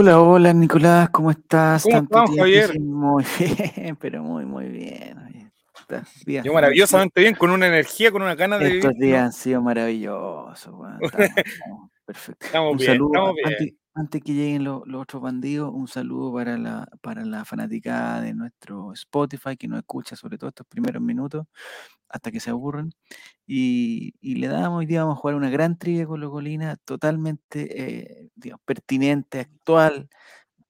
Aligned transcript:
Hola, 0.00 0.20
hola 0.20 0.52
Nicolás, 0.52 1.10
¿cómo 1.10 1.32
estás? 1.32 1.82
¿Cómo 1.82 2.06
Tanto 2.06 2.32
Javier? 2.36 2.78
Muy 2.78 3.24
bien, 3.36 3.96
pero 4.00 4.22
muy, 4.22 4.44
muy 4.44 4.66
bien. 4.68 5.50
Estos 5.76 6.24
días, 6.24 6.44
Yo 6.44 6.52
maravillosamente 6.52 7.20
bien, 7.20 7.34
con 7.34 7.50
una 7.50 7.66
energía, 7.66 8.12
con 8.12 8.22
una 8.22 8.36
ganas 8.36 8.60
de 8.60 8.66
vivir. 8.66 8.78
estos 8.78 8.96
días 8.96 9.18
¿no? 9.18 9.26
han 9.26 9.32
sido 9.32 9.60
maravillosos. 9.60 10.72
weón, 10.72 10.98
Estamos, 11.02 11.30
estamos 11.36 11.90
perfectos. 12.06 12.46
Estamos 12.46 12.72
Un 12.72 12.78
bien, 12.78 12.92
saludo, 12.92 13.10
estamos 13.12 13.34
bien. 13.34 13.48
antes, 13.48 13.74
antes 13.98 14.22
que 14.22 14.32
lleguen 14.34 14.64
los, 14.64 14.82
los 14.86 15.02
otros 15.02 15.22
bandidos, 15.22 15.72
un 15.74 15.88
saludo 15.88 16.32
para 16.32 16.56
la, 16.58 16.88
para 17.02 17.24
la 17.24 17.44
fanaticada 17.44 18.20
de 18.22 18.34
nuestro 18.34 18.92
Spotify 18.92 19.56
que 19.56 19.68
nos 19.68 19.78
escucha, 19.80 20.16
sobre 20.16 20.38
todo 20.38 20.48
estos 20.48 20.66
primeros 20.66 21.02
minutos, 21.02 21.46
hasta 22.08 22.30
que 22.30 22.40
se 22.40 22.50
aburren. 22.50 22.90
Y, 23.46 24.14
y 24.20 24.36
le 24.36 24.48
damos, 24.48 24.78
hoy 24.80 24.86
día 24.86 25.02
vamos 25.04 25.18
a 25.18 25.20
jugar 25.20 25.36
una 25.36 25.50
gran 25.50 25.78
trivia 25.78 26.06
con 26.06 26.20
Colina, 26.30 26.76
totalmente 26.84 28.22
eh, 28.24 28.30
digamos, 28.36 28.62
pertinente, 28.64 29.40
actual, 29.40 30.08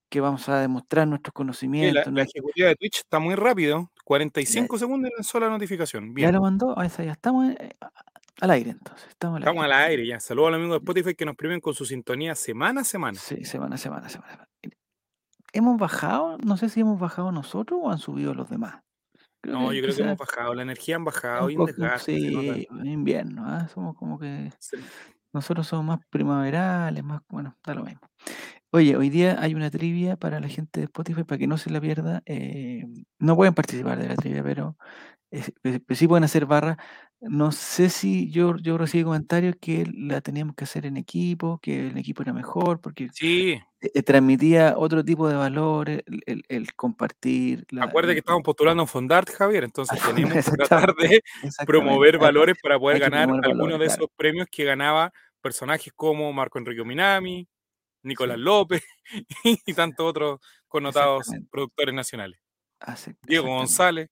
que 0.09 0.21
vamos 0.21 0.49
a 0.49 0.59
demostrar 0.59 1.07
nuestros 1.07 1.31
Oye, 1.33 1.33
la, 1.33 1.33
conocimientos. 1.37 2.05
la 2.07 2.11
nuestra- 2.11 2.39
ejecutiva 2.39 2.67
de 2.69 2.75
Twitch 2.75 2.99
está 2.99 3.19
muy 3.19 3.35
rápido. 3.35 3.91
45 4.05 4.77
segundos 4.79 5.11
y 5.11 5.15
lanzó 5.15 5.39
la 5.39 5.49
notificación. 5.49 6.07
¿Ya 6.09 6.13
Bien. 6.15 6.33
lo 6.33 6.41
mandó? 6.41 6.73
Ah, 6.79 6.85
esa 6.85 7.03
ya 7.03 7.11
estamos 7.11 7.49
eh, 7.51 7.77
al 8.41 8.51
aire 8.51 8.71
entonces. 8.71 9.07
Estamos 9.09 9.37
al 9.37 9.43
Estamos 9.43 9.63
aire. 9.63 9.75
al 9.75 9.81
aire 9.89 10.07
ya. 10.07 10.19
Saludos 10.19 10.47
a 10.47 10.51
los 10.51 10.57
amigos 10.59 10.73
de 10.75 10.77
Spotify 10.79 11.15
que 11.15 11.25
nos 11.25 11.35
premian 11.35 11.59
con 11.61 11.73
su 11.73 11.85
sintonía 11.85 12.35
semana 12.35 12.81
a 12.81 12.83
semana. 12.83 13.17
Sí, 13.19 13.43
semana, 13.45 13.77
semana, 13.77 14.09
semana. 14.09 14.45
¿Hemos 15.51 15.77
bajado? 15.77 16.37
No 16.39 16.57
sé 16.57 16.69
si 16.69 16.81
hemos 16.81 16.99
bajado 16.99 17.31
nosotros 17.31 17.79
o 17.83 17.89
han 17.91 17.97
subido 17.97 18.33
los 18.33 18.49
demás. 18.49 18.81
Creo 19.41 19.55
No, 19.59 19.73
yo 19.73 19.81
creo 19.81 19.95
que 19.95 20.01
hemos 20.03 20.17
bajado. 20.17 20.53
La 20.53 20.61
energía 20.63 20.95
han 20.97 21.05
bajado 21.05 21.45
un 21.45 21.51
y 21.51 21.53
un 21.55 21.59
poco, 21.65 21.71
desgaste. 21.71 22.17
sí, 22.17 22.67
invierno, 22.83 23.45
¿ah? 23.47 23.67
Somos 23.73 23.95
como 23.95 24.19
que 24.19 24.51
Sí. 24.59 24.77
nosotros 25.33 25.65
somos 25.67 25.85
más 25.85 25.99
primaverales, 26.09 27.03
más, 27.03 27.21
bueno, 27.29 27.57
da 27.65 27.73
lo 27.73 27.83
mismo. 27.83 28.01
Oye, 28.71 28.95
hoy 28.95 29.09
día 29.09 29.37
hay 29.41 29.55
una 29.55 29.71
trivia 29.71 30.15
para 30.17 30.39
la 30.39 30.47
gente 30.47 30.81
de 30.81 30.83
Spotify 30.85 31.23
para 31.23 31.39
que 31.39 31.47
no 31.47 31.57
se 31.57 31.71
la 31.71 31.81
pierda. 31.81 32.21
eh, 32.25 32.83
no 33.17 33.35
pueden 33.35 33.55
participar 33.55 33.97
de 33.97 34.09
la 34.09 34.15
trivia, 34.15 34.43
pero 34.43 34.77
es- 35.31 35.51
pe- 35.61 35.79
pe- 35.79 35.95
sí 35.95 36.07
pueden 36.07 36.23
hacer 36.23 36.45
barra. 36.45 36.77
No 37.21 37.51
sé 37.51 37.89
si 37.89 38.31
yo, 38.31 38.55
yo 38.57 38.77
recibí 38.77 39.03
comentarios 39.03 39.55
que 39.59 39.85
la 39.93 40.21
teníamos 40.21 40.55
que 40.55 40.63
hacer 40.63 40.85
en 40.85 40.95
equipo, 40.95 41.59
que 41.61 41.87
el 41.89 41.97
equipo 41.97 42.21
era 42.23 42.31
mejor, 42.31 42.79
porque 42.79 43.09
Sí, 43.13 43.51
eh, 43.81 43.91
eh, 43.93 44.03
transmitía 44.03 44.75
otro 44.77 45.03
tipo 45.03 45.27
de 45.27 45.35
valores, 45.35 46.01
el, 46.05 46.21
el- 46.25 46.43
el 46.47 46.73
compartir. 46.75 47.65
La, 47.71 47.83
acuérdate 47.85 48.13
que 48.15 48.19
estamos 48.19 48.41
postulando 48.43 48.83
en 48.83 48.87
Fondart, 48.87 49.29
Javier. 49.31 49.65
Entonces 49.65 49.99
tenemos 50.33 50.45
que 50.45 50.51
tratar 50.51 50.95
de 50.95 51.21
promover 51.65 52.17
valores 52.17 52.55
para 52.63 52.79
poder 52.79 52.99
ganar 52.99 53.23
algunos 53.23 53.41
valores, 53.41 53.79
de 53.79 53.85
claro. 53.87 54.03
esos 54.03 54.09
premios 54.15 54.47
que 54.49 54.63
ganaba 54.63 55.11
personajes 55.41 55.91
como 55.93 56.31
Marco 56.31 56.57
Enrique 56.57 56.83
Minami, 56.85 57.45
Nicolás 58.03 58.37
Sí. 58.37 58.43
López 58.43 58.83
y 59.65 59.73
tantos 59.73 60.05
otros 60.05 60.39
connotados 60.69 61.27
productores 61.51 61.93
nacionales. 61.93 62.39
Diego. 63.23 63.47
González. 63.47 64.07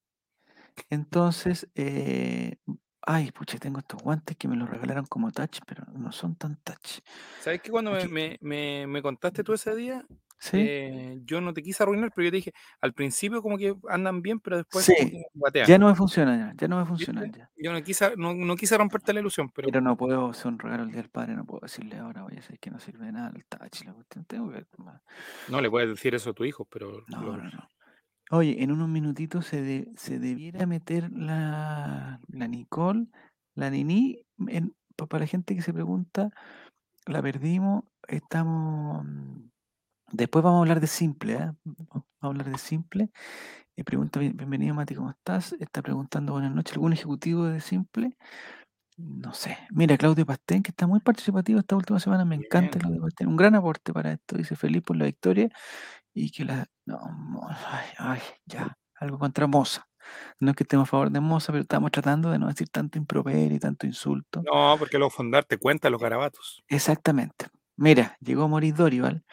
Entonces, 0.90 1.68
eh, 1.76 2.58
ay, 3.02 3.32
pucha, 3.32 3.58
tengo 3.58 3.80
estos 3.80 4.02
guantes 4.02 4.36
que 4.38 4.48
me 4.48 4.56
los 4.56 4.70
regalaron 4.70 5.06
como 5.06 5.32
touch, 5.32 5.60
pero 5.66 5.86
no 5.94 6.12
son 6.12 6.36
tan 6.36 6.58
touch. 6.64 7.00
¿Sabes 7.42 7.62
que 7.62 7.72
cuando 7.72 7.92
me, 7.92 8.00
Aquí. 8.04 8.08
me- 8.10 8.38
me- 8.42 8.88
me 8.88 9.02
contaste 9.02 9.44
tú 9.44 9.54
ese 9.54 9.76
día, 9.76 10.06
¿Sí? 10.40 10.58
eh, 10.60 11.20
yo 11.24 11.42
no 11.42 11.52
te 11.54 11.64
quise 11.64 11.82
arruinar, 11.82 12.12
pero 12.16 12.26
yo 12.26 12.32
te 12.32 12.38
dije, 12.38 12.54
al 12.82 12.94
principio 12.94 13.42
como 13.42 13.58
que 13.58 13.76
andan 13.90 14.22
bien, 14.22 14.40
pero 14.40 14.58
después 14.58 14.86
Sí, 14.86 15.24
batean. 15.34 15.68
Ya 15.68 15.80
no 15.80 15.88
me 15.88 15.96
funcionan, 15.96 16.40
ya, 16.40 16.54
ya 16.56 16.68
no 16.68 16.78
me 16.80 16.86
funcionan 16.86 17.32
ya. 17.32 17.50
Yo 17.58 17.74
no 17.74 17.82
quise, 17.84 18.16
no, 18.18 18.34
no 18.36 18.56
quise 18.56 18.78
romperte 18.78 19.14
la 19.14 19.20
ilusión, 19.22 19.50
pero 19.50 19.68
Pero 19.68 19.82
no 19.82 19.98
puedo 19.98 20.30
hacer 20.30 20.48
un 20.48 20.60
regalo 20.60 20.84
el 20.84 20.92
día 20.92 21.02
del 21.02 21.10
padre, 21.10 21.34
no 21.36 21.46
puedo 21.46 21.62
decirle 21.62 21.98
ahora, 21.98 22.22
voy 22.24 22.34
a 22.34 22.36
decir 22.36 22.60
que 22.60 22.70
no 22.70 22.80
sirve 22.80 23.06
de 23.08 23.14
nada 23.14 23.32
el 23.36 23.46
touch, 23.46 23.84
la 23.86 23.94
cuestión. 23.94 24.26
Tengo 24.26 24.52
que. 24.52 24.66
no 25.50 25.60
le 25.62 25.70
puedes 25.72 25.90
decir 25.90 26.14
eso 26.14 26.30
a 26.30 26.34
tu 26.34 26.46
hijo, 26.46 26.66
pero 26.66 27.04
No, 27.08 27.22
lo- 27.24 27.38
no, 27.38 27.44
no. 27.50 27.70
Oye, 28.30 28.62
en 28.62 28.72
unos 28.72 28.90
minutitos 28.90 29.46
se, 29.46 29.62
de- 29.62 29.92
se 29.96 30.20
debiera 30.20 30.66
meter 30.66 31.12
la, 31.12 32.20
la 32.28 32.48
Nicole, 32.48 33.08
la 33.56 33.70
Nini, 33.70 34.20
en- 34.48 34.76
pa- 34.96 35.06
para 35.08 35.22
la 35.22 35.28
gente 35.28 35.56
que 35.56 35.62
se 35.62 35.74
pregunta, 35.74 36.30
la 37.06 37.22
perdimos, 37.22 37.84
estamos... 38.08 39.04
mm, 39.06 39.50
Después 40.10 40.42
vamos 40.42 40.60
a 40.60 40.62
hablar 40.62 40.80
de 40.80 40.88
simple, 40.88 41.34
¿eh? 41.34 41.52
Vamos 41.66 42.06
a 42.22 42.28
hablar 42.28 42.50
de 42.50 42.58
simple. 42.58 43.10
Eh, 43.76 43.84
pregunta, 43.84 44.20
bien- 44.20 44.38
bienvenido 44.38 44.74
Mati, 44.74 44.96
¿cómo 44.96 45.10
estás? 45.10 45.54
Está 45.60 45.82
preguntando 45.82 46.32
buenas 46.34 46.54
noches, 46.56 46.74
¿algún 46.74 46.94
ejecutivo 46.94 47.44
de 47.46 47.60
simple? 47.60 48.16
No 48.98 49.34
sé. 49.34 49.58
Mira, 49.70 49.98
Claudio 49.98 50.26
Pastén, 50.26 50.64
que 50.64 50.72
está 50.72 50.88
muy 50.88 51.02
participativo 51.02 51.60
esta 51.60 51.76
última 51.76 52.00
semana, 52.00 52.26
me 52.26 52.36
encanta 52.36 52.80
Bien. 52.80 52.80
Claudio 52.80 53.02
Pastén, 53.02 53.28
un 53.28 53.36
gran 53.36 53.54
aporte 53.56 53.94
para 53.94 54.14
esto, 54.14 54.38
dice 54.38 54.56
feliz 54.56 54.82
por 54.82 54.96
la 54.96 55.06
victoria 55.06 55.50
y 56.18 56.32
que 56.32 56.46
la... 56.46 56.66
No, 56.86 57.00
ay, 57.68 57.88
ay, 57.98 58.20
ya, 58.46 58.78
algo 58.96 59.20
contra 59.20 59.46
Moza. 59.48 59.88
No 60.40 60.52
es 60.52 60.56
que 60.56 60.64
estemos 60.64 60.88
a 60.88 60.92
favor 60.92 61.12
de 61.12 61.20
Moza, 61.20 61.52
pero 61.52 61.62
estamos 61.62 61.92
tratando 61.92 62.32
de 62.32 62.40
no 62.40 62.48
decir 62.48 62.70
tanto 62.70 62.98
improperio 62.98 63.56
y 63.56 63.60
tanto 63.60 63.86
insulto. 63.86 64.42
no, 64.44 64.76
porque 64.80 64.98
luego 64.98 65.12
Fondart 65.12 65.48
te 65.48 65.58
cuenta 65.58 65.90
los 65.90 66.02
garabatos. 66.02 66.64
Exactamente. 66.70 67.48
Mira, 67.76 68.18
llegó 68.22 68.48
Maurice 68.48 68.76
Dorival. 68.78 69.24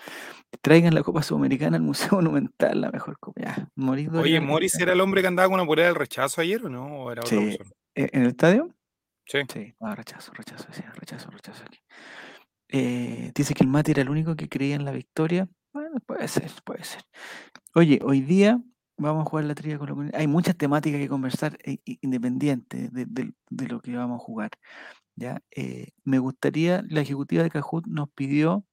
Traigan 0.61 0.95
la 0.95 1.03
Copa 1.03 1.23
Sudamericana 1.23 1.77
al 1.77 1.83
Museo 1.83 2.09
Monumental, 2.13 2.81
la 2.81 2.91
mejor 2.91 3.19
copa. 3.19 3.41
Ya, 3.41 3.69
Maurice 3.75 4.11
Oye, 4.11 4.19
Dorival. 4.19 4.43
¿Morris 4.47 4.79
era 4.79 4.93
el 4.93 5.01
hombre 5.01 5.23
que 5.23 5.29
andaba 5.29 5.49
con 5.49 5.55
una 5.55 5.67
polera 5.67 5.89
del 5.89 5.97
rechazo 5.97 6.41
ayer 6.41 6.65
o 6.67 6.69
no? 6.69 6.85
¿O 7.05 7.13
era 7.13 7.23
otra 7.23 7.39
Sí. 7.39 7.59
¿E- 7.95 8.11
¿En 8.13 8.23
el 8.23 8.29
estadio? 8.29 8.69
Sí. 9.27 9.39
Sí, 9.51 9.75
no, 9.81 9.95
rechazo, 9.95 10.33
rechazo, 10.35 10.67
decía, 10.69 10.93
rechazo, 10.97 11.31
rechazo 11.31 11.65
aquí. 11.65 11.79
Eh, 12.69 13.33
dice 13.35 13.55
que 13.55 13.63
el 13.65 13.71
Mati 13.71 13.93
era 13.93 14.03
el 14.03 14.11
único 14.11 14.37
que 14.37 14.49
creía 14.49 14.75
en 14.75 14.85
la 14.85 14.91
victoria. 14.91 15.49
Bueno, 15.75 15.99
puede 16.07 16.29
ser, 16.29 16.51
puede 16.65 16.85
ser. 16.85 17.03
Oye, 17.75 17.99
hoy 18.05 18.21
día 18.21 18.61
vamos 18.97 19.27
a 19.27 19.29
jugar 19.29 19.45
la 19.47 19.57
trivia 19.57 19.77
con 19.77 19.89
comunidad. 19.89 20.21
Hay 20.21 20.29
muchas 20.29 20.57
temáticas 20.57 21.01
que 21.01 21.09
conversar 21.09 21.59
eh, 21.65 21.79
independientes 22.01 22.93
de, 22.93 23.05
de- 23.07 23.35
de 23.51 23.67
lo 23.67 23.81
que 23.81 23.97
vamos 23.97 24.21
a 24.21 24.25
jugar. 24.25 24.51
¿ya? 25.17 25.43
Eh, 25.51 25.89
me 26.05 26.21
gustaría, 26.21 26.85
la 26.89 27.01
ejecutiva 27.01 27.43
de 27.43 27.51
Cajut 27.51 27.87
nos 27.89 28.09
pidió 28.11 28.65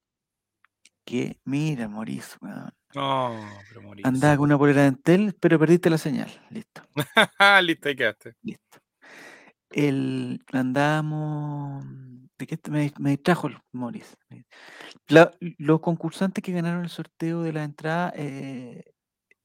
que, 1.03 1.39
mira, 1.43 1.87
Mauricio, 1.89 2.37
Morris. 2.41 4.05
andaba 4.05 4.37
con 4.37 4.45
una 4.45 4.57
polera 4.59 4.83
de 4.83 4.87
Entel, 4.89 5.35
pero 5.39 5.57
perdiste 5.57 5.89
la 5.89 5.97
señal. 5.97 6.29
Listo. 6.51 6.83
Listo, 7.63 7.89
ahí 7.89 7.95
quedaste. 7.95 8.35
Listo. 8.43 8.77
El, 9.71 10.43
andábamos. 10.51 11.85
¿De 12.41 12.47
qué 12.47 12.57
te- 12.57 12.71
me, 12.71 12.91
me 12.97 13.11
distrajo 13.11 13.49
el 13.49 13.57
Morris? 13.71 14.17
La- 15.07 15.31
los 15.59 15.79
concursantes 15.79 16.43
que 16.43 16.51
ganaron 16.51 16.81
el 16.83 16.89
sorteo 16.89 17.43
de 17.43 17.53
la 17.53 17.63
entrada 17.63 18.11
eh, 18.15 18.83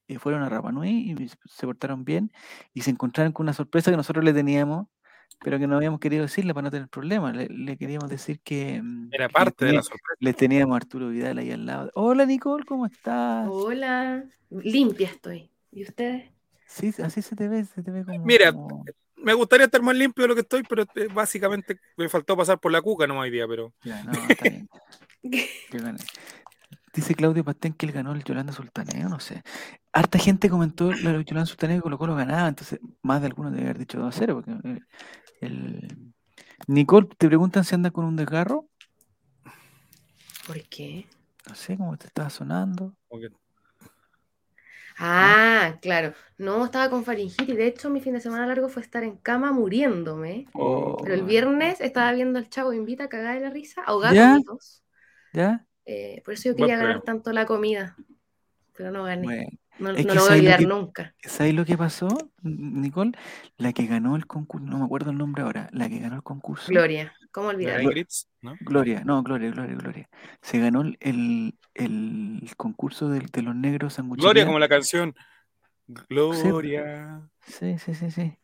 eh, 0.08 0.18
fueron 0.18 0.42
a 0.42 0.48
Rapa 0.48 0.72
Nui 0.72 1.14
y 1.14 1.28
se- 1.28 1.66
portaron 1.66 2.06
bien 2.06 2.32
y 2.72 2.80
se 2.80 2.90
encontraron 2.90 3.34
con 3.34 3.44
una 3.44 3.52
sorpresa 3.52 3.90
que 3.90 3.98
nosotros 3.98 4.24
le 4.24 4.32
teníamos, 4.32 4.86
pero 5.40 5.58
que 5.58 5.66
no 5.66 5.76
habíamos 5.76 6.00
querido 6.00 6.22
decirle 6.22 6.54
para 6.54 6.62
no 6.64 6.70
tener 6.70 6.88
problemas. 6.88 7.36
Le, 7.36 7.48
le 7.50 7.76
queríamos 7.76 8.08
decir 8.08 8.40
que, 8.40 8.80
mm, 8.82 9.10
Era 9.12 9.28
que 9.28 9.34
parte 9.34 9.66
de 9.66 9.72
tenía- 9.72 9.80
la 9.80 9.82
sorpresa. 9.82 10.16
le 10.18 10.32
teníamos 10.32 10.72
a 10.72 10.76
Arturo 10.78 11.08
Vidal 11.10 11.36
ahí 11.36 11.50
al 11.50 11.66
lado. 11.66 11.90
Hola 11.96 12.24
Nicole, 12.24 12.64
¿cómo 12.64 12.86
estás? 12.86 13.46
Hola, 13.50 14.24
limpia 14.48 15.08
estoy. 15.08 15.50
¿Y 15.70 15.82
ustedes? 15.82 16.30
Sí, 16.66 16.94
así 17.02 17.20
se 17.20 17.36
te 17.36 17.46
ve, 17.46 17.62
se 17.66 17.82
te 17.82 17.90
ve 17.90 18.06
como. 18.06 18.24
Mira, 18.24 18.50
como- 18.54 18.86
Me 19.16 19.32
gustaría 19.34 19.66
estar 19.66 19.82
más 19.82 19.97
limpio 19.97 20.22
de 20.22 20.28
lo 20.28 20.34
que 20.34 20.43
estoy, 20.43 20.62
pero 20.62 20.82
eh, 20.94 21.09
básicamente 21.12 21.78
me 21.97 22.09
faltó 22.09 22.37
pasar 22.37 22.59
por 22.60 22.71
la 22.72 22.82
cuca 22.82 23.06
no 23.06 23.19
hoy 23.19 23.31
día, 23.31 23.47
pero 23.49 23.72
Ya, 23.82 24.03
no, 24.04 24.12
está 24.12 24.44
bien. 24.49 24.69
Dice 26.94 27.15
Claudio 27.15 27.44
Pastén 27.44 27.75
que 27.75 27.84
él 27.84 27.93
ganó 27.93 28.12
el 28.12 28.25
Yolanda 28.25 28.53
Sultaneo, 28.54 29.09
no 29.09 29.21
sé. 29.21 29.43
Harta 29.93 30.19
gente 30.19 30.48
comentó 30.48 30.92
lo 30.92 31.13
del 31.13 31.24
Yolanda 31.27 31.47
Sultaneo 31.47 31.77
que 31.78 31.83
Colo 31.83 31.98
Colo 31.98 32.15
ganaba, 32.15 32.48
entonces 32.48 32.80
más 33.03 33.21
de 33.21 33.27
algunos 33.27 33.53
debe 33.53 33.65
haber 33.65 33.78
dicho 33.78 33.98
2 33.98 34.15
a 34.15 34.18
0. 34.18 34.34
Porque 34.36 34.53
eh, 34.71 34.80
el... 35.42 36.12
Nicole, 36.69 37.09
te 37.19 37.27
preguntan 37.27 37.65
si 37.65 37.74
anda 37.74 37.91
con 37.91 38.07
un 38.07 38.16
desgarro. 38.16 38.66
¿Por 40.47 40.62
qué? 40.69 41.07
No 41.47 41.54
sé 41.54 41.77
cómo 41.77 41.97
te 41.98 42.07
estaba 42.07 42.30
sonando. 42.30 42.95
como 43.09 43.21
que- 43.21 43.30
Ah, 44.98 45.78
claro. 45.83 46.15
No, 46.39 46.65
estaba 46.65 46.91
con 46.91 47.04
faringitis. 47.04 47.57
De 47.57 47.66
hecho, 47.66 47.91
mi 47.91 48.01
fin 48.01 48.15
de 48.15 48.21
semana 48.21 48.47
largo 48.47 48.69
fue 48.69 48.83
estar 48.83 49.04
en 49.04 49.16
cama 49.19 49.53
muriéndome. 49.53 50.47
Pero 51.03 51.15
el 51.15 51.22
Oh, 51.22 51.27
viernes 51.27 51.81
estaba 51.81 52.13
viendo 52.13 52.39
el 52.39 52.48
Chavo 52.51 52.72
Invita 52.72 53.04
a 53.04 53.09
cagar 53.09 53.34
de 53.37 53.41
la 53.43 53.51
risa, 53.51 53.83
ahogada 53.84 54.15
¿Ya? 54.15 54.39
¿Ya? 55.33 55.66
Eh, 55.84 56.22
por 56.25 56.34
eso 56.34 56.48
yo 56.51 56.57
quería 56.57 56.77
ganar 56.77 57.03
tanto 57.03 57.33
la 57.33 57.47
comida. 57.47 57.97
Pero 58.75 58.91
no 58.91 59.04
gané. 59.04 59.28
Bueno, 59.28 59.48
no 59.78 59.90
es 59.90 60.04
no 60.06 60.12
que 60.12 60.14
lo 60.14 60.14
voy 60.14 60.14
a 60.14 60.20
¿sabes 60.20 60.28
lo 60.28 60.34
olvidar 60.34 60.58
que- 60.58 60.66
nunca. 60.66 61.14
¿sabes 61.22 61.54
lo 61.54 61.64
que 61.64 61.76
pasó, 61.78 62.08
Nicole? 62.42 63.12
La 63.58 63.72
que 63.72 63.86
ganó 63.86 64.16
el 64.16 64.26
concurso, 64.26 64.66
no 64.66 64.78
me 64.78 64.84
acuerdo 64.84 65.10
el 65.10 65.18
nombre 65.18 65.42
ahora, 65.42 65.68
la 65.72 65.88
que 65.88 65.98
ganó 65.98 66.16
el 66.16 66.22
concurso. 66.22 66.68
Gloria. 66.68 67.12
¿Cómo 67.32 67.48
Gloria 67.48 67.66
olvidarlo? 67.74 67.90
Ingrid, 67.90 68.06
¿no? 68.40 68.56
Gloria, 68.60 69.04
no, 69.04 69.22
Gloria, 69.22 69.50
Gloria, 69.50 69.76
Gloria. 69.76 70.08
Se 70.40 70.58
ganó 70.58 70.80
el, 70.80 70.96
el, 71.00 71.58
el 71.74 72.50
concurso 72.56 73.08
del- 73.10 73.26
de, 73.26 73.42
los 73.42 73.54
negros 73.54 73.94
sanguchería. 73.94 74.24
Gloria 74.30 74.46
como 74.46 74.58
la 74.58 74.68
canción. 74.68 75.14
Gloria. 76.08 77.28
Sí, 77.46 77.78
sí, 77.78 77.94
sí, 77.94 78.10
sí. 78.10 78.38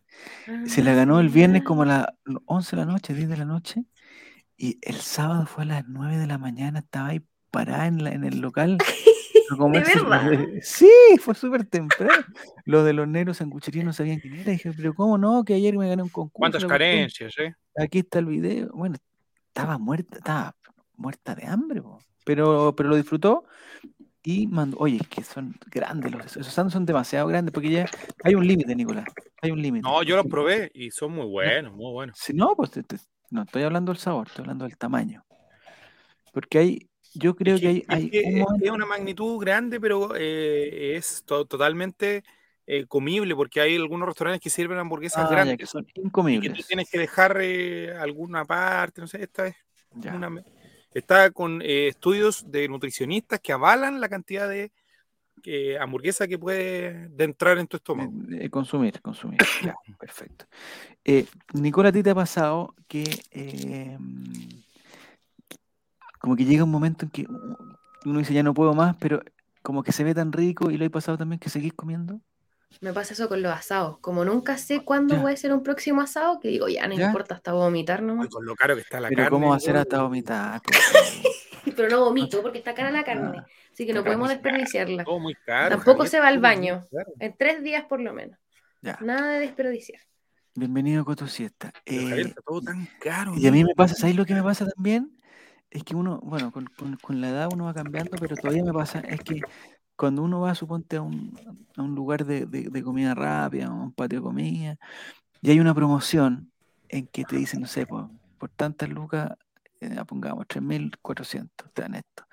Ah, 0.49 0.62
Se 0.67 0.82
la 0.82 0.93
ganó 0.94 1.20
el 1.20 1.29
viernes 1.31 1.62
como 1.62 1.82
a 1.82 1.87
las 1.87 2.06
11 2.44 2.76
de 2.76 2.84
la 2.84 2.93
noche, 2.93 3.14
10 3.14 3.29
de 3.29 3.37
la 3.37 3.44
noche. 3.44 3.84
Y 4.56 4.79
el 4.82 4.96
sábado 4.96 5.46
fue 5.46 5.64
a 5.64 5.67
las 5.67 5.84
9 5.88 6.19
de 6.19 6.26
la 6.26 6.38
mañana, 6.38 6.81
estaba 6.81 7.08
ahí 7.08 7.23
parada 7.50 7.87
en, 7.87 8.05
la- 8.05 8.11
en 8.12 8.25
el 8.25 8.40
local 8.40 8.79
Pero 9.57 9.59
como 9.59 9.75
¿De 9.75 9.81
eso- 9.81 10.05
verdad? 10.09 10.49
Sí, 10.63 10.91
fue 11.21 11.35
súper 11.35 11.65
temprano. 11.65 12.25
Los 12.65 12.85
de 12.85 12.93
los 12.93 13.09
negros 13.09 13.37
sangucherías 13.39 13.85
no 13.85 13.93
sabían 13.93 14.21
quién 14.21 14.35
era. 14.35 14.51
Dije, 14.53 14.73
pero 14.77 14.95
¿cómo 14.95 15.19
no? 15.19 15.45
Que 15.45 15.55
ayer 15.55 15.77
me 15.77 15.89
gané 15.89 16.03
un 16.03 16.09
concurso. 16.09 16.39
¿Cuántas 16.39 16.65
carencias, 16.65 17.35
eh? 17.39 17.55
Aquí 17.77 18.01
está 18.01 18.19
el 18.19 18.27
video. 18.27 18.71
Bueno, 18.75 18.97
estaba 19.49 19.79
muerta, 19.79 20.19
estaba 20.19 20.57
muerta 20.97 21.35
de 21.35 21.47
hambre, 21.47 21.83
po. 21.83 21.99
pero, 22.25 22.75
pero 22.77 22.89
lo 22.91 22.97
disfrutó 22.97 23.45
y 24.23 24.47
mandó. 24.47 24.77
Oye, 24.79 24.99
es 25.01 25.09
que 25.09 25.23
son 25.25 25.55
grandes 25.71 26.13
los 26.13 26.25
esos 26.25 26.47
sándwiches 26.47 26.75
son 26.75 26.87
demasiado 26.87 27.27
grandes 27.27 27.53
porque 27.53 27.71
ya 27.71 27.87
hay 28.25 28.35
un 28.35 28.47
límite, 28.47 28.75
Nicolás. 28.77 29.05
Hay 29.41 29.51
un 29.51 29.61
límite. 29.61 29.83
No, 29.83 30.03
yo 30.03 30.17
los 30.17 30.27
probé 30.27 30.71
y 30.75 30.91
son 30.91 31.13
muy 31.13 31.27
buenos, 31.27 31.75
muy 31.75 31.91
buenos. 31.93 32.17
Si 32.19 32.33
no, 32.33 32.55
pues 32.57 32.71
te- 32.71 32.83
te- 32.85 32.99
no 33.31 33.43
estoy 33.43 33.63
hablando 33.65 33.91
del 33.93 33.99
sabor, 34.01 34.29
estoy 34.29 34.43
hablando 34.43 34.65
del 34.67 34.77
tamaño. 34.77 35.25
Porque 36.33 36.59
hay, 36.59 36.91
yo 37.14 37.35
creo 37.35 37.59
que 37.59 37.67
hay, 37.69 37.85
es 37.88 38.11
que 38.11 38.44
un 38.62 38.70
una 38.70 38.87
magnitud 38.87 39.38
grande, 39.38 39.81
pero 39.81 40.14
eh, 40.17 40.97
es 40.97 41.23
to- 41.25 41.44
totalmente 41.47 42.23
eh, 42.67 42.87
comible 42.87 43.35
porque 43.35 43.61
hay 43.61 43.76
algunos 43.76 44.09
restaurantes 44.09 44.41
que 44.41 44.50
sirven 44.50 44.79
hamburguesas 44.79 45.25
Ah, 45.25 45.29
ya, 45.29 45.31
grandes 45.31 45.59
que 45.59 45.67
son 45.67 45.82
y 45.85 45.93
que 45.93 45.94
tú 45.99 46.03
incomibles. 46.06 46.67
tienes 46.67 46.88
que 46.91 46.99
dejar 46.99 47.38
eh, 47.41 47.93
alguna 47.97 48.44
parte, 48.44 49.00
no 49.00 49.06
sé, 49.06 49.23
esta 49.23 49.47
es 49.47 49.56
Ya. 49.94 50.14
una... 50.14 50.43
Está 50.94 51.31
con 51.31 51.62
estudios 51.62 52.50
de 52.50 52.69
nutricionistas 52.69 53.41
que 53.41 53.53
avalan 53.53 53.99
la 54.00 54.11
cantidad 54.11 54.49
de 54.49 54.70
hamburguesa 55.81 56.29
que 56.29 56.38
puede 56.38 57.08
de 57.08 57.25
entrar 57.25 57.58
en 57.58 57.67
tu 57.67 57.79
estómago. 57.79 58.12
Consumir, 58.50 59.00
consumir. 59.00 59.38
Ya, 59.62 59.75
perfecto. 59.99 60.44
Nicola, 61.55 61.88
¿a 61.88 61.93
ti 61.93 62.03
te 62.03 62.11
ha 62.11 62.15
pasado 62.15 62.75
que 62.87 63.05
eh, 63.31 63.97
como 66.23 66.37
que 66.37 66.45
llega 66.45 66.65
un 66.65 66.71
momento 66.71 67.05
en 67.05 67.11
que 67.11 67.27
uno 68.05 68.19
dice 68.21 68.33
ya 68.33 68.43
no 68.43 68.55
puedo 68.55 68.75
más, 68.75 68.97
pero 68.99 69.21
como 69.63 69.83
que 69.83 69.93
se 69.93 70.05
ve 70.05 70.15
tan 70.15 70.33
rico 70.33 70.71
y 70.71 70.79
lo 70.79 70.85
he 70.85 70.91
pasado 70.91 71.19
también 71.19 71.39
que 71.41 71.51
seguís 71.51 71.73
comiendo? 71.75 72.21
Me 72.81 72.93
pasa 72.93 73.13
eso 73.13 73.29
con 73.29 73.43
los 73.43 73.53
asados. 73.53 73.99
Como 73.99 74.25
nunca 74.25 74.57
sé 74.57 74.83
cuándo 74.83 75.17
Ya. 75.17 75.21
voy 75.21 75.33
a 75.33 75.37
ser 75.37 75.53
un 75.53 75.63
próximo 75.63 76.01
asado, 76.01 76.41
que 76.41 76.49
digo, 76.49 76.69
ya 76.69 76.87
no 76.89 76.95
Ya. 76.97 77.07
importa 77.09 77.35
hasta 77.35 77.53
vomitar 77.53 78.03
nomás. 78.03 78.29
Con 78.29 78.47
lo 78.47 78.55
caro 78.55 78.75
que 78.77 78.81
está 78.81 78.99
la 78.99 79.09
Pero 79.09 79.25
carne. 79.25 79.31
¿cómo 79.31 79.51
va 79.51 79.57
a 79.57 79.61
ser 79.61 79.77
hasta 79.77 80.01
vomitar? 80.03 80.63
Pero 81.77 81.89
no 81.91 82.01
vomito 82.05 82.41
porque 82.43 82.59
está 82.59 82.73
cara 82.75 82.91
la 82.91 83.05
carne. 83.05 83.39
Ah, 83.41 83.47
Así 83.73 83.87
que 83.87 83.93
no 83.93 84.03
podemos 84.05 84.29
desperdiciarla. 84.29 85.05
Todo 85.05 85.19
muy 85.19 85.35
caro. 85.47 85.71
Tampoco 85.77 85.99
Javier, 85.99 86.11
se 86.11 86.21
va 86.21 86.29
al 86.29 86.39
baño. 86.41 86.85
En 87.21 87.35
tres 87.37 87.63
días 87.63 87.85
por 87.85 88.01
lo 88.01 88.13
menos. 88.15 88.39
Ya, 88.81 88.99
Nada 89.01 89.33
de 89.35 89.41
desperdiciar. 89.41 90.01
bienvenido 90.55 91.03
a 91.03 91.05
Coto 91.05 91.27
Siesta. 91.27 91.73
Pero, 91.85 92.03
Javier, 92.09 92.27
Eh, 92.27 92.29
está 92.31 92.41
todo 92.43 92.61
tan 92.63 92.89
caro. 93.01 93.33
Y 93.37 93.47
a 93.47 93.53
mí 93.53 93.65
me 93.65 93.75
pasa, 93.75 93.95
¿sabéis 93.95 94.17
lo 94.17 94.25
que 94.25 94.35
me 94.35 94.43
pasa 94.43 94.67
también? 94.67 95.17
Es 95.73 95.85
que 95.85 95.97
uno, 95.97 96.21
bueno, 96.23 96.53
con, 96.53 96.67
con- 97.01 97.21
la 97.21 97.31
edad 97.31 97.49
uno 97.53 97.65
va 97.65 97.75
cambiando, 97.75 98.19
pero 98.19 98.37
todavía 98.37 98.63
me 98.65 98.73
pasa, 98.75 99.01
es 99.01 99.21
que 99.23 99.41
cuando 99.97 100.23
uno 100.23 100.41
va, 100.41 100.55
suponte, 100.55 100.97
a 100.97 101.03
un, 101.03 101.33
a 101.77 101.83
un 101.83 101.95
lugar 101.95 102.27
de, 102.27 102.47
de- 102.47 102.83
comida 102.83 103.15
rápida, 103.15 103.67
a 103.69 103.73
un 103.73 103.93
patio 103.93 104.19
de 104.19 104.23
comida, 104.25 104.77
y 105.41 105.51
hay 105.51 105.61
una 105.61 105.75
promoción 105.75 106.53
en 106.89 107.07
que 107.09 107.25
te 107.25 107.37
dicen, 107.37 107.61
no 107.63 107.67
sé, 107.67 107.87
por, 107.87 108.11
por 108.39 108.51
tantas 108.51 108.89
lucas, 108.91 109.33
eh, 109.81 109.97
pongamos 110.07 110.47
3.400, 110.49 111.73
te 111.73 111.83
dan 111.83 111.95
esto, 111.97 112.25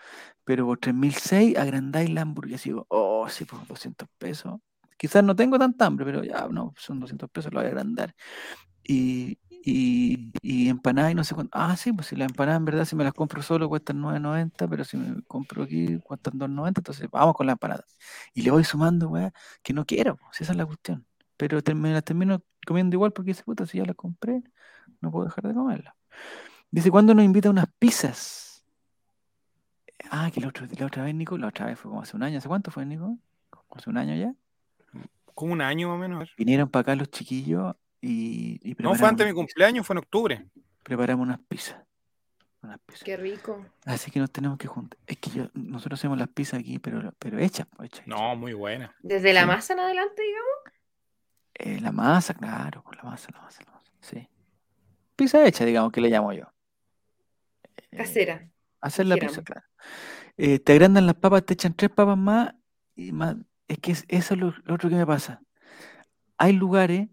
pero 0.43 0.65
por 0.65 0.79
3.006 0.79 1.57
agrandáis 1.57 2.09
la 2.11 2.21
hamburguesa 2.23 2.69
y 2.69 2.71
digo, 2.73 2.85
oh, 2.89 3.27
sí, 3.29 3.45
por 3.45 3.65
200 3.67 4.07
pesos. 4.17 4.59
Quizás 4.97 5.23
no 5.23 5.35
tengo 5.35 5.57
tanta 5.59 5.85
hambre, 5.85 6.05
pero 6.05 6.23
ya, 6.23 6.47
no, 6.49 6.73
son 6.77 6.99
200 6.99 7.29
pesos, 7.29 7.53
lo 7.53 7.59
voy 7.59 7.67
a 7.67 7.69
agrandar 7.69 8.15
y, 8.83 9.37
y, 9.69 10.31
y 10.41 10.69
empanadas 10.69 11.11
y 11.11 11.15
no 11.15 11.23
sé 11.23 11.35
cuánto. 11.35 11.57
Ah, 11.57 11.75
sí, 11.77 11.93
pues 11.93 12.07
si 12.07 12.15
las 12.15 12.29
empanadas 12.29 12.59
en 12.59 12.65
verdad 12.65 12.85
si 12.85 12.95
me 12.95 13.03
las 13.03 13.13
compro 13.13 13.41
solo 13.41 13.69
cuestan 13.69 14.01
9.90, 14.01 14.67
pero 14.67 14.83
si 14.83 14.97
me 14.97 15.21
compro 15.23 15.63
aquí 15.63 15.99
cuestan 15.99 16.39
2.90, 16.39 16.79
entonces 16.79 17.07
vamos 17.11 17.35
con 17.35 17.45
las 17.45 17.53
empanadas. 17.53 17.97
Y 18.33 18.41
le 18.41 18.51
voy 18.51 18.63
sumando, 18.63 19.09
weá, 19.09 19.31
que 19.61 19.73
no 19.73 19.85
quiero, 19.85 20.17
pues, 20.17 20.37
si 20.37 20.43
esa 20.43 20.53
es 20.53 20.57
la 20.57 20.65
cuestión. 20.65 21.05
Pero 21.37 21.59
me 21.75 21.93
las 21.93 22.03
termino 22.03 22.43
comiendo 22.65 22.95
igual 22.95 23.13
porque 23.13 23.31
dice, 23.31 23.43
puta, 23.43 23.65
si 23.65 23.77
ya 23.77 23.85
las 23.85 23.95
compré, 23.95 24.43
no 25.01 25.11
puedo 25.11 25.25
dejar 25.25 25.47
de 25.47 25.53
comerlas. 25.53 25.93
Dice, 26.71 26.91
¿cuándo 26.91 27.13
nos 27.13 27.23
invita 27.23 27.47
a 27.47 27.51
unas 27.51 27.67
pizzas? 27.79 28.63
Ah, 30.11 30.29
que 30.33 30.41
la 30.41 30.47
otra, 30.47 30.67
la 30.77 30.85
otra 30.85 31.03
vez, 31.03 31.15
Nico, 31.15 31.37
la 31.37 31.47
otra 31.47 31.65
vez 31.65 31.79
fue 31.79 31.89
como 31.89 32.01
hace 32.01 32.15
un 32.15 32.23
año. 32.23 32.37
¿Hace 32.37 32.47
cuánto 32.47 32.71
fue, 32.71 32.85
Nico? 32.85 33.17
Hace 33.71 33.89
un 33.89 33.97
año 33.97 34.15
ya. 34.15 34.33
Como 35.33 35.53
un 35.53 35.61
año 35.61 35.89
más 35.89 35.95
o 35.95 35.99
menos. 35.99 36.33
Vinieron 36.37 36.69
para 36.69 36.81
acá 36.81 36.95
los 36.95 37.09
chiquillos 37.09 37.75
y, 38.01 38.59
y 38.63 38.75
No, 38.79 38.95
fue 38.95 39.07
antes 39.07 39.25
de 39.25 39.31
mi 39.31 39.35
cumpleaños, 39.35 39.85
fue 39.85 39.93
en 39.93 39.97
octubre. 39.99 40.45
Preparamos 40.83 41.25
unas 41.27 41.39
pizzas. 41.47 41.77
Unas 42.61 42.79
pizzas. 42.79 43.03
Qué 43.03 43.17
rico. 43.17 43.65
Así 43.85 44.11
que 44.11 44.19
nos 44.19 44.31
tenemos 44.31 44.57
que 44.57 44.67
juntar. 44.67 44.99
Es 45.07 45.17
que 45.17 45.29
yo, 45.29 45.49
nosotros 45.53 45.99
hacemos 45.99 46.17
las 46.17 46.27
pizzas 46.29 46.59
aquí, 46.59 46.79
pero, 46.79 47.13
pero 47.19 47.37
hechas, 47.39 47.67
pues, 47.75 47.87
hechas, 47.89 47.99
hechas. 48.01 48.07
No, 48.07 48.35
muy 48.35 48.53
buena. 48.53 48.93
Desde 49.01 49.33
la 49.33 49.45
masa 49.45 49.73
en 49.73 49.79
adelante, 49.79 50.21
digamos. 50.21 50.49
Eh, 51.55 51.79
la 51.81 51.91
masa, 51.91 52.33
claro, 52.33 52.81
pues 52.83 52.97
la 52.97 53.03
masa, 53.09 53.29
la 53.33 53.41
masa, 53.41 53.63
la 53.65 53.71
masa. 53.71 53.91
Sí. 54.01 54.27
Pizza 55.15 55.45
hecha, 55.45 55.65
digamos, 55.65 55.91
que 55.91 55.99
le 56.01 56.09
llamo 56.09 56.31
yo. 56.33 56.45
Eh, 57.91 57.97
Casera. 57.97 58.47
hacer 58.81 59.05
la 59.07 59.17
pizza, 59.17 59.41
claro. 59.43 59.65
Eh, 60.37 60.59
te 60.59 60.71
agrandan 60.73 61.05
las 61.05 61.15
papas, 61.15 61.45
te 61.45 61.53
echan 61.53 61.73
tres 61.73 61.91
papas 61.91 62.17
más 62.17 62.53
y 62.95 63.11
más. 63.11 63.35
Es 63.67 63.77
que 63.79 63.91
es- 63.91 64.05
eso 64.07 64.33
es 64.33 64.39
lo, 64.39 64.53
lo 64.63 64.75
otro 64.75 64.89
que 64.89 64.95
me 64.95 65.05
pasa. 65.05 65.41
Hay 66.37 66.53
lugares, 66.53 67.09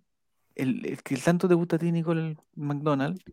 el, 0.56 0.86
el 0.86 1.02
que 1.02 1.16
tanto 1.18 1.48
te 1.48 1.54
gusta 1.54 1.76
a 1.76 1.78
ti, 1.78 1.92
Nicole, 1.92 2.20
el 2.30 2.38
McDonald's, 2.56 3.24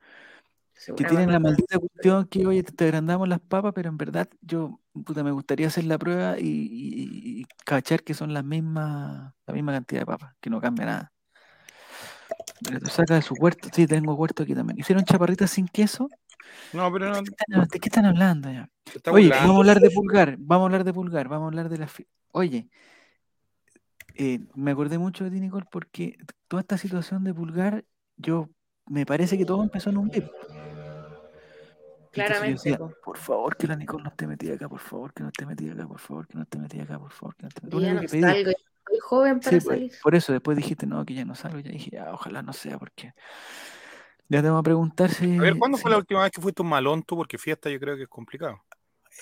que 0.96 1.06
tienen 1.06 1.32
la 1.32 1.40
maldita 1.40 1.80
cuestión 1.80 2.28
que, 2.28 2.46
oye, 2.46 2.64
te, 2.64 2.72
te 2.72 2.84
agrandamos 2.86 3.28
las 3.28 3.40
papas, 3.40 3.74
pero 3.74 3.90
en 3.90 3.98
verdad 3.98 4.30
yo, 4.42 4.80
puta, 5.06 5.24
me 5.24 5.32
gustaría 5.32 5.68
hacer 5.68 5.86
la 5.86 5.98
prueba 5.98 6.38
y, 6.40 6.44
y- 6.46 7.42
y 7.42 7.46
cachar 7.66 8.04
que 8.04 8.14
son 8.14 8.34
las 8.34 8.44
mismas, 8.46 9.34
la 9.48 9.54
misma 9.54 9.74
cantidad 9.74 10.02
de 10.02 10.06
papas, 10.06 10.36
que 10.42 10.50
no 10.50 10.62
cambia 10.62 10.86
nada. 10.86 11.14
Pero 12.64 12.80
te 12.80 12.90
saca 12.90 13.16
de 13.16 13.22
su 13.22 13.36
huerto, 13.36 13.70
sí, 13.74 13.88
tengo 13.88 14.14
huerto 14.16 14.44
aquí 14.44 14.56
también. 14.56 14.80
¿Hicieron 14.80 15.04
chaparritas 15.04 15.52
sin 15.52 15.68
queso? 15.68 16.10
No, 16.72 16.92
pero 16.92 17.10
no. 17.10 17.22
¿De 17.22 17.22
qué 17.24 17.32
están, 17.32 17.68
de 17.70 17.80
qué 17.80 17.90
están 17.90 18.06
hablando 18.06 18.52
ya? 18.52 18.70
Oye, 19.10 19.34
vamos 19.34 19.56
a 19.56 19.60
hablar 19.60 19.80
de 19.80 19.92
pulgar, 19.92 20.36
vamos 20.40 20.64
a 20.64 20.66
hablar 20.68 20.84
de 20.84 20.94
pulgar, 20.94 21.28
vamos 21.28 21.46
a 21.46 21.48
hablar 21.50 21.70
de 21.70 21.78
la... 21.78 21.88
fi- 21.88 22.08
Oye, 22.32 22.70
eh, 24.16 24.40
me 24.56 24.72
acordé 24.72 24.98
mucho 24.98 25.24
de 25.24 25.32
ti, 25.32 25.40
Nicole, 25.40 25.66
porque 25.72 26.18
toda 26.48 26.62
esta 26.62 26.78
situación 26.78 27.24
de 27.24 27.34
pulgar, 27.34 27.86
yo, 28.18 28.50
me 28.86 29.06
parece 29.06 29.38
que 29.38 29.46
todo 29.46 29.64
empezó 29.64 29.90
en 29.90 29.98
un 29.98 30.10
VIP. 30.10 30.30
Claramente, 32.12 32.70
decía, 32.70 32.78
por 33.04 33.18
favor 33.18 33.58
que 33.58 33.66
la 33.66 33.76
Nicole 33.76 34.04
no 34.04 34.10
esté 34.10 34.28
metida 34.28 34.54
acá, 34.54 34.70
por 34.70 34.80
favor 34.80 35.14
que 35.14 35.24
no 35.24 35.30
esté 35.30 35.48
metida 35.48 35.74
acá, 35.74 35.88
por 35.88 36.00
favor 36.00 36.28
que 36.28 36.38
no 36.38 36.44
esté 36.44 36.60
metida 36.60 36.84
acá, 36.84 37.00
por 37.00 37.12
favor 37.12 37.36
que 37.36 37.44
no 37.44 37.48
esté 37.50 37.62
metida 37.64 37.94
no 37.94 38.08
salgo, 38.08 38.52
ya 38.52 38.58
soy 38.88 39.00
joven 39.00 39.34
Sí, 39.36 39.50
para 39.50 39.52
pues, 39.52 39.64
salir. 39.64 39.92
por 40.04 40.16
eso 40.16 40.32
después 40.32 40.56
dijiste, 40.56 40.86
no, 40.86 41.04
que 41.06 41.16
ya 41.16 41.26
no 41.26 41.34
salgo, 41.34 41.60
ya 41.60 41.72
dije, 41.72 41.90
ya, 41.92 42.14
ojalá 42.14 42.44
no 42.44 42.54
sea, 42.54 42.78
porque 42.78 43.14
ya 44.30 44.42
te 44.42 44.48
vamos 44.48 44.60
a 44.60 44.64
preguntar 44.64 45.10
si... 45.10 45.38
A 45.38 45.42
ver, 45.42 45.58
¿cuándo 45.58 45.78
fue 45.80 45.90
la 45.90 45.98
última 45.98 46.22
vez 46.22 46.32
que 46.32 46.42
fuiste 46.42 46.62
un 46.62 46.70
malón 46.70 47.02
tú? 47.02 47.16
Porque 47.16 47.40
fiesta 47.40 47.72
yo 47.72 47.80
creo 47.80 47.96
que 47.96 48.04
es 48.04 48.10
complicado. 48.10 48.64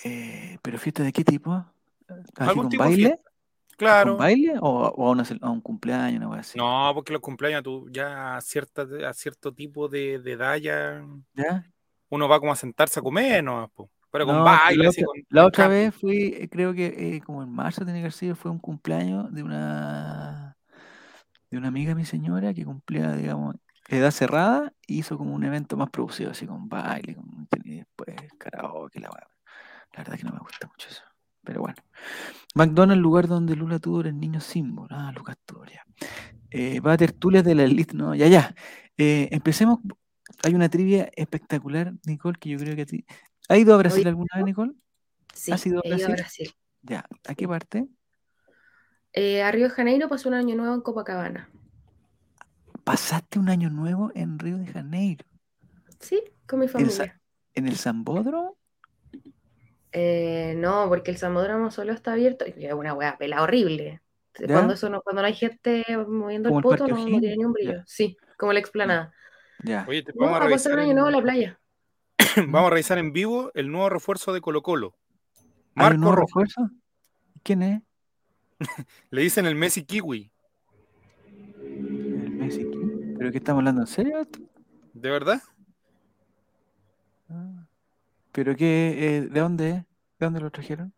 eh, 0.04 0.58
¿Pero 0.60 0.78
fiesta 0.78 1.02
de 1.02 1.12
qué 1.12 1.24
tipo? 1.24 1.52
¿Así 1.52 2.26
¿Algún 2.36 2.64
con 2.64 2.70
tipo 2.70 2.82
de 2.82 2.88
baile? 2.90 3.08
fiesta? 3.08 3.31
Claro. 3.76 4.12
¿Con 4.12 4.18
baile 4.18 4.54
o, 4.60 4.68
o 4.88 5.08
a, 5.08 5.10
una 5.10 5.24
a 5.40 5.50
un 5.50 5.60
cumpleaños, 5.60 6.24
una 6.24 6.40
así? 6.40 6.58
No, 6.58 6.92
porque 6.94 7.12
los 7.12 7.22
cumpleaños 7.22 7.62
tú 7.62 7.88
ya 7.90 8.36
a, 8.36 8.40
cierta, 8.40 8.86
a 9.08 9.12
cierto 9.14 9.52
tipo 9.54 9.88
de, 9.88 10.18
de 10.18 10.32
edad 10.32 10.56
ya 10.56 11.02
¿Ya? 11.34 11.64
uno 12.10 12.28
va 12.28 12.38
como 12.40 12.52
a 12.52 12.56
sentarse 12.56 13.00
a 13.00 13.02
comer, 13.02 13.42
¿no? 13.42 13.72
Pero 14.10 14.26
con 14.26 14.36
No, 14.36 14.44
baile, 14.44 14.84
la 14.84 14.90
otra, 14.90 15.06
con, 15.06 15.16
la 15.30 15.40
con 15.42 15.48
otra 15.48 15.64
canto. 15.64 15.70
vez 15.70 15.94
fui, 15.94 16.34
eh, 16.36 16.48
creo 16.50 16.74
que 16.74 17.16
eh, 17.16 17.20
como 17.22 17.42
en 17.42 17.50
marzo 17.50 17.80
tenía 17.80 17.94
que 17.94 18.06
haber 18.06 18.12
sido, 18.12 18.36
fue 18.36 18.50
un 18.50 18.58
cumpleaños 18.58 19.32
de 19.32 19.42
una 19.42 20.56
de 21.50 21.58
una 21.58 21.68
amiga 21.68 21.90
de 21.90 21.94
mi 21.96 22.04
señora 22.04 22.54
que 22.54 22.64
cumplía, 22.64 23.12
digamos, 23.12 23.56
edad 23.88 24.10
cerrada 24.10 24.72
y 24.86 25.00
hizo 25.00 25.18
como 25.18 25.34
un 25.34 25.44
evento 25.44 25.76
más 25.76 25.90
producido, 25.90 26.30
así 26.32 26.46
con 26.46 26.68
baile, 26.68 27.14
con, 27.16 27.48
y 27.64 27.76
después 27.78 28.16
karaoke, 28.38 29.00
la. 29.00 29.10
La 29.92 30.04
verdad 30.04 30.16
que 30.18 30.24
no 30.24 30.32
me 30.32 30.38
gusta 30.40 30.66
mucho 30.68 30.88
eso. 30.88 31.02
Pero 31.44 31.60
bueno. 31.60 31.76
McDonald's, 32.54 33.02
lugar 33.02 33.28
donde 33.28 33.56
Lula 33.56 33.78
Tudor 33.78 34.06
es 34.08 34.14
niño 34.14 34.40
símbolo. 34.40 34.88
Ah, 34.90 35.12
Lucas 35.14 35.36
Tudor, 35.44 35.70
ya. 35.70 35.84
Eh, 36.50 36.80
va 36.80 36.92
a 36.92 36.96
tertulias 36.96 37.44
de 37.44 37.54
la 37.54 37.64
elite, 37.64 37.94
no, 37.96 38.14
ya, 38.14 38.28
ya. 38.28 38.54
Eh, 38.96 39.28
empecemos. 39.32 39.78
Hay 40.44 40.54
una 40.54 40.68
trivia 40.68 41.10
espectacular, 41.16 41.92
Nicole, 42.06 42.38
que 42.38 42.50
yo 42.50 42.58
creo 42.58 42.76
que 42.76 42.82
a 42.82 42.86
ti. 42.86 43.04
¿Ha 43.48 43.56
ido 43.56 43.74
a 43.74 43.78
Brasil 43.78 44.06
alguna 44.06 44.28
vez, 44.36 44.44
Nicole? 44.44 44.72
Sí, 45.34 45.52
¿Has 45.52 45.64
ido 45.66 45.78
a 45.78 45.82
he 45.84 45.96
ido 45.96 46.06
a 46.06 46.10
Brasil? 46.10 46.54
Ya. 46.82 47.06
¿A 47.26 47.34
qué 47.34 47.48
parte? 47.48 47.86
Eh, 49.12 49.42
a 49.42 49.50
Río 49.50 49.64
de 49.68 49.70
Janeiro 49.70 50.08
pasó 50.08 50.28
un 50.28 50.34
año 50.34 50.56
nuevo 50.56 50.74
en 50.74 50.80
Copacabana. 50.80 51.48
Pasaste 52.84 53.38
un 53.38 53.48
año 53.48 53.70
nuevo 53.70 54.10
en 54.14 54.38
Río 54.38 54.58
de 54.58 54.66
Janeiro. 54.66 55.24
Sí, 56.00 56.22
con 56.46 56.60
mi 56.60 56.66
¿En, 56.66 56.70
Sa- 56.70 56.78
familia. 56.78 57.20
en 57.54 57.68
el 57.68 57.76
Zambódromo? 57.76 58.56
Eh, 59.92 60.54
no, 60.56 60.88
porque 60.88 61.10
el 61.10 61.18
Samódromo 61.18 61.70
solo 61.70 61.92
está 61.92 62.12
abierto. 62.12 62.44
y 62.46 62.64
Es 62.64 62.72
una 62.72 62.94
wea 62.94 63.18
pela 63.18 63.42
horrible. 63.42 64.00
¿Ya? 64.38 64.46
Cuando, 64.46 64.72
eso 64.74 64.88
no, 64.88 65.02
cuando 65.02 65.22
no 65.22 65.28
hay 65.28 65.34
gente 65.34 65.84
moviendo 66.08 66.48
¿Como 66.48 66.60
el 66.60 66.62
poto, 66.62 66.86
Parque 66.86 66.92
no, 66.92 67.20
tiene 67.20 67.36
ni 67.36 67.44
un 67.44 67.52
Ya. 67.52 67.52
brillo. 67.52 67.82
Sí, 67.86 68.16
como 68.38 68.52
la 68.54 68.60
explanada. 68.60 69.12
Ya. 69.62 69.84
Oye, 69.86 70.02
te- 70.02 70.12
vamos, 70.14 70.34
a 70.34 70.36
a 70.36 70.48
pasar 70.48 70.48
revisar 70.48 70.72
un 70.72 70.78
año 70.80 70.90
en, 70.90 70.96
nuevo 70.96 71.10
la 71.10 71.22
playa. 71.22 71.60
vamos 72.48 72.66
a 72.68 72.70
revisar 72.70 72.98
en 72.98 73.12
vivo 73.12 73.50
el 73.54 73.70
nuevo 73.70 73.90
refuerzo 73.90 74.32
de 74.32 74.40
Colo 74.40 74.62
Colo. 74.62 74.96
¿Hay 75.74 75.86
un 75.86 76.00
Marco 76.00 76.00
nuevo 76.00 76.16
refuerzo? 76.16 76.70
¿Quién 77.42 77.62
es? 77.62 77.82
Le 79.10 79.22
dicen 79.22 79.44
el 79.46 79.54
Messi 79.54 79.84
Kiwi. 79.84 80.32
El 81.60 82.30
Messi. 82.30 82.64
¿qué? 82.64 83.14
¿Pero 83.18 83.30
qué 83.30 83.38
estamos 83.38 83.60
hablando 83.60 83.82
en 83.82 83.86
serio? 83.86 84.26
¿De 84.94 85.10
verdad? 85.10 85.42
Ah. 87.28 87.61
¿Pero 88.32 88.56
qué? 88.56 88.96
eh, 89.16 89.20
¿De 89.22 89.40
dónde 89.40 89.68
es? 89.70 89.76
¿De 89.76 90.26
dónde 90.26 90.40
lo 90.40 90.50
trajeron? 90.50 90.92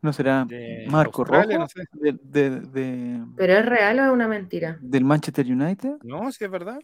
¿No 0.00 0.12
será 0.12 0.44
De 0.44 0.86
Marco 0.88 1.22
Australia, 1.22 1.58
Rojo? 1.58 1.58
no 1.64 1.68
sé. 1.68 1.84
De- 1.92 2.18
de- 2.22 2.60
de- 2.60 3.24
¿Pero 3.36 3.52
es 3.54 3.66
real 3.66 3.98
o 3.98 4.04
es 4.06 4.12
una 4.12 4.28
mentira? 4.28 4.78
¿Del 4.80 5.04
Manchester 5.04 5.44
United? 5.46 5.96
No, 6.04 6.30
sí 6.30 6.44
es 6.44 6.50
verdad. 6.50 6.78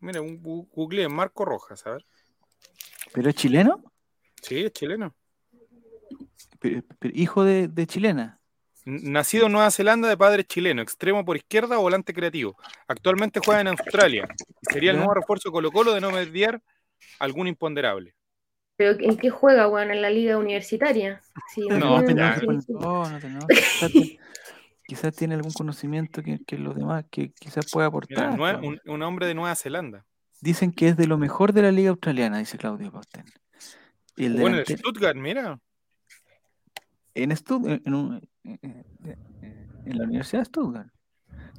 Mira, 0.00 0.20
un 0.20 0.42
gu- 0.42 0.68
google 0.70 1.08
Marco 1.08 1.44
Rojas, 1.46 1.86
a 1.86 1.92
ver. 1.92 2.04
¿Pero 3.14 3.30
es 3.30 3.34
chileno? 3.36 3.82
Sí, 4.42 4.64
es 4.64 4.72
chileno. 4.72 5.14
Pero- 6.58 6.82
pero 6.98 7.14
hijo 7.16 7.44
de, 7.44 7.68
de 7.68 7.86
chilena. 7.86 8.38
Nacido 8.84 9.46
en 9.46 9.52
Nueva 9.52 9.70
Zelanda 9.70 10.08
de 10.08 10.16
padre 10.16 10.44
chileno, 10.44 10.80
extremo 10.82 11.24
por 11.24 11.36
izquierda, 11.36 11.76
volante 11.76 12.12
creativo. 12.14 12.56
Actualmente 12.86 13.40
juega 13.44 13.60
en 13.60 13.68
Australia. 13.68 14.26
Sería 14.62 14.90
el 14.92 14.96
nuevo 14.98 15.14
refuerzo 15.14 15.52
Colo 15.52 15.70
Colo 15.70 15.92
de 15.94 16.00
no 16.00 16.10
mediar 16.10 16.62
algún 17.18 17.48
imponderable. 17.48 18.14
¿Pero 18.78 18.96
en 19.00 19.16
qué 19.18 19.28
juega, 19.28 19.68
weón? 19.68 19.90
¿En 19.90 20.00
la 20.00 20.08
liga 20.08 20.38
universitaria? 20.38 21.20
Sí, 21.52 21.66
No, 21.68 21.78
no, 21.78 22.00
no 22.00 22.08
enojes. 22.08 22.48
Quizás, 23.48 23.90
tiene- 23.92 24.18
quizás 24.86 25.16
tiene 25.16 25.34
algún 25.34 25.52
conocimiento 25.52 26.22
que, 26.22 26.38
que 26.46 26.56
los 26.56 26.76
demás, 26.76 27.04
que 27.10 27.32
quizás 27.32 27.66
pueda 27.72 27.88
Mira, 27.90 28.30
aportar. 28.30 28.36
po. 28.60 28.66
un, 28.68 28.80
un 28.86 29.02
hombre 29.02 29.26
de 29.26 29.34
Nueva 29.34 29.54
Zelanda. 29.56 30.06
Dicen 30.40 30.70
que 30.72 30.88
es 30.88 30.96
de 30.96 31.08
lo 31.08 31.18
mejor 31.18 31.52
de 31.52 31.62
la 31.62 31.72
liga 31.72 31.90
australiana, 31.90 32.38
dice 32.38 32.56
Claudio 32.56 32.92
Pausten. 32.92 33.24
Y 34.16 34.26
el 34.26 34.64
Stuttgart, 34.64 35.16
mira. 35.16 35.58
en, 37.14 37.30
Stutt- 37.32 37.82
en, 37.84 37.94
un- 37.94 38.28
en- 38.44 38.84
en 39.84 39.98
la 39.98 40.04
Universidad 40.04 40.42
de 40.42 40.44
Stuttgart. 40.46 40.88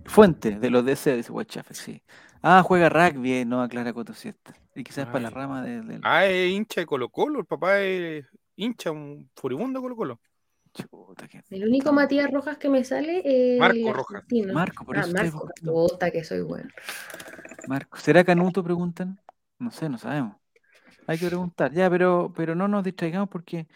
Fuente 0.06 0.58
de 0.60 0.70
los 0.70 0.84
DC, 0.86 1.16
dice 1.18 1.32
Whitechapel, 1.32 1.76
sí. 1.76 2.02
Ah, 2.42 2.64
juega 2.64 2.90
rugby, 2.90 3.46
no 3.46 3.62
aclara 3.62 3.94
Coto 3.94 4.14
Siesta. 4.14 4.54
Y 4.76 4.84
quizás 4.84 5.06
para 5.08 5.20
la 5.20 5.28
Ay. 5.30 5.34
rama 5.34 5.64
de- 5.64 5.82
del. 5.82 6.02
Ah, 6.04 6.26
es 6.26 6.52
hincha 6.52 6.82
de 6.82 6.88
Colo 6.88 7.10
Colo. 7.10 7.40
El 7.40 7.46
papá 7.46 7.80
es 7.82 8.26
hincha, 8.56 8.92
un 8.92 9.30
furibundo 9.36 9.80
de 9.80 9.84
Colo 9.84 9.96
Colo. 9.96 10.22
Chuta, 10.74 11.28
que- 11.28 11.44
El 11.50 11.68
único 11.68 11.92
Matías 11.92 12.32
Rojas 12.32 12.58
que 12.58 12.70
me 12.70 12.84
sale 12.84 13.22
es 13.26 13.60
Marco 13.60 13.92
Rojas. 13.94 14.16
argentino. 14.18 14.54
Marco, 14.54 14.86
por 14.86 14.98
ah, 14.98 15.02
eso 15.02 15.14
Marco. 15.14 15.50
Puta 15.64 16.12
que 16.12 16.24
soy 16.24 16.42
bueno. 16.42 16.70
Marco, 17.68 17.98
¿será 17.98 18.24
Canuto? 18.24 18.64
Preguntan. 18.64 19.20
No 19.58 19.72
sé, 19.72 19.90
no 19.90 19.98
sabemos. 19.98 20.38
Hay 21.08 21.18
que 21.18 21.26
preguntar. 21.28 21.74
Ya, 21.74 21.90
pero, 21.90 22.32
pero 22.36 22.56
no 22.56 22.68
nos 22.68 22.84
distraigamos 22.84 23.30
porque 23.30 23.68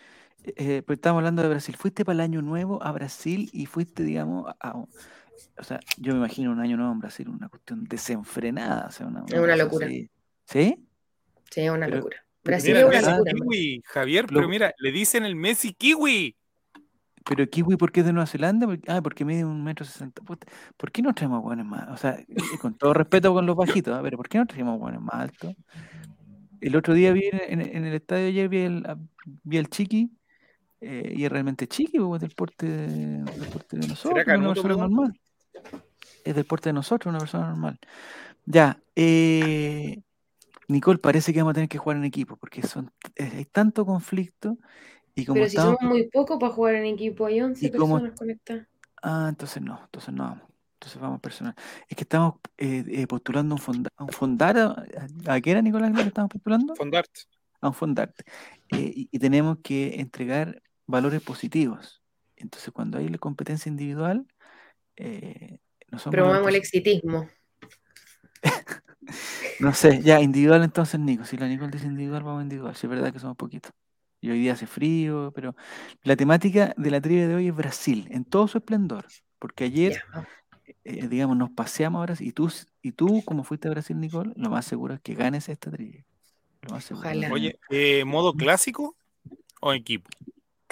eh, 0.56 0.84
pues 0.86 0.98
estamos 0.98 1.20
hablando 1.20 1.42
de 1.42 1.50
Brasil. 1.50 1.76
Fuiste 1.76 2.06
para 2.06 2.14
el 2.14 2.22
año 2.22 2.42
nuevo 2.42 2.82
a 2.84 2.92
Brasil 2.92 3.50
y 3.54 3.66
fuiste, 3.66 4.04
digamos, 4.04 4.48
a, 4.62 4.70
a- 4.70 4.86
o 5.58 5.64
sea, 5.64 5.80
yo 5.98 6.14
me 6.14 6.20
imagino 6.20 6.52
un 6.52 6.60
año 6.60 6.78
nuevo 6.78 6.92
en 6.92 7.00
Brasil, 7.00 7.28
una 7.30 7.50
cuestión 7.50 7.84
desenfrenada. 7.86 8.88
O 8.88 8.92
sea, 8.92 9.08
una, 9.08 9.24
Es 9.28 9.40
una 9.40 9.56
locura. 9.56 9.88
así. 9.88 10.10
¿Sí? 10.46 10.88
Sí, 11.52 11.62
es 11.62 11.70
una 11.72 11.86
Pero- 11.86 11.98
locura. 11.98 12.18
Brasil 12.44 12.74
Mira, 12.74 12.80
es 12.82 12.86
una 12.88 12.98
Messi 12.98 13.12
locura. 13.12 13.34
Kiwi, 13.34 13.82
Javier, 13.86 14.26
pero 14.28 14.50
mira, 14.50 14.74
le 14.78 14.92
dicen 14.92 15.24
el 15.24 15.36
Messi 15.36 15.74
Kiwi. 15.74 16.36
Pero 17.26 17.48
Kiwi, 17.50 17.78
¿por 17.78 17.94
qué 17.94 18.02
es 18.02 18.06
de 18.06 18.12
Nueva 18.12 18.26
Zelanda? 18.28 18.68
Porque- 18.68 18.92
ah, 18.92 19.02
porque 19.02 19.24
mide 19.24 19.46
un 19.46 19.64
metro 19.64 19.86
sesenta. 19.86 20.22
Puta, 20.24 20.46
¿Por 20.76 20.92
qué 20.92 21.02
no 21.02 21.14
traemos 21.14 21.42
hueones 21.42 21.66
más? 21.66 21.88
O 21.90 21.96
sea, 21.96 22.18
con 22.60 22.74
todo 22.78 22.94
respeto 22.94 23.34
con 23.34 23.46
los 23.46 23.56
bajitos, 23.56 23.98
¿ah? 23.98 24.02
pero 24.04 24.18
¿por 24.18 24.28
qué 24.28 24.40
no 24.40 24.46
traemos 24.46 24.78
hueones 24.82 25.00
más 25.00 25.16
altos? 25.16 25.56
El 26.60 26.76
otro 26.76 26.94
día 26.94 27.14
vi 27.14 27.30
en, 27.32 27.62
en- 27.62 27.76
en 27.78 27.86
el 27.86 27.94
estadio 27.94 28.28
ayer 28.28 28.50
vi 28.50 28.58
el, 28.60 28.86
vi 29.44 29.56
el 29.58 29.70
Chiqui 29.70 30.12
eh, 30.84 31.14
y 31.16 31.26
es 31.26 31.32
realmente 31.32 31.68
Chiqui, 31.68 32.00
pues, 32.00 32.22
del 32.22 32.32
porte 32.32 32.66
de, 32.68 32.88
del 33.24 33.48
porte 33.52 33.78
de 33.78 33.88
nosotros, 33.88 34.24
una 34.28 34.54
persona 34.54 34.76
normal. 34.76 35.20
Es 36.24 36.36
del 36.36 36.46
porte 36.46 36.70
de 36.70 36.74
nosotros, 36.74 37.10
una 37.12 37.20
persona 37.20 37.48
normal. 37.50 37.80
Ya, 38.46 38.78
eh, 38.96 40.02
Nicole, 40.68 41.00
parece 41.00 41.34
que 41.34 41.40
vamos 41.40 41.52
a 41.52 41.56
tener 41.56 41.70
que 41.70 41.78
jugar 41.78 41.98
en 41.98 42.04
equipo 42.06 42.36
porque 42.38 42.62
son, 42.64 42.92
eh, 43.16 43.32
hay 43.38 43.46
tanto 43.46 43.86
conflicto 43.86 44.58
y 45.16 45.26
como 45.26 45.36
Pero 45.36 45.50
si 45.50 45.56
estamos 45.58 45.78
somos 45.80 45.94
muy 45.94 46.10
pocos 46.10 46.40
para 46.40 46.52
jugar 46.54 46.76
en 46.76 46.86
equipo, 46.86 47.26
hay 47.26 47.42
11 47.42 47.66
Y 47.68 47.72
como- 47.72 47.96
personas 47.96 48.20
conectadas. 48.20 48.68
Ah, 49.02 49.28
entonces 49.30 49.62
no, 49.62 49.80
entonces 49.84 50.14
no 50.14 50.24
vamos. 50.24 50.44
Entonces 50.76 51.02
vamos 51.02 51.22
personal. 51.22 51.56
Es 51.88 51.96
que 51.96 52.04
estamos 52.04 52.36
eh, 52.58 52.84
eh, 52.88 53.08
postulando 53.08 53.56
un, 53.56 53.60
fonda, 53.62 53.90
un 54.00 54.10
fondar. 54.10 54.58
¿A, 54.58 54.86
a 55.28 55.40
qué 55.42 55.52
era, 55.52 55.62
Nicolás, 55.62 55.94
que 55.94 56.02
estamos 56.02 56.30
postulando? 56.30 56.76
Fondart. 56.76 57.10
A 57.62 57.68
un 57.70 57.74
fondar. 57.74 58.14
Eh, 58.70 58.92
y, 58.94 59.10
y 59.12 59.20
tenemos 59.20 59.60
que 59.64 60.00
entregar 60.02 60.62
valores 60.94 61.24
positivos. 61.24 62.04
Entonces, 62.36 62.72
cuando 62.72 63.00
hay 63.00 63.10
la 63.10 63.18
competencia 63.18 63.68
individual, 63.68 64.28
eh, 64.96 65.58
no 65.90 65.98
son 65.98 66.12
Promovemos 66.12 66.50
el 66.50 66.56
exitismo. 66.56 67.28
No 69.60 69.74
sé, 69.74 70.02
ya, 70.02 70.22
individual 70.22 70.64
entonces, 70.64 70.98
Nico. 71.00 71.26
Si 71.26 71.36
la 71.36 71.48
Nicole 71.48 71.72
dice 71.72 71.86
individual, 71.86 72.24
vamos 72.24 72.44
individual. 72.44 72.74
Si 72.76 72.88
es 72.88 72.90
verdad 72.90 73.12
que 73.12 73.20
somos 73.20 73.36
poquitos. 73.36 73.74
Y 74.22 74.32
hoy 74.32 74.40
día 74.40 74.54
hace 74.54 74.66
frío, 74.66 75.34
pero 75.36 75.56
la 76.04 76.16
temática 76.16 76.74
de 76.78 76.90
la 76.90 77.02
trivia 77.02 77.28
de 77.28 77.36
hoy 77.36 77.48
es 77.50 77.56
Brasil, 77.56 78.08
en 78.10 78.24
todo 78.24 78.48
su 78.48 78.58
esplendor. 78.58 79.06
Porque 79.40 79.66
ayer 79.66 80.02
vamos. 80.14 80.30
eh, 80.86 81.08
digamos, 81.10 81.36
nos 81.36 81.52
paseamos 81.52 82.00
ahora 82.00 82.16
y 82.18 82.32
tú, 82.32 82.52
y 82.82 82.94
tú, 82.94 83.22
como 83.26 83.44
fuiste 83.44 83.68
a 83.68 83.72
Brasil, 83.72 84.00
Nicole, 84.00 84.32
lo 84.38 84.50
más 84.50 84.66
seguro 84.66 84.94
es 84.94 85.02
que 85.02 85.16
ganes 85.16 85.50
esta 85.50 85.70
trivia. 85.70 86.06
Lo 86.62 86.70
más 86.72 86.86
seguro. 86.86 87.08
Ojalá. 87.08 87.32
Oye, 87.32 87.60
eh, 87.70 88.06
¿modo 88.06 88.34
clásico 88.34 88.96
o 89.60 89.74
equipo? 89.74 90.10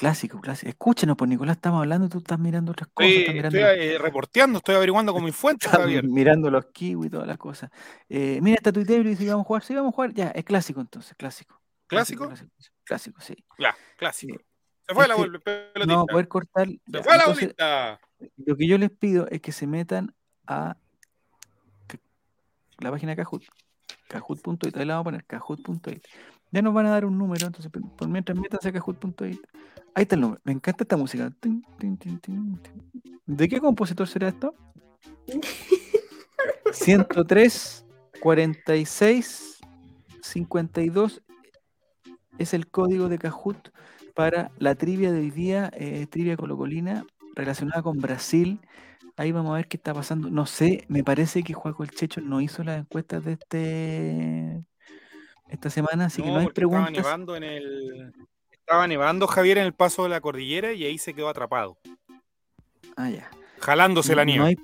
Clásico, 0.01 0.41
clásico. 0.41 0.67
Escúchenos, 0.67 1.15
pues 1.15 1.29
Nicolás, 1.29 1.57
estamos 1.57 1.79
hablando 1.79 2.07
y 2.07 2.09
tú 2.09 2.17
estás 2.17 2.39
mirando 2.39 2.71
otras 2.71 2.89
cosas. 2.91 3.11
Estoy, 3.11 3.21
Estás 3.21 3.35
mirando, 3.35 3.59
estoy, 3.59 3.87
eh, 3.87 3.97
reporteando, 3.99 4.57
estoy 4.57 4.73
averiguando 4.73 5.13
con 5.13 5.27
estás 5.27 5.71
Javier. 5.71 6.03
mirando 6.05 6.49
los 6.49 6.65
kiwis 6.73 7.05
y 7.05 7.11
todas 7.11 7.27
las 7.27 7.37
cosas. 7.37 7.69
Eh, 8.09 8.39
mira, 8.41 8.55
está 8.55 8.71
tuitero 8.71 9.03
y 9.03 9.09
dice, 9.09 9.27
vamos 9.27 9.43
a 9.43 9.47
jugar. 9.47 9.61
Sí, 9.61 9.75
vamos 9.75 9.93
a 9.93 9.95
jugar. 9.95 10.13
Ya, 10.15 10.29
es 10.29 10.43
clásico 10.43 10.81
entonces, 10.81 11.13
clásico. 11.15 11.61
¿Clásico? 11.85 12.25
Clásico, 12.25 12.51
clásico, 12.83 13.21
sí. 13.21 13.35
Ya, 13.59 13.75
clásico. 13.95 14.39
Sí. 14.39 14.45
Se 14.87 14.95
fue 14.95 15.07
la 15.07 15.15
que 15.15 15.39
pelotita. 15.39 15.85
No, 15.85 16.07
poder 16.07 16.27
cortar. 16.27 16.67
Se 16.67 16.79
ya, 16.87 17.03
fue 17.03 17.17
la 17.17 17.27
bolita. 17.27 17.99
Lo 18.37 18.55
que 18.55 18.67
yo 18.67 18.79
les 18.79 18.89
pido 18.89 19.27
es 19.29 19.39
que 19.39 19.51
se 19.51 19.67
metan 19.67 20.15
a 20.47 20.77
la 22.79 22.89
página 22.89 23.15
Kahoot, 23.15 23.43
kahoot.it, 24.07 24.75
ahí 24.77 24.85
la 24.85 24.95
vamos 24.95 25.01
a 25.01 25.11
poner, 25.11 25.25
kahoot.it. 25.25 26.03
Ya 26.51 26.61
nos 26.61 26.73
van 26.73 26.85
a 26.85 26.89
dar 26.89 27.05
un 27.05 27.17
número, 27.17 27.47
entonces 27.47 27.71
por 27.71 27.81
por 27.95 28.07
mientras 28.09 28.37
métanse 28.37 28.69
a 28.69 28.71
kahoot.it. 28.73 29.39
Ahí 29.93 30.03
está 30.03 30.15
el 30.15 30.21
número. 30.21 30.41
Me 30.43 30.51
encanta 30.51 30.83
esta 30.83 30.97
música. 30.97 31.31
Tin, 31.39 31.65
tin, 31.77 31.97
tin, 31.97 32.19
tin, 32.19 32.57
tin. 32.57 33.11
¿De 33.25 33.47
qué 33.47 33.59
compositor 33.59 34.07
será 34.07 34.29
esto? 34.29 34.53
103 36.71 37.85
46 38.21 39.59
52 40.21 41.21
es 42.37 42.53
el 42.53 42.67
código 42.67 43.09
de 43.09 43.17
Kahoot 43.17 43.71
para 44.13 44.51
la 44.57 44.75
trivia 44.75 45.11
de 45.11 45.19
hoy 45.19 45.31
día, 45.31 45.71
eh, 45.73 46.05
trivia 46.07 46.37
colocolina 46.37 47.05
relacionada 47.35 47.81
con 47.81 47.99
Brasil. 47.99 48.59
Ahí 49.17 49.31
vamos 49.31 49.51
a 49.51 49.55
ver 49.55 49.67
qué 49.67 49.77
está 49.77 49.93
pasando. 49.93 50.29
No 50.29 50.45
sé, 50.45 50.85
me 50.87 51.03
parece 51.03 51.43
que 51.43 51.53
Juaco 51.53 51.83
el 51.83 51.91
Checho 51.91 52.21
no 52.21 52.41
hizo 52.41 52.63
las 52.63 52.79
encuestas 52.79 53.23
de 53.25 53.33
este 53.33 54.65
esta 55.51 55.69
semana, 55.69 56.05
así 56.05 56.21
que 56.23 56.29
no 56.29 56.37
hay 56.39 56.45
porque 56.45 56.61
estaba 56.61 56.85
preguntas. 56.85 57.05
nevando 57.05 57.35
en 57.35 57.43
el. 57.43 58.13
Estaba 58.51 58.87
nevando 58.87 59.27
Javier 59.27 59.57
en 59.57 59.65
el 59.65 59.73
paso 59.73 60.03
de 60.03 60.09
la 60.09 60.21
cordillera 60.21 60.71
y 60.73 60.85
ahí 60.85 60.97
se 60.97 61.13
quedó 61.13 61.27
atrapado, 61.29 61.77
Ah, 62.95 63.09
ya. 63.09 63.29
jalándose 63.59 64.15
la 64.15 64.23
No 64.23 64.31
nieve. 64.31 64.45
hay, 64.45 64.55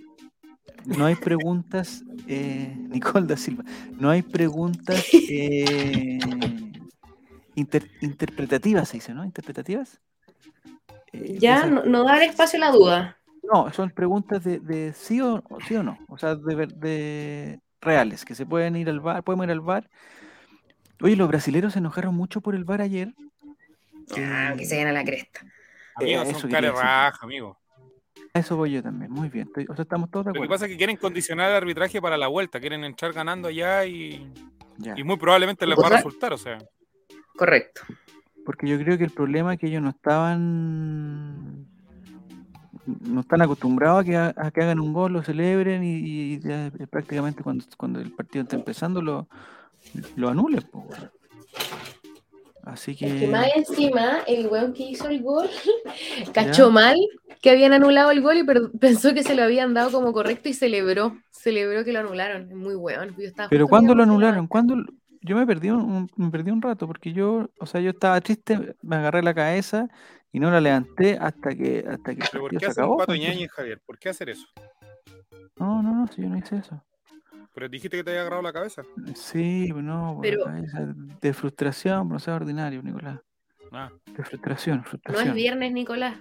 no 0.86 1.06
hay 1.06 1.16
preguntas, 1.16 2.04
eh, 2.28 2.74
Nicole 2.90 3.28
da 3.28 3.36
Silva, 3.38 3.64
no 4.00 4.10
hay 4.10 4.22
preguntas 4.22 5.06
eh, 5.14 6.18
inter- 7.56 7.90
interpretativas, 8.02 8.88
se 8.90 8.98
dice, 8.98 9.14
¿no? 9.14 9.26
Interpretativas. 9.26 10.00
Eh, 11.12 11.38
Ya, 11.40 11.66
no, 11.66 11.84
no 11.84 12.04
dar 12.04 12.22
espacio 12.22 12.58
a 12.58 12.66
la 12.68 12.72
duda. 12.72 13.18
No, 13.52 13.72
son 13.74 13.90
preguntas 13.92 14.44
de, 14.44 14.60
de 14.60 14.94
sí, 14.94 15.22
o, 15.22 15.44
sí 15.68 15.76
o 15.76 15.84
no, 15.84 15.98
o 16.10 16.18
sea, 16.18 16.36
de, 16.36 16.68
de 16.68 17.60
reales, 17.82 18.26
que 18.26 18.36
se 18.36 18.46
pueden 18.46 18.76
ir 18.76 18.90
al 18.90 19.00
bar, 19.00 19.24
podemos 19.24 19.46
ir 19.46 19.52
al 19.52 19.62
bar. 19.62 19.90
Oye, 21.02 21.16
los 21.16 21.28
brasileros 21.28 21.74
se 21.74 21.80
enojaron 21.80 22.16
mucho 22.16 22.42
por 22.42 22.56
el 22.56 22.64
bar 22.64 22.82
ayer. 22.82 23.14
Ah, 24.18 24.54
que 24.58 24.66
se 24.66 24.78
gana 24.78 24.92
la 24.92 25.04
cresta. 25.04 25.42
Amigo, 25.96 26.22
eso 26.24 26.40
son 26.40 26.52
cara 26.52 26.72
raja, 26.72 27.20
amigo. 27.22 27.58
A 28.34 28.40
eso 28.40 28.56
voy 28.56 28.72
yo 28.72 28.84
también, 28.84 29.12
muy 29.12 29.30
bien. 29.30 29.48
estoy- 29.48 29.66
o 29.70 29.76
sea, 29.76 29.84
estamos 29.84 30.10
todos 30.12 30.26
de 30.26 30.30
Lo 30.30 30.34
que 30.34 30.38
acuerdo. 30.40 30.54
pasa 30.54 30.66
es 30.66 30.72
que 30.72 30.78
quieren 30.78 30.98
condicionar 30.98 31.50
el 31.50 31.56
arbitraje 31.58 32.02
para 32.02 32.18
la 32.18 32.28
vuelta, 32.28 32.60
quieren 32.60 32.84
entrar 32.84 33.14
ganando 33.14 33.48
allá 33.48 33.86
y, 33.86 34.32
Ya. 34.78 34.94
y 34.98 35.04
muy 35.04 35.18
probablemente 35.18 35.66
les 35.66 35.78
va 35.78 35.88
a 35.88 35.90
resultar, 35.98 36.34
o 36.34 36.38
sea. 36.38 36.58
Correcto. 37.36 37.82
Porque 38.46 38.68
yo 38.68 38.78
creo 38.80 38.98
que 38.98 39.04
el 39.04 39.12
problema 39.12 39.54
es 39.54 39.60
que 39.60 39.68
ellos 39.68 39.82
no 39.82 39.90
estaban. 39.90 41.68
No 42.86 43.20
están 43.20 43.42
acostumbrados 43.42 44.02
a 44.02 44.04
que, 44.06 44.16
ha- 44.16 44.34
a 44.38 44.52
que 44.52 44.62
hagan 44.62 44.80
un 44.80 44.94
gol, 44.94 45.12
lo 45.14 45.22
celebren 45.22 45.84
y, 45.84 45.96
y 45.98 46.40
ya 46.40 46.72
prácticamente 46.90 47.44
cuando, 47.44 47.66
cuando 47.76 48.00
el 48.00 48.12
partido 48.14 48.44
está 48.44 48.56
empezando 48.56 49.02
lo, 49.02 49.28
lo 50.16 50.30
anulen. 50.30 50.64
weón. 50.74 51.12
Así 52.64 52.92
Es 52.92 52.98
que 52.98 53.28
más 53.28 53.48
encima, 53.56 54.20
el 54.28 54.48
weón 54.48 54.74
que 54.74 54.84
hizo 54.84 55.08
el 55.08 55.22
gol 55.24 55.50
cachó 56.34 56.70
mal 56.70 56.98
que 57.42 57.50
habían 57.52 57.72
anulado 57.72 58.12
el 58.12 58.22
gol 58.22 58.38
y 58.38 58.44
pensó 58.78 59.14
que 59.14 59.24
se 59.24 59.36
lo 59.36 59.44
habían 59.44 59.74
dado 59.74 59.92
como 59.92 60.12
correcto 60.12 60.50
y 60.50 60.54
celebró. 60.54 61.18
Celebró 61.32 61.86
que 61.86 61.94
lo 61.94 62.00
anularon. 62.00 62.50
Es 62.52 62.56
muy 62.58 62.76
weón. 62.76 63.16
Yo 63.18 63.24
estaba 63.24 63.48
Pero 63.50 63.68
¿cuándo 63.68 63.96
lo 63.96 64.04
anularon? 64.04 64.48
¿Cuándo? 64.48 64.76
Yo 65.22 65.36
me 65.38 65.46
perdí 65.48 65.70
un, 65.70 65.80
un- 65.80 66.10
me 66.18 66.30
perdí 66.30 66.52
un 66.52 66.62
rato 66.62 66.88
porque 66.88 67.14
yo, 67.14 67.50
o 67.60 67.66
sea, 67.66 67.80
yo 67.80 67.92
estaba 67.92 68.20
triste, 68.22 68.76
me 68.82 68.96
agarré 68.98 69.22
la 69.24 69.34
cabeza 69.34 69.88
y 70.34 70.40
no 70.40 70.52
la 70.52 70.60
levanté 70.60 71.18
hasta 71.20 71.56
que 71.56 71.86
hasta 71.90 72.16
que 72.16 72.24
¿Pero 72.32 72.42
por 72.44 72.52
qué 72.52 72.60
se 72.60 72.66
hacer 72.68 72.84
un 72.84 72.90
acabó. 72.90 72.98
pato 72.98 73.08
pues, 73.08 73.20
ñañez, 73.22 73.52
Javier? 73.52 73.82
¿Por 73.86 73.98
qué 73.98 74.10
hacer 74.10 74.30
eso? 74.30 74.46
No, 75.58 75.82
no, 75.82 75.96
no, 75.96 76.08
si 76.08 76.22
yo 76.22 76.30
no 76.30 76.38
hice 76.38 76.58
eso. 76.58 76.84
Pero 77.58 77.70
dijiste 77.70 77.98
que 77.98 78.04
te 78.04 78.12
había 78.12 78.22
agarrado 78.22 78.44
la 78.44 78.54
cabeza. 78.54 78.84
Sí, 79.16 79.70
pues 79.72 79.84
no, 79.84 80.20
Pero- 80.22 80.44
cabeza, 80.46 80.94
de 81.20 81.34
frustración, 81.34 82.08
no 82.08 82.20
sea 82.20 82.36
ordinario, 82.36 82.84
Nicolás. 82.84 83.20
Ah, 83.72 83.90
De 84.16 84.24
frustración, 84.24 84.78
No 84.78 84.84
frustración. 84.84 85.28
es 85.30 85.34
viernes, 85.34 85.74
Nicolás. 85.74 86.18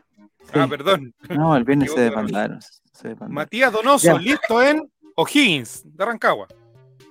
ah, 0.54 0.66
perdón. 0.66 1.14
No, 1.28 1.54
el 1.54 1.64
viernes 1.64 1.90
se 1.94 2.06
equivoco 2.06 2.10
de 2.10 2.10
rol. 2.16 2.26
desbandaron. 2.26 2.60
se 2.62 3.08
desbandaron. 3.08 3.34
Matías 3.34 3.70
Donoso, 3.70 4.06
Ya. 4.06 4.18
listo 4.18 4.62
en 4.62 4.90
O'Higgins, 5.14 5.82
de 5.84 6.04
Rancagua. 6.06 6.48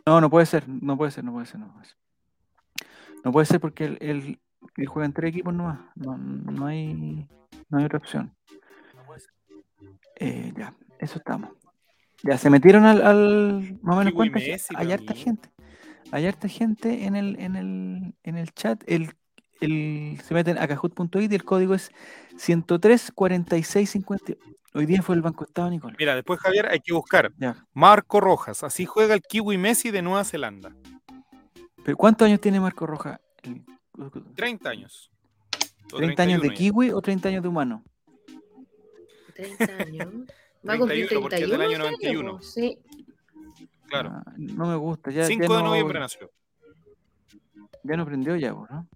No, 0.07 0.19
no 0.19 0.27
puede 0.31 0.47
ser, 0.47 0.67
no 0.67 0.97
puede 0.97 1.11
ser, 1.11 1.23
no 1.23 1.31
puede 1.31 1.45
ser, 1.45 1.59
no 1.59 1.71
puede 1.71 1.85
ser. 1.85 1.97
No 3.23 3.31
puede 3.31 3.45
ser 3.45 3.59
porque 3.59 3.85
él, 3.85 3.97
él- 4.01 4.39
él 4.75 4.85
juega 4.87 5.05
en 5.05 5.13
tres 5.13 5.29
equipos 5.29 5.53
nomás. 5.53 5.81
No, 5.93 6.17
no 6.17 6.65
hay, 6.65 7.27
no 7.69 7.77
hay 7.77 7.85
otra 7.85 7.99
opción. 7.99 8.35
Eh, 10.15 10.51
ya, 10.57 10.73
eso 10.97 11.19
estamos. 11.19 11.51
Ya, 12.25 12.39
se 12.39 12.49
metieron 12.49 12.85
al, 12.85 13.05
al 13.05 13.79
más 13.83 13.95
o 13.95 13.99
menos 13.99 14.13
cuánta 14.13 14.39
hay 14.39 14.91
harta 14.91 15.13
gente. 15.13 15.49
Hay 16.11 16.25
harta 16.25 16.47
gente 16.47 17.05
en 17.05 17.15
el, 17.15 17.39
en 17.39 17.55
el, 17.55 18.15
en 18.23 18.37
el 18.37 18.51
chat. 18.51 18.83
El, 18.87 19.13
el, 19.61 20.19
se 20.23 20.33
meten 20.33 20.57
a 20.57 20.67
cajut.it 20.67 21.31
y 21.31 21.35
el 21.35 21.43
código 21.43 21.75
es 21.75 21.91
103 22.37 23.11
46 23.13 23.89
50. 23.89 24.33
Hoy 24.73 24.87
día 24.87 25.03
fue 25.03 25.15
el 25.15 25.21
Banco 25.21 25.45
Estado, 25.45 25.69
Nicole. 25.69 25.95
Mira, 25.99 26.15
después 26.15 26.39
Javier 26.39 26.67
hay 26.67 26.79
que 26.79 26.93
buscar 26.93 27.31
Ya. 27.37 27.63
Marco 27.73 28.19
Rojas. 28.19 28.63
Así 28.63 28.85
juega 28.85 29.13
el 29.13 29.21
Kiwi 29.21 29.57
Messi 29.59 29.91
de 29.91 30.01
Nueva 30.01 30.23
Zelanda. 30.23 30.75
Pero 31.83 31.95
¿cuántos 31.95 32.25
años 32.25 32.41
tiene 32.41 32.59
Marco 32.59 32.87
Roja? 32.87 33.21
El- 33.43 33.63
30 34.35 34.69
años. 34.71 35.11
O 35.93 35.99
¿30 35.99 36.19
años 36.23 36.41
de 36.41 36.49
31 36.49 36.49
ya. 36.49 36.53
kiwi 36.55 36.91
o 36.91 37.01
30 37.01 37.29
años 37.29 37.43
de 37.43 37.49
humano? 37.49 37.83
30 39.35 39.73
años. 39.77 40.07
Va 40.67 40.73
a 40.73 40.77
cumplir 40.77 41.07
31, 41.07 41.21
porque 41.21 41.35
es 41.35 41.41
del 41.41 41.49
31. 41.59 41.85
año 41.85 41.93
este 41.95 42.07
año, 42.07 42.21
91. 42.23 42.37
po. 42.37 42.43
Sí. 42.43 42.77
Claro. 43.87 44.09
Ah, 44.13 44.33
no 44.37 44.65
me 44.67 44.75
gusta. 44.75 45.11
Ya, 45.11 45.25
5 45.25 45.43
ya 45.43 45.47
de 45.57 45.61
no, 45.63 45.69
noviembre 45.69 45.99
nació. 45.99 46.31
ya 47.83 47.95
no 47.97 48.03
aprendió 48.03 48.35
ya, 48.35 48.53
vos, 48.53 48.69
¿no? 48.69 48.87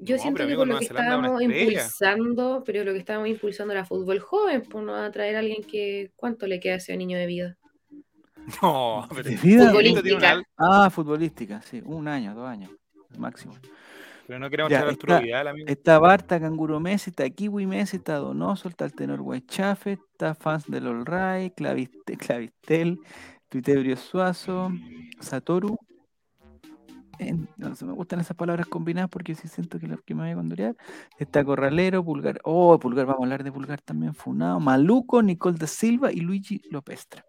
Yo 0.00 0.16
No, 0.16 0.22
siento 0.22 0.46
que 0.46 0.56
por 0.56 0.66
lo 0.66 0.78
que 0.78 0.86
Zelanda 0.86 1.14
estábamos 1.14 1.42
impulsando, 1.42 2.62
pero 2.64 2.84
lo 2.84 2.92
que 2.92 2.98
estábamos 2.98 3.28
impulsando 3.28 3.72
era 3.72 3.84
fútbol 3.84 4.18
joven, 4.18 4.62
pues 4.62 4.84
no 4.84 4.92
va 4.92 5.06
a 5.06 5.10
traer 5.12 5.36
a 5.36 5.40
alguien 5.40 5.62
que. 5.62 6.10
¿Cuánto 6.16 6.46
le 6.46 6.58
queda 6.58 6.74
a 6.74 6.76
ese 6.78 6.96
niño 6.96 7.18
de 7.18 7.26
vida? 7.26 7.56
No, 8.62 9.06
pero 9.10 9.22
¿De 9.22 9.36
vida? 9.36 9.70
Al- 10.32 10.44
Ah, 10.56 10.90
futbolística, 10.90 11.60
sí. 11.62 11.82
Un 11.84 12.08
año, 12.08 12.34
dos 12.34 12.48
años, 12.48 12.70
máximo. 13.18 13.54
Pero 14.30 14.38
no 14.38 14.48
queremos 14.48 14.70
Ya, 14.70 14.88
está- 14.88 15.18
Vidal, 15.18 15.48
amigo. 15.48 15.66
Está 15.68 15.98
Barta, 15.98 16.38
Canguro 16.38 16.78
Messi, 16.78 17.10
está 17.10 17.28
Kiwi 17.28 17.66
Messi, 17.66 17.96
está 17.96 18.14
Donoso, 18.14 18.68
está 18.68 18.84
el 18.84 18.92
tenor 18.94 19.20
Guaychafe, 19.22 19.94
está 19.94 20.36
fans 20.36 20.70
del 20.70 20.86
All 20.86 21.04
Right, 21.04 21.52
Claviste- 21.56 22.16
Clavistel, 22.16 23.00
Tuitebrio 23.48 23.96
Suazo, 23.96 24.70
Satoru. 25.18 25.76
En- 27.18 27.48
no 27.56 27.74
sé, 27.74 27.84
me 27.84 27.92
gustan 27.92 28.20
esas 28.20 28.36
palabras 28.36 28.66
combinadas 28.68 29.10
porque 29.10 29.34
sí 29.34 29.48
siento 29.48 29.80
que, 29.80 29.88
lo- 29.88 29.98
que 29.98 30.14
me 30.14 30.22
voy 30.22 30.30
a 30.30 30.34
condurear. 30.36 30.76
Está 31.18 31.42
Corralero, 31.44 32.04
Pulgar. 32.04 32.40
Oh, 32.44 32.78
Pulgar, 32.78 33.06
vamos 33.06 33.22
a 33.22 33.24
hablar 33.24 33.42
de 33.42 33.50
Pulgar 33.50 33.80
también. 33.80 34.14
Funado, 34.14 34.60
Maluco, 34.60 35.22
Nicole 35.24 35.58
da 35.58 35.66
Silva 35.66 36.12
y 36.12 36.20
Luigi 36.20 36.62
Lopestra. 36.70 37.24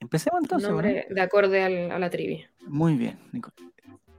Empecemos 0.00 0.40
entonces. 0.42 0.68
Nombre 0.68 1.06
de 1.08 1.20
acorde 1.20 1.62
al- 1.62 1.92
a 1.92 1.98
la 2.00 2.10
trivia. 2.10 2.50
Muy 2.66 2.96
bien, 2.96 3.16
Nicole. 3.32 3.54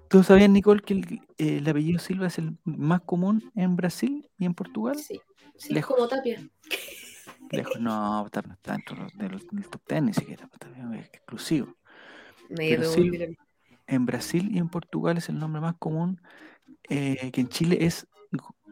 ¿Tú 0.09 0.23
sabías, 0.23 0.49
Nicole, 0.49 0.81
que 0.81 0.93
el, 0.93 1.21
eh, 1.37 1.57
el 1.57 1.69
apellido 1.69 1.99
Silva 1.99 2.27
es 2.27 2.37
el 2.37 2.57
más 2.63 3.01
común 3.01 3.51
en 3.55 3.75
Brasil 3.75 4.29
y 4.37 4.45
en 4.45 4.53
Portugal? 4.53 4.97
Sí. 4.97 5.19
Sí, 5.57 5.73
Lejos. 5.73 5.95
como 5.95 6.07
Tapia. 6.07 6.39
Lejos, 7.51 7.79
no, 7.79 8.25
está, 8.25 8.41
no 8.41 8.53
está 8.53 8.73
dentro 8.73 9.07
del 9.15 9.69
top 9.69 9.81
10 9.87 10.03
ni 10.03 10.13
siquiera, 10.13 10.49
bien, 10.75 10.93
es 10.93 11.07
exclusivo. 11.07 11.75
Dilema. 12.49 13.35
En 13.87 14.05
Brasil 14.05 14.49
y 14.53 14.57
en 14.57 14.69
Portugal 14.69 15.17
es 15.17 15.29
el 15.29 15.39
nombre 15.39 15.61
más 15.61 15.75
común, 15.77 16.21
eh, 16.89 17.31
que 17.31 17.41
en 17.41 17.47
Chile 17.47 17.77
es 17.81 18.05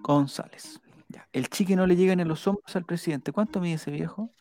González. 0.03 0.81
Ya, 1.07 1.27
El 1.31 1.49
chique 1.49 1.75
no 1.75 1.87
le 1.87 1.95
llega 1.95 2.15
ni 2.15 2.23
a 2.23 2.25
los 2.25 2.45
hombros 2.47 2.75
al 2.75 2.85
presidente. 2.85 3.31
¿Cuánto 3.31 3.61
mide 3.61 3.75
ese 3.75 3.91
viejo? 3.91 4.33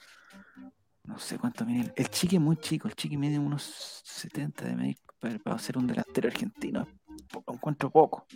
No 1.05 1.19
sé 1.19 1.39
cuánto 1.39 1.65
mide. 1.65 1.93
El 1.97 2.09
chique 2.09 2.37
es 2.37 2.43
muy 2.43 2.57
chico, 2.57 2.89
el 2.89 2.97
chique 2.97 3.17
mide 3.17 3.39
unos 3.39 4.03
70 4.05 4.65
de 4.65 4.75
medir 4.75 4.97
para, 5.25 5.39
para 5.39 5.59
ser 5.59 5.79
un 5.79 5.87
delantero 5.87 6.29
argentino. 6.29 6.87
Lo 7.47 7.55
encuentro 7.55 7.91
poco. 7.91 8.27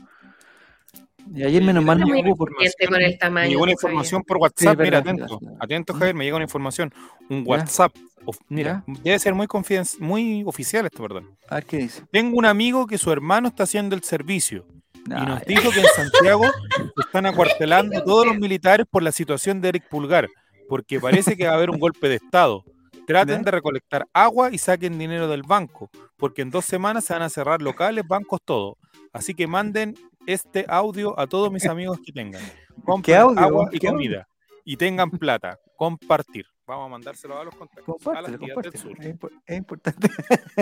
Y 1.35 1.43
ayer 1.43 1.63
menos 1.63 1.85
mal 1.85 1.99
no 2.01 2.07
me 2.07 2.23
llegó 2.23 2.35
por 2.37 2.55
con 2.55 2.65
el 2.65 3.11
Me 3.11 3.17
tamaño. 3.17 3.49
llegó 3.51 3.63
una 3.65 3.73
información 3.73 4.23
por 4.23 4.39
WhatsApp, 4.39 4.79
mira, 4.79 5.01
verdad, 5.03 5.15
atento. 5.15 5.39
verdad. 5.41 5.57
Atento. 5.61 5.93
Javier, 5.95 6.15
me 6.15 6.25
llega 6.25 6.37
una 6.37 6.45
información. 6.45 6.93
Un. 7.29 7.45
WhatsApp. 7.47 7.95
of- 8.25 8.39
mira, 8.49 8.83
debe 9.05 9.19
ser 9.19 9.35
muy 9.35 9.47
confidencial, 9.47 10.03
muy 10.03 10.43
oficial 10.47 10.87
esto, 10.87 11.03
perdón. 11.03 11.37
A 11.49 11.57
ver 11.57 11.67
qué 11.67 11.77
dice. 11.79 12.03
Tengo 12.11 12.37
un 12.39 12.47
amigo 12.47 12.87
que 12.87 12.97
su 12.99 13.13
hermano 13.13 13.49
está 13.49 13.65
haciendo 13.65 13.95
el 13.95 14.03
servicio 14.03 14.65
y 15.07 15.13
Ah, 15.13 15.25
nos 15.27 15.39
ya. 15.41 15.45
dijo 15.47 15.71
que 15.71 15.81
en 15.81 15.87
Santiago 15.95 16.45
se 16.45 17.01
están 17.07 17.27
acuartelando 17.27 18.03
todos 18.05 18.27
los 18.27 18.39
militares 18.39 18.87
por 18.91 19.03
la 19.03 19.13
situación 19.13 19.61
de 19.61 19.69
Eric 19.69 19.89
Pulgar, 19.91 20.29
porque 20.69 20.99
parece 21.01 21.37
que 21.37 21.47
va 21.47 21.53
a 21.53 21.57
haber 21.57 21.69
un 21.71 21.79
golpe 21.79 22.09
de 22.09 22.15
Estado. 22.17 22.65
Traten 23.09 23.39
¿Ya? 23.39 23.43
de 23.43 23.51
recolectar 23.51 24.07
agua 24.13 24.51
y 24.53 24.59
saquen 24.59 24.99
dinero 24.99 25.27
del 25.29 25.43
banco, 25.43 25.91
porque 26.17 26.43
en 26.43 26.51
dos 26.51 26.65
semanas 26.67 27.05
se 27.07 27.15
van 27.15 27.23
a 27.23 27.29
cerrar 27.31 27.61
locales, 27.63 28.07
bancos, 28.07 28.41
todo. 28.45 28.77
Así 29.13 29.33
que 29.35 29.47
manden 29.47 29.95
este 30.27 30.65
audio 30.69 31.19
a 31.19 31.27
todos 31.27 31.51
mis 31.51 31.65
amigos 31.67 31.99
que 32.05 32.13
tengan. 32.13 32.43
Compren 32.85 33.17
audio? 33.17 33.41
agua 33.41 33.69
y 33.73 33.79
¿Qué 33.79 33.89
audio? 33.89 33.97
comida. 33.99 34.29
Y 34.65 34.77
tengan 34.77 35.11
plata. 35.11 35.59
Compartir. 35.77 36.45
Vamos 36.67 36.85
a 36.87 36.89
mandárselo 36.91 37.39
a 37.41 37.45
los 37.45 37.55
contactos. 37.55 38.07
a 38.09 38.21
las 38.21 38.39
tías 38.39 38.57
del 38.63 38.77
sur. 38.77 38.93
Es, 39.01 39.07
impo- 39.19 39.31
es 39.47 39.57
importante, 39.57 40.09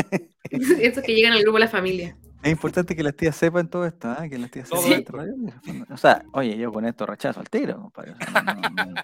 Esos 0.50 1.02
que 1.02 1.14
llegan 1.14 1.32
al 1.32 1.42
grupo 1.42 1.58
de 1.58 1.64
la 1.64 1.68
familia. 1.70 2.16
Es 2.42 2.52
importante 2.52 2.94
que 2.94 3.02
las 3.02 3.14
tías 3.16 3.34
sepan 3.34 3.68
todo 3.68 3.86
esto, 3.86 4.08
¿ah? 4.08 4.28
que 4.28 4.38
las 4.38 4.50
tías 4.50 4.68
sepan 4.68 4.92
esto. 4.92 5.20
esto. 5.20 5.94
O 5.94 5.96
sea, 5.96 6.22
oye, 6.32 6.56
yo 6.56 6.72
con 6.72 6.84
esto 6.84 7.04
rechazo 7.06 7.40
al 7.40 7.48
tiro, 7.50 7.80
compadre. 7.80 8.12
o 8.12 8.16
sea, 8.16 8.42
no, 8.42 8.54
no, 8.54 8.84
no. 8.92 8.94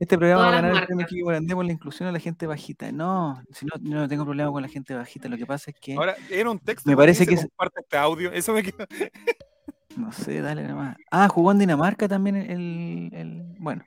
Este 0.00 0.18
programa 0.18 0.42
va 0.42 0.48
a 0.48 0.52
ganar 0.62 0.76
el 0.76 0.86
premio 0.86 1.06
que 1.06 1.36
andemos 1.36 1.64
la 1.66 1.72
inclusión 1.72 2.08
a 2.08 2.12
la 2.12 2.18
gente 2.18 2.46
bajita. 2.46 2.90
No, 2.92 3.40
si 3.52 3.66
no, 3.66 3.72
yo 3.80 3.94
no 3.96 4.08
tengo 4.08 4.24
problema 4.24 4.50
con 4.50 4.62
la 4.62 4.68
gente 4.68 4.94
bajita. 4.94 5.28
Lo 5.28 5.36
que 5.36 5.46
pasa 5.46 5.70
es 5.70 5.76
que, 5.80 5.94
Ahora, 5.94 6.16
era 6.30 6.50
un 6.50 6.58
texto. 6.58 6.88
Me 6.90 6.96
¿por 6.96 7.02
qué 7.04 7.06
parece 7.06 7.26
que 7.26 7.34
es- 7.34 7.40
comparte 7.42 7.80
este 7.80 7.96
audio. 7.96 8.32
Eso 8.32 8.52
me 8.52 8.62
quedó. 8.62 8.84
no 9.96 10.10
sé, 10.12 10.40
dale 10.40 10.66
nomás. 10.66 10.96
Ah, 11.10 11.28
jugó 11.28 11.52
en 11.52 11.58
Dinamarca 11.58 12.08
también 12.08 12.36
el. 12.36 13.10
el- 13.12 13.42
bueno, 13.58 13.84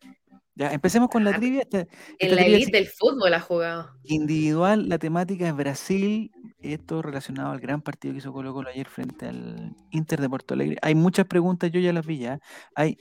ya, 0.56 0.72
empecemos 0.74 1.10
con 1.10 1.24
la 1.24 1.32
Ah, 1.32 1.38
trivia. 1.40 1.62
Esta- 1.62 1.88
En 2.20 2.36
la 2.36 2.42
elite 2.46 2.72
del 2.78 2.88
fútbol 2.88 3.34
ha 3.34 3.40
jugado. 3.40 3.92
individual, 4.04 4.90
la 4.90 4.98
temática 5.00 5.48
es 5.48 5.56
Brasil, 5.56 6.32
esto 6.62 7.02
relacionado 7.02 7.52
al 7.52 7.60
gran 7.60 7.82
partido 7.82 8.14
que 8.14 8.20
hizo 8.20 8.34
Colo 8.34 8.54
Colo 8.54 8.70
ayer 8.70 8.88
frente 8.88 9.28
al 9.28 9.76
Inter 9.92 10.22
de 10.22 10.30
Porto 10.30 10.54
Alegre. 10.54 10.78
Hay 10.82 10.94
muchas 10.96 11.26
preguntas, 11.26 11.72
yo 11.72 11.80
ya 11.80 11.94
las 11.94 12.06
vi 12.06 12.20
ya, 12.20 12.40
hay 12.76 12.98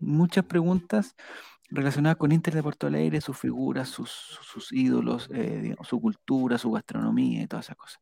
muchas 0.00 0.44
preguntas 0.44 1.14
relacionadas 1.70 2.16
con 2.16 2.32
Inter 2.32 2.54
de 2.54 2.62
Porto 2.62 2.86
Alegre, 2.86 3.20
sus 3.20 3.36
figuras, 3.36 3.88
sus, 3.88 4.10
sus 4.10 4.72
ídolos, 4.72 5.28
eh, 5.32 5.60
digamos, 5.62 5.86
su 5.86 6.00
cultura, 6.00 6.56
su 6.56 6.70
gastronomía 6.70 7.42
y 7.42 7.46
todas 7.46 7.66
esas 7.66 7.76
cosas. 7.76 8.00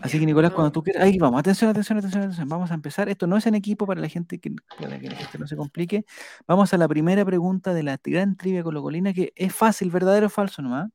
Así 0.00 0.20
que 0.20 0.26
Nicolás, 0.26 0.52
cuando 0.52 0.70
tú 0.70 0.82
quieras, 0.82 1.02
ahí 1.02 1.18
vamos, 1.18 1.40
atención, 1.40 1.70
atención, 1.70 1.98
atención, 1.98 2.22
atención, 2.22 2.48
vamos 2.48 2.70
a 2.70 2.74
empezar. 2.74 3.08
Esto 3.08 3.26
no 3.26 3.36
es 3.36 3.46
en 3.46 3.54
equipo 3.54 3.86
para 3.86 4.00
la 4.00 4.08
gente 4.08 4.38
que, 4.38 4.54
para 4.80 4.98
que 4.98 5.08
la 5.08 5.16
gente 5.16 5.38
no 5.38 5.46
se 5.46 5.56
complique. 5.56 6.04
Vamos 6.46 6.72
a 6.72 6.78
la 6.78 6.86
primera 6.86 7.24
pregunta 7.24 7.74
de 7.74 7.82
la 7.82 7.98
gran 8.02 8.36
trivia 8.36 8.62
colocolina, 8.62 9.12
que 9.12 9.32
es 9.34 9.54
fácil, 9.54 9.90
verdadero 9.90 10.26
o 10.26 10.30
falso 10.30 10.62
nomás. 10.62 10.90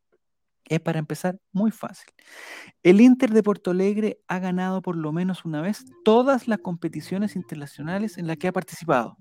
Es 0.66 0.80
para 0.80 1.00
empezar 1.00 1.40
muy 1.52 1.72
fácil. 1.72 2.14
El 2.84 3.02
Inter 3.02 3.32
de 3.32 3.42
Porto 3.42 3.72
Alegre 3.72 4.20
ha 4.28 4.38
ganado 4.40 4.84
por 4.84 4.96
lo 4.96 5.12
menos 5.12 5.44
una 5.44 5.62
vez 5.62 5.84
todas 6.06 6.48
las 6.48 6.60
competiciones 6.60 7.36
internacionales 7.36 8.18
en 8.20 8.28
las 8.28 8.38
que 8.38 8.48
ha 8.48 8.54
participado. 8.54 9.18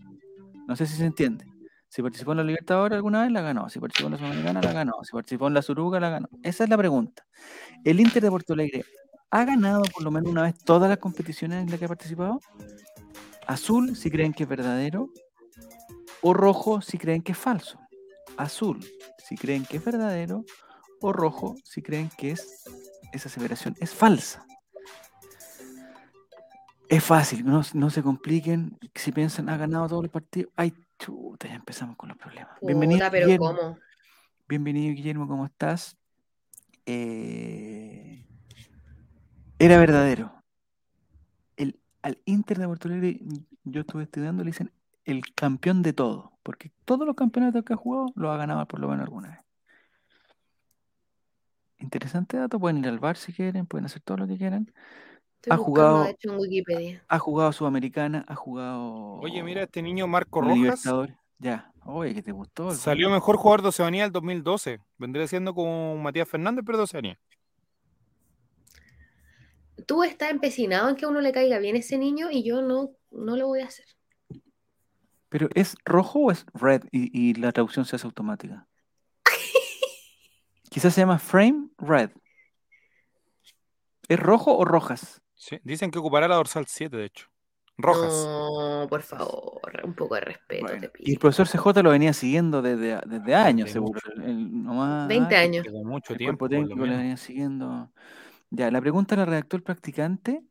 No 0.69 0.77
sé 0.77 0.87
si 0.87 0.97
se 0.97 1.07
entiende. 1.07 1.58
Si 1.89 2.03
participó 2.03 2.33
en 2.33 2.39
la 2.39 2.45
Libertadores 2.45 2.97
alguna 2.97 3.23
vez, 3.23 3.33
la 3.33 3.41
ganó. 3.41 3.69
Si 3.69 3.81
participó 3.81 4.09
en 4.09 4.13
la 4.13 4.19
Sudamericana, 4.19 4.61
la 4.63 4.73
ganó. 4.73 4.93
Si 5.03 5.13
participó 5.13 5.49
en 5.49 5.55
la 5.55 5.63
Suruga, 5.63 6.01
la 6.01 6.11
ganó. 6.11 6.29
Esa 6.43 6.65
es 6.65 6.71
la 6.71 6.77
pregunta. 6.77 7.27
¿El 7.85 8.01
Inter 8.01 8.23
de 8.23 8.31
Porto 8.31 8.53
Alegre 8.53 8.85
ha 9.31 9.45
ganado 9.45 9.83
por 9.93 10.03
lo 10.03 10.11
menos 10.11 10.31
una 10.31 10.43
vez 10.43 10.59
todas 10.59 10.89
las 10.89 10.99
competiciones 10.99 11.63
en 11.63 11.71
las 11.71 11.79
que 11.79 11.87
ha 11.87 11.89
participado? 11.89 12.41
Azul, 13.47 13.97
si 13.97 14.11
creen 14.11 14.35
que 14.35 14.43
es 14.43 14.49
verdadero. 14.49 15.09
O 16.21 16.35
rojo, 16.35 16.81
si 16.83 16.99
creen 16.99 17.23
que 17.23 17.33
es 17.33 17.39
falso. 17.39 17.79
Azul, 18.37 18.85
si 19.19 19.37
creen 19.37 19.65
que 19.65 19.79
es 19.79 19.85
verdadero. 19.85 20.45
O 21.01 21.13
rojo, 21.13 21.55
si 21.65 21.81
creen 21.81 22.11
que 22.19 22.33
es 22.33 22.65
esa 23.13 23.29
aseveración 23.29 23.75
es 23.81 23.95
falsa. 23.95 24.45
Es 26.89 27.05
fácil, 27.05 27.45
no, 27.45 27.63
no 27.75 27.91
se 27.91 28.03
compliquen. 28.03 28.79
Si 28.95 29.13
piensan, 29.13 29.49
ha 29.49 29.57
ganado 29.57 29.89
todos 29.89 30.03
los 30.03 30.13
partidos. 30.13 30.53
Ay, 30.57 30.73
chuta, 30.99 31.49
ya 31.49 31.55
empezamos 31.55 31.97
con 31.97 32.09
los 32.09 32.19
problemas. 32.19 32.59
Bienvenido, 32.61 32.99
Puta, 32.99 33.11
pero 33.11 33.27
Guillermo. 33.27 33.57
¿cómo? 33.57 33.79
Bienvenido, 34.49 34.95
Guillermo, 34.95 35.29
¿cómo 35.29 35.47
estás? 35.47 35.97
Eh, 36.87 38.27
era 39.59 39.79
verdadero. 39.79 40.43
El, 41.57 41.79
al 42.03 42.19
Inter 42.25 42.59
de 42.59 42.67
Porto 42.67 42.89
Alegre, 42.89 43.21
yo 43.65 43.81
estuve 43.81 44.05
estudiando, 44.05 44.43
le 44.43 44.51
dicen 44.51 44.73
el 45.05 45.35
campeón 45.35 45.83
de 45.83 45.93
todo, 45.93 46.39
porque 46.43 46.73
todos 46.85 47.07
los 47.07 47.17
campeonatos 47.17 47.65
que 47.65 47.73
ha 47.73 47.77
jugado 47.77 48.07
lo 48.15 48.31
ha 48.31 48.37
ganado 48.37 48.67
por 48.67 48.81
lo 48.81 48.89
menos 48.89 49.05
alguna 49.05 49.31
vez. 49.31 49.39
Interesante 51.79 52.37
dato, 52.37 52.59
pueden 52.59 52.79
ir 52.79 52.89
al 52.89 52.99
bar 52.99 53.17
si 53.17 53.33
quieren, 53.33 53.67
pueden 53.67 53.87
hacer 53.87 54.03
todo 54.03 54.19
lo 54.19 54.27
que 54.27 54.37
quieran. 54.37 54.73
Estoy 55.41 55.53
Ha 55.53 55.57
jugado- 55.57 56.05
de 56.05 56.11
hecho, 56.11 56.33
en 56.33 56.39
Wikipedia. 56.41 57.05
Ha 57.09 57.19
jugado 57.19 57.53
Sudamericana, 57.53 58.25
ha 58.29 58.35
jugado. 58.35 59.15
Oye, 59.21 59.43
mira, 59.43 59.63
este 59.63 59.83
niño 59.83 60.07
Marco 60.09 60.41
Rojas. 60.41 60.83
Ya, 61.39 61.73
oye, 61.85 62.13
que 62.15 62.23
te 62.23 62.33
gustó. 62.33 62.71
el 62.71 62.77
salió 62.77 63.09
mejor 63.09 63.37
jugador 63.37 63.63
de 63.63 63.69
Oceanía 63.69 64.05
el 64.05 64.11
2012. 64.11 64.81
Vendría 64.99 65.29
siendo 65.29 65.55
como 65.55 65.97
Matías 65.97 66.29
Fernández, 66.29 66.65
pero 66.67 66.79
de 66.79 66.85
Oceanía. 66.85 67.19
Tú 69.87 70.03
estás 70.03 70.31
empecinado 70.31 70.89
en 70.89 70.97
que 70.97 71.05
a 71.05 71.09
uno 71.09 71.21
le 71.21 71.31
caiga 71.31 71.59
bien 71.61 71.77
ese 71.77 71.97
niño 71.99 72.29
y 72.33 72.43
yo 72.43 72.61
no, 72.63 72.91
no 73.13 73.37
lo 73.37 73.47
voy 73.47 73.61
a 73.61 73.67
hacer. 73.67 73.87
Pero 75.29 75.49
¿es 75.55 75.77
rojo 75.85 76.19
o 76.19 76.31
es 76.33 76.45
red 76.55 76.83
y, 76.91 77.17
y 77.17 77.35
la 77.35 77.53
traducción 77.53 77.85
se 77.85 77.95
hace 77.95 78.07
automática? 78.07 78.67
Quizás 80.71 80.93
se 80.95 81.03
llama 81.03 81.21
frame 81.21 81.69
red. 81.79 82.11
¿Es 84.09 84.19
rojo 84.19 84.57
o 84.57 84.65
rojas? 84.65 85.21
Sí, 85.39 85.59
Dicen 85.63 85.91
que 85.93 85.99
ocupará 86.01 86.27
la 86.29 86.35
dorsal 86.35 86.67
7, 86.67 86.97
de 86.97 87.05
hecho. 87.07 87.29
Rojas. 87.81 88.13
No, 88.27 88.87
por 88.91 89.03
favor, 89.03 89.61
un 89.85 89.95
poco 89.95 90.17
de 90.17 90.23
respeto 90.23 90.65
Bueno, 90.67 90.81
te 90.81 90.87
y 90.87 90.89
pido. 90.91 91.13
el 91.15 91.19
profesor 91.21 91.47
CJ 91.47 91.83
lo 91.85 91.91
venía 91.91 92.13
siguiendo 92.13 92.61
desde, 92.61 93.01
desde 93.07 93.35
años, 93.37 93.67
Desde 93.67 93.75
seguro. 93.75 94.01
mucho. 94.17 94.23
El- 94.29 94.65
nomás- 94.65 95.07
20 95.07 95.37
ah, 95.37 95.41
años. 95.41 95.67
Mucho 95.85 96.13
El 96.15 96.19
tiempo. 96.19 96.47
lo 96.47 96.49
técnico 96.51 96.75
menos. 96.77 96.99
venía 96.99 97.17
siguiendo. 97.17 97.93
Ya, 98.51 98.71
la 98.73 98.81
pregunta 98.81 99.15
la 99.15 99.27
redactó 99.27 99.57
el 99.57 99.63
practicante. 99.63 100.43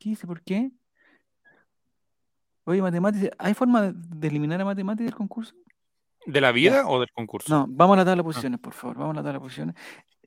¿Qué 0.00 0.10
dice? 0.10 0.26
¿Por 0.26 0.42
qué? 0.42 0.72
Oye, 2.64 2.82
matemáticas, 2.82 3.30
¿hay 3.38 3.54
forma 3.54 3.80
de, 3.82 3.92
de 3.94 4.28
eliminar 4.28 4.60
a 4.60 4.64
matemáticas 4.64 5.06
del 5.06 5.14
concurso? 5.16 5.54
¿De 6.26 6.40
la 6.40 6.50
vida 6.52 6.88
o 6.88 6.98
del 7.00 7.10
concurso? 7.12 7.54
No, 7.54 7.66
vamos 7.68 7.94
a 7.94 7.98
la 7.98 8.04
tabla 8.04 8.16
de 8.22 8.24
posiciones, 8.24 8.58
por 8.60 8.74
favor. 8.74 8.98
Vamos 8.98 9.12
a 9.14 9.16
la 9.16 9.22
tabla 9.22 9.32
de 9.34 9.40
posiciones. 9.40 9.74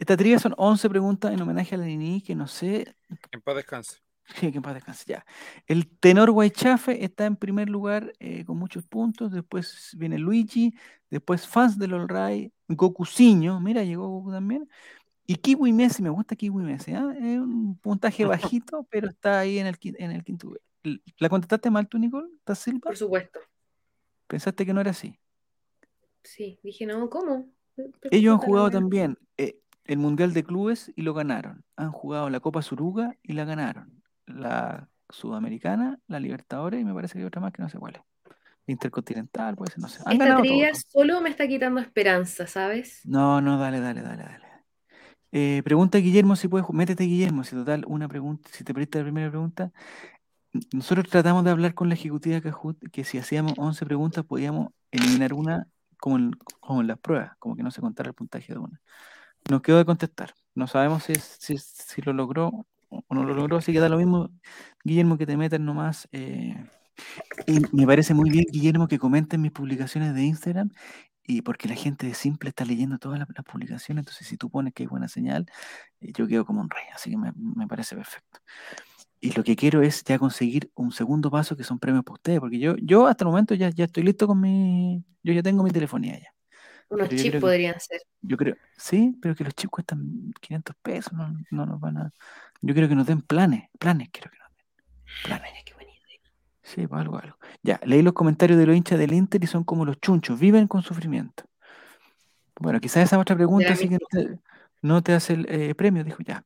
Esta 0.01 0.17
trivia 0.17 0.39
son 0.39 0.55
11 0.57 0.89
preguntas 0.89 1.31
en 1.31 1.39
homenaje 1.39 1.75
a 1.75 1.77
la 1.77 1.85
Nini, 1.85 2.23
que 2.23 2.33
no 2.33 2.47
sé. 2.47 2.95
En 3.31 3.39
paz 3.39 3.55
descanse. 3.55 3.99
Sí, 4.33 4.51
que 4.51 4.57
en 4.57 4.63
paz 4.63 4.73
descanse, 4.73 5.05
ya. 5.05 5.23
El 5.67 5.87
tenor 5.99 6.31
Guaychafe 6.31 7.05
está 7.05 7.27
en 7.27 7.35
primer 7.35 7.69
lugar 7.69 8.11
eh, 8.17 8.43
con 8.43 8.57
muchos 8.57 8.83
puntos. 8.83 9.31
Después 9.31 9.91
viene 9.95 10.17
Luigi. 10.17 10.73
Después 11.11 11.47
Fans 11.47 11.77
del 11.77 11.93
All 11.93 12.09
Right. 12.09 12.51
Gokuciño. 12.67 13.59
Mira, 13.59 13.83
llegó 13.83 14.07
Goku 14.07 14.31
también. 14.31 14.67
Y 15.27 15.35
Kiwi 15.35 15.71
Messi, 15.71 16.01
me 16.01 16.09
gusta 16.09 16.35
Kiwi 16.35 16.63
Messi. 16.63 16.93
¿ah? 16.93 17.13
Es 17.15 17.37
un 17.37 17.77
puntaje 17.77 18.25
bajito, 18.59 18.87
pero 18.89 19.07
está 19.07 19.37
ahí 19.37 19.59
en 19.59 19.67
el, 19.67 19.77
en 19.83 20.11
el 20.13 20.23
quinto 20.23 20.51
¿La 21.19 21.29
contestaste 21.29 21.69
mal 21.69 21.87
tú, 21.87 21.99
Nicole? 21.99 22.27
¿Estás 22.37 22.57
Silva? 22.57 22.79
Por 22.85 22.97
supuesto. 22.97 23.39
¿Pensaste 24.25 24.65
que 24.65 24.73
no 24.73 24.81
era 24.81 24.89
así? 24.89 25.19
Sí, 26.23 26.59
dije, 26.63 26.87
no, 26.87 27.07
¿cómo? 27.07 27.53
Ellos 28.09 28.33
han 28.33 28.39
jugado 28.39 28.71
también 28.71 29.15
eh, 29.37 29.61
el 29.91 29.99
Mundial 29.99 30.33
de 30.33 30.45
Clubes 30.45 30.89
y 30.95 31.01
lo 31.01 31.13
ganaron. 31.13 31.65
Han 31.75 31.91
jugado 31.91 32.29
la 32.29 32.39
Copa 32.39 32.61
Suruga 32.61 33.17
y 33.23 33.33
la 33.33 33.43
ganaron. 33.43 34.01
La 34.25 34.87
Sudamericana, 35.09 35.99
la 36.07 36.21
Libertadores 36.21 36.79
y 36.79 36.85
me 36.85 36.93
parece 36.93 37.13
que 37.13 37.19
hay 37.19 37.25
otra 37.25 37.41
más 37.41 37.51
que 37.51 37.61
no 37.61 37.67
sé 37.67 37.77
cuál 37.77 37.95
es. 37.95 38.01
Intercontinental, 38.67 39.57
puede 39.57 39.71
ser, 39.71 39.81
no 39.81 39.89
sé. 39.89 40.01
Han 40.05 40.13
Esta 40.13 40.37
trivia 40.37 40.71
solo 40.73 41.19
me 41.19 41.29
está 41.29 41.45
quitando 41.45 41.81
esperanza, 41.81 42.47
¿sabes? 42.47 43.01
No, 43.03 43.41
no, 43.41 43.59
dale, 43.59 43.81
dale, 43.81 44.01
dale, 44.01 44.23
dale. 44.23 44.45
Eh, 45.33 45.61
pregunta 45.65 45.97
Guillermo 45.97 46.37
si 46.37 46.47
puedes. 46.47 46.65
Métete, 46.69 47.03
Guillermo, 47.03 47.43
si 47.43 47.57
total, 47.57 47.83
una 47.85 48.07
pregunta, 48.07 48.49
si 48.53 48.63
te 48.63 48.73
perdiste 48.73 48.99
la 48.99 49.03
primera 49.03 49.29
pregunta. 49.29 49.73
Nosotros 50.71 51.09
tratamos 51.09 51.43
de 51.43 51.51
hablar 51.51 51.73
con 51.73 51.89
la 51.89 51.95
ejecutiva 51.95 52.39
Cajut 52.39 52.77
que 52.93 53.03
si 53.03 53.17
hacíamos 53.17 53.55
11 53.57 53.85
preguntas 53.85 54.23
podíamos 54.23 54.69
eliminar 54.89 55.33
una 55.33 55.67
como 55.97 56.15
en, 56.15 56.31
como 56.61 56.79
en 56.79 56.87
las 56.87 56.97
pruebas, 56.97 57.33
como 57.39 57.57
que 57.57 57.63
no 57.63 57.71
se 57.71 57.81
contara 57.81 58.07
el 58.07 58.15
puntaje 58.15 58.53
de 58.53 58.59
una. 58.59 58.81
Nos 59.51 59.61
quedó 59.61 59.77
de 59.79 59.85
contestar. 59.85 60.33
No 60.55 60.65
sabemos 60.65 61.03
si, 61.03 61.13
si, 61.15 61.57
si 61.57 62.01
lo 62.01 62.13
logró 62.13 62.65
o 62.87 63.03
no 63.15 63.23
lo 63.25 63.33
logró, 63.33 63.57
así 63.57 63.73
que 63.73 63.81
da 63.81 63.89
lo 63.89 63.97
mismo, 63.97 64.29
Guillermo, 64.83 65.17
que 65.17 65.25
te 65.25 65.35
metas 65.35 65.59
nomás. 65.59 66.07
eh, 66.13 66.55
y 67.47 67.59
me 67.75 67.85
parece 67.85 68.13
muy 68.13 68.29
bien, 68.29 68.45
Guillermo, 68.49 68.87
que 68.87 68.97
comenten 68.97 69.41
mis 69.41 69.51
publicaciones 69.51 70.13
de 70.15 70.23
Instagram 70.23 70.69
y 71.27 71.41
porque 71.41 71.67
la 71.67 71.75
gente 71.75 72.07
de 72.07 72.13
Simple 72.13 72.49
está 72.49 72.63
leyendo 72.63 72.97
todas 72.97 73.19
las, 73.19 73.27
las 73.35 73.45
publicaciones, 73.45 74.03
entonces 74.03 74.25
si 74.27 74.37
tú 74.37 74.49
pones 74.49 74.73
que 74.73 74.83
hay 74.83 74.87
buena 74.87 75.09
señal, 75.09 75.45
eh, 75.99 76.13
yo 76.15 76.27
quedo 76.27 76.45
como 76.45 76.61
un 76.61 76.69
rey, 76.69 76.85
así 76.95 77.09
que 77.09 77.17
me, 77.17 77.33
me 77.35 77.67
parece 77.67 77.95
perfecto. 77.95 78.39
Y 79.19 79.33
lo 79.33 79.43
que 79.43 79.55
quiero 79.57 79.81
es 79.81 80.03
ya 80.05 80.17
conseguir 80.17 80.71
un 80.75 80.91
segundo 80.93 81.29
paso 81.29 81.57
que 81.57 81.63
son 81.65 81.79
premios 81.79 82.05
para 82.05 82.15
ustedes, 82.15 82.39
porque 82.39 82.59
yo, 82.59 82.75
yo 82.77 83.07
hasta 83.07 83.25
el 83.25 83.29
momento 83.31 83.53
ya, 83.55 83.69
ya 83.69 83.85
estoy 83.85 84.03
listo 84.03 84.27
con 84.27 84.39
mi, 84.39 85.03
yo 85.23 85.33
ya 85.33 85.43
tengo 85.43 85.63
mi 85.63 85.71
telefonía 85.71 86.19
ya. 86.19 86.33
Unos 86.91 87.09
chips 87.09 87.21
creo 87.21 87.31
que- 87.33 87.39
podrían 87.39 87.79
ser. 87.79 88.01
Yo 88.21 88.37
creo, 88.37 88.55
sí, 88.77 89.17
pero 89.21 89.33
que 89.35 89.43
los 89.43 89.55
chips 89.55 89.71
cuestan 89.71 90.31
500 90.39 90.75
pesos, 90.81 91.13
no, 91.13 91.33
no 91.49 91.65
nos 91.65 91.79
van 91.79 91.97
a, 91.97 92.13
yo 92.61 92.73
quiero 92.73 92.87
que 92.87 92.95
nos 92.95 93.07
den 93.07 93.21
planes, 93.21 93.69
planes 93.79 94.09
quiero 94.11 94.29
que 94.29 94.37
nos 94.37 94.49
den, 94.55 94.65
planes. 95.23 95.63
Qué 95.65 95.73
bonito. 95.73 95.91
Sí, 96.63 96.87
pues 96.87 97.01
algo, 97.01 97.17
algo. 97.17 97.37
Ya, 97.63 97.79
leí 97.83 98.01
los 98.01 98.13
comentarios 98.13 98.59
de 98.59 98.65
los 98.65 98.75
hinchas 98.75 98.99
del 98.99 99.13
Inter 99.13 99.43
y 99.43 99.47
son 99.47 99.63
como 99.63 99.85
los 99.85 99.99
chunchos, 99.99 100.39
viven 100.39 100.67
con 100.67 100.83
sufrimiento. 100.83 101.43
Bueno, 102.59 102.79
quizás 102.79 103.03
esa 103.03 103.15
es 103.15 103.21
otra 103.21 103.35
pregunta, 103.35 103.73
así 103.73 103.89
que 103.89 103.97
no 103.97 104.07
te, 104.09 104.39
no 104.81 105.01
te 105.01 105.13
hace 105.13 105.33
el 105.33 105.47
eh, 105.49 105.73
premio, 105.73 106.03
dijo 106.03 106.21
ya. 106.23 106.45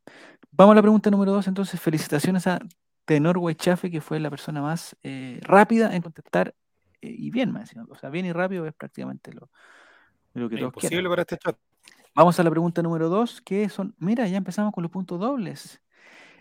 Vamos 0.51 0.71
a 0.73 0.75
la 0.75 0.81
pregunta 0.81 1.12
número 1.12 1.34
dos, 1.34 1.47
entonces, 1.47 1.79
felicitaciones 1.81 2.47
a 2.47 2.60
Tenor 3.03 3.38
Guaychafe, 3.38 3.91
que 3.91 3.99
fue 3.99 4.19
la 4.19 4.29
persona 4.29 4.62
más 4.62 4.95
eh, 5.03 5.39
rápida 5.41 5.93
en 5.93 6.01
contestar 6.01 6.55
eh, 7.01 7.13
y 7.17 7.31
bien, 7.31 7.51
más. 7.51 7.71
O 7.89 7.95
sea, 7.95 8.10
bien 8.10 8.25
y 8.25 8.31
rápido 8.31 8.65
es 8.65 8.73
prácticamente 8.73 9.34
lo, 9.34 9.49
lo 10.41 10.49
que 10.49 10.55
Es 10.55 10.59
todos 10.61 10.69
imposible 10.75 11.09
para 11.09 11.21
este 11.21 11.37
chat. 11.37 11.57
Vamos 12.13 12.39
a 12.39 12.43
la 12.43 12.49
pregunta 12.49 12.81
número 12.81 13.09
dos, 13.09 13.41
que 13.41 13.67
son, 13.69 13.93
mira, 13.97 14.27
ya 14.27 14.37
empezamos 14.37 14.73
con 14.73 14.81
los 14.83 14.91
puntos 14.91 15.19
dobles. 15.19 15.81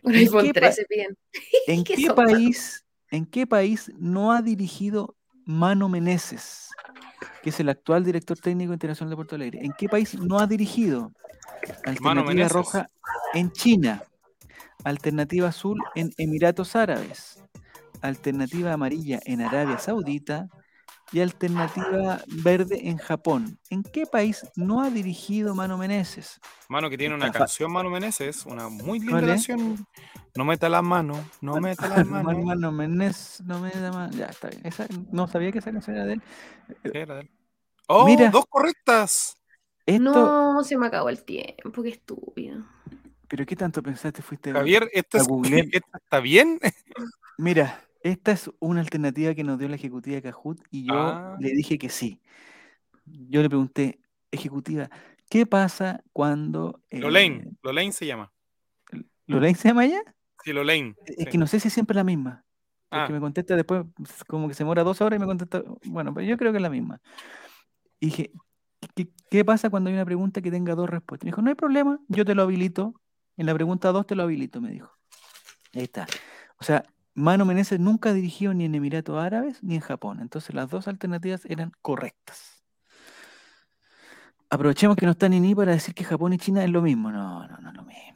Un 0.03 0.15
¿En 0.15 0.21
iPhone 0.21 0.47
qué 0.47 0.55
pa- 0.55 0.61
13 0.61 0.85
piden. 0.89 1.19
¿En 1.67 1.85
¿Qué 1.85 1.97
son? 1.97 2.15
país, 2.15 2.85
en 3.11 3.27
qué 3.27 3.47
país 3.47 3.91
no 3.99 4.33
ha 4.33 4.43
dirigido 4.43 5.17
Mano 5.47 5.89
Meneses, 5.89 6.69
que 7.43 7.51
es 7.51 7.59
el 7.61 7.69
actual 7.69 8.05
director 8.05 8.39
técnico 8.39 8.73
internacional 8.73 9.11
de 9.11 9.17
Porto 9.17 9.35
Alegre? 9.35 9.65
¿En 9.65 9.73
qué 9.77 9.89
país 9.89 10.19
no 10.19 10.39
ha 10.39 10.47
dirigido? 10.47 11.13
Alternativa 11.85 12.25
Meneses. 12.25 12.53
roja 12.53 12.91
en 13.35 13.51
China, 13.53 14.03
alternativa 14.85 15.49
azul 15.49 15.79
en 15.95 16.11
Emiratos 16.19 16.77
Árabes, 16.77 17.43
alternativa 18.01 18.73
amarilla 18.73 19.21
en 19.25 19.41
Arabia 19.41 19.79
Saudita 19.79 20.49
y 21.15 21.21
alternativa 21.21 22.21
verde 22.43 22.89
en 22.89 22.99
Japón. 22.99 23.57
¿En 23.71 23.85
qué 23.85 24.05
país 24.05 24.45
no 24.57 24.83
ha 24.83 24.91
dirigido 24.91 25.55
Mano 25.55 25.79
Meneses? 25.79 26.41
Mano 26.69 26.91
que 26.91 26.99
tiene 26.99 27.15
una 27.15 27.27
Está 27.27 27.39
canción, 27.39 27.71
Mano 27.73 27.89
Meneses, 27.89 28.45
una 28.47 28.69
muy 28.69 28.99
linda 28.99 29.13
¿Cuál 29.21 29.31
es? 29.31 29.47
canción. 29.47 29.87
No 30.35 30.45
meta 30.45 30.69
las 30.69 30.83
manos, 30.83 31.25
no 31.41 31.61
meta 31.61 31.87
las 31.89 32.05
Mano, 32.05 32.25
manos. 32.25 32.45
Mano 32.45 32.73
Meneses, 32.73 33.41
no 33.47 33.61
me 33.61 33.71
da 33.71 33.93
más. 33.93 34.11
Ya 34.17 34.27
está 34.27 34.49
bien. 34.49 34.63
Esa- 34.65 34.89
no 35.13 35.29
sabía 35.29 35.53
que 35.53 35.59
esa 35.59 35.71
canción 35.71 35.95
era 35.97 36.05
de 36.07 36.15
él. 36.15 36.23
Era 36.93 37.15
de 37.15 37.21
él. 37.23 37.31
¡Oh, 37.87 38.07
Mira. 38.07 38.31
dos 38.31 38.47
correctas! 38.49 39.37
Esto, 39.87 40.03
No, 40.03 40.65
se 40.65 40.77
me 40.79 40.87
acabó 40.87 41.11
el 41.11 41.23
tiempo, 41.25 41.83
qué 41.83 41.91
estúpido. 41.91 42.65
pero 43.29 43.45
¿qué 43.47 43.55
tanto 43.55 43.83
pensaste? 43.83 44.23
Fuiste 44.23 44.53
Javier, 44.53 44.91
¿esta, 44.93 45.19
a 45.19 45.21
es- 45.21 45.83
está 46.03 46.21
bien? 46.21 46.59
Mira, 47.37 47.85
esta 48.05 48.31
es 48.33 48.49
una 48.61 48.81
alternativa 48.81 49.35
que 49.35 49.43
nos 49.43 49.59
dio 49.59 49.69
la 49.69 49.75
ejecutiva 49.75 50.15
de 50.17 50.23
Cajut 50.23 50.61
y 50.71 50.87
yo 50.87 50.95
Ah. 50.95 51.37
le 51.41 51.51
dije 51.51 51.79
que 51.79 51.89
sí. 51.89 52.21
Yo 53.07 53.43
le 53.43 53.49
pregunté, 53.49 53.99
ejecutiva, 54.31 54.89
¿qué 55.29 55.47
pasa 55.47 56.03
cuando... 56.13 56.81
eh, 56.91 57.01
Lolaine, 57.01 57.51
Lolaine 57.63 57.93
se 57.93 58.07
llama. 58.07 58.31
¿Lolaine 59.27 59.59
se 59.59 59.69
llama 59.69 59.85
ella? 59.87 60.01
Sí, 60.45 60.53
Lolaine. 60.53 60.95
Es 61.07 61.17
sí. 61.17 61.25
que 61.27 61.39
no 61.39 61.47
sé 61.47 61.59
si 61.61 61.69
es 61.69 61.75
siempre 61.75 61.95
la 61.97 62.05
misma. 62.05 62.45
Porque 62.91 63.07
Ah. 63.07 63.15
me 63.15 63.21
contesta 63.21 63.57
después, 63.57 63.85
pues, 63.97 64.23
como 64.25 64.47
que 64.49 64.55
se 64.55 64.63
demora 64.63 64.85
dos 64.85 65.01
horas 65.01 65.17
y 65.17 65.21
me 65.21 65.27
contesta, 65.27 65.63
bueno, 65.87 66.15
pero 66.15 66.27
yo 66.27 66.37
creo 66.37 66.53
que 66.53 66.59
es 66.59 66.63
la 66.63 66.71
misma. 66.71 67.01
Y 68.01 68.07
dije, 68.07 68.33
¿qué, 68.95 69.09
qué 69.31 69.45
pasa 69.45 69.71
cuando 69.71 69.89
hay 69.89 69.95
una 69.95 70.05
pregunta 70.05 70.43
que 70.43 70.51
tenga 70.51 70.75
dos 70.75 70.89
respuestas? 70.91 71.25
Me 71.25 71.31
dijo, 71.31 71.41
no 71.43 71.49
hay 71.49 71.55
problema, 71.57 71.99
yo 72.09 72.25
te 72.25 72.35
lo 72.35 72.43
habilito. 72.43 73.01
En 73.37 73.47
la 73.47 73.55
pregunta 73.55 73.91
dos 73.93 74.07
te 74.07 74.15
lo 74.15 74.23
habilito, 74.25 74.61
me 74.61 74.71
dijo. 74.71 74.93
Ahí 75.75 75.85
está. 75.85 76.07
O 76.59 76.65
sea, 76.65 76.85
Mano 77.15 77.45
Meneses 77.45 77.79
nunca 77.81 78.13
dirigió 78.13 78.55
ni 78.55 78.65
en 78.65 78.75
Emiratos 78.75 79.17
Árabes 79.23 79.63
ni 79.63 79.77
en 79.77 79.81
Japón. 79.81 80.21
Entonces 80.21 80.55
las 80.55 80.69
dos 80.71 80.89
alternativas 80.89 81.45
eran 81.47 81.73
correctas. 81.81 82.65
Aprovechemos 84.51 84.97
que 84.97 85.07
no 85.07 85.13
está 85.13 85.29
Nini 85.29 85.55
para 85.55 85.73
decir 85.73 85.95
que 85.95 86.05
Japón 86.05 86.33
y 86.33 86.39
China 86.39 86.63
es 86.65 86.71
lo 86.71 86.83
mismo. 86.83 87.11
No, 87.11 87.47
no, 87.47 87.59
no 87.59 87.71
es 87.71 87.75
lo 87.77 87.83
mismo. 87.85 88.15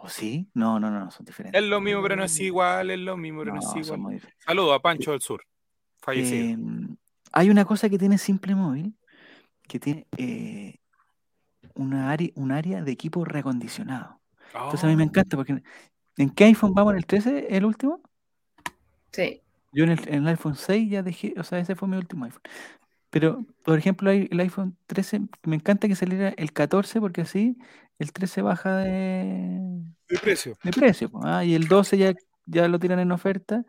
¿O 0.00 0.08
sí? 0.08 0.48
No, 0.54 0.78
no, 0.78 0.90
no, 0.90 1.00
no, 1.00 1.10
son 1.10 1.26
diferentes. 1.26 1.60
Es 1.60 1.68
lo 1.68 1.80
mismo, 1.80 2.02
pero 2.02 2.14
no 2.14 2.22
es 2.24 2.38
igual, 2.38 2.90
es 2.90 3.00
lo 3.00 3.16
mismo, 3.16 3.40
pero 3.40 3.54
no, 3.54 3.60
No, 3.60 3.80
es 3.80 3.86
igual. 3.88 4.20
Saludo 4.38 4.72
a 4.72 4.80
Pancho 4.80 5.10
del 5.10 5.20
Sur, 5.20 5.42
fallecido. 6.00 6.46
Eh, 6.46 6.96
hay 7.32 7.50
una 7.50 7.64
cosa 7.64 7.88
que 7.88 7.98
tiene 7.98 8.16
Simple 8.16 8.54
Móvil 8.54 8.94
que 9.66 9.80
tiene 9.80 10.06
eh, 10.16 10.78
una 11.74 12.10
área, 12.10 12.30
un 12.36 12.52
área 12.52 12.82
de 12.82 12.92
equipo 12.92 13.24
reacondicionado. 13.24 14.20
Entonces 14.54 14.84
a 14.84 14.86
mí 14.86 14.96
me 14.96 15.02
Oh, 15.02 15.06
encanta 15.06 15.36
porque 15.36 15.62
¿en 16.18 16.30
qué 16.30 16.44
iPhone 16.44 16.74
vamos? 16.74 16.92
¿En 16.92 16.98
el 16.98 17.06
13? 17.06 17.46
¿El 17.56 17.64
último? 17.64 18.02
Sí. 19.12 19.42
Yo 19.72 19.84
en 19.84 19.90
el, 19.90 20.08
en 20.08 20.14
el 20.22 20.28
iPhone 20.28 20.54
6 20.56 20.90
ya 20.90 21.02
dejé, 21.02 21.34
o 21.38 21.44
sea, 21.44 21.58
ese 21.58 21.74
fue 21.76 21.88
mi 21.88 21.96
último 21.96 22.24
iPhone. 22.24 22.42
Pero, 23.10 23.46
por 23.64 23.78
ejemplo, 23.78 24.10
el 24.10 24.40
iPhone 24.40 24.76
13, 24.86 25.22
me 25.44 25.56
encanta 25.56 25.88
que 25.88 25.96
saliera 25.96 26.30
el 26.30 26.52
14 26.52 27.00
porque 27.00 27.22
así 27.22 27.58
el 27.98 28.12
13 28.12 28.42
baja 28.42 28.76
de, 28.78 29.60
de 30.08 30.18
precio. 30.18 30.58
de 30.62 30.72
precio. 30.72 31.10
ah, 31.24 31.44
Y 31.44 31.54
el 31.54 31.68
12 31.68 31.98
ya, 31.98 32.14
ya 32.46 32.68
lo 32.68 32.78
tiran 32.78 33.00
en 33.00 33.12
oferta. 33.12 33.64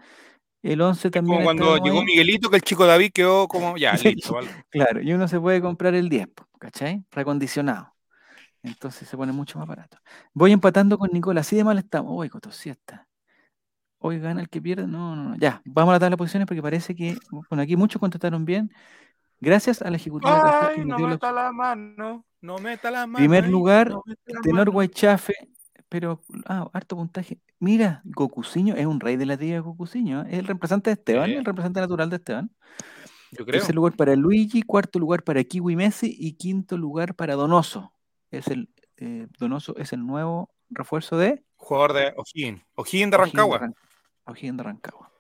El 0.64 0.82
11 0.82 1.10
Es 1.10 1.12
también. 1.12 1.38
como 1.38 1.44
cuando 1.44 1.78
llegó 1.78 2.02
ahí. 2.02 2.06
Miguelito, 2.06 2.50
que 2.50 2.58
el 2.58 2.62
chico 2.64 2.86
David 2.86 3.12
quedó 3.14 3.48
como, 3.48 3.78
ya, 3.78 3.94
listo, 4.04 4.34
vale. 4.36 4.50
Claro, 4.70 5.02
y 5.02 5.14
uno 5.14 5.28
se 5.28 5.40
puede 5.40 5.62
comprar 5.62 5.96
el 5.96 6.10
10, 6.10 6.28
po, 6.30 6.48
¿cachai? 6.60 7.06
Recondicionado. 7.12 7.94
Entonces 8.64 9.08
se 9.08 9.16
pone 9.18 9.32
mucho 9.32 9.58
más 9.60 9.68
barato. 9.68 9.98
Voy 10.34 10.52
empatando 10.52 10.98
con 10.98 11.10
Nicola, 11.14 11.42
así 11.42 11.56
de 11.56 11.64
mal 11.64 11.78
estamos. 11.78 12.12
Uy, 12.16 12.30
cotosiesta. 12.30 13.08
Hoy 14.00 14.20
gana 14.20 14.42
el 14.42 14.50
que 14.50 14.62
pierde. 14.62 14.88
No, 14.88 15.16
no, 15.16 15.30
no. 15.30 15.36
Ya, 15.38 15.62
vamos 15.66 15.92
a 15.92 15.96
la 15.96 16.00
tabla 16.00 16.14
de 16.14 16.18
posiciones 16.18 16.48
porque 16.48 16.62
parece 16.62 16.96
que, 16.96 17.18
bueno, 17.50 17.62
aquí 17.62 17.76
muchos 17.76 18.00
contestaron 18.00 18.46
bien. 18.46 18.72
Gracias 19.42 19.82
al 19.82 19.96
ejecutivo 19.96 20.34
de 20.34 20.42
Carrefour 20.42 20.74
que 20.76 20.82
Ay, 20.82 20.88
no 20.88 20.98
la 21.00 21.08
meta 21.08 21.32
la 21.32 21.52
mano, 21.52 22.26
no 22.42 22.58
meta 22.58 22.92
la 22.92 23.08
mano. 23.08 23.18
Primer 23.18 23.46
ahí, 23.46 23.52
lugar, 23.52 23.90
no 23.90 24.04
la 24.26 24.42
Tenor. 24.42 24.70
Guaychafe, 24.70 25.34
pero, 25.88 26.22
ah, 26.46 26.70
harto 26.74 26.98
puntaje. 26.98 27.40
Mira, 27.60 28.02
Gokuciño 28.06 28.76
es 28.76 28.86
un 28.86 29.00
rey 29.00 29.16
de 29.18 29.26
la 29.26 29.38
tía 29.38 29.60
Gokuciño. 29.62 30.24
¿eh? 30.24 30.28
Es 30.32 30.40
el 30.40 30.48
representante 30.48 30.90
de 30.90 30.94
Esteban, 30.96 31.26
Sí. 31.30 31.36
el 31.36 31.46
representante 31.46 31.82
natural 31.82 32.10
de 32.10 32.16
Esteban. 32.18 32.52
Yo 33.32 33.46
creo. 33.46 33.60
Tercer 33.60 33.76
lugar 33.76 33.94
para 33.96 34.16
Luigi, 34.16 34.62
cuarto 34.64 35.00
lugar 35.00 35.24
para 35.24 35.44
Kiwi 35.44 35.76
Messi 35.76 36.16
y 36.20 36.34
quinto 36.34 36.78
lugar 36.78 37.16
para 37.16 37.36
Donoso. 37.36 37.94
Es 38.32 38.48
el, 38.48 38.70
eh, 38.98 39.28
Donoso 39.38 39.76
es 39.78 39.94
el 39.94 40.06
nuevo 40.06 40.52
refuerzo 40.70 41.18
de 41.18 41.44
Jugador 41.56 41.94
de 41.94 42.14
O'Higgins. 42.16 42.62
O'Higgins 42.76 43.12
de 43.12 43.18
Rancagua. 43.18 43.72
O'Higgins 44.26 44.58
de 44.58 44.64
Rancagua. 44.64 45.12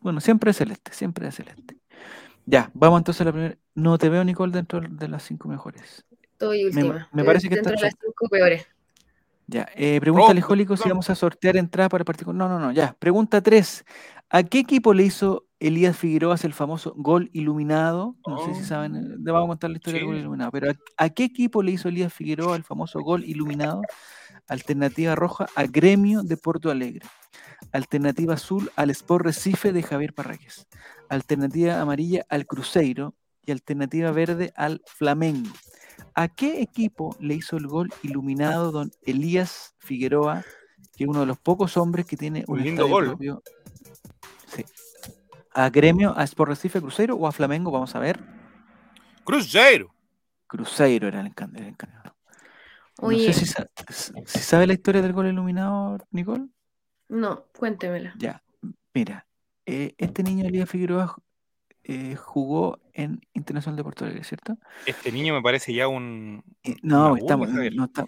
Bueno, 0.00 0.20
siempre 0.20 0.52
es 0.52 0.56
celeste, 0.56 0.92
siempre 0.92 1.28
es 1.28 1.34
celeste. 1.34 1.76
Ya, 2.46 2.70
vamos 2.74 3.00
entonces 3.00 3.20
a 3.22 3.24
la 3.24 3.32
primera. 3.32 3.58
No 3.74 3.98
te 3.98 4.08
veo, 4.08 4.24
Nicole, 4.24 4.52
dentro 4.52 4.80
de 4.80 5.08
las 5.08 5.22
cinco 5.24 5.48
mejores. 5.48 6.04
Estoy 6.22 6.64
última. 6.64 7.08
me 7.12 7.24
parece 7.24 7.48
que 7.48 7.56
dentro 7.56 7.72
de 7.74 7.80
las 7.80 7.94
cinco 8.00 8.28
peores. 8.28 8.66
Ya, 9.48 9.66
eh, 9.74 9.98
pregunta 10.00 10.26
Oh, 10.26 10.30
Alejólico 10.30 10.76
si 10.76 10.88
vamos 10.88 11.08
a 11.08 11.14
sortear 11.14 11.56
entrada 11.56 11.88
para 11.88 12.02
el 12.02 12.04
partido. 12.04 12.32
No, 12.32 12.48
no, 12.48 12.58
no, 12.58 12.70
ya. 12.70 12.94
Pregunta 12.98 13.40
3. 13.40 13.84
¿A 14.30 14.42
qué 14.42 14.58
equipo 14.60 14.92
le 14.94 15.04
hizo 15.04 15.46
Elías 15.60 15.96
Figueroa 15.96 16.36
el 16.42 16.52
famoso 16.52 16.92
gol 16.96 17.30
iluminado? 17.32 18.16
No 18.26 18.44
sé 18.44 18.54
si 18.54 18.60
Oh. 18.60 18.64
saben, 18.64 18.96
eh, 18.96 19.16
le 19.18 19.32
vamos 19.32 19.46
a 19.46 19.48
contar 19.52 19.70
la 19.70 19.76
historia 19.78 20.00
del 20.00 20.06
gol 20.06 20.16
iluminado, 20.18 20.50
pero 20.52 20.70
¿a, 20.70 20.74
a 21.04 21.08
qué 21.10 21.24
equipo 21.24 21.62
le 21.62 21.72
hizo 21.72 21.88
Elías 21.88 22.12
Figueroa 22.12 22.56
el 22.56 22.64
famoso 22.64 23.00
gol 23.00 23.24
iluminado? 23.24 23.80
Alternativa 24.48 25.14
roja 25.14 25.46
a 25.56 25.64
Gremio 25.66 26.22
de 26.22 26.36
Porto 26.36 26.70
Alegre. 26.70 27.06
Alternativa 27.72 28.34
azul 28.34 28.70
al 28.76 28.90
Sport 28.90 29.24
Recife 29.26 29.72
de 29.72 29.82
Javier 29.82 30.14
Parragués. 30.14 30.66
Alternativa 31.08 31.80
amarilla 31.80 32.24
al 32.28 32.46
Cruzeiro 32.46 33.14
y 33.44 33.50
alternativa 33.50 34.10
verde 34.12 34.52
al 34.56 34.82
Flamengo. 34.86 35.50
¿A 36.14 36.28
qué 36.28 36.60
equipo 36.62 37.16
le 37.18 37.34
hizo 37.34 37.56
el 37.56 37.66
gol 37.66 37.88
iluminado 38.02 38.70
don 38.72 38.90
Elías 39.02 39.74
Figueroa, 39.78 40.44
que 40.96 41.04
es 41.04 41.10
uno 41.10 41.20
de 41.20 41.26
los 41.26 41.38
pocos 41.38 41.76
hombres 41.76 42.06
que 42.06 42.16
tiene 42.16 42.44
un, 42.46 42.58
Un 42.58 42.64
lindo 42.64 42.86
gol. 42.88 43.06
propio? 43.06 43.42
Sí. 44.48 44.64
¿A 45.54 45.70
Gremio, 45.70 46.16
a 46.16 46.24
Sport 46.24 46.50
Recife, 46.50 46.80
Cruzeiro 46.80 47.16
o 47.16 47.26
a 47.26 47.32
Flamengo? 47.32 47.70
Vamos 47.70 47.94
a 47.94 47.98
ver. 47.98 48.20
Cruzeiro. 49.24 49.94
Cruzeiro 50.46 51.08
era 51.08 51.20
el 51.20 51.26
encargado. 51.26 52.16
No 53.00 53.06
Oye, 53.08 53.32
sé 53.32 53.40
si, 53.40 53.46
sa- 53.46 53.68
si 54.26 54.38
sabe 54.40 54.66
la 54.66 54.72
historia 54.72 55.02
del 55.02 55.12
gol 55.12 55.28
iluminado, 55.28 55.98
Nicole. 56.10 56.48
no, 57.08 57.44
cuéntemela. 57.56 58.14
Ya, 58.18 58.42
mira, 58.92 59.26
eh, 59.66 59.94
este 59.98 60.22
niño 60.22 60.46
Elías 60.46 60.68
Figueroa 60.68 61.16
eh, 61.84 62.16
jugó 62.16 62.80
en 62.92 63.20
Internacional 63.34 63.76
de 63.76 63.84
Porto 63.84 64.04
Alegre, 64.04 64.24
¿cierto? 64.24 64.58
Este 64.84 65.12
niño 65.12 65.32
me 65.34 65.42
parece 65.42 65.72
ya 65.72 65.86
un. 65.86 66.42
Eh, 66.64 66.76
no, 66.82 67.16
estamos, 67.16 67.48
no, 67.50 67.84
está- 67.84 68.06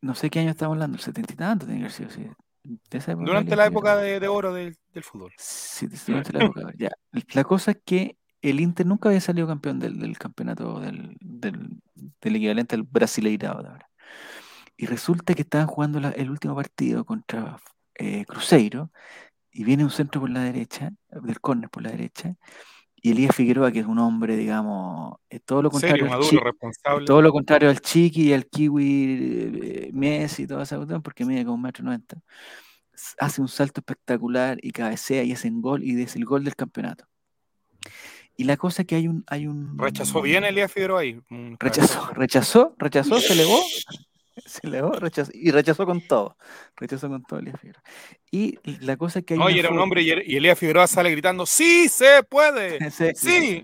no 0.00 0.14
sé 0.14 0.28
qué 0.28 0.40
año 0.40 0.50
estamos 0.50 0.74
hablando, 0.74 0.96
el 0.96 1.02
setenta 1.02 1.32
y 1.32 1.36
tanto 1.36 1.66
tiene 1.66 1.80
que 1.80 1.84
haber 1.86 1.92
sido, 1.96 2.10
sí. 2.10 2.28
De 2.64 2.98
esa 2.98 3.12
época 3.12 3.26
Durante 3.26 3.56
la 3.56 3.66
época 3.66 3.96
de, 3.96 4.20
de 4.20 4.28
oro 4.28 4.52
del, 4.52 4.76
del 4.92 5.02
fútbol. 5.02 5.32
Sí, 5.36 5.88
durante 6.06 6.32
la 6.32 6.44
época, 6.44 6.72
ya. 6.76 6.90
La 7.34 7.44
cosa 7.44 7.72
es 7.72 7.78
que 7.84 8.16
el 8.40 8.60
Inter 8.60 8.86
nunca 8.86 9.08
había 9.08 9.20
salido 9.20 9.46
campeón 9.46 9.78
del, 9.78 9.98
del 9.98 10.18
campeonato 10.18 10.80
del, 10.80 11.16
del, 11.20 11.70
del 12.20 12.36
equivalente 12.36 12.74
al 12.74 12.82
Brasileirao 12.82 13.62
de 13.62 13.68
ahora. 13.68 13.90
Y 14.76 14.86
resulta 14.86 15.34
que 15.34 15.42
estaban 15.42 15.66
jugando 15.66 16.00
la- 16.00 16.10
el 16.10 16.30
último 16.30 16.54
partido 16.54 17.04
contra 17.04 17.58
eh, 17.94 18.24
Cruzeiro 18.26 18.90
y 19.50 19.64
viene 19.64 19.84
un 19.84 19.90
centro 19.90 20.20
por 20.20 20.30
la 20.30 20.40
derecha, 20.42 20.90
del 21.10 21.40
córner 21.40 21.68
por 21.70 21.82
la 21.82 21.90
derecha, 21.90 22.34
y 23.04 23.10
Elías 23.10 23.34
Figueroa, 23.34 23.72
que 23.72 23.80
es 23.80 23.86
un 23.86 23.98
hombre, 23.98 24.36
digamos, 24.36 25.16
es 25.28 25.42
todo 25.42 25.60
lo 25.60 25.70
contrario 25.72 26.04
Serio, 26.04 26.10
maduro, 26.18 26.40
responsable. 26.44 27.04
todo 27.04 27.20
lo 27.20 27.32
contrario 27.32 27.68
al 27.68 27.80
Chiqui 27.80 28.28
y 28.28 28.32
al 28.32 28.46
Kiwi 28.46 29.50
eh, 29.60 29.90
Messi 29.92 30.44
y 30.44 30.46
toda 30.46 30.62
esa 30.62 30.76
cuestión, 30.76 31.02
porque 31.02 31.24
mide 31.24 31.44
como 31.44 31.56
un 31.56 31.62
metro 31.62 31.84
noventa. 31.84 32.16
Hace 33.18 33.40
un 33.40 33.48
salto 33.48 33.80
espectacular 33.80 34.58
y 34.62 34.70
cabecea 34.70 35.24
y 35.24 35.32
hace 35.32 35.48
un 35.48 35.60
gol 35.60 35.82
y 35.82 36.00
es 36.00 36.14
el 36.14 36.24
gol 36.24 36.44
del 36.44 36.54
campeonato. 36.54 37.04
Y 38.36 38.44
la 38.44 38.56
cosa 38.56 38.82
es 38.82 38.88
que 38.88 38.94
hay 38.94 39.08
un, 39.08 39.24
hay 39.26 39.48
un 39.48 39.76
Rechazó 39.76 40.22
bien 40.22 40.44
Elías 40.44 40.72
Figueroa 40.72 41.00
ahí. 41.00 41.20
rechazó, 41.58 42.06
rechazó, 42.14 42.74
rechazó, 42.78 43.18
se 43.18 43.32
elevó, 43.32 43.58
se 44.46 44.66
elevó, 44.66 44.92
rechazó, 44.92 45.30
y 45.34 45.50
rechazó 45.50 45.86
con 45.86 46.00
todo. 46.06 46.36
Rechazó 46.76 47.08
con 47.08 47.22
todo 47.24 47.38
Elías 47.40 47.60
Figueroa. 47.60 47.82
Y 48.30 48.58
la 48.84 48.96
cosa 48.96 49.20
es 49.20 49.24
que 49.24 49.34
hay 49.40 49.58
era 49.58 49.70
un 49.70 49.78
hombre 49.78 50.02
y, 50.02 50.08
y 50.10 50.36
Elías 50.36 50.58
Figueroa 50.58 50.86
sale 50.86 51.10
gritando: 51.10 51.46
¡Sí 51.46 51.88
se 51.88 52.22
puede! 52.22 52.78
Sí, 52.90 53.10
¡Sí! 53.14 53.62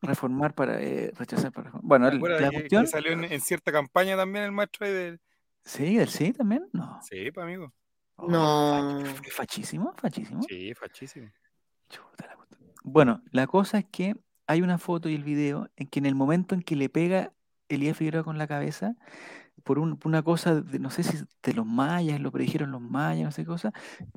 reformar 0.00 0.54
para 0.54 0.80
eh, 0.80 1.12
rechazar 1.16 1.50
para 1.52 1.64
reformar. 1.70 1.88
Bueno, 1.88 2.08
¿Te 2.08 2.36
el- 2.36 2.42
la 2.42 2.50
que- 2.50 2.54
que 2.56 2.60
cuestión, 2.62 2.86
salió 2.86 3.12
en, 3.12 3.24
en 3.24 3.40
cierta 3.40 3.72
campaña 3.72 4.16
también 4.16 4.44
el 4.44 4.52
maestro 4.52 4.86
ahí 4.86 4.92
del. 4.92 5.20
sí, 5.64 5.98
el 5.98 6.08
sí 6.08 6.32
también, 6.32 6.68
no. 6.72 7.00
Sí, 7.02 7.30
pues 7.32 7.44
amigo. 7.44 7.72
Oh, 8.16 8.28
No. 8.30 9.02
Fachísimo, 9.32 9.92
fachísimo. 9.96 10.42
Sí, 10.48 10.72
fachísimo. 10.74 11.30
Chuta 11.88 12.26
la 12.26 12.36
cuestión. 12.36 12.60
Bueno, 12.84 13.22
la 13.32 13.46
cosa 13.46 13.78
es 13.78 13.84
que 13.86 14.14
hay 14.46 14.62
una 14.62 14.78
foto 14.78 15.08
y 15.08 15.14
el 15.14 15.24
video 15.24 15.68
en 15.76 15.88
que 15.88 15.98
en 15.98 16.06
el 16.06 16.14
momento 16.14 16.54
en 16.54 16.62
que 16.62 16.74
le 16.76 16.88
pega 16.88 17.32
Elías 17.68 17.96
Figueroa 17.96 18.24
con 18.24 18.38
la 18.38 18.46
cabeza, 18.46 18.94
por, 19.64 19.78
un- 19.78 19.98
una 20.04 20.22
cosa, 20.22 20.60
de, 20.60 20.78
no 20.78 20.90
sé 20.90 21.02
si 21.02 21.18
de 21.42 21.54
los 21.54 21.66
mayas, 21.66 22.20
lo 22.20 22.32
predijeron 22.32 22.70
los 22.72 22.80
mayas, 22.80 23.24
no 23.24 23.30
sé 23.32 23.42
qué 23.42 23.46
cosa, 23.48 23.72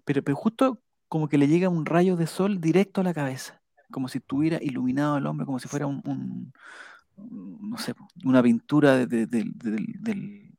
pero, 0.05 0.23
pero 0.23 0.35
justo 0.37 0.81
como 1.07 1.27
que 1.29 1.37
le 1.37 1.47
llega 1.47 1.69
un 1.69 1.85
rayo 1.85 2.15
de 2.15 2.27
sol 2.27 2.61
directo 2.61 3.01
a 3.01 3.03
la 3.03 3.13
cabeza, 3.13 3.61
como 3.91 4.07
si 4.07 4.19
estuviera 4.19 4.57
iluminado 4.61 5.17
el 5.17 5.25
hombre, 5.27 5.45
como 5.45 5.59
si 5.59 5.67
fuera 5.67 5.87
un, 5.87 6.53
no 7.17 7.77
sé, 7.77 7.93
una 8.25 8.41
pintura 8.43 9.05
de- 9.05 9.25
de- 9.27 10.51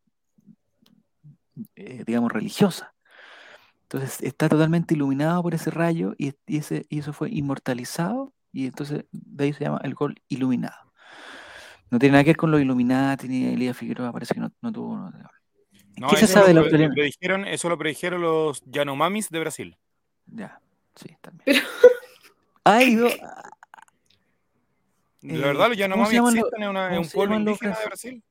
eh, 1.76 2.04
digamos, 2.06 2.32
religiosa. 2.32 2.94
Entonces 3.84 4.22
está 4.22 4.48
totalmente 4.48 4.94
iluminado 4.94 5.42
por 5.42 5.54
ese 5.54 5.70
rayo 5.70 6.14
y 6.18 6.34
ese, 6.46 6.86
y 6.88 7.00
eso 7.00 7.12
fue 7.12 7.30
inmortalizado 7.30 8.32
y 8.52 8.66
entonces 8.66 9.06
de 9.12 9.44
ahí 9.44 9.52
se 9.52 9.64
llama 9.64 9.80
el 9.84 9.94
gol 9.94 10.16
iluminado. 10.28 10.91
No 11.92 11.98
tiene 11.98 12.12
nada 12.12 12.24
que 12.24 12.30
ver 12.30 12.36
con 12.38 12.50
los 12.50 12.58
Illuminati 12.60 13.28
ni 13.28 13.44
Elías 13.52 13.76
Figueroa, 13.76 14.10
parece 14.12 14.32
que 14.32 14.40
no, 14.40 14.50
no 14.62 14.72
tuvo. 14.72 14.96
No, 15.98 16.08
¿Qué 16.08 16.16
se 16.16 16.26
sabe 16.26 16.48
de 16.48 16.54
lo, 16.54 16.62
los 16.62 16.70
predijeron, 16.94 17.46
eso 17.46 17.68
lo 17.68 17.76
predijeron 17.76 18.22
los 18.22 18.62
Yanomamis 18.64 19.28
de 19.28 19.40
Brasil. 19.40 19.76
Ya, 20.26 20.58
sí, 20.96 21.14
también. 21.20 21.42
Pero- 21.44 21.60
Ha 22.64 22.82
ido, 22.82 23.08
De 23.08 23.14
Eh, 25.34 25.38
verdad, 25.38 25.68
los 25.68 25.68
¿cómo 25.68 25.74
Yanomamis 25.74 26.08
se 26.08 26.14
llaman 26.14 26.34
los- 26.34 26.44
existen, 26.44 26.62
es, 26.62 26.68
una- 26.70 26.88
cómo 26.88 27.00
un 27.02 27.08
pueblo 27.10 27.34
indígena 27.36 27.70
de 27.72 27.76
bras- 27.76 27.84
Brasil. 27.86 28.22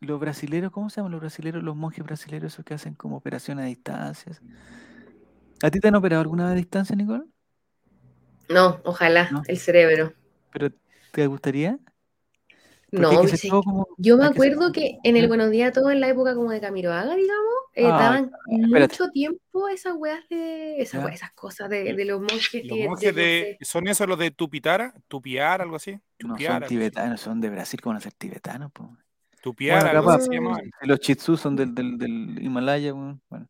los 0.00 0.18
brasileros, 0.20 0.72
¿cómo 0.72 0.88
se 0.88 0.96
llaman 0.96 1.12
los 1.12 1.20
brasileros? 1.20 1.62
Los 1.62 1.76
monjes 1.76 2.02
brasileros, 2.04 2.54
esos 2.54 2.64
que 2.64 2.72
hacen 2.72 2.94
como 2.94 3.16
operaciones 3.18 3.64
a 3.64 3.68
distancias. 3.68 4.40
¿A 5.62 5.70
ti 5.70 5.78
te 5.78 5.88
han 5.88 5.94
operado 5.94 6.22
alguna 6.22 6.44
vez 6.44 6.52
a 6.52 6.56
distancia, 6.56 6.96
Nicole? 6.96 7.24
No, 8.48 8.80
ojalá, 8.84 9.30
No. 9.30 9.42
el 9.46 9.58
cerebro. 9.58 10.14
¿Pero 10.52 10.70
te 11.12 11.26
gustaría? 11.26 11.78
No, 12.92 13.26
sí. 13.28 13.48
todo 13.48 13.62
como- 13.62 13.88
Yo 13.98 14.16
me 14.16 14.24
acuerdo 14.26 14.56
como- 14.58 14.72
que 14.72 14.98
en 15.04 15.16
el 15.16 15.22
¿Ya? 15.22 15.28
Buenos 15.28 15.50
Días 15.50 15.68
a 15.68 15.72
Todos, 15.72 15.92
en 15.92 16.00
la 16.00 16.08
época 16.08 16.34
como 16.34 16.50
de 16.50 16.60
Camiroaga, 16.60 17.14
digamos, 17.14 17.54
eh, 17.74 17.84
Ah, 17.86 17.88
daban 17.90 18.30
espérate. 18.48 18.94
mucho 18.94 19.10
tiempo 19.12 19.68
esas 19.68 19.94
weas 19.96 20.28
de. 20.28 20.80
Esas, 20.80 21.00
Ya. 21.00 21.04
weas, 21.06 21.14
esas 21.16 21.32
cosas 21.32 21.68
de, 21.70 21.94
de 21.94 22.04
los 22.04 22.20
monjes 22.20 22.64
Los 22.64 22.76
que. 22.78 22.88
monjes 22.88 23.14
de- 23.14 23.22
de, 23.22 23.58
¿Son 23.62 23.86
esos 23.86 24.08
los 24.08 24.18
de 24.18 24.30
Tupitara? 24.30 24.92
Tupiar, 25.08 25.62
algo 25.62 25.76
así. 25.76 25.98
No, 26.20 26.36
son 26.38 26.62
tibetanos, 26.64 27.20
son 27.20 27.40
de 27.40 27.50
Brasil, 27.50 27.80
¿cómo 27.80 27.92
van 27.92 27.98
a 27.98 28.00
ser 28.02 28.12
tibetanos? 28.12 28.72
po? 28.72 28.96
Tupiara, 29.42 29.80
Bueno, 29.84 29.98
algo 29.98 30.10
capaz. 30.10 30.16
así 30.22 30.26
se 30.28 30.34
llamaban. 30.34 30.70
Si 30.82 30.86
Los 30.88 31.00
chitsus 31.00 31.40
son 31.40 31.56
del, 31.56 31.74
del, 31.74 31.96
del 31.96 32.42
Himalaya, 32.42 32.92
bueno. 32.92 33.48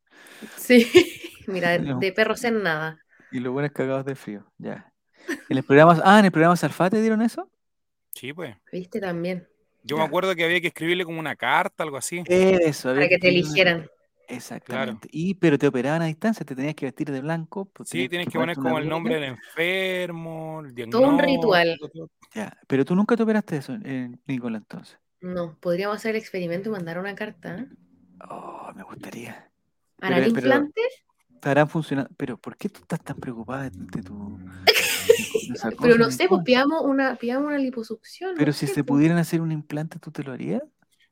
Sí, 0.56 0.86
mira, 1.48 1.76
No. 1.78 1.98
de 1.98 2.12
perros 2.12 2.44
en 2.44 2.62
nada. 2.62 2.98
Y 3.32 3.40
los 3.40 3.52
buenos 3.52 3.72
cagados 3.72 4.04
de 4.04 4.14
frío, 4.14 4.44
ya. 4.58 4.92
En 5.48 5.56
el 5.56 5.64
programa, 5.64 6.00
ah, 6.04 6.18
en 6.20 6.26
el 6.26 6.30
programa 6.32 6.56
Salfate 6.56 7.00
dieron 7.00 7.22
eso. 7.22 7.49
Sí, 8.14 8.32
pues. 8.32 8.56
¿Viste 8.72 9.00
también? 9.00 9.46
Yo 9.82 9.96
me 9.96 10.04
acuerdo 10.04 10.34
que 10.34 10.44
había 10.44 10.60
que 10.60 10.66
escribirle 10.68 11.04
como 11.04 11.18
una 11.20 11.36
carta, 11.36 11.82
algo 11.84 11.96
así. 11.96 12.22
Eso, 12.26 12.90
Para 12.94 13.08
que 13.08 13.18
te 13.18 13.28
eligieran. 13.28 13.88
Exactamente. 14.28 15.08
Y 15.10 15.34
pero 15.34 15.58
te 15.58 15.66
operaban 15.66 16.02
a 16.02 16.06
distancia, 16.06 16.44
te 16.46 16.54
tenías 16.54 16.74
que 16.74 16.86
vestir 16.86 17.10
de 17.10 17.20
blanco. 17.20 17.64
pues, 17.72 17.88
Sí, 17.88 18.08
tienes 18.08 18.28
que 18.28 18.38
poner 18.38 18.56
como 18.56 18.78
el 18.78 18.88
nombre 18.88 19.14
del 19.14 19.24
enfermo, 19.24 20.62
el 20.64 20.88
Todo 20.90 21.08
un 21.08 21.18
ritual. 21.18 21.66
diagnóstico. 21.68 22.10
Ya, 22.34 22.56
pero 22.68 22.84
tú 22.84 22.94
nunca 22.94 23.16
te 23.16 23.22
operaste 23.24 23.56
eso, 23.56 23.76
eh, 23.84 24.10
Nicola, 24.26 24.58
entonces. 24.58 24.98
No, 25.20 25.58
podríamos 25.58 25.96
hacer 25.96 26.12
el 26.14 26.20
experimento 26.20 26.68
y 26.68 26.72
mandar 26.72 26.98
una 26.98 27.14
carta. 27.14 27.56
¿eh? 27.58 27.66
Oh, 28.28 28.70
me 28.74 28.82
gustaría. 28.84 29.50
¿Harán 30.00 30.20
Pero- 30.20 30.34
pero- 30.34 30.46
implantes? 30.46 31.04
Estarán 31.34 31.68
funcionando. 31.68 32.10
Pero 32.16 32.36
¿por 32.36 32.56
qué 32.56 32.68
tú 32.68 32.80
estás 32.82 33.02
tan 33.02 33.16
preocupada 33.16 33.64
de, 33.64 33.70
de 33.72 34.02
tu. 34.02 34.38
Pero 35.80 35.96
no 35.98 36.10
sé, 36.10 36.28
pues 36.28 36.42
pidamos 36.44 36.82
una, 36.84 37.16
pidamos 37.16 37.48
una 37.48 37.58
liposucción. 37.58 38.34
Pero 38.36 38.48
no 38.48 38.52
si 38.52 38.66
se 38.66 38.84
pudieran 38.84 39.18
hacer 39.18 39.40
un 39.40 39.52
implante, 39.52 39.98
¿tú 39.98 40.10
te 40.10 40.22
lo 40.22 40.32
harías? 40.32 40.62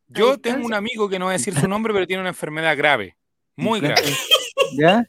Yo 0.09 0.39
tengo 0.39 0.65
un 0.65 0.75
amigo 0.75 1.09
que 1.09 1.19
no 1.19 1.27
voy 1.27 1.33
a 1.33 1.39
decir 1.39 1.55
su 1.55 1.69
nombre, 1.69 1.93
pero 1.93 2.07
tiene 2.07 2.21
una 2.21 2.31
enfermedad 2.31 2.77
grave. 2.77 3.17
Muy 3.57 3.81
grave. 3.81 4.09
¿Ya? 4.77 5.05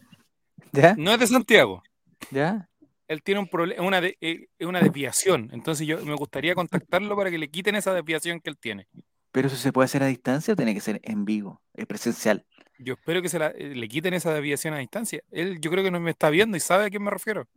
¿Ya? 0.71 0.95
No 0.97 1.11
es 1.13 1.19
de 1.19 1.27
Santiago. 1.27 1.83
¿Ya? 2.31 2.67
Él 3.07 3.23
tiene 3.23 3.39
un 3.39 3.47
problema, 3.47 3.81
una, 3.83 4.01
de- 4.01 4.17
eh, 4.21 4.47
una 4.59 4.81
desviación. 4.81 5.49
Entonces 5.53 5.87
yo 5.87 6.03
me 6.05 6.13
gustaría 6.15 6.53
contactarlo 6.53 7.15
para 7.15 7.31
que 7.31 7.37
le 7.37 7.49
quiten 7.49 7.75
esa 7.75 7.93
desviación 7.93 8.39
que 8.39 8.49
él 8.49 8.57
tiene. 8.57 8.87
¿Pero 9.31 9.47
eso 9.47 9.57
se 9.57 9.71
puede 9.71 9.85
hacer 9.85 10.03
a 10.03 10.07
distancia 10.07 10.53
o 10.53 10.57
tiene 10.57 10.73
que 10.73 10.81
ser 10.81 10.99
en 11.03 11.23
vivo, 11.25 11.61
es 11.73 11.85
presencial? 11.85 12.45
Yo 12.79 12.93
espero 12.93 13.21
que 13.21 13.29
se 13.29 13.39
la- 13.39 13.47
eh, 13.49 13.75
le 13.75 13.87
quiten 13.87 14.13
esa 14.13 14.33
desviación 14.33 14.73
a 14.73 14.77
distancia. 14.77 15.21
Él 15.31 15.59
yo 15.59 15.69
creo 15.71 15.83
que 15.83 15.91
no 15.91 15.99
me 15.99 16.11
está 16.11 16.29
viendo 16.29 16.55
y 16.57 16.59
sabe 16.59 16.85
a 16.85 16.89
quién 16.89 17.03
me 17.03 17.11
refiero. 17.11 17.47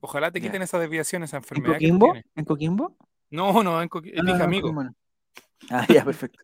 Ojalá 0.00 0.30
te 0.30 0.40
Ya. 0.40 0.46
quiten 0.46 0.62
esa 0.62 0.78
desviación, 0.78 1.22
esa 1.22 1.36
¿En 1.36 1.42
enfermedad 1.42 1.76
él 1.76 1.82
Coquimbo? 1.82 2.12
¿En 2.34 2.44
Coquimbo? 2.44 2.96
No, 3.30 3.62
no, 3.62 3.82
en 3.82 3.88
Ah, 3.88 4.22
dije 4.22 4.38
no, 4.38 4.44
amigo. 4.44 4.68
Coquimbo 4.68 4.84
no. 4.84 4.94
Ah, 5.70 5.86
ya, 5.92 6.04
perfecto. 6.04 6.38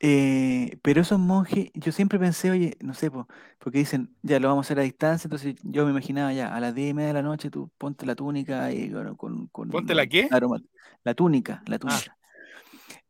Eh, 0.00 0.78
pero 0.82 1.00
esos 1.02 1.18
monjes, 1.18 1.70
yo 1.74 1.92
siempre 1.92 2.18
pensé, 2.18 2.50
oye, 2.50 2.76
no 2.80 2.94
sé, 2.94 3.10
po, 3.10 3.26
porque 3.58 3.78
dicen, 3.78 4.14
ya 4.22 4.38
lo 4.40 4.48
vamos 4.48 4.66
a 4.66 4.68
hacer 4.68 4.78
a 4.80 4.82
distancia, 4.82 5.26
entonces 5.28 5.56
yo 5.64 5.84
me 5.84 5.90
imaginaba 5.90 6.32
ya, 6.32 6.54
a 6.54 6.60
las 6.60 6.74
10 6.74 6.90
y 6.90 6.94
media 6.94 7.08
de 7.08 7.14
la 7.14 7.22
noche 7.22 7.50
tú 7.50 7.70
ponte 7.78 8.06
la 8.06 8.14
túnica 8.14 8.72
y 8.72 8.90
bueno, 8.90 9.16
con, 9.16 9.48
con 9.48 9.70
¿Ponte 9.70 9.94
la 9.94 10.06
qué? 10.06 10.28
aroma- 10.30 10.60
la 11.04 11.14
túnica, 11.14 11.62
la 11.66 11.78
Ah. 11.78 11.78
túnica. 11.78 12.16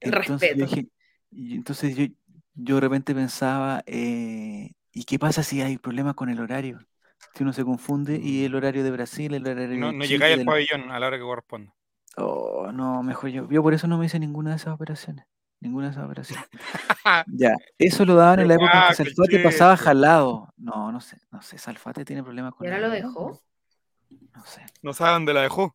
Entonces 0.01 0.51
yo 0.51 0.65
Respeto. 0.65 0.67
dije, 0.67 0.89
y 1.31 1.55
entonces 1.57 1.97
yo, 1.97 2.07
yo 2.55 2.77
de 2.77 2.81
repente 2.81 3.15
pensaba, 3.15 3.83
eh, 3.87 4.73
¿y 4.93 5.05
qué 5.05 5.19
pasa 5.19 5.43
si 5.43 5.61
hay 5.63 5.79
problemas 5.79 6.15
con 6.15 6.29
el 6.31 6.41
horario? 6.41 6.79
Si 7.35 7.43
uno 7.43 7.53
se 7.53 7.65
confunde 7.65 8.17
y 8.19 8.45
el 8.45 8.55
horario 8.55 8.83
de 8.85 8.91
Brasil, 8.91 9.35
el 9.35 9.47
horario 9.47 9.79
No, 9.79 9.87
de 9.89 9.93
no 9.93 10.05
Chile, 10.05 10.09
llegáis 10.17 10.33
al 10.33 10.39
del- 10.39 10.47
pabellón 10.47 10.91
a 10.91 10.99
la 10.99 11.07
hora 11.07 11.17
que 11.19 11.23
corresponda. 11.25 11.75
Oh, 12.17 12.71
no, 12.73 13.03
mejor 13.03 13.31
yo. 13.31 13.49
Yo 13.51 13.63
por 13.63 13.73
eso 13.75 13.87
no 13.87 13.99
me 13.99 14.07
hice 14.07 14.19
ninguna 14.19 14.51
de 14.51 14.57
esas 14.57 14.75
operaciones. 14.75 15.25
Ninguna 15.61 15.87
de 15.87 15.93
esas 15.93 16.05
operaciones. 16.05 16.45
Ya, 17.27 17.55
eso 17.79 18.05
lo 18.05 18.15
daban 18.15 18.41
en 18.41 18.49
la 18.49 18.55
época 18.55 18.73
en 18.73 18.81
que 18.81 18.87
guaco, 18.87 18.95
Salfate 18.95 19.39
pasaba 19.41 19.77
jalado. 19.77 20.53
No, 20.57 20.93
no 20.93 21.01
sé, 21.01 21.19
no 21.31 21.41
sé. 21.43 21.57
Salfate 21.59 22.05
tiene 22.05 22.23
problemas 22.23 22.53
¿Y 22.55 22.57
con 22.57 22.67
ahora 22.67 22.81
la 22.81 22.89
lo 22.89 22.93
dejó? 22.93 23.41
No 24.35 24.45
sé. 24.45 24.65
No 24.83 24.93
sabe 24.93 25.13
dónde 25.13 25.35
la 25.35 25.43
dejó. 25.43 25.75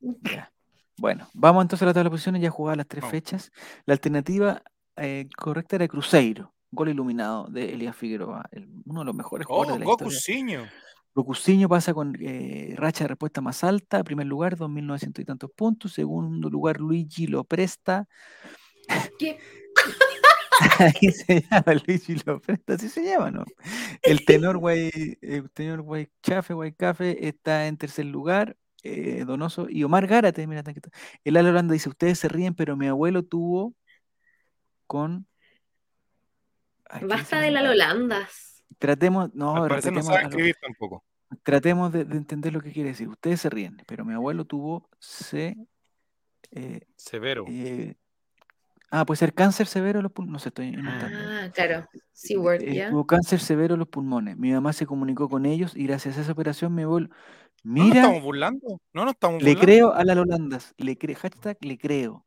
Ya. 0.00 0.52
Bueno, 0.96 1.28
vamos 1.34 1.62
entonces 1.62 1.82
a 1.82 1.86
la 1.86 1.94
tabla 1.94 2.04
de 2.08 2.10
posiciones, 2.10 2.42
ya 2.42 2.50
jugadas 2.50 2.76
las 2.78 2.86
tres 2.88 3.04
fechas. 3.04 3.52
La 3.86 3.94
alternativa 3.94 4.62
eh, 4.96 5.28
correcta 5.36 5.76
era 5.76 5.88
Cruzeiro, 5.88 6.51
gol 6.72 6.88
iluminado 6.88 7.46
de 7.48 7.72
Elías 7.74 7.94
Figueroa, 7.94 8.48
el- 8.50 8.68
uno 8.86 9.00
de 9.00 9.06
los 9.06 9.14
mejores 9.14 9.46
jugadores 9.46 9.70
Oh, 9.70 9.74
de 9.74 9.78
la 9.80 9.84
Goku 9.84 10.10
historia. 10.10 11.68
Pasa 11.68 11.92
con 11.94 12.16
eh, 12.20 12.74
racha 12.76 13.04
de 13.04 13.08
respuesta 13.08 13.40
más 13.40 13.62
alta, 13.62 14.02
primer 14.02 14.26
lugar, 14.26 14.56
2.900 14.56 15.20
y 15.20 15.24
tantos 15.26 15.50
puntos, 15.54 15.92
segundo 15.92 16.48
lugar, 16.48 16.80
Luigi 16.80 17.26
lo 17.26 17.44
presta, 17.44 18.08
¿Qué? 19.18 19.38
Ahí 20.78 21.10
se 21.12 21.42
llama 21.42 21.74
Luigi 21.86 22.16
Lopresta, 22.24 22.74
así 22.74 22.88
se 22.88 23.04
llama, 23.04 23.30
¿no? 23.30 23.44
El 24.02 24.24
tenor 24.24 24.58
Guay, 24.58 25.18
el 25.20 25.50
tenor 25.50 25.82
Guay 25.82 26.08
Chafe, 26.22 26.54
Guay 26.54 26.72
Cafe 26.72 27.26
está 27.28 27.66
en 27.66 27.76
tercer 27.76 28.06
lugar, 28.06 28.56
eh, 28.82 29.24
Donoso 29.26 29.68
y 29.68 29.84
Omar 29.84 30.06
Gárate, 30.06 30.46
mira, 30.46 30.62
el 31.24 31.36
Ala 31.36 31.50
Holanda 31.50 31.72
dice, 31.72 31.88
ustedes 31.88 32.18
se 32.18 32.28
ríen, 32.28 32.54
pero 32.54 32.76
mi 32.76 32.86
abuelo 32.86 33.22
tuvo 33.22 33.74
con... 34.86 35.26
Basta 37.00 37.40
de 37.40 37.50
la 37.50 37.62
Lolandas. 37.62 38.62
Tratemos, 38.78 39.32
no, 39.34 39.54
parecer 39.68 39.92
no 39.92 40.02
sabe 40.02 40.22
escribir 40.24 40.56
tampoco. 40.60 41.04
tratemos 41.42 41.92
de, 41.92 42.04
de 42.04 42.16
entender 42.16 42.52
lo 42.52 42.60
que 42.60 42.72
quiere 42.72 42.90
decir. 42.90 43.08
Ustedes 43.08 43.40
se 43.40 43.48
ríen, 43.50 43.76
pero 43.86 44.04
mi 44.04 44.12
abuelo 44.14 44.44
tuvo 44.44 44.88
C... 44.98 45.56
eh, 46.50 46.80
Severo. 46.96 47.44
eh, 47.48 47.94
ah, 48.90 49.04
puede 49.06 49.18
ser 49.18 49.32
cáncer 49.34 49.66
severo 49.66 49.98
de 50.00 50.02
los 50.02 50.12
pulmones, 50.12 50.32
no 50.32 50.38
sé, 50.40 50.48
estoy 50.48 50.66
inventando. 50.68 51.16
Ah, 51.18 51.48
claro. 51.54 51.86
Seaward, 52.12 52.62
eh, 52.62 52.74
¿ya? 52.74 52.90
tuvo 52.90 53.06
cáncer 53.06 53.40
severo 53.40 53.74
en 53.74 53.80
los 53.80 53.88
pulmones. 53.88 54.36
Mi 54.36 54.50
mamá 54.52 54.72
se 54.72 54.84
comunicó 54.86 55.28
con 55.28 55.46
ellos 55.46 55.76
y 55.76 55.86
gracias 55.86 56.18
a 56.18 56.22
esa 56.22 56.32
operación 56.32 56.74
me 56.74 56.82
abuelo. 56.82 57.08
¿No 57.64 57.74
nos 57.76 57.88
Mira, 57.88 58.00
estamos 58.02 58.22
burlando? 58.24 58.80
No 58.92 59.04
nos 59.04 59.14
estamos 59.14 59.42
le 59.42 59.50
burlando. 59.50 59.64
creo 59.64 59.92
a 59.94 60.04
las 60.04 60.16
Holandas. 60.16 60.74
Le 60.76 60.98
cre 60.98 61.14
hashtag 61.14 61.56
le 61.60 61.78
creo. 61.78 62.26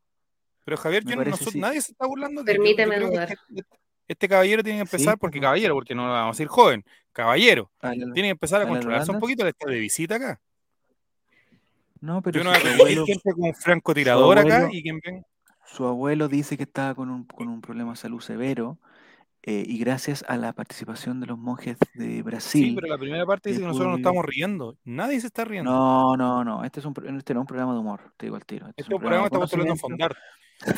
Pero 0.64 0.78
Javier, 0.78 1.04
yo 1.04 1.16
no- 1.18 1.24
nosotros- 1.26 1.52
sí. 1.54 1.60
nadie 1.60 1.82
se 1.82 1.92
está 1.92 2.08
burlando. 2.08 2.42
de 2.44 2.54
Permíteme 2.54 2.98
que 2.98 3.06
dudar. 3.06 3.36
Este, 4.08 4.14
este 4.14 4.30
caballero 4.30 4.64
tiene 4.64 4.78
que 4.78 4.82
empezar, 4.84 5.14
Sí, 5.16 5.20
porque 5.20 5.38
pues. 5.40 5.44
caballero, 5.48 5.74
porque 5.74 5.96
no 5.96 6.04
vamos 6.08 6.28
a 6.36 6.38
decir 6.38 6.48
joven, 6.48 6.86
caballero, 7.12 7.72
A 7.82 7.88
la- 7.96 8.14
tiene 8.14 8.28
que 8.28 8.32
empezar 8.32 8.62
a 8.62 8.64
¿A 8.64 8.68
la 8.68 8.72
controlarse 8.74 9.12
un 9.12 9.20
poquito, 9.20 9.44
le 9.44 9.50
está 9.50 9.70
de 9.70 9.80
visita 9.80 10.16
acá. 10.16 10.40
No, 12.02 12.22
pero 12.22 12.38
Yo 12.40 12.44
no 12.44 12.52
voy 12.78 13.06
que 13.06 13.12
entre 13.14 13.34
con 13.34 13.54
francotirador 13.56 14.38
acá 14.38 14.70
y 14.72 14.84
quien 14.84 15.00
venga. 15.04 15.24
su 15.66 15.86
abuelo 15.88 16.28
dice 16.28 16.56
que 16.58 16.64
estaba 16.64 16.94
con 16.94 17.10
un, 17.10 17.26
con 17.26 17.48
un 17.48 17.62
problema 17.62 17.92
de 17.92 17.98
salud 17.98 18.20
severo 18.22 18.78
eh, 19.42 19.64
y 19.66 19.78
gracias 19.80 20.24
a 20.28 20.38
la 20.38 20.54
participación 20.54 21.20
de 21.20 21.28
los 21.28 21.38
monjes 21.38 21.78
de 21.94 22.06
Sí, 22.16 22.22
Brasil. 22.22 22.76
pero 22.76 22.88
la 22.88 22.98
primera 22.98 23.26
parte 23.26 23.50
dice 23.50 23.60
que 23.60 23.64
que 23.64 23.68
nosotros 23.68 23.88
nos 23.90 23.98
vivir. 23.98 24.08
estamos 24.08 24.26
riendo. 24.26 24.78
Nadie 24.84 25.20
se 25.22 25.28
está 25.28 25.46
riendo. 25.46 25.72
No, 25.72 26.16
no, 26.18 26.44
no. 26.44 26.64
Este, 26.64 26.80
es 26.80 26.86
un, 26.86 26.94
este 27.18 27.34
no 27.34 27.40
es 27.40 27.44
un 27.44 27.48
programa 27.48 27.74
de 27.74 27.80
humor, 27.80 28.02
te 28.18 28.26
digo 28.28 28.36
al 28.36 28.46
tiro. 28.46 28.68
Este, 28.68 28.82
este 28.82 28.94
es 28.94 28.96
un 28.96 29.02
programa 29.02 29.26
está 29.26 29.38
de 29.38 29.42
postulando 29.42 29.74
a 29.74 29.76
conocimiento. 29.78 30.16
fondar. 30.16 30.18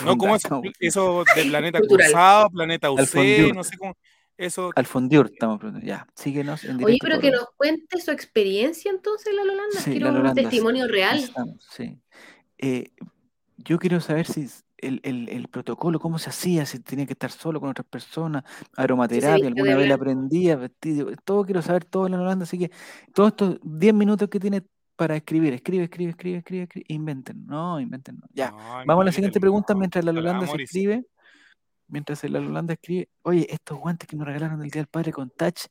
No 0.06 0.18
como 0.18 0.36
eso, 0.36 0.62
eso 0.80 1.24
de 1.36 1.46
Planeta. 1.46 1.80
Cruzado, 1.80 2.50
Planeta 2.50 2.88
Al 2.88 2.94
UC, 2.94 3.54
no 3.56 3.64
sé 3.64 3.78
cómo. 3.78 3.96
Eso, 4.38 4.72
Al 4.76 4.86
fondiur 4.86 5.32
estamos 5.34 5.58
preguntando. 5.58 5.88
Ya, 5.88 6.06
síguenos 6.16 6.64
en 6.64 6.78
directo. 6.78 6.86
Oye, 6.88 6.98
pero 7.02 7.20
que 7.20 7.32
nos 7.32 7.46
cuente 7.58 8.00
su 8.00 8.12
experiencia 8.12 8.92
entonces, 8.92 9.34
la 9.34 9.44
Lolandas. 9.44 9.84
Sí, 9.84 9.92
Quiero 9.92 10.12
la 10.12 10.30
un 10.30 10.36
testimonio 10.36 10.88
real. 10.88 11.16
Necesitamos, 11.16 11.68
sí. 11.72 12.00
Eh, 12.60 12.92
yo 13.58 13.80
quiero 13.80 14.00
saber 14.00 14.28
si 14.28 14.48
el, 14.78 15.00
el- 15.04 15.30
el 15.30 15.48
protocolo, 15.48 16.00
cómo 16.00 16.20
se 16.20 16.30
hacía, 16.30 16.68
si 16.68 16.80
tenía 16.80 17.08
que 17.08 17.14
estar 17.14 17.32
solo 17.32 17.60
con 17.60 17.70
otras 17.70 17.88
personas, 17.88 18.44
aromaterapia, 18.76 19.48
alguna 19.48 19.76
vez 19.76 19.88
la 19.90 19.96
aprendía, 19.96 20.56
vestido, 20.56 21.10
todo 21.26 21.44
quiero 21.44 21.64
saber 21.64 21.84
todo 21.86 22.06
en 22.06 22.12
la 22.12 22.22
Holanda, 22.22 22.44
así 22.44 22.60
que 22.60 22.70
todos 23.16 23.30
estos 23.30 23.58
10 23.64 23.94
minutos 23.96 24.30
que 24.30 24.40
tiene 24.40 24.62
para 24.98 25.16
escribir, 25.16 25.54
escribe, 25.54 25.84
escribe, 25.86 26.10
escribe, 26.10 26.38
escribe, 26.40 26.64
escribe, 26.64 26.86
inventen, 26.90 27.46
no, 27.46 27.80
inventen, 27.80 28.18
no. 28.18 28.28
Ya, 28.34 28.50
No, 28.52 28.58
vamos 28.86 29.04
a 29.04 29.06
la 29.06 29.12
siguiente 29.12 29.40
pregunta 29.40 29.74
no, 29.74 29.80
mientras 29.80 30.04
la 30.04 30.12
ojalá, 30.12 30.30
Holanda 30.32 30.48
se 30.48 30.64
escribe. 30.64 31.06
Mientras 31.88 32.24
la 32.26 32.40
Holanda 32.40 32.74
escribe, 32.74 33.08
oye, 33.22 33.48
estos 33.50 33.78
guantes 33.80 34.08
que 34.10 34.18
nos 34.18 34.28
regalaron 34.28 34.60
del 34.60 34.70
Día 34.70 34.82
del 34.82 34.88
Padre 34.90 35.14
con 35.14 35.30
Touch, 35.30 35.68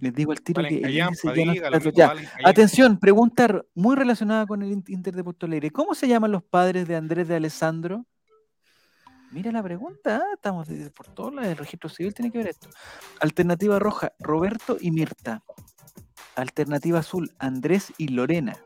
les 0.00 0.12
digo 0.14 0.32
al 0.32 0.40
tiro 0.40 0.62
Valen 0.62 0.80
que 0.80 0.86
el 0.86 0.98
índice 0.98 1.28
ya 1.28 1.32
dígalo, 1.54 1.76
valen. 2.08 2.28
Atención, 2.44 2.98
pregunta 2.98 3.62
muy 3.74 3.94
relacionada 3.94 4.46
con 4.46 4.62
el 4.62 4.72
In- 4.72 4.84
Inter 4.88 5.14
de 5.14 5.22
Porto 5.22 5.44
Alegre. 5.46 5.70
¿Cómo 5.70 5.94
se 5.94 6.08
llaman 6.08 6.32
los 6.32 6.42
padres 6.42 6.88
de 6.88 6.96
Andrés 6.96 7.28
de 7.28 7.36
Alessandro? 7.36 8.04
Mira 9.30 9.52
la 9.52 9.62
pregunta, 9.62 10.22
ah, 10.24 10.34
estamos 10.34 10.66
de- 10.68 10.90
por 10.90 11.06
todo 11.08 11.30
del 11.32 11.56
registro 11.56 11.88
civil, 11.90 12.14
tiene 12.14 12.32
que 12.32 12.38
ver 12.38 12.46
esto. 12.48 12.68
Alternativa 13.20 13.78
roja, 13.78 14.12
Roberto 14.18 14.78
y 14.80 14.90
Mirta. 14.90 15.42
Alternativa 16.36 16.98
azul, 16.98 17.32
Andrés 17.38 17.92
y 17.98 18.08
Lorena. 18.08 18.56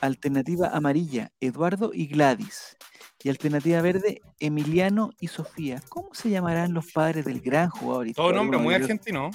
Alternativa 0.00 0.68
amarilla, 0.68 1.32
Eduardo 1.40 1.90
y 1.92 2.06
Gladys. 2.06 2.76
Y 3.22 3.28
alternativa 3.28 3.82
verde, 3.82 4.20
Emiliano 4.38 5.10
y 5.18 5.28
Sofía. 5.28 5.82
¿Cómo 5.88 6.14
se 6.14 6.30
llamarán 6.30 6.74
los 6.74 6.92
padres 6.92 7.24
del 7.24 7.40
gran 7.40 7.70
jugador 7.70 8.12
Todo 8.12 8.32
nombre 8.32 8.58
muy 8.58 8.74
argentino. 8.74 9.30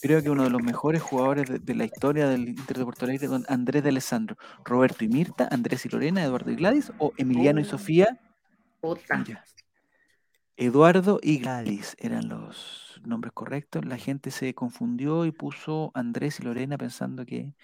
Creo 0.00 0.22
que 0.22 0.30
uno 0.30 0.44
de 0.44 0.50
los 0.50 0.62
mejores 0.62 1.02
jugadores 1.02 1.48
de, 1.48 1.58
de 1.58 1.74
la 1.74 1.84
historia 1.84 2.28
del 2.28 2.50
Inter 2.50 2.78
de 2.78 2.84
Porto 2.84 3.06
Alegre, 3.06 3.26
don 3.26 3.44
Andrés 3.48 3.82
de 3.82 3.88
Alessandro. 3.88 4.36
Roberto 4.64 5.04
y 5.04 5.08
Mirta, 5.08 5.48
Andrés 5.50 5.84
y 5.86 5.88
Lorena, 5.88 6.22
Eduardo 6.22 6.50
y 6.50 6.56
Gladys, 6.56 6.92
o 6.98 7.12
Emiliano 7.16 7.60
y 7.60 7.64
Oh. 7.64 7.66
Sofía. 7.66 8.20
Puta. 8.80 9.24
Eduardo 10.56 11.18
y 11.22 11.38
Gladys 11.38 11.96
eran 11.98 12.28
los 12.28 12.83
nombres 13.06 13.32
correctos. 13.32 13.84
La 13.84 13.96
gente 13.96 14.30
se 14.30 14.54
confundió 14.54 15.24
y 15.24 15.32
puso 15.32 15.90
Andrés 15.94 16.40
y 16.40 16.44
Lorena 16.44 16.78
pensando 16.78 17.24
que 17.24 17.54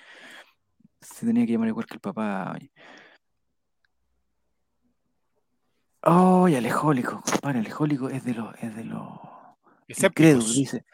se 1.00 1.26
tenía 1.26 1.46
que 1.46 1.52
llamar 1.52 1.68
igual 1.68 1.86
que 1.86 1.94
el 1.94 2.00
papá. 2.00 2.58
Oh, 6.02 6.48
y 6.48 6.54
alejólico, 6.54 7.22
compadre, 7.22 7.58
alejólico 7.60 8.08
es 8.08 8.24
de 8.24 8.34
los, 8.34 8.54
es 8.62 8.74
de 8.74 8.84
los 8.84 9.08
incrédulos, 9.88 10.54
dice. 10.54 10.84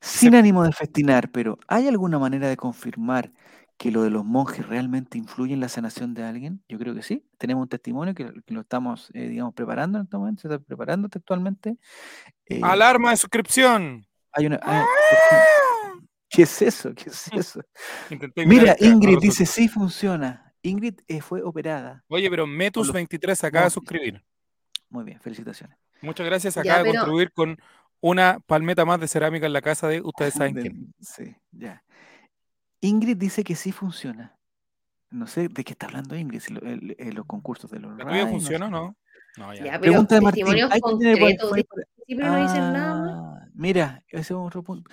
Sin 0.00 0.34
ánimo 0.34 0.62
de 0.62 0.72
festinar, 0.72 1.30
pero 1.30 1.58
¿hay 1.68 1.88
alguna 1.88 2.18
manera 2.18 2.48
de 2.48 2.56
confirmar 2.56 3.32
que 3.78 3.90
lo 3.90 4.02
de 4.02 4.10
los 4.10 4.24
monjes 4.24 4.66
realmente 4.66 5.18
influye 5.18 5.52
en 5.54 5.60
la 5.60 5.68
sanación 5.68 6.14
de 6.14 6.24
alguien? 6.24 6.62
Yo 6.68 6.78
creo 6.78 6.94
que 6.94 7.02
sí. 7.02 7.28
Tenemos 7.38 7.62
un 7.62 7.68
testimonio 7.68 8.14
que, 8.14 8.32
que 8.46 8.54
lo 8.54 8.60
estamos, 8.62 9.10
eh, 9.14 9.28
digamos, 9.28 9.52
preparando 9.54 9.98
en 9.98 10.04
este 10.04 10.16
momento, 10.16 10.42
se 10.42 10.48
está 10.48 10.58
preparando 10.58 11.08
textualmente. 11.08 11.76
Eh, 12.46 12.60
Alarma 12.62 13.10
de 13.10 13.16
suscripción. 13.18 14.06
hay 14.32 14.46
una, 14.46 14.58
hay- 14.62 14.82
¿Qué 16.28 16.42
es 16.42 16.62
eso? 16.62 16.92
¿Qué 16.94 17.10
es 17.10 17.32
eso? 17.32 17.60
Intenté 18.10 18.42
imitar 18.42 18.76
Mira, 18.76 18.76
Ingrid 18.80 19.18
dice, 19.18 19.46
sí 19.46 19.68
funciona. 19.68 20.52
Ingrid 20.62 20.94
eh, 21.06 21.20
fue 21.20 21.42
operada. 21.42 22.02
Oye, 22.08 22.28
pero 22.28 22.46
Metus23 22.46 23.44
acaba 23.46 23.64
de 23.66 23.70
suscribir. 23.70 24.24
Muy 24.88 25.04
bien, 25.04 25.20
felicitaciones. 25.20 25.76
Muchas 26.02 26.26
gracias. 26.26 26.54
Ya, 26.56 26.60
Acaba 26.62 26.82
de 26.82 26.90
contribuir 26.94 27.32
con 27.32 27.56
una 28.00 28.40
palmeta 28.46 28.84
más 28.84 29.00
de 29.00 29.08
cerámica 29.08 29.46
en 29.46 29.52
la 29.52 29.62
casa 29.62 29.86
de 29.88 30.00
ustedes 30.02 30.34
saben 30.34 30.54
quién. 30.62 30.94
Sí, 31.00 31.36
ya. 31.52 31.82
Ingrid 32.86 33.16
dice 33.16 33.44
que 33.44 33.54
sí 33.54 33.72
funciona. 33.72 34.36
No 35.10 35.26
sé 35.26 35.48
de 35.48 35.64
qué 35.64 35.72
está 35.72 35.86
hablando 35.86 36.16
Ingrid, 36.16 36.40
si 36.40 36.52
lo- 36.52 36.60
el- 36.62 36.96
el- 36.98 37.14
los 37.14 37.26
concursos 37.26 37.70
de 37.70 37.78
los 37.80 37.96
¿La 37.96 38.04
tuya 38.04 38.26
funciona 38.26 38.66
o 38.66 38.70
no? 38.70 38.96
No, 39.36 39.54
ya. 39.54 39.64
Ya, 39.64 39.80
Pregunta 39.80 40.14
de 40.16 40.20
Martín. 40.20 40.44
testimonios 40.44 40.72
¿hay 40.72 40.80
que 40.80 40.98
tener 40.98 41.18
concretos. 41.18 41.52
wifi 41.52 41.62
De 41.62 41.64
para- 41.68 41.86
principio 42.06 42.26
no 42.26 42.42
dicen 42.42 42.72
nada. 42.72 43.40
Ah, 43.42 43.48
Mira, 43.54 44.02
ese 44.08 44.20
es 44.20 44.30
otro 44.32 44.62
punto. 44.62 44.90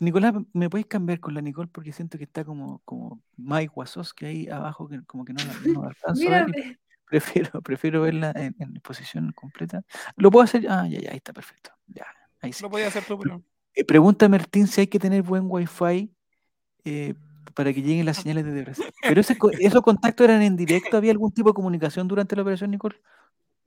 Nicolás, 0.00 0.34
¿me 0.52 0.68
podéis 0.68 0.86
cambiar 0.86 1.20
con 1.20 1.34
la 1.34 1.40
Nicole? 1.40 1.68
Porque 1.72 1.92
siento 1.92 2.18
que 2.18 2.24
está 2.24 2.44
como, 2.44 2.80
como 2.84 3.22
Mike 3.36 3.72
Wazowski 3.76 4.26
ahí 4.26 4.48
abajo, 4.48 4.88
que 4.88 5.02
como 5.04 5.24
que 5.24 5.32
no 5.32 5.40
la, 5.44 5.72
no 5.72 5.84
alcanzo 5.84 6.28
a 6.28 6.44
ver 6.46 6.78
prefiero, 7.06 7.60
prefiero 7.62 8.02
verla 8.02 8.32
en, 8.34 8.56
en 8.58 8.74
posición 8.80 9.30
completa. 9.32 9.82
¿Lo 10.16 10.30
puedo 10.30 10.42
hacer? 10.44 10.66
Ah, 10.68 10.86
ya, 10.88 10.98
ya, 11.00 11.10
ahí 11.10 11.16
está 11.18 11.32
perfecto. 11.32 11.70
Ya, 11.86 12.06
ahí 12.40 12.52
sí. 12.52 12.62
Lo 12.62 12.70
podía 12.70 12.88
hacer 12.88 13.04
tú, 13.04 13.18
pero. 13.18 13.40
Eh, 13.74 13.84
pregunta 13.84 14.28
Martín 14.28 14.66
si 14.66 14.80
hay 14.82 14.86
que 14.88 14.98
tener 14.98 15.22
buen 15.22 15.44
wifi 15.46 16.10
eh, 16.84 17.14
para 17.54 17.72
que 17.72 17.82
lleguen 17.82 18.06
las 18.06 18.18
señales 18.18 18.44
desde 18.44 18.62
Brasil. 18.62 18.84
Pero 19.02 19.20
ese 19.20 19.36
esos 19.60 19.82
contactos 19.82 20.24
eran 20.24 20.42
en 20.42 20.56
directo, 20.56 20.96
¿había 20.96 21.12
algún 21.12 21.32
tipo 21.32 21.50
de 21.50 21.54
comunicación 21.54 22.08
durante 22.08 22.36
la 22.36 22.42
operación, 22.42 22.70
Nicole? 22.70 22.96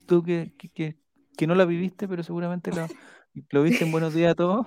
Tú 0.05 0.23
que, 0.23 0.53
que, 0.57 0.69
que- 0.69 0.97
que 1.37 1.45
no 1.45 1.53
la 1.53 1.65
viviste, 1.65 2.07
pero 2.07 2.23
seguramente 2.23 2.71
lo, 2.71 2.87
lo 3.51 3.61
viste 3.61 3.83
en 3.85 3.91
Buenos 3.91 4.13
Días 4.15 4.31
a 4.31 4.35
todos. 4.35 4.65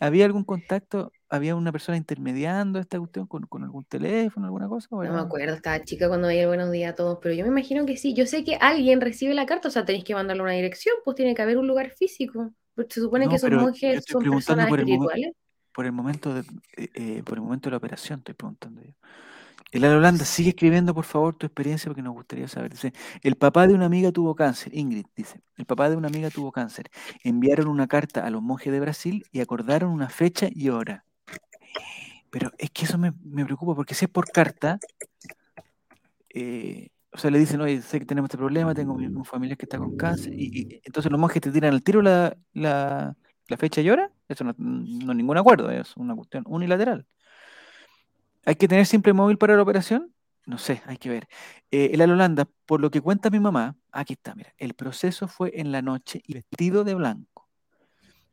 ¿Había 0.00 0.24
algún 0.24 0.42
contacto? 0.42 1.12
¿Había 1.28 1.54
una 1.54 1.70
persona 1.70 1.96
intermediando 1.96 2.80
esta 2.80 2.98
cuestión 2.98 3.26
con, 3.28 3.46
con 3.46 3.62
algún 3.62 3.84
teléfono, 3.84 4.46
alguna 4.46 4.68
cosa? 4.68 4.88
o 4.90 4.96
No 4.96 5.02
era- 5.04 5.12
me 5.12 5.20
acuerdo, 5.20 5.54
estaba 5.54 5.80
chica 5.84 6.08
cuando 6.08 6.26
veía 6.26 6.42
el 6.42 6.48
buenos 6.48 6.72
días 6.72 6.92
a 6.92 6.96
todos, 6.96 7.18
pero 7.22 7.34
yo 7.36 7.44
me 7.44 7.50
imagino 7.50 7.86
que 7.86 7.96
sí. 7.96 8.14
Yo 8.14 8.26
sé 8.26 8.42
que 8.42 8.56
alguien 8.56 9.00
recibe 9.00 9.32
la 9.34 9.46
carta, 9.46 9.68
o 9.68 9.70
sea, 9.70 9.84
tenéis 9.84 10.02
que 10.04 10.14
mandarle 10.14 10.42
una 10.42 10.52
dirección, 10.52 10.96
pues 11.04 11.14
tiene 11.16 11.34
que 11.36 11.42
haber 11.42 11.56
un 11.58 11.68
lugar 11.68 11.90
físico. 11.90 12.52
Porque 12.74 12.94
se 12.94 13.00
supone 13.00 13.26
No, 13.26 13.30
que 13.30 13.36
esos 13.36 13.50
monjes 13.52 14.04
son 14.08 14.22
personas 14.24 14.68
espirituales. 14.70 15.32
Por 15.72 15.86
el 15.86 15.92
momento 15.92 16.34
de, 16.34 16.40
eh, 16.76 16.90
eh, 16.94 17.22
por 17.24 17.38
el 17.38 17.42
momento 17.42 17.68
de 17.68 17.72
la 17.72 17.76
operación, 17.78 18.20
estoy 18.20 18.34
preguntando 18.34 18.82
yo. 18.82 18.92
El 19.72 19.84
Holanda, 19.86 20.26
sigue 20.26 20.50
escribiendo 20.50 20.94
por 20.94 21.04
favor 21.04 21.34
tu 21.34 21.46
experiencia 21.46 21.88
porque 21.88 22.02
nos 22.02 22.12
gustaría 22.12 22.46
saber. 22.46 22.72
Dice, 22.72 22.92
el 23.22 23.36
papá 23.36 23.66
de 23.66 23.74
una 23.74 23.86
amiga 23.86 24.12
tuvo 24.12 24.34
cáncer, 24.34 24.74
Ingrid 24.74 25.06
dice, 25.16 25.40
el 25.56 25.64
papá 25.64 25.88
de 25.88 25.96
una 25.96 26.08
amiga 26.08 26.28
tuvo 26.28 26.52
cáncer. 26.52 26.90
Enviaron 27.24 27.68
una 27.68 27.86
carta 27.86 28.26
a 28.26 28.30
los 28.30 28.42
monjes 28.42 28.72
de 28.72 28.80
Brasil 28.80 29.24
y 29.32 29.40
acordaron 29.40 29.90
una 29.90 30.10
fecha 30.10 30.48
y 30.50 30.68
hora. 30.68 31.06
Pero 32.30 32.52
es 32.58 32.70
que 32.70 32.84
eso 32.84 32.98
me, 32.98 33.12
me 33.24 33.44
preocupa 33.44 33.74
porque 33.74 33.94
si 33.94 34.04
es 34.04 34.10
por 34.10 34.30
carta, 34.30 34.78
eh, 36.34 36.90
o 37.12 37.18
sea, 37.18 37.30
le 37.30 37.38
dicen, 37.38 37.60
oye, 37.60 37.82
sé 37.82 37.98
que 37.98 38.06
tenemos 38.06 38.28
este 38.28 38.38
problema, 38.38 38.74
tengo 38.74 38.94
un 38.94 39.24
familiar 39.24 39.58
que 39.58 39.66
está 39.66 39.78
con 39.78 39.96
cáncer, 39.96 40.32
y, 40.34 40.80
entonces 40.84 41.12
los 41.12 41.20
monjes 41.20 41.42
te 41.42 41.50
tiran 41.50 41.74
al 41.74 41.82
tiro 41.82 42.00
la, 42.00 42.36
la 43.48 43.56
fecha 43.56 43.80
y 43.80 43.90
hora, 43.90 44.10
eso 44.28 44.44
no, 44.44 44.54
no 44.56 45.12
es 45.12 45.16
ningún 45.16 45.36
acuerdo, 45.36 45.70
es 45.70 45.96
una 45.96 46.14
cuestión 46.14 46.44
unilateral. 46.46 47.06
¿Hay 48.44 48.56
que 48.56 48.68
tener 48.68 48.86
simple 48.86 49.12
móvil 49.12 49.38
para 49.38 49.56
la 49.56 49.62
operación? 49.62 50.12
No 50.44 50.58
sé, 50.58 50.82
hay 50.86 50.96
que 50.96 51.08
ver. 51.08 51.28
Eh, 51.70 51.90
el 51.94 52.46
por 52.66 52.80
lo 52.80 52.90
que 52.90 53.00
cuenta 53.00 53.30
mi 53.30 53.38
mamá, 53.38 53.76
aquí 53.92 54.14
está, 54.14 54.34
mira, 54.34 54.52
el 54.58 54.74
proceso 54.74 55.28
fue 55.28 55.52
en 55.60 55.70
la 55.70 55.82
noche 55.82 56.20
y 56.26 56.34
vestido 56.34 56.82
de 56.82 56.94
blanco. 56.94 57.48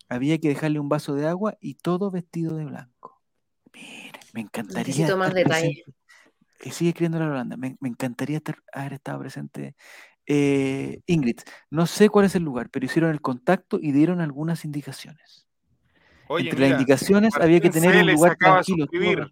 Había 0.07 0.39
que 0.39 0.47
dejarle 0.49 0.79
un 0.79 0.89
vaso 0.89 1.13
de 1.13 1.27
agua 1.27 1.55
y 1.59 1.75
todo 1.75 2.09
vestido 2.09 2.55
de 2.55 2.65
blanco. 2.65 3.21
Mira, 3.73 4.19
me 4.33 4.41
encantaría. 4.41 4.87
Necesito 4.87 5.17
más 5.17 5.33
detalles. 5.35 5.83
Eh, 6.61 6.71
sigue 6.71 6.89
escribiendo 6.89 7.19
la 7.19 7.27
Holanda. 7.27 7.57
Me, 7.57 7.77
me 7.79 7.89
encantaría 7.89 8.37
estar, 8.37 8.57
haber 8.73 8.93
estado 8.93 9.19
presente. 9.19 9.75
Eh, 10.31 11.01
Ingrid, 11.07 11.39
no 11.71 11.87
sé 11.87 12.07
cuál 12.07 12.25
es 12.25 12.35
el 12.35 12.43
lugar, 12.43 12.69
pero 12.69 12.85
hicieron 12.85 13.09
el 13.09 13.19
contacto 13.19 13.79
y 13.81 13.91
dieron 13.91 14.21
algunas 14.21 14.63
indicaciones. 14.63 15.47
Oye, 16.27 16.51
Entre 16.51 16.69
las 16.69 16.79
indicaciones 16.79 17.33
había 17.35 17.59
que 17.59 17.71
tener 17.71 17.95
un 17.95 18.11
lugar 18.13 18.37
tranquilo. 18.37 18.85
suscribir. 18.85 19.19
el- 19.19 19.31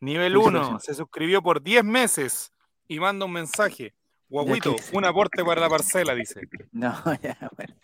Nivel 0.00 0.36
1, 0.36 0.44
Felicitaciones. 0.44 0.84
se 0.84 0.94
suscribió 0.94 1.42
por 1.42 1.60
10 1.60 1.82
meses 1.82 2.52
y 2.86 3.00
manda 3.00 3.24
un 3.26 3.32
mensaje. 3.32 3.94
Guaguito, 4.30 4.76
un 4.92 5.04
aporte 5.06 5.42
para 5.42 5.60
la 5.60 5.68
parcela, 5.68 6.14
dice. 6.14 6.40
No, 6.70 6.92
ya, 7.22 7.36
bueno. 7.56 7.74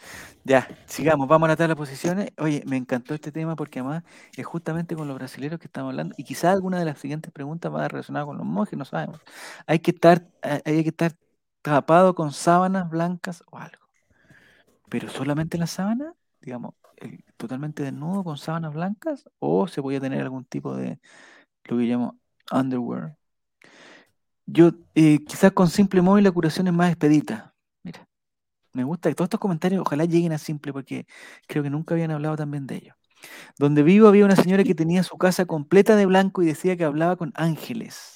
Ya, 0.45 0.69
sigamos, 0.87 1.27
vamos 1.27 1.47
a 1.47 1.53
la 1.53 1.57
tabla 1.57 1.73
de 1.75 1.77
posiciones. 1.77 2.31
Oye, 2.39 2.63
me 2.67 2.77
encantó 2.77 3.15
este 3.15 3.33
tema 3.33 3.57
porque 3.57 3.81
además 3.81 4.05
es 4.37 4.47
justamente 4.47 4.95
con 4.95 5.09
los 5.09 5.17
brasileños 5.17 5.59
que 5.59 5.67
estamos 5.67 5.91
hablando 5.91 6.15
y 6.17 6.23
quizás 6.23 6.53
alguna 6.55 6.79
de 6.79 6.85
las 6.85 7.01
siguientes 7.01 7.33
preguntas 7.33 7.73
va 7.75 7.89
relacionada 7.89 8.27
con 8.27 8.37
los 8.39 8.47
monjes, 8.47 8.79
no 8.79 8.85
sabemos. 8.85 9.21
Hay 9.67 9.81
que 9.81 9.91
estar, 9.91 10.25
eh, 10.45 10.61
hay 10.65 10.83
que 10.85 10.91
estar 10.91 11.13
tapado 11.65 12.15
con 12.15 12.31
sábanas 12.33 12.91
blancas 12.91 13.43
o 13.51 13.59
algo. 13.59 13.89
Pero 14.91 15.09
solamente 15.09 15.57
la 15.57 15.67
sábana, 15.67 16.15
digamos, 16.41 16.75
totalmente 17.39 17.83
desnudo 17.83 18.23
con 18.23 18.37
sábanas 18.37 18.75
blancas 18.75 19.25
o 19.39 19.67
se 19.67 19.81
puede 19.81 19.99
tener 19.99 20.21
algún 20.21 20.45
tipo 20.45 20.77
de 20.77 21.01
lo 21.65 21.79
que 21.79 21.85
llamo 21.85 22.19
underwear. 22.53 23.17
Yo, 24.47 24.73
eh, 24.95 25.25
quizás 25.25 25.53
con 25.53 25.69
simple 25.71 26.03
móvil 26.03 26.25
la 26.25 26.33
curación 26.33 26.67
es 26.67 26.75
más 26.75 26.91
expedita. 26.91 27.55
Mira, 27.83 28.07
me 28.75 28.85
gusta 28.85 29.09
que 29.09 29.15
todos 29.15 29.27
estos 29.27 29.41
comentarios 29.41 29.81
ojalá 29.81 30.05
lleguen 30.05 30.33
a 30.33 30.39
simple 30.39 30.73
porque 30.73 31.07
creo 31.49 31.62
que 31.62 31.71
nunca 31.71 31.95
habían 31.95 32.11
hablado 32.11 32.37
también 32.37 32.67
de 32.67 32.77
ello. 32.77 32.95
Donde 33.59 33.83
vivo 33.83 34.09
había 34.09 34.27
una 34.27 34.37
señora 34.37 34.65
que 34.65 34.75
tenía 34.75 35.03
su 35.03 35.17
casa 35.17 35.47
completa 35.47 35.97
de 35.97 36.05
blanco 36.07 36.43
y 36.43 36.47
decía 36.47 36.77
que 36.77 36.85
hablaba 36.85 37.17
con 37.17 37.33
ángeles. 37.37 38.14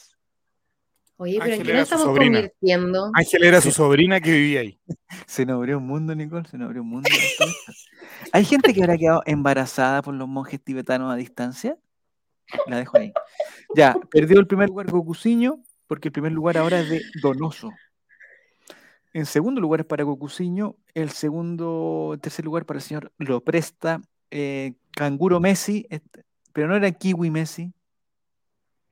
Oye, 1.21 1.39
pero 1.43 1.55
¿en 1.55 1.63
qué 1.65 1.73
nos 1.73 1.83
estamos 1.83 2.05
sobrina. 2.07 2.39
convirtiendo? 2.39 3.11
Ángel 3.15 3.45
era 3.45 3.61
su 3.61 3.71
sobrina 3.73 4.21
que 4.21 4.31
vivía 4.31 4.61
ahí. 4.61 4.81
Se 5.27 5.45
nos 5.45 5.57
abrió 5.57 5.79
un 5.79 5.87
mundo, 5.87 6.15
Nicole, 6.15 6.49
se 6.49 6.57
nos 6.57 6.67
abrió 6.67 6.83
un 6.83 6.89
mundo. 6.91 7.09
¿Hay 8.33 8.45
gente 8.45 8.73
que 8.73 8.81
habrá 8.83 8.97
quedado 8.97 9.23
embarazada 9.27 10.01
por 10.03 10.15
los 10.15 10.29
monjes 10.29 10.63
tibetanos 10.63 11.13
a 11.13 11.17
distancia? 11.17 11.77
La 12.67 12.79
dejo 12.79 12.97
ahí. 12.99 13.13
Ya, 13.77 13.97
perdió 14.11 14.39
el 14.41 14.47
primer 14.47 14.69
lugar 14.69 14.91
Gokuciño, 14.91 15.61
porque 15.87 16.09
el 16.09 16.13
primer 16.13 16.33
lugar 16.33 16.57
ahora 16.57 16.81
es 16.81 16.89
de 16.89 17.03
Donoso. 17.21 17.71
En 19.13 19.27
segundo 19.27 19.61
lugar 19.61 19.81
es 19.81 19.87
para 19.87 20.05
Gokuciño, 20.05 20.77
el 20.95 21.11
segundo, 21.11 22.11
el 22.15 22.21
tercer 22.21 22.45
lugar 22.45 22.65
para 22.65 22.79
el 22.79 22.83
señor 22.83 23.13
Lo 23.19 23.43
Presta, 23.43 24.01
eh, 24.31 24.75
Canguro 24.93 25.41
Messi, 25.41 25.87
este- 25.91 26.25
pero 26.53 26.69
no 26.69 26.77
era 26.77 26.91
Kiwi 26.93 27.31
Messi. 27.31 27.73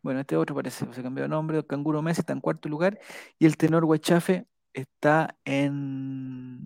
Bueno, 0.07 0.21
este 0.21 0.37
otro 0.37 0.55
parece, 0.55 0.87
se 0.93 1.03
cambió 1.03 1.25
de 1.25 1.29
nombre, 1.29 1.67
Canguro 1.67 2.01
Messi 2.01 2.21
está 2.21 2.33
en 2.33 2.41
cuarto 2.41 2.69
lugar, 2.69 2.97
y 3.41 3.47
el 3.47 3.57
tenor 3.57 3.85
Huachafe 3.85 4.47
está 4.73 5.37
en 5.45 6.61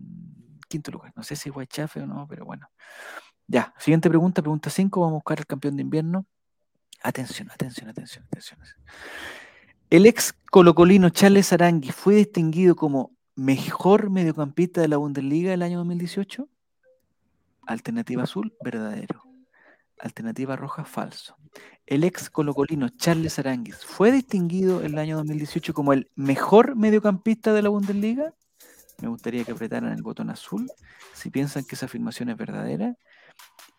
quinto 0.68 0.90
lugar. 0.90 1.14
No 1.16 1.22
sé 1.22 1.36
si 1.36 1.48
es 1.48 1.56
Huachafe 1.56 2.02
o 2.02 2.06
no, 2.06 2.26
pero 2.28 2.44
bueno. 2.44 2.68
Ya, 3.46 3.72
siguiente 3.78 4.10
pregunta, 4.10 4.42
pregunta 4.42 4.68
5, 4.68 5.00
vamos 5.00 5.12
a 5.12 5.14
buscar 5.14 5.38
al 5.38 5.46
campeón 5.46 5.76
de 5.76 5.80
invierno. 5.80 6.26
Atención, 7.02 7.50
atención, 7.50 7.88
atención, 7.88 8.26
atención. 8.26 8.60
El 9.88 10.04
ex 10.04 10.34
colocolino 10.50 11.08
Charles 11.08 11.50
Arangui 11.54 11.92
fue 11.92 12.16
distinguido 12.16 12.76
como 12.76 13.16
mejor 13.36 14.10
mediocampista 14.10 14.82
de 14.82 14.88
la 14.88 14.98
Bundesliga 14.98 15.52
del 15.52 15.62
año 15.62 15.78
2018. 15.78 16.46
Alternativa 17.66 18.22
azul, 18.22 18.54
verdadero. 18.62 19.29
Alternativa 20.02 20.56
roja, 20.56 20.84
falso. 20.84 21.36
El 21.86 22.04
ex 22.04 22.30
colocolino 22.30 22.88
Charles 22.88 23.38
Aranguis 23.38 23.84
fue 23.84 24.12
distinguido 24.12 24.80
el 24.82 24.96
año 24.98 25.16
2018 25.18 25.74
como 25.74 25.92
el 25.92 26.10
mejor 26.14 26.76
mediocampista 26.76 27.52
de 27.52 27.62
la 27.62 27.68
Bundesliga. 27.68 28.32
Me 29.02 29.08
gustaría 29.08 29.44
que 29.44 29.52
apretaran 29.52 29.92
el 29.92 30.02
botón 30.02 30.30
azul 30.30 30.70
si 31.12 31.30
piensan 31.30 31.64
que 31.64 31.74
esa 31.74 31.86
afirmación 31.86 32.30
es 32.30 32.36
verdadera 32.36 32.96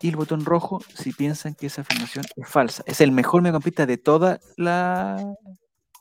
y 0.00 0.08
el 0.08 0.16
botón 0.16 0.44
rojo 0.44 0.80
si 0.94 1.12
piensan 1.12 1.54
que 1.54 1.66
esa 1.66 1.82
afirmación 1.82 2.24
es 2.36 2.48
falsa. 2.48 2.82
Es 2.86 3.00
el 3.00 3.12
mejor 3.12 3.42
mediocampista 3.42 3.86
de 3.86 3.98
toda 3.98 4.40
la... 4.56 5.34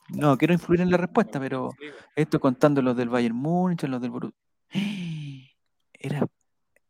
No, 0.09 0.37
quiero 0.37 0.53
influir 0.53 0.81
en 0.81 0.91
la 0.91 0.97
respuesta, 0.97 1.39
pero 1.39 1.69
esto 2.15 2.39
contando 2.39 2.81
los 2.81 2.97
del 2.97 3.09
Bayern 3.09 3.35
Múnich, 3.35 3.83
los 3.83 4.01
del 4.01 4.11
Borussia. 4.11 4.37
Era 5.93 6.27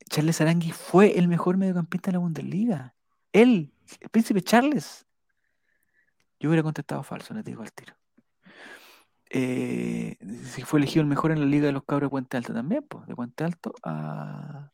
Charles 0.09 0.41
Arangui 0.41 0.71
fue 0.71 1.17
el 1.17 1.27
mejor 1.27 1.57
mediocampista 1.57 2.09
de 2.09 2.13
la 2.13 2.19
Bundesliga. 2.19 2.95
Él, 3.32 3.73
el 3.99 4.09
príncipe 4.09 4.41
Charles. 4.41 5.05
Yo 6.39 6.49
hubiera 6.49 6.63
contestado 6.63 7.03
falso, 7.03 7.34
les 7.34 7.45
digo 7.45 7.61
al 7.61 7.71
tiro. 7.71 7.95
Eh, 9.29 10.17
si 10.43 10.63
fue 10.63 10.79
elegido 10.79 11.01
el 11.01 11.07
mejor 11.07 11.32
en 11.32 11.39
la 11.39 11.45
Liga 11.45 11.67
de 11.67 11.71
los 11.71 11.84
Cabros 11.86 12.07
de 12.07 12.11
Puente 12.11 12.38
Alto 12.38 12.53
también, 12.53 12.84
pues, 12.84 13.07
de 13.07 13.15
Puente 13.15 13.43
Alto 13.43 13.73
a 13.84 14.71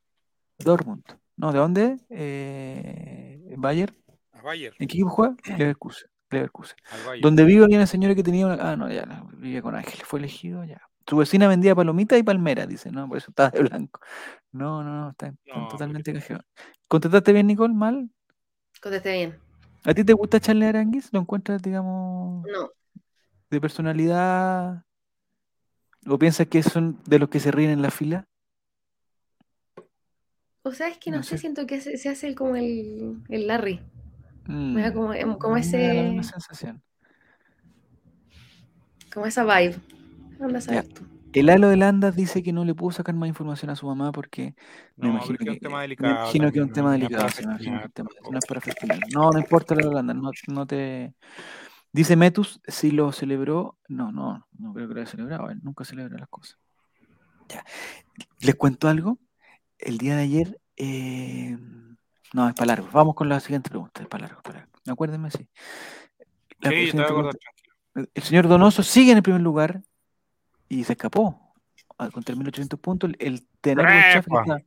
Dortmund. 0.58 1.04
No, 1.36 1.52
¿de 1.52 1.60
dónde? 1.60 1.98
Eh. 2.10 3.54
Bayer, 3.58 3.94
¿En 4.80 4.88
qué 4.88 4.96
equipo 4.96 5.10
juega? 5.10 5.36
Leverkusen. 5.58 6.10
Leverkusen. 6.32 6.78
Donde 7.22 7.44
vive 7.44 7.66
había 7.66 7.78
una 7.78 7.88
señora 7.88 8.16
que 8.16 8.24
tenía 8.24 8.46
una... 8.46 8.72
Ah, 8.72 8.76
no, 8.76 8.90
ya, 8.90 9.06
no, 9.06 9.28
vivía 9.34 9.62
con 9.62 9.76
Ángeles, 9.76 10.04
fue 10.06 10.20
elegido 10.20 10.64
ya. 10.64 10.82
Su 11.06 11.18
vecina 11.18 11.48
vendía 11.48 11.76
palomitas 11.76 12.20
y 12.20 12.24
palmeras, 12.24 12.68
dice, 12.68 12.92
no, 12.92 13.08
por 13.08 13.18
eso 13.18 13.32
estaba 13.32 13.50
de 13.50 13.62
blanco. 13.62 14.02
No, 14.52 14.84
no, 14.84 15.06
no, 15.06 15.16
No, 15.46 15.68
totalmente 15.70 16.14
cajeados. 16.14 16.46
¿Contestaste 16.88 17.34
bien, 17.34 17.48
Nicole? 17.48 17.74
¿Mal? 17.74 18.10
Contesté 18.88 19.12
bien. 19.12 19.36
¿A 19.84 19.94
ti 19.94 20.06
te 20.06 20.14
gusta 20.14 20.40
Charlie 20.40 20.66
Aranguis? 20.66 21.10
¿Lo 21.12 21.20
encuentras, 21.20 21.62
digamos, 21.62 22.46
No. 22.48 22.70
de 23.50 23.60
personalidad? 23.60 24.86
¿O 26.08 26.18
piensas 26.18 26.48
que 26.48 26.64
son 26.64 26.98
de 27.06 27.20
los 27.20 27.28
que 27.28 27.42
se 27.42 27.52
ríen 27.52 27.72
en 27.72 27.82
la 27.82 27.92
fila? 27.92 28.30
O 30.64 30.72
sea, 30.72 30.88
es 30.88 30.98
que 31.00 31.12
no, 31.12 31.18
No 31.18 31.24
sé, 31.24 31.32
sé. 31.32 31.38
siento 31.40 31.68
que 31.68 31.82
se, 31.82 31.98
se 31.98 32.08
hace 32.08 32.30
el- 32.30 32.36
como 32.36 32.56
el, 32.56 33.22
el 33.28 33.48
Larry. 33.48 33.82
Me 34.48 34.84
da 34.84 34.92
Mm, 34.92 34.94
como, 34.94 35.14
em, 35.14 35.38
como 35.38 35.56
me 35.56 35.62
da 35.66 35.94
la 35.94 36.04
misma 36.04 36.22
ese, 36.22 36.32
sensación. 36.32 36.82
como 39.14 39.26
esa 39.26 39.44
vibe. 39.44 39.76
Anda 40.40 40.60
a 40.60 40.62
saber 40.62 40.88
tú. 40.94 41.04
El 41.34 41.50
halo 41.50 41.70
de 41.70 41.78
Landas 41.78 42.16
dice 42.16 42.42
que 42.42 42.52
no 42.54 42.66
le 42.66 42.74
pudo 42.74 42.92
sacar 42.92 43.14
más 43.16 43.28
información 43.30 43.70
a 43.70 43.76
su 43.76 43.86
mamá 43.86 44.12
porque 44.12 44.56
me 44.96 45.08
No, 45.08 45.14
imagino 45.16 45.38
pero 45.40 45.52
es 45.54 45.60
que, 45.60 45.66
un 45.66 45.72
tema 45.72 45.82
delicado 45.82 46.14
imagino 46.14 46.52
que 46.52 46.60
es 46.60 46.66
un 46.66 46.74
tema 46.74 46.92
delicado. 46.94 47.28
me 47.38 47.44
imagino 47.44 47.80
que 47.80 48.02
es 48.02 48.08
un 48.26 48.32
no 48.34 48.40
es 48.40 48.46
para 48.46 48.62
festinar. 48.62 49.00
No, 49.14 49.30
no 49.32 49.40
importa 49.40 49.74
el 49.74 49.82
halo 49.82 49.90
de 49.90 49.96
Landas, 49.96 50.16
no, 50.18 50.32
no 50.48 50.66
te. 50.66 51.14
Dice 51.92 52.16
Metus 52.16 52.60
si 52.68 52.92
lo 52.92 53.12
celebró. 53.12 53.78
No, 53.88 54.12
no, 54.12 54.48
no 54.58 54.74
creo 54.74 54.88
que 54.88 54.94
lo 54.96 55.02
haya 55.02 55.10
celebrado. 55.10 55.50
Él 55.50 55.60
nunca 55.64 55.84
celebra 55.86 56.18
las 56.18 56.30
cosas. 56.30 56.58
Ya. 57.50 57.64
Les 58.40 58.56
cuento 58.56 58.88
algo. 58.90 59.20
El 59.78 59.98
día 59.98 60.16
de 60.16 60.24
ayer. 60.24 60.60
eh, 60.76 61.58
no, 62.34 62.48
es 62.50 62.56
para 62.56 62.68
largo. 62.68 62.90
Vamos 62.92 63.16
con 63.16 63.30
la 63.30 63.40
siguiente 63.40 63.70
pregunta. 63.70 64.02
Es 64.02 64.08
para 64.08 64.28
largo. 64.28 64.42
Para 64.42 64.60
largo. 64.60 64.74
Acuérdenme, 64.88 65.30
sí. 65.32 65.48
La 66.60 66.72
Sí, 66.72 66.88
te 66.88 66.92
voy 66.94 67.02
a 67.02 67.06
acordar, 67.06 67.36
pregunta- 67.94 68.12
el 68.16 68.24
señor 68.24 68.48
Donoso 68.48 68.84
sigue 68.84 69.12
en 69.12 69.18
el 69.18 69.24
primer 69.24 69.42
lugar 69.42 69.82
y 70.70 70.84
se 70.84 70.94
escapó 70.94 71.54
ah, 71.98 72.10
con 72.10 72.24
3.800 72.24 72.80
puntos. 72.80 73.12
El, 73.20 73.36
estaba, 73.62 74.60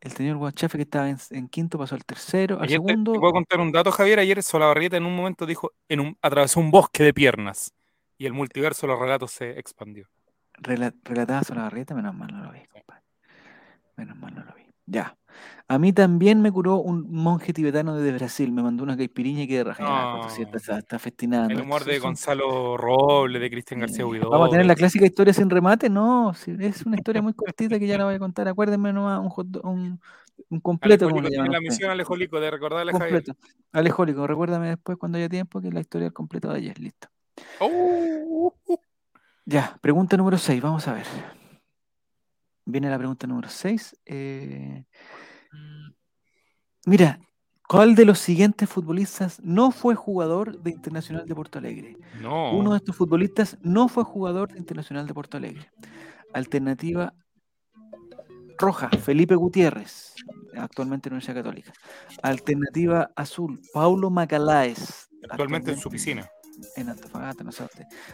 el 0.00 0.12
señor 0.12 0.36
Guachafe 0.36 0.76
que 0.78 0.82
estaba 0.82 1.08
en, 1.08 1.16
en 1.30 1.48
quinto 1.48 1.78
pasó 1.78 1.94
al 1.94 2.04
tercero, 2.04 2.56
al 2.58 2.64
Ayer 2.64 2.78
te, 2.80 2.84
te 2.84 2.90
segundo. 2.92 3.12
puedo 3.14 3.32
contar 3.32 3.60
un 3.60 3.72
dato, 3.72 3.90
Javier. 3.90 4.18
Ayer 4.18 4.42
Solabarrieta 4.42 4.96
en 4.96 5.06
un 5.06 5.16
momento 5.16 5.46
dijo, 5.46 5.72
en 5.88 6.00
un, 6.00 6.18
atravesó 6.20 6.60
un 6.60 6.70
bosque 6.70 7.02
de 7.02 7.14
piernas. 7.14 7.72
Y 8.18 8.26
el 8.26 8.32
multiverso 8.32 8.86
de 8.86 8.92
los 8.92 9.00
relatos 9.00 9.32
se 9.32 9.58
expandió. 9.58 10.08
rela- 10.54 10.94
relataba 11.04 11.42
Solabarrieta, 11.42 11.94
menos 11.94 12.14
mal 12.14 12.30
no 12.32 12.44
lo 12.44 12.52
vi, 12.52 12.64
compadre. 12.66 13.02
Menos 13.96 14.16
mal 14.18 14.34
no 14.34 14.44
lo 14.44 14.54
vi. 14.54 14.64
Ya. 14.86 15.16
A 15.66 15.78
mí 15.78 15.94
también 15.94 16.42
me 16.42 16.52
curó 16.52 16.76
un 16.76 17.10
monje 17.10 17.54
tibetano 17.54 17.96
desde 17.96 18.16
Brasil. 18.16 18.52
Me 18.52 18.62
mandó 18.62 18.82
una 18.84 18.96
caipiriña 18.96 19.42
y 19.44 19.48
quedé 19.48 19.64
rajada. 19.64 20.20
Pues, 20.20 20.38
está, 20.38 20.78
está- 20.78 20.98
festinando. 20.98 21.54
El 21.54 21.62
humor 21.62 21.84
de 21.84 21.98
Gonzalo 21.98 22.76
Roble, 22.76 23.38
de 23.38 23.50
Cristian 23.50 23.80
García 23.80 24.06
Huidobro. 24.06 24.30
Vamos 24.30 24.48
a 24.48 24.50
tener 24.50 24.66
la 24.66 24.74
clásica 24.74 25.06
historia 25.06 25.32
sin 25.32 25.48
remate, 25.48 25.88
no, 25.88 26.32
es 26.32 26.86
una 26.86 26.96
historia 26.96 27.22
muy 27.22 27.32
cortita 27.32 27.78
que 27.78 27.86
ya 27.86 27.96
la 27.96 28.04
voy 28.04 28.14
a 28.14 28.18
contar. 28.18 28.46
Acuérdenme 28.46 28.92
nomás 28.92 29.20
un, 29.20 30.00
completo, 30.60 31.08
como 31.08 31.22
le 31.22 31.30
la 31.30 31.60
misión 31.60 31.90
Alejólico 31.90 32.38
de 32.40 32.50
recordarle 32.50 32.92
a 32.92 32.98
Javier. 32.98 33.24
Completo. 33.24 33.40
Alejólico, 33.72 34.26
recuérdame 34.26 34.68
después 34.68 34.98
cuando 34.98 35.16
haya 35.16 35.28
tiempo 35.28 35.62
que 35.62 35.70
la 35.70 35.80
historia 35.80 36.06
del 36.06 36.12
completo 36.12 36.50
de 36.50 36.58
ayer, 36.58 36.78
listo. 36.78 37.08
Oh, 37.58 38.52
Ya, 39.46 39.78
pregunta 39.80 40.16
número 40.16 40.36
6, 40.36 40.60
vamos 40.60 40.86
a 40.88 40.92
ver. 40.92 41.06
Viene 42.64 42.90
la 42.90 42.98
pregunta 42.98 43.26
número 43.26 43.48
6. 43.48 43.96
Mira, 46.86 47.18
¿cuál 47.68 47.94
de 47.94 48.04
los 48.04 48.18
siguientes 48.18 48.68
futbolistas 48.68 49.40
no 49.42 49.70
fue 49.70 49.94
jugador 49.94 50.60
de 50.62 50.70
Internacional 50.70 51.26
de 51.26 51.34
Porto 51.34 51.58
Alegre? 51.58 51.96
no. 52.20 52.56
Uno 52.56 52.72
de 52.72 52.78
estos 52.78 52.96
futbolistas 52.96 53.58
no 53.62 53.88
fue 53.88 54.04
jugador 54.04 54.52
de 54.52 54.58
Internacional 54.58 55.06
de 55.06 55.14
Porto 55.14 55.36
Alegre. 55.36 55.70
Alternativa 56.32 57.14
roja, 58.58 58.88
Felipe 58.88 59.34
Gutiérrez, 59.34 60.14
actualmente 60.56 61.08
en 61.08 61.14
Universidad 61.14 61.42
Católica. 61.42 61.72
Alternativa 62.22 63.10
azul, 63.16 63.60
Paulo 63.72 64.10
Macaláes. 64.10 65.08
Actualmente 65.28 65.72
en 65.72 65.78
su 65.78 65.90
piscina. 65.90 66.28
En 66.76 66.88
Antofagasta, 66.88 67.42
no 67.42 67.52
sé. 67.52 67.66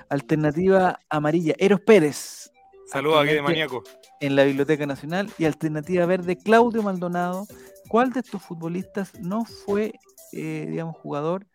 Alternativa 0.08 0.98
amarilla, 1.08 1.54
Eros 1.58 1.80
Pérez. 1.80 2.50
Saludos 2.90 3.22
aquí 3.22 3.34
de 3.34 3.42
maníaco. 3.42 3.84
En 4.20 4.34
la 4.34 4.44
Biblioteca 4.44 4.84
Nacional. 4.84 5.30
Y 5.38 5.44
alternativa 5.44 6.06
verde, 6.06 6.36
Claudio 6.36 6.82
Maldonado. 6.82 7.46
¿Cuál 7.88 8.12
de 8.12 8.20
estos 8.20 8.42
futbolistas 8.42 9.18
no 9.20 9.44
fue, 9.44 9.94
eh, 10.32 10.66
digamos, 10.68 10.96
jugador 10.96 11.46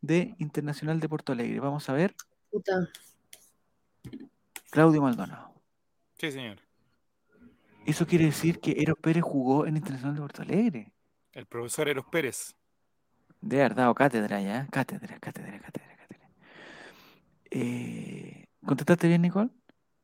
de 0.00 0.34
Internacional 0.38 0.98
de 0.98 1.08
Porto 1.08 1.32
Alegre? 1.32 1.60
Vamos 1.60 1.88
a 1.90 1.92
ver. 1.92 2.14
Puta. 2.50 2.88
Claudio 4.70 5.02
Maldonado. 5.02 5.52
Sí, 6.18 6.32
señor. 6.32 6.58
Eso 7.84 8.06
quiere 8.06 8.24
decir 8.24 8.58
que 8.58 8.72
Eros 8.78 8.98
Pérez 8.98 9.22
jugó 9.22 9.66
en 9.66 9.76
Internacional 9.76 10.14
de 10.14 10.20
Porto 10.22 10.42
Alegre. 10.42 10.92
El 11.32 11.44
profesor 11.46 11.88
Eros 11.88 12.06
Pérez. 12.10 12.54
De 13.42 13.60
haber 13.60 13.74
dado 13.74 13.94
cátedra 13.94 14.40
ya. 14.40 14.66
Cátedra, 14.70 15.18
cátedra, 15.18 15.58
cátedra, 15.60 15.96
cátedra. 15.96 16.30
Eh, 17.50 18.46
¿Contestaste 18.64 19.06
bien, 19.06 19.22
Nicole? 19.22 19.50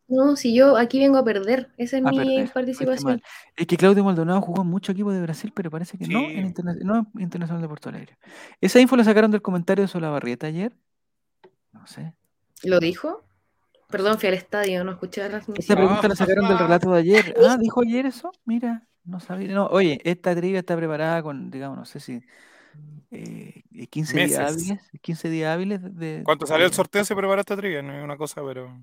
No, 0.07 0.37
si 0.37 0.55
yo 0.55 0.77
aquí 0.77 0.99
vengo 1.01 1.17
a 1.19 1.25
perder. 1.25 1.71
Esa 1.79 1.97
es 1.99 2.05
A 2.05 2.11
mi 2.11 2.19
perder. 2.19 2.53
participación. 2.53 3.23
Es 3.57 3.67
que 3.67 3.77
Claudio 3.77 4.05
Maldonado 4.05 4.41
jugó 4.43 4.63
en 4.63 4.69
muchos 4.69 4.93
equipos 4.93 5.15
de 5.15 5.23
Brasil, 5.23 5.51
pero 5.55 5.71
parece 5.71 5.97
que 5.97 6.07
no 6.07 6.21
en, 6.21 6.47
interna- 6.47 6.77
no 6.83 7.07
en 7.15 7.23
Internacional 7.23 7.63
de 7.63 7.69
Porto 7.69 7.89
Alegre. 7.89 8.19
¿Esa 8.61 8.81
info 8.81 8.97
la 8.97 9.05
sacaron 9.05 9.31
del 9.31 9.41
comentario 9.43 9.83
de 9.83 9.89
Solabarrieta 9.89 10.47
ayer? 10.47 10.73
No 11.73 11.87
sé. 11.87 12.13
¿Lo 12.63 12.81
dijo? 12.81 13.25
Perdón, 13.89 14.19
fui 14.19 14.29
al 14.29 14.35
estadio, 14.35 14.85
no 14.85 14.93
escuché 14.93 15.21
la 15.23 15.27
Esta 15.27 15.41
transmisión. 15.45 15.79
pregunta 15.79 16.09
la 16.09 16.17
sacaron 16.17 16.49
del 16.49 16.59
relato 16.59 16.91
de 16.93 16.99
ayer. 17.01 17.35
Ah, 17.49 17.57
¿dijo 17.59 17.81
ayer 17.83 18.07
eso? 18.07 18.33
Mira, 18.45 18.87
no 19.05 19.21
sabía. 19.21 19.55
No, 19.55 19.67
oye, 19.67 20.01
esta 20.05 20.35
trivia 20.35 20.59
está 20.61 20.77
preparada 20.77 21.23
con, 21.23 21.51
digamos, 21.51 21.79
no 21.79 21.85
sé 21.85 22.01
si 22.01 22.21
eh, 23.11 23.63
15 23.91 24.27
días 24.27 24.53
hábiles. 24.53 24.91
15 25.01 25.29
días 25.31 25.55
hábiles 25.55 25.81
de... 25.97 26.23
Cuando 26.25 26.47
salió 26.47 26.67
el 26.67 26.73
sorteo 26.73 27.05
se 27.05 27.15
preparó 27.15 27.41
esta 27.41 27.57
trivia, 27.57 27.83
no 27.83 27.95
es 27.95 28.03
una 28.05 28.17
cosa, 28.17 28.43
pero. 28.45 28.77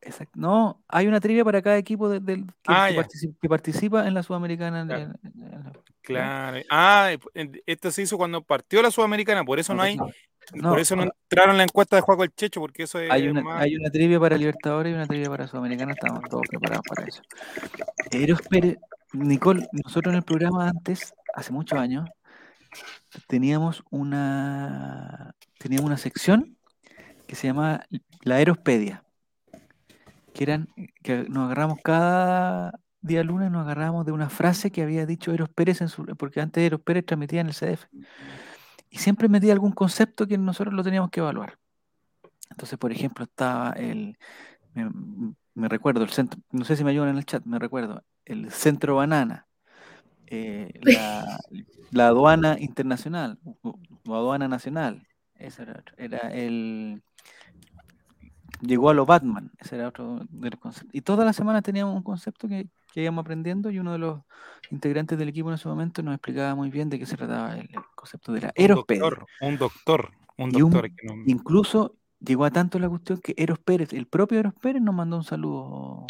Exacto. 0.00 0.32
No, 0.38 0.82
hay 0.88 1.06
una 1.06 1.20
trivia 1.20 1.44
para 1.44 1.60
cada 1.60 1.76
equipo 1.76 2.08
de- 2.08 2.20
del- 2.20 2.46
que, 2.46 2.52
Ah, 2.66 2.86
que 2.88 2.94
participa, 2.96 3.38
que 3.42 3.48
participa 3.48 4.06
en 4.06 4.14
la 4.14 4.22
Sudamericana. 4.22 4.86
Claro. 4.86 5.02
en- 5.02 5.42
en- 5.42 5.52
en- 5.54 5.72
Claro. 6.02 6.58
Ah, 6.70 7.10
esto 7.66 7.90
se 7.90 8.02
hizo 8.02 8.16
cuando 8.16 8.42
partió 8.42 8.80
la 8.80 8.90
Sudamericana, 8.90 9.44
por 9.44 9.58
eso 9.58 9.74
no 9.74 9.82
hay, 9.82 9.96
No, 10.54 10.70
por 10.70 10.78
eso 10.80 10.96
no 10.96 11.02
entraron 11.02 11.50
en 11.50 11.58
la 11.58 11.62
encuesta 11.64 11.96
de 11.96 12.00
Juego 12.02 12.24
el 12.24 12.34
Checho, 12.34 12.60
porque 12.60 12.84
eso 12.84 12.98
es 12.98 13.10
Hay 13.10 13.28
una, 13.28 13.42
más. 13.42 13.60
hay 13.60 13.76
una 13.76 13.90
trivia 13.90 14.18
para 14.18 14.38
Libertadores 14.38 14.90
y 14.92 14.94
una 14.94 15.06
trivia 15.06 15.28
para 15.28 15.46
Sudamericana, 15.46 15.92
estamos 15.92 16.22
todos 16.30 16.44
preparados 16.48 16.82
para 16.88 17.06
eso. 17.06 17.20
Eros 18.10 18.40
Pérez, 18.48 18.78
Nicole, 19.12 19.68
nosotros 19.72 20.12
en 20.12 20.16
el 20.18 20.22
programa 20.24 20.68
antes, 20.70 21.12
hace 21.34 21.52
muchos 21.52 21.78
años, 21.78 22.08
teníamos 23.26 23.82
una, 23.90 25.34
teníamos 25.58 25.86
una 25.86 25.98
sección 25.98 26.56
que 27.26 27.34
se 27.34 27.48
llamaba 27.48 27.84
la 28.22 28.40
Erospedia, 28.40 29.04
que 30.38 30.44
eran, 30.44 30.68
que 31.02 31.24
nos 31.28 31.46
agarramos 31.46 31.80
cada 31.82 32.78
día 33.00 33.24
lunes, 33.24 33.50
nos 33.50 33.62
agarramos 33.62 34.06
de 34.06 34.12
una 34.12 34.30
frase 34.30 34.70
que 34.70 34.82
había 34.82 35.04
dicho 35.04 35.32
Eros 35.32 35.48
Pérez, 35.48 35.80
en 35.80 35.88
su, 35.88 36.06
porque 36.16 36.40
antes 36.40 36.62
Eros 36.62 36.80
Pérez 36.80 37.04
transmitía 37.04 37.40
en 37.40 37.48
el 37.48 37.54
CDF, 37.54 37.86
y 38.88 38.98
siempre 38.98 39.28
metía 39.28 39.52
algún 39.52 39.72
concepto 39.72 40.28
que 40.28 40.38
nosotros 40.38 40.74
lo 40.74 40.84
teníamos 40.84 41.10
que 41.10 41.18
evaluar. 41.18 41.58
Entonces, 42.50 42.78
por 42.78 42.92
ejemplo, 42.92 43.24
estaba 43.24 43.72
el, 43.72 44.16
me, 45.54 45.68
recuerdo, 45.68 46.04
el 46.04 46.10
centro, 46.10 46.40
no 46.52 46.64
sé 46.64 46.76
si 46.76 46.84
me 46.84 46.92
ayudan 46.92 47.08
en 47.08 47.18
el 47.18 47.26
chat, 47.26 47.44
me 47.44 47.58
recuerdo, 47.58 48.04
el 48.24 48.52
centro 48.52 48.94
banana, 48.94 49.48
eh, 50.28 50.70
la, 50.82 51.40
la 51.90 52.06
aduana 52.06 52.56
internacional 52.60 53.40
o, 53.62 53.76
aduana 54.06 54.46
nacional, 54.46 55.04
ese 55.34 55.62
era, 55.62 55.82
era 55.96 56.18
el, 56.32 57.02
llegó 58.60 58.90
a 58.90 58.94
lo 58.94 59.06
Batman, 59.06 59.50
ese 59.58 59.76
era 59.76 59.88
otro 59.88 60.20
de 60.28 60.50
los 60.50 60.60
conceptos. 60.60 60.94
Y 60.94 61.00
toda 61.02 61.24
la 61.24 61.32
semana 61.32 61.62
teníamos 61.62 61.94
un 61.96 62.02
concepto 62.02 62.48
que, 62.48 62.68
que 62.92 63.02
íbamos 63.02 63.22
aprendiendo 63.22 63.70
y 63.70 63.78
uno 63.78 63.92
de 63.92 63.98
los 63.98 64.20
integrantes 64.70 65.18
del 65.18 65.28
equipo 65.28 65.48
en 65.48 65.54
ese 65.54 65.68
momento 65.68 66.02
nos 66.02 66.14
explicaba 66.14 66.54
muy 66.54 66.70
bien 66.70 66.88
de 66.90 66.98
qué 66.98 67.06
se 67.06 67.16
trataba 67.16 67.54
el, 67.54 67.60
el 67.70 67.80
concepto 67.94 68.32
de 68.32 68.40
la 68.42 68.46
un 68.48 68.64
Erospedia. 68.64 69.00
doctor, 69.02 69.26
un 69.40 69.58
doctor, 69.58 70.10
un 70.36 70.50
Y 70.56 70.62
un- 70.62 70.70
doctor. 70.70 70.90
que 70.94 71.06
no- 71.06 71.14
Incluso 71.26 71.94
llegó 72.20 72.44
a 72.44 72.50
tanto 72.50 72.78
la 72.78 72.88
cuestión 72.88 73.20
que 73.20 73.34
Eros 73.36 73.58
Pérez, 73.60 73.92
el 73.92 74.06
propio 74.06 74.38
Eros 74.40 74.54
Pérez, 74.60 74.82
nos 74.82 74.94
mandó 74.94 75.16
un 75.18 75.24
saludo 75.24 76.06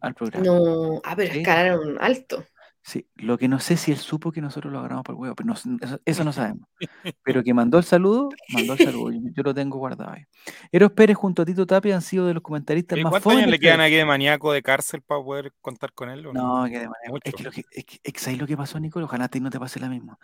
al 0.00 0.14
programa. 0.14 0.44
No, 0.46 1.00
ah, 1.04 1.14
pero 1.14 1.32
Sí. 1.32 1.40
escalaron 1.40 1.96
alto. 2.00 2.42
Sí, 2.90 3.06
lo 3.14 3.38
que 3.38 3.46
no 3.46 3.60
sé 3.60 3.76
si 3.76 3.92
él 3.92 3.98
supo 3.98 4.32
que 4.32 4.40
nosotros 4.40 4.72
lo 4.72 4.80
agarramos 4.80 5.04
por 5.04 5.14
el 5.14 5.20
huevo, 5.20 5.36
pero 5.36 5.46
no- 5.46 5.54
eso, 5.80 6.00
eso 6.04 6.24
no 6.24 6.32
sabemos. 6.32 6.66
Pero 7.24 7.44
que 7.44 7.54
mandó 7.54 7.78
el 7.78 7.84
saludo, 7.84 8.30
mandó 8.52 8.72
el 8.72 8.78
saludo. 8.80 9.12
Yo, 9.12 9.20
yo 9.32 9.42
lo 9.44 9.54
tengo 9.54 9.78
guardado 9.78 10.10
ahí. 10.10 10.24
Eros 10.72 10.90
Pérez 10.90 11.16
junto 11.16 11.42
a 11.42 11.44
Tito 11.44 11.64
Tapia 11.68 11.94
han 11.94 12.02
sido 12.02 12.26
de 12.26 12.34
los 12.34 12.42
comentaristas 12.42 12.98
más 12.98 13.12
¿Cuántos 13.12 13.32
años 13.34 13.46
le 13.48 13.60
que- 13.60 13.66
quedan 13.66 13.80
aquí 13.80 13.94
de 13.94 14.04
maníaco 14.04 14.50
de 14.52 14.60
cárcel 14.60 15.02
para 15.02 15.22
poder 15.22 15.52
contar 15.60 15.92
con 15.92 16.10
él? 16.10 16.26
o 16.26 16.32
No, 16.32 16.64
que 16.64 16.80
de 16.80 16.88
manera- 16.88 17.14
Es 17.22 17.32
que 17.32 17.42
lo 17.44 17.52
que, 17.52 17.64
es 17.70 17.84
que- 17.84 18.00
es 18.02 18.12
que 18.12 18.18
¿sabes 18.18 18.40
lo 18.40 18.48
que 18.48 18.56
pasó, 18.56 18.80
Nicole? 18.80 19.04
Ojalá 19.04 19.26
a 19.26 19.28
ti 19.28 19.38
no 19.38 19.50
te 19.50 19.60
pase 19.60 19.78
la 19.78 19.88
misma. 19.88 20.18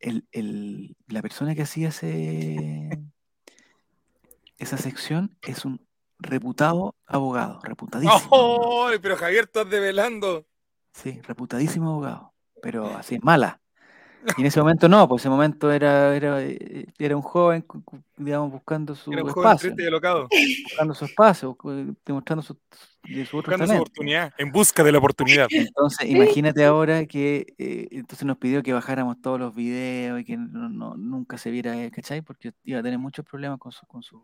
El, 0.00 0.26
el- 0.32 0.96
la 1.06 1.22
persona 1.22 1.54
que 1.54 1.62
hacía 1.62 1.90
ese, 1.90 2.98
esa 4.56 4.76
sección 4.76 5.36
es 5.42 5.64
un 5.64 5.86
reputado 6.18 6.96
abogado, 7.06 7.60
reputadísimo. 7.62 8.18
¡Oh! 8.30 8.90
Pero 9.00 9.16
Javier, 9.16 9.44
estás 9.44 9.70
develando. 9.70 10.47
Sí, 10.92 11.20
reputadísimo 11.22 11.90
abogado, 11.90 12.32
pero 12.60 12.96
así, 12.96 13.18
mala. 13.22 13.60
Y 14.36 14.40
en 14.42 14.46
ese 14.46 14.60
momento 14.60 14.88
no, 14.88 15.08
pues 15.08 15.22
ese 15.22 15.30
momento 15.30 15.70
era, 15.72 16.14
era, 16.14 16.42
eh, 16.42 16.86
era 16.98 17.16
un 17.16 17.22
joven, 17.22 17.64
digamos, 18.16 18.50
buscando 18.52 18.94
su 18.94 19.12
Era 19.12 19.22
un 19.22 19.30
joven 19.30 19.44
espacio, 19.46 19.68
triste 19.70 19.82
y 19.84 19.86
alocado. 19.86 20.28
buscando 20.64 20.94
su 20.94 21.04
espacio, 21.06 21.56
demostrando 22.04 22.42
su, 22.42 22.58
de 23.04 23.24
su 23.24 23.36
otro 23.38 23.50
Buscando 23.52 23.66
su 23.72 23.80
oportunidad. 23.82 24.32
En 24.38 24.52
busca 24.52 24.82
de 24.84 24.92
la 24.92 24.98
oportunidad. 24.98 25.48
Entonces, 25.50 26.08
imagínate 26.08 26.64
ahora 26.64 27.06
que 27.06 27.46
eh, 27.58 27.88
entonces 27.92 28.24
nos 28.26 28.36
pidió 28.38 28.62
que 28.62 28.72
bajáramos 28.72 29.20
todos 29.20 29.38
los 29.40 29.54
videos 29.54 30.20
y 30.20 30.24
que 30.24 30.36
no, 30.36 30.68
no- 30.68 30.96
nunca 30.96 31.38
se 31.38 31.50
viera 31.50 31.76
él, 31.76 31.90
¿cachai? 31.90 32.22
Porque 32.22 32.52
iba 32.64 32.80
a 32.80 32.82
tener 32.82 32.98
muchos 32.98 33.24
problemas 33.24 33.58
con 33.58 33.72
su, 33.72 33.86
con 33.86 34.02
su, 34.02 34.22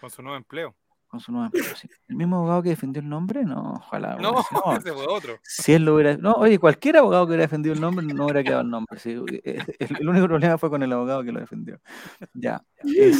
Con 0.00 0.10
su 0.10 0.22
nuevo 0.22 0.36
empleo. 0.36 0.74
Con 1.12 1.20
su 1.20 1.30
nuevo 1.30 1.44
empleo. 1.44 1.76
sí. 1.76 1.86
¿El 2.08 2.16
mismo 2.16 2.36
abogado 2.36 2.62
que 2.62 2.70
defendió 2.70 3.02
el 3.02 3.08
nombre? 3.08 3.44
No, 3.44 3.74
ojalá. 3.74 4.16
No, 4.16 4.34
ese 4.78 4.92
fue 4.94 5.06
otro. 5.06 5.38
Si 5.42 5.74
él 5.74 5.84
lo 5.84 5.94
hubiera. 5.94 6.16
No, 6.16 6.32
oye, 6.32 6.58
cualquier 6.58 6.96
abogado 6.96 7.26
que 7.26 7.32
hubiera 7.32 7.42
defendido 7.42 7.74
el 7.74 7.82
nombre 7.82 8.06
no 8.06 8.24
hubiera 8.24 8.42
quedado 8.42 8.62
el 8.62 8.70
nombre. 8.70 8.98
sí. 8.98 9.10
El, 9.10 9.66
el 10.00 10.08
único 10.08 10.26
problema 10.26 10.56
fue 10.56 10.70
con 10.70 10.82
el 10.82 10.90
abogado 10.90 11.22
que 11.22 11.30
lo 11.30 11.40
defendió. 11.40 11.78
Ya. 12.32 12.64
Oye, 12.82 13.12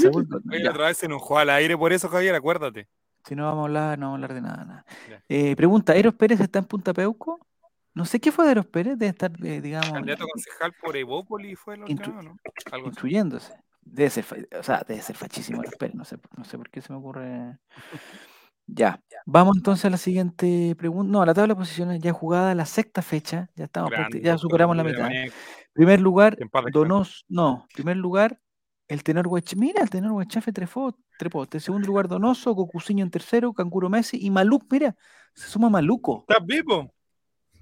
la 0.63 0.71
otra 0.71 0.87
vez 0.87 0.97
se 0.97 1.05
enojó 1.07 1.39
al 1.39 1.51
aire 1.51 1.77
por 1.77 1.93
eso, 1.93 2.09
Javier, 2.09 2.35
acuérdate. 2.35 2.89
Si 3.27 3.37
no 3.37 3.45
vamos 3.45 3.61
a 3.61 3.65
hablar, 3.67 3.99
no 3.99 4.07
vamos 4.07 4.23
a 4.23 4.25
hablar 4.25 4.35
de 4.35 4.41
nada. 4.41 4.65
nada. 4.65 4.87
Eh, 5.29 5.55
pregunta: 5.55 5.95
¿Eros 5.95 6.15
Pérez 6.15 6.41
está 6.41 6.61
en 6.61 6.65
Punta 6.65 6.95
Peuco? 6.95 7.47
No 7.93 8.07
sé 8.07 8.21
qué 8.21 8.33
fue 8.33 8.47
de 8.47 8.53
Eros 8.53 8.67
Pérez, 8.67 8.97
debe 8.97 9.11
estar, 9.11 9.31
eh, 9.45 9.61
digamos, 9.61 9.91
Candidato 9.93 10.27
concejal 10.27 10.73
por 10.81 10.97
Evópoli 10.97 11.55
fue 11.57 11.75
el 11.75 11.83
último, 11.83 12.23
¿no? 12.23 12.37
Algo 12.71 12.89
así. 12.89 13.53
Debe 13.83 14.11
ser, 14.11 14.49
o 14.59 14.63
sea, 14.63 14.85
debe 14.87 15.03
ser 15.03 15.17
fachísimo 15.17 15.63
Eros 15.63 15.77
Pérez, 15.77 15.95
no 15.95 16.05
sé, 16.05 16.19
no 16.37 16.45
sé 16.45 16.57
por 16.57 16.71
qué 16.71 16.81
se 16.81 16.93
me 16.93 16.99
ocurre. 16.99 17.59
Ya. 18.67 19.03
Vamos 19.27 19.57
entonces 19.57 19.85
a 19.85 19.91
la 19.91 19.97
siguiente 19.97 20.75
pregunta. 20.79 21.13
No, 21.13 21.21
a 21.21 21.27
la 21.27 21.35
tabla 21.35 21.55
de 21.55 21.59
posiciones 21.59 22.01
ya 22.01 22.13
jugada 22.13 22.55
la 22.55 22.65
sexta 22.65 23.03
fecha. 23.03 23.51
Ya 23.57 23.65
estamos, 23.65 23.91
Grande, 23.91 24.21
ya 24.23 24.39
superamos 24.39 24.77
la 24.77 24.85
mitad. 24.85 25.03
Mañez. 25.03 25.33
Primer 25.73 26.01
lugar. 26.01 26.39
Donos, 26.73 27.25
no, 27.29 27.67
primer 27.75 27.97
lugar, 27.97 28.41
el 28.89 29.03
tenor 29.03 29.27
Huechafe, 29.27 29.57
mira, 29.57 29.83
el 29.83 29.91
tenor 29.91 30.13
Huechafe 30.13 30.53
trepó, 30.53 30.97
trepó. 31.19 31.47
En 31.51 31.61
segundo 31.61 31.87
lugar, 31.87 32.09
Donoso, 32.09 32.55
Cocuciño 32.55 33.05
en 33.05 33.11
tercero, 33.11 33.53
Canguro 33.53 33.89
Messi 33.89 34.19
y 34.21 34.31
Maluc, 34.31 34.65
mira, 34.71 34.97
se 35.35 35.49
suma 35.49 35.71
Maluco. 35.71 36.27
¿Estás 36.29 36.47
vivo? 36.47 36.93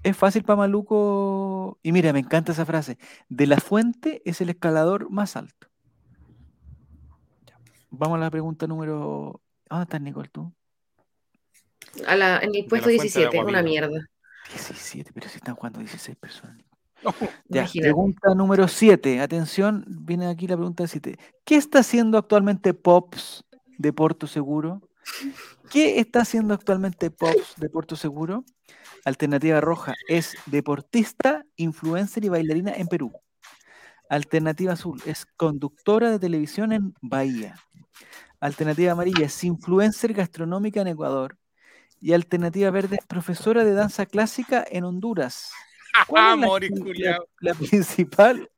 Es 0.03 0.17
fácil 0.17 0.43
para 0.43 0.57
Maluco. 0.57 1.79
Y 1.83 1.91
mira, 1.91 2.11
me 2.11 2.19
encanta 2.19 2.51
esa 2.51 2.65
frase. 2.65 2.97
De 3.29 3.47
la 3.47 3.57
fuente 3.57 4.21
es 4.25 4.41
el 4.41 4.49
escalador 4.49 5.09
más 5.09 5.35
alto. 5.35 5.70
Vamos 7.91 8.17
a 8.17 8.19
la 8.21 8.31
pregunta 8.31 8.65
número. 8.67 9.41
¿Dónde 9.69 9.83
estás, 9.83 10.01
Nicole, 10.01 10.29
tú? 10.29 10.51
A 12.07 12.15
la- 12.15 12.39
en 12.39 12.55
el 12.55 12.65
puesto 12.65 12.85
fuente 12.85 12.97
de 12.97 13.01
17, 13.03 13.37
agua 13.37 13.49
una 13.49 13.61
viva. 13.61 13.69
mierda. 13.87 14.05
17, 14.49 15.11
pero 15.13 15.29
si 15.29 15.37
están 15.37 15.55
jugando 15.55 15.79
16 15.79 16.17
personas. 16.17 16.57
No. 17.03 17.13
Ya, 17.47 17.67
pregunta 17.73 18.33
número 18.35 18.67
7. 18.67 19.19
Atención, 19.21 19.83
viene 19.87 20.27
aquí 20.27 20.47
la 20.47 20.55
pregunta 20.55 20.87
7. 20.87 21.17
¿Qué 21.45 21.55
está 21.55 21.79
haciendo 21.79 22.17
actualmente 22.17 22.73
Pops 22.73 23.43
de 23.77 23.91
Porto 23.93 24.27
Seguro? 24.27 24.81
¿Qué 25.71 25.99
está 25.99 26.21
haciendo 26.21 26.53
actualmente 26.53 27.09
Pops 27.11 27.55
de 27.57 27.69
Porto 27.69 27.95
Seguro? 27.95 28.45
Alternativa 29.03 29.59
roja 29.61 29.95
es 30.07 30.35
deportista, 30.45 31.43
influencer 31.55 32.23
y 32.23 32.29
bailarina 32.29 32.71
en 32.73 32.87
Perú. 32.87 33.11
Alternativa 34.11 34.73
azul 34.73 35.01
es 35.05 35.25
conductora 35.37 36.11
de 36.11 36.19
televisión 36.19 36.73
en 36.73 36.93
Bahía. 36.99 37.55
Alternativa 38.41 38.91
amarilla 38.91 39.27
es 39.27 39.43
influencer 39.45 40.11
gastronómica 40.11 40.81
en 40.81 40.89
Ecuador. 40.89 41.37
Y 42.01 42.11
alternativa 42.11 42.69
verde 42.71 42.97
es 42.99 43.05
profesora 43.07 43.63
de 43.63 43.73
danza 43.73 44.05
clásica 44.05 44.65
en 44.69 44.83
Honduras. 44.83 45.53
¿Cuál 46.07 46.43
es 46.43 46.71
la- 46.99 47.19
la, 47.39 47.53
principal? 47.53 48.49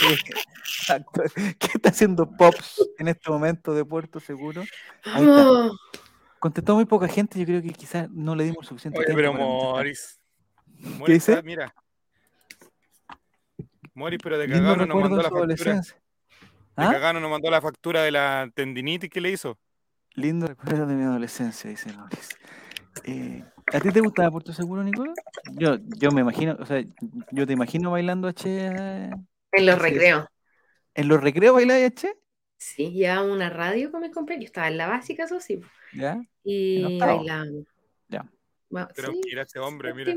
eh, 0.02 1.54
¿Qué 1.58 1.68
está 1.74 1.90
haciendo 1.90 2.34
Pops 2.34 2.88
en 2.98 3.08
este 3.08 3.30
momento 3.30 3.74
de 3.74 3.84
Puerto 3.84 4.18
Seguro? 4.18 4.62
Ahí 5.04 5.24
está. 5.24 5.46
Oh, 5.46 5.76
Contestó 6.38 6.74
muy 6.74 6.86
poca 6.86 7.06
gente, 7.06 7.38
yo 7.38 7.44
creo 7.44 7.60
que 7.60 7.68
quizás 7.68 8.08
no 8.10 8.34
le 8.34 8.44
dimos 8.44 8.66
suficiente 8.66 8.98
Oye, 8.98 9.06
tiempo. 9.08 9.20
pero. 9.20 9.34
Moris. 9.34 10.18
Moris 10.98 11.26
dice? 11.26 11.42
mira. 11.42 11.74
Moris, 13.96 14.20
pero 14.22 14.36
de 14.36 14.46
cagano 14.46 14.84
nos 14.84 15.00
mandó 15.00 15.16
la 15.22 15.30
factura. 15.30 15.80
De 15.80 15.94
¿Ah? 16.76 16.90
cagano 16.92 17.18
nos 17.18 17.30
mandó 17.30 17.50
la 17.50 17.62
factura 17.62 18.02
de 18.02 18.10
la 18.10 18.50
tendinitis 18.54 19.08
que 19.08 19.22
le 19.22 19.30
hizo. 19.30 19.58
Lindo 20.12 20.46
recuerdo 20.46 20.86
de 20.86 20.94
mi 20.94 21.02
adolescencia, 21.02 21.70
dice 21.70 21.90
Mauricio. 21.94 22.36
Eh, 23.04 23.42
¿A 23.72 23.80
ti 23.80 23.90
te 23.90 24.00
gustaba 24.00 24.30
Puerto 24.30 24.52
Seguro, 24.52 24.82
Nicolás? 24.84 25.14
Yo, 25.52 25.78
yo 25.98 26.10
me 26.10 26.20
imagino, 26.20 26.56
o 26.60 26.66
sea, 26.66 26.84
yo 27.32 27.46
te 27.46 27.54
imagino 27.54 27.90
bailando 27.90 28.28
H 28.28 28.44
eh, 28.46 29.10
en 29.52 29.66
los 29.66 29.80
recreos. 29.80 30.26
en 30.94 31.08
los 31.08 31.22
recreos 31.22 31.54
bailar 31.54 31.82
H, 31.82 32.14
Sí, 32.58 32.90
llevaba 32.90 33.22
una 33.22 33.48
radio 33.48 33.90
que 33.90 33.98
me 33.98 34.10
compré. 34.10 34.36
Yo 34.38 34.44
estaba 34.44 34.68
en 34.68 34.76
la 34.76 34.86
básica, 34.88 35.24
eso 35.24 35.40
sí. 35.40 35.60
¿ya? 35.94 36.22
Y 36.44 36.98
bailábamos. 36.98 37.64
Ya. 38.08 38.26
Va- 38.74 38.88
Pero 38.94 39.12
sí, 39.12 39.20
mira 39.24 39.42
ese 39.42 39.58
hombre, 39.58 39.94
mira. 39.94 40.14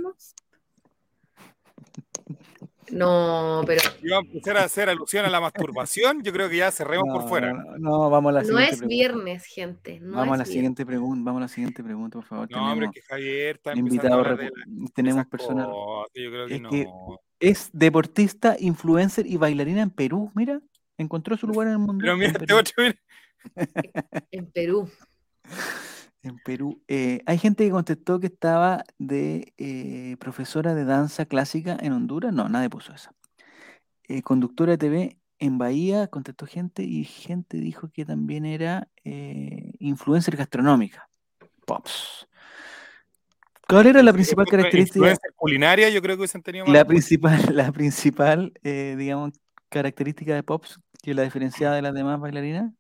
No, 2.92 3.64
pero 3.66 3.82
Iba 4.02 4.18
a 4.18 4.20
empezar 4.22 4.58
a 4.58 4.64
hacer 4.64 4.90
alusión 4.90 5.26
a 5.26 5.30
la 5.30 5.40
masturbación. 5.40 6.24
Yo 6.24 6.32
creo 6.34 6.50
que 6.50 6.58
ya 6.58 6.72
cerremos 6.72 7.08
por 7.12 7.24
No, 7.24 7.28
fuera. 7.28 7.54
No, 7.54 7.78
no, 7.78 8.10
vamos 8.10 8.30
a 8.30 8.34
la 8.34 8.40
no 8.42 8.46
siguiente 8.48 8.72
es 8.72 8.78
pregunta. 8.80 8.88
viernes, 8.96 9.46
gente. 9.46 10.00
No 10.00 10.18
vamos 10.18 10.34
a 10.34 10.38
la 10.38 10.44
es 10.44 10.50
viernes. 10.50 10.54
siguiente 10.54 10.86
pregunta, 10.86 11.22
vamos 11.26 11.40
a 11.40 11.42
la 11.42 11.48
siguiente 11.48 11.84
pregunta, 11.84 12.18
por 12.18 12.26
favor. 12.26 12.48
No, 12.52 12.58
hombre, 12.72 12.88
tenemos 12.88 12.94
que 12.96 13.02
Javier 13.02 13.56
está 13.56 13.72
a 13.72 13.76
de 13.76 14.20
la- 14.20 14.36
de 14.36 14.52
tenemos 14.94 15.26
personas. 15.28 15.68
cosas, 15.68 16.12
Yo 16.16 16.30
creo 16.32 16.48
que 16.48 16.56
Es 16.56 16.62
no. 16.62 16.70
que- 16.70 16.88
Es 17.42 17.70
deportista, 17.72 18.58
influencer 18.60 19.26
y 19.26 19.38
bailarina 19.38 19.82
en 19.82 19.90
Perú, 19.92 20.32
mira. 20.36 20.60
Encontró 20.98 21.38
su 21.38 21.48
lugar 21.48 21.68
en 21.68 21.74
el 21.74 21.80
mundo. 21.80 22.02
Pero 22.02 22.16
mira 22.18 22.30
en 22.30 22.36
este 22.36 22.46
Perú. 22.46 22.60
otro, 22.60 22.74
mira. 22.84 22.96
En 24.32 24.52
Perú. 24.52 24.90
En 26.22 26.38
Perú. 26.40 26.82
Eh, 26.88 27.22
hay 27.26 27.38
gente 27.38 27.64
que 27.66 27.72
contestó 27.72 28.20
que 28.20 28.28
estaba 28.28 28.84
de 28.98 29.54
eh, 29.58 30.18
profesora 30.20 30.76
de 30.76 30.86
danza 30.86 31.26
clásica 31.26 31.78
en 31.80 31.94
Honduras. 31.94 32.34
No, 32.34 32.50
nadie 32.50 32.70
puso 32.70 32.94
esa. 32.94 33.14
Eh, 34.10 34.22
conductora 34.24 34.72
de 34.72 34.78
TV 34.80 35.20
en 35.40 35.58
Bahía, 35.58 36.08
contestó 36.08 36.46
gente 36.46 36.84
y 36.84 37.06
gente 37.06 37.58
dijo 37.58 37.90
que 37.90 38.06
también 38.06 38.46
era 38.46 38.88
eh, 39.04 39.72
influencer 39.80 40.36
gastronómica. 40.36 41.08
Pops. 41.66 42.28
¿Cuál 43.68 43.88
era 43.88 44.04
la 44.04 44.12
principal 44.12 44.48
característica? 44.48 44.98
influencer 44.98 45.32
culinaria, 45.36 45.90
yo 45.90 46.02
creo 46.02 46.16
que 46.16 46.22
hubiesen 46.22 46.42
tenido 46.42 46.66
más. 46.66 46.74
La 46.74 46.86
principal, 46.86 47.40
la 47.56 47.72
principal, 47.72 48.52
eh, 48.64 48.96
digamos, 48.98 49.34
característica 49.70 50.34
de 50.34 50.44
Pops 50.44 50.80
que 51.02 51.14
la 51.14 51.22
diferenciaba 51.22 51.76
de 51.76 51.84
las 51.84 51.94
demás 51.94 52.20
bailarinas. 52.20 52.74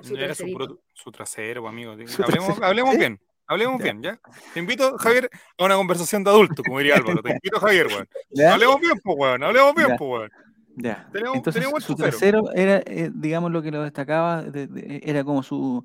Su 0.00 0.16
era 0.16 0.34
su, 0.34 0.46
su 0.94 1.12
trasero, 1.12 1.68
amigo. 1.68 1.92
Su 2.06 2.22
Hablemos, 2.22 2.46
trasero, 2.46 2.66
hablemos 2.66 2.96
bien. 2.96 3.20
Hablemos 3.46 3.78
Ya. 3.78 3.84
bien, 3.84 4.02
¿ya? 4.02 4.20
Te 4.54 4.60
invito, 4.60 4.96
Javier, 4.96 5.28
a 5.58 5.64
una 5.66 5.74
conversación 5.76 6.24
de 6.24 6.30
adulto, 6.30 6.62
como 6.62 6.78
diría 6.78 6.96
Álvaro. 6.96 7.22
Te 7.22 7.32
invito, 7.32 7.60
Javier, 7.60 7.88
weón. 7.88 8.08
Hablemos 8.52 8.80
bien, 8.80 8.94
pues, 9.02 9.16
weón. 9.18 9.42
Hablemos 9.42 9.74
bien, 9.74 9.88
pues, 9.98 10.10
weón. 10.10 10.30
Ya. 10.76 11.08
Tenemos- 11.12 11.36
Entonces 11.36 11.62
tenemos 11.62 11.84
su 11.84 11.94
trasero. 11.94 12.50
era, 12.54 12.78
eh, 12.86 13.10
digamos, 13.12 13.52
lo 13.52 13.60
que 13.62 13.70
lo 13.70 13.82
destacaba, 13.82 14.42
de- 14.42 14.66
de- 14.66 15.00
era 15.04 15.22
como 15.24 15.42
su, 15.42 15.84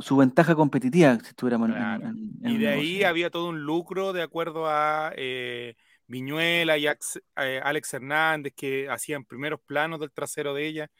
su 0.00 0.16
ventaja 0.16 0.54
competitiva 0.56 1.16
si 1.20 1.28
estuviéramos 1.28 1.68
en- 1.68 1.74
Claro. 1.76 2.06
en, 2.08 2.32
en 2.42 2.50
Y 2.50 2.58
de 2.58 2.68
ahí 2.68 2.80
negocio. 2.88 3.08
había 3.08 3.30
todo 3.30 3.48
un 3.50 3.60
lucro 3.62 4.12
de 4.12 4.22
acuerdo 4.22 4.66
a 4.68 5.12
eh, 5.16 5.76
Viñuela 6.08 6.76
y 6.76 6.86
Ax- 6.88 7.22
eh, 7.36 7.60
Alex 7.62 7.94
Hernández, 7.94 8.52
que 8.56 8.90
hacían 8.90 9.24
primeros 9.24 9.60
planos 9.60 10.00
del 10.00 10.10
trasero 10.10 10.54
de 10.54 10.66
ella. 10.66 10.90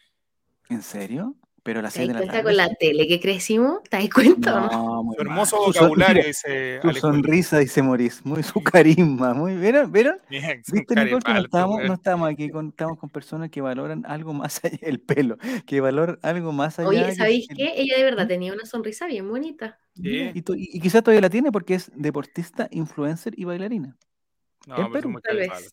¿En 0.69 0.83
serio? 0.83 1.35
Pero 1.71 1.79
a 1.79 1.83
las 1.85 1.93
¿Te 1.93 2.01
6 2.01 2.09
das 2.09 2.21
de 2.21 2.27
la 2.27 2.33
tarde. 2.33 2.43
con 2.45 2.57
la 2.57 2.69
tele 2.75 3.07
que 3.07 3.21
crecimos? 3.21 3.81
¿Te 3.89 3.97
das 3.99 4.09
cuenta 4.11 4.69
no? 4.73 5.05
Muy 5.05 5.15
Su 5.15 5.23
mal. 5.23 5.31
hermoso 5.31 5.57
son- 5.57 5.67
vocabulario, 5.73 6.25
dice 6.25 6.81
Su 6.83 6.93
sonrisa, 6.95 7.59
dice 7.61 7.81
Moris, 7.81 8.27
muy 8.27 8.43
su 8.43 8.61
carisma, 8.61 9.35
muy 9.35 9.55
¿vieron? 9.55 9.93
¿Vieron? 9.93 10.19
Bien, 10.29 10.63
¿Viste, 10.67 10.95
Nicole, 10.97 11.23
que 11.25 11.33
no 11.33 11.39
estamos, 11.43 11.81
no 11.85 11.95
estamos 11.95 12.29
aquí 12.29 12.51
con, 12.51 12.71
estamos 12.71 12.99
con 12.99 13.09
personas 13.09 13.51
que 13.51 13.61
valoran 13.61 14.05
algo 14.07 14.33
más 14.35 14.65
allá 14.65 14.79
el 14.83 15.01
pelo, 15.01 15.39
que 15.65 15.81
valoran 15.81 16.19
algo 16.23 16.51
más 16.51 16.77
allá 16.81 16.89
Oye, 16.89 17.07
que 17.07 17.15
¿sabéis 17.15 17.49
el- 17.51 17.57
qué? 17.57 17.73
Ella 17.77 17.99
de 17.99 18.03
verdad 18.03 18.25
¿Mm? 18.25 18.29
tenía 18.29 18.53
una 18.53 18.67
sonrisa 18.67 19.07
bien 19.07 19.29
bonita. 19.29 19.79
Sí. 19.95 20.33
Y, 20.35 20.43
to- 20.43 20.57
y- 20.57 20.71
y 20.73 20.81
quizás 20.81 21.05
todavía 21.05 21.21
la 21.21 21.31
tiene 21.31 21.53
porque 21.53 21.75
es 21.75 21.93
deportista, 21.95 22.67
influencer 22.73 23.33
y 23.39 23.45
bailarina. 23.45 23.97
No, 24.67 24.75
En 24.77 24.83
pero 24.91 25.09
Perú. 25.09 25.21
Tal 25.23 25.37
vez. 25.37 25.73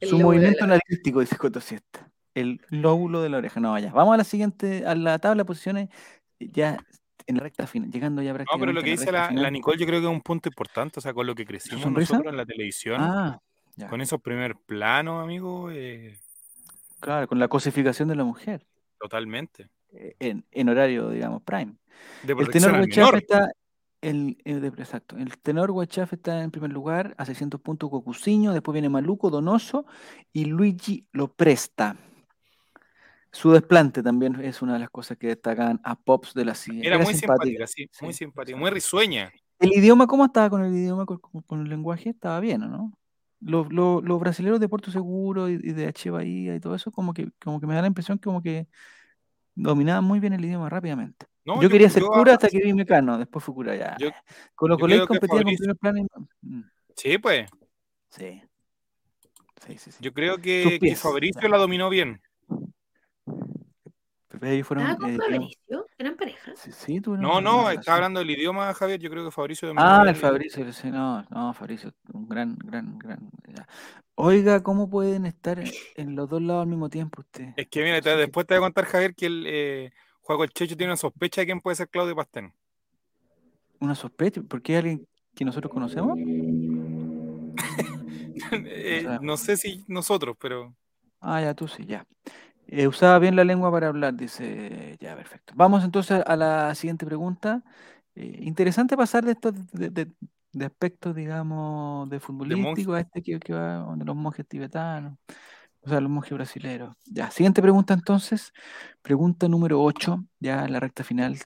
Su 0.00 0.18
movimiento 0.18 0.64
analítico, 0.64 1.20
dice 1.20 1.36
Coto 1.36 1.60
Siesta. 1.60 2.08
El 2.34 2.60
lóbulo 2.70 3.20
de 3.22 3.28
la 3.28 3.38
oreja. 3.38 3.60
No, 3.60 3.78
ya. 3.78 3.92
Vamos 3.92 4.14
a 4.14 4.16
la 4.18 4.24
siguiente, 4.24 4.86
a 4.86 4.94
la 4.94 5.18
tabla 5.18 5.42
de 5.42 5.44
posiciones, 5.46 5.88
ya 6.40 6.78
en 7.26 7.36
la 7.36 7.42
recta 7.42 7.66
final, 7.66 7.90
llegando 7.90 8.20
ya 8.22 8.30
No, 8.30 8.36
prácticamente 8.36 8.62
pero 8.66 8.72
lo 8.72 8.82
que 8.82 8.90
dice 8.90 9.04
recta 9.12 9.30
la, 9.32 9.42
la 9.42 9.50
Nicole 9.50 9.78
yo 9.78 9.86
creo 9.86 10.00
que 10.00 10.06
es 10.06 10.12
un 10.12 10.20
punto 10.22 10.48
importante, 10.48 10.98
o 10.98 11.02
sea, 11.02 11.14
con 11.14 11.26
lo 11.26 11.34
que 11.34 11.44
crecimos 11.46 11.90
nosotros 11.92 12.26
en 12.32 12.36
la 12.36 12.44
televisión, 12.46 12.96
Ah, 13.00 13.38
con 13.88 14.00
esos 14.00 14.20
primer 14.20 14.56
planos, 14.56 15.22
amigo, 15.22 15.70
eh, 15.70 16.18
Claro, 17.00 17.26
con 17.28 17.38
la 17.38 17.48
cosificación 17.48 18.08
de 18.08 18.16
la 18.16 18.24
mujer. 18.24 18.66
totalmente. 18.98 19.68
eh, 19.92 20.14
En, 20.20 20.44
en 20.50 20.68
horario, 20.68 21.10
digamos, 21.10 21.42
prime. 21.42 21.74
De 22.22 22.32
El 22.32 22.48
tenor 22.48 22.72
menor. 22.86 23.16
está. 23.16 23.50
El, 24.00 24.36
el 24.44 24.60
de- 24.60 24.68
exacto. 24.68 25.16
El 25.16 25.36
tenor 25.38 25.72
está 26.10 26.42
en 26.42 26.50
primer 26.50 26.72
lugar, 26.72 27.14
a 27.18 27.24
600 27.24 27.60
puntos 27.60 27.88
Cocuciño, 27.88 28.52
después 28.52 28.72
viene 28.72 28.88
Maluco, 28.88 29.30
Donoso 29.30 29.86
y 30.32 30.46
Luigi 30.46 31.06
lo 31.12 31.28
presta. 31.32 31.96
Su 33.32 33.50
desplante 33.52 34.02
también 34.02 34.38
es 34.42 34.60
una 34.60 34.74
de 34.74 34.78
las 34.80 34.90
cosas 34.90 35.16
que 35.16 35.28
destacan 35.28 35.80
a 35.84 35.96
Pops 35.98 36.34
de 36.34 36.44
la 36.44 36.54
CIA. 36.54 36.82
Era, 36.84 36.98
muy 36.98 37.14
simpática, 37.14 37.66
sí, 37.66 37.88
muy 38.02 38.12
simpática, 38.12 38.58
muy 38.58 38.70
risueña. 38.70 39.32
¿El 39.58 39.72
idioma 39.72 40.06
cómo 40.06 40.24
estaba 40.26 40.50
con 40.50 40.62
el 40.64 40.74
idioma, 40.74 41.06
con, 41.06 41.18
con- 41.18 41.40
con 41.42 41.60
el 41.62 41.68
lenguaje? 41.68 42.10
Estaba 42.10 42.40
bien, 42.40 42.62
¿o 42.64 42.68
no? 42.68 42.92
Los, 43.40 43.72
los, 43.72 44.04
los 44.04 44.20
brasileños 44.20 44.60
de 44.60 44.68
Puerto 44.68 44.90
Seguro 44.90 45.48
y, 45.48 45.54
y 45.54 45.72
de 45.72 45.86
H. 45.86 46.10
Bahía 46.10 46.54
y 46.54 46.60
todo 46.60 46.74
eso, 46.74 46.90
como 46.92 47.14
que, 47.14 47.28
como 47.42 47.58
que 47.60 47.66
me 47.66 47.74
da 47.74 47.80
la 47.80 47.86
impresión 47.86 48.18
que 48.18 48.24
como 48.24 48.42
que 48.42 48.66
dominaban 49.54 50.04
muy 50.04 50.20
bien 50.20 50.32
el 50.34 50.44
idioma 50.44 50.68
rápidamente. 50.68 51.26
No, 51.44 51.56
yo, 51.56 51.62
yo- 51.62 51.68
quería 51.70 51.88
ser 51.90 52.02
yo- 52.02 52.08
cura 52.08 52.34
hasta 52.34 52.48
que 52.48 52.58
vi 52.58 52.72
Mecano, 52.74 53.18
después 53.18 53.44
fue 53.44 53.54
cura 53.54 53.74
ya. 53.76 53.96
Yo- 53.98 54.10
Colo 54.54 54.76
creo 54.76 55.02
que 55.02 55.06
competía 55.06 55.42
con 55.42 55.54
primer 55.80 55.96
y 55.98 56.02
no- 56.02 56.28
mm, 56.42 56.62
Sí, 56.96 57.18
pues, 57.18 57.48
Sí. 58.10 58.42
Sí, 59.66 59.78
sí, 59.78 59.90
sí. 59.92 59.98
yo 60.02 60.12
creo 60.12 60.38
que, 60.38 60.78
que 60.80 60.96
Fabricio 60.96 61.48
la 61.48 61.56
dominó 61.56 61.88
bien. 61.88 62.20
Ellos 64.42 64.66
fueron. 64.66 64.84
¿Estaba 64.90 64.98
con 64.98 65.10
eh, 65.10 65.18
Fabricio? 65.18 65.86
¿Eran 65.98 66.16
pareja? 66.16 66.52
sí, 66.56 66.72
sí, 66.72 67.00
tuvieron 67.00 67.22
No, 67.22 67.40
no, 67.40 67.70
está 67.70 67.94
hablando 67.94 68.20
del 68.20 68.30
idioma, 68.30 68.72
Javier, 68.74 68.98
yo 69.00 69.08
creo 69.10 69.24
que 69.24 69.30
Fabricio 69.30 69.68
dominó 69.68 69.86
Ah, 69.86 70.04
el 70.08 70.16
Fabricio, 70.16 70.72
sí, 70.72 70.90
no, 70.90 71.22
no, 71.30 71.54
Fabricio, 71.54 71.92
un 72.12 72.28
gran, 72.28 72.56
gran, 72.64 72.98
gran. 72.98 73.30
ya. 73.48 73.66
Oiga, 74.14 74.62
¿cómo 74.62 74.90
pueden 74.90 75.26
estar 75.26 75.58
en, 75.58 75.70
en 75.96 76.16
los 76.16 76.28
dos 76.28 76.42
lados 76.42 76.62
al 76.62 76.68
mismo 76.68 76.88
tiempo 76.90 77.20
usted? 77.20 77.50
Es 77.56 77.68
que 77.68 77.82
mira, 77.82 78.00
te- 78.00 78.16
después 78.16 78.46
te 78.46 78.54
voy 78.54 78.58
a 78.64 78.66
contar, 78.66 78.84
Javier, 78.86 79.14
que 79.14 79.26
el 79.26 79.44
eh, 79.46 79.92
Juego 80.20 80.44
el 80.44 80.50
Checho 80.50 80.76
tiene 80.76 80.92
una 80.92 80.96
sospecha 80.96 81.40
de 81.40 81.46
quién 81.46 81.60
puede 81.60 81.76
ser 81.76 81.88
Claudio 81.88 82.14
Pastén. 82.16 82.52
Una 83.80 83.94
sospecha, 83.94 84.42
¿por 84.42 84.62
qué 84.62 84.76
alguien 84.76 85.06
que 85.34 85.44
nosotros 85.44 85.72
conocemos? 85.72 86.18
Eh, 88.52 89.06
no 89.22 89.36
sé 89.36 89.56
si 89.56 89.84
nosotros, 89.88 90.36
pero 90.38 90.74
Ah, 91.20 91.40
ya 91.40 91.54
tú 91.54 91.68
sí, 91.68 91.84
ya. 91.86 92.04
Eh, 92.74 92.86
usaba 92.88 93.18
bien 93.18 93.36
la 93.36 93.44
lengua 93.44 93.70
para 93.70 93.88
hablar, 93.88 94.14
dice. 94.14 94.96
Ya, 94.98 95.14
perfecto. 95.14 95.52
Vamos 95.54 95.84
entonces 95.84 96.22
a 96.26 96.36
la 96.36 96.74
siguiente 96.74 97.04
pregunta. 97.04 97.62
Eh, 98.14 98.38
interesante 98.42 98.96
pasar 98.96 99.26
de 99.26 99.32
estos 99.32 99.52
de, 99.72 99.90
de- 99.90 100.10
de 100.54 100.64
aspectos, 100.66 101.14
digamos, 101.14 102.08
de 102.08 102.18
futbolístico 102.18 102.94
a 102.94 103.00
este 103.00 103.22
que, 103.22 103.38
que 103.40 103.52
va 103.52 103.94
de 103.96 104.04
los 104.06 104.16
monjes 104.16 104.46
tibetanos, 104.46 105.18
o 105.82 105.88
sea, 105.88 106.00
los 106.00 106.10
monjes 106.10 106.32
brasileños. 106.32 106.94
Ya, 107.06 107.30
siguiente 107.30 107.60
pregunta 107.60 107.92
entonces. 107.92 108.52
Pregunta 109.02 109.48
número 109.48 109.82
8, 109.82 110.24
ya 110.40 110.64
en 110.64 110.72
la 110.72 110.80
recta 110.80 111.04
final. 111.04 111.38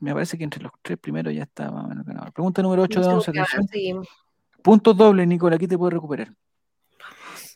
Me 0.00 0.12
parece 0.12 0.36
que 0.36 0.44
entre 0.44 0.62
los 0.62 0.72
tres 0.82 0.98
primeros 0.98 1.34
ya 1.34 1.44
está 1.44 1.70
más 1.70 1.86
o 1.86 1.88
menos 1.88 2.04
ganado. 2.04 2.30
Pregunta 2.32 2.60
número 2.60 2.82
8 2.82 3.00
No 3.00 3.06
de 3.06 3.10
sé 3.10 3.16
11, 3.16 3.26
por 3.26 3.34
qué 3.34 3.40
atención. 3.40 3.68
seguimos. 3.68 4.08
Puntos 4.62 4.96
dobles, 4.96 5.26
Nicola, 5.28 5.56
aquí 5.56 5.66
te 5.66 5.78
puedes 5.78 5.94
recuperar. 5.94 6.34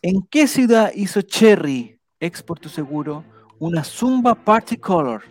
¿En 0.01 0.23
qué 0.31 0.47
ciudad 0.47 0.93
hizo 0.95 1.21
Cherry, 1.23 2.00
ex 2.21 2.45
Seguro, 2.69 3.25
una 3.59 3.83
Zumba 3.83 4.35
Party 4.35 4.77
Color? 4.77 5.23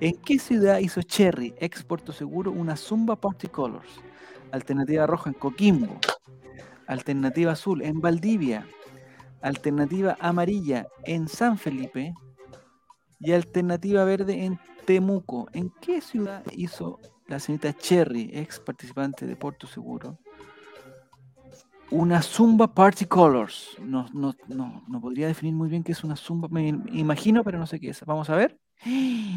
¿En 0.00 0.16
qué 0.22 0.40
ciudad 0.40 0.78
hizo 0.78 1.00
Cherry, 1.02 1.54
ex 1.58 1.84
Puerto 1.84 2.12
Seguro, 2.12 2.50
una 2.50 2.76
Zumba 2.76 3.14
Party 3.14 3.46
Colors? 3.46 3.88
Alternativa 4.50 5.06
roja 5.06 5.30
en 5.30 5.34
Coquimbo. 5.34 5.98
Alternativa 6.88 7.52
azul 7.52 7.80
en 7.82 8.00
Valdivia. 8.00 8.66
Alternativa 9.40 10.16
amarilla 10.20 10.88
en 11.04 11.28
San 11.28 11.58
Felipe. 11.58 12.12
Y 13.20 13.32
alternativa 13.32 14.04
verde 14.04 14.44
en 14.44 14.58
Temuco. 14.84 15.48
¿En 15.52 15.70
qué 15.80 16.00
ciudad 16.00 16.42
hizo 16.52 16.98
la 17.28 17.38
señorita 17.38 17.72
Cherry, 17.72 18.30
ex 18.34 18.60
participante 18.60 19.26
de 19.26 19.36
Puerto 19.36 19.66
Seguro, 19.66 20.18
una 21.90 22.22
Zumba 22.22 22.72
Party 22.74 23.04
Colors. 23.06 23.76
No, 23.80 24.06
no, 24.12 24.34
no, 24.48 24.82
no 24.88 25.00
podría 25.00 25.26
definir 25.26 25.54
muy 25.54 25.68
bien 25.68 25.82
qué 25.84 25.92
es 25.92 26.02
una 26.04 26.16
Zumba. 26.16 26.48
Me 26.50 26.68
imagino, 26.92 27.44
pero 27.44 27.58
no 27.58 27.66
sé 27.66 27.78
qué 27.80 27.90
es. 27.90 28.04
Vamos 28.04 28.30
a 28.30 28.36
ver. 28.36 28.58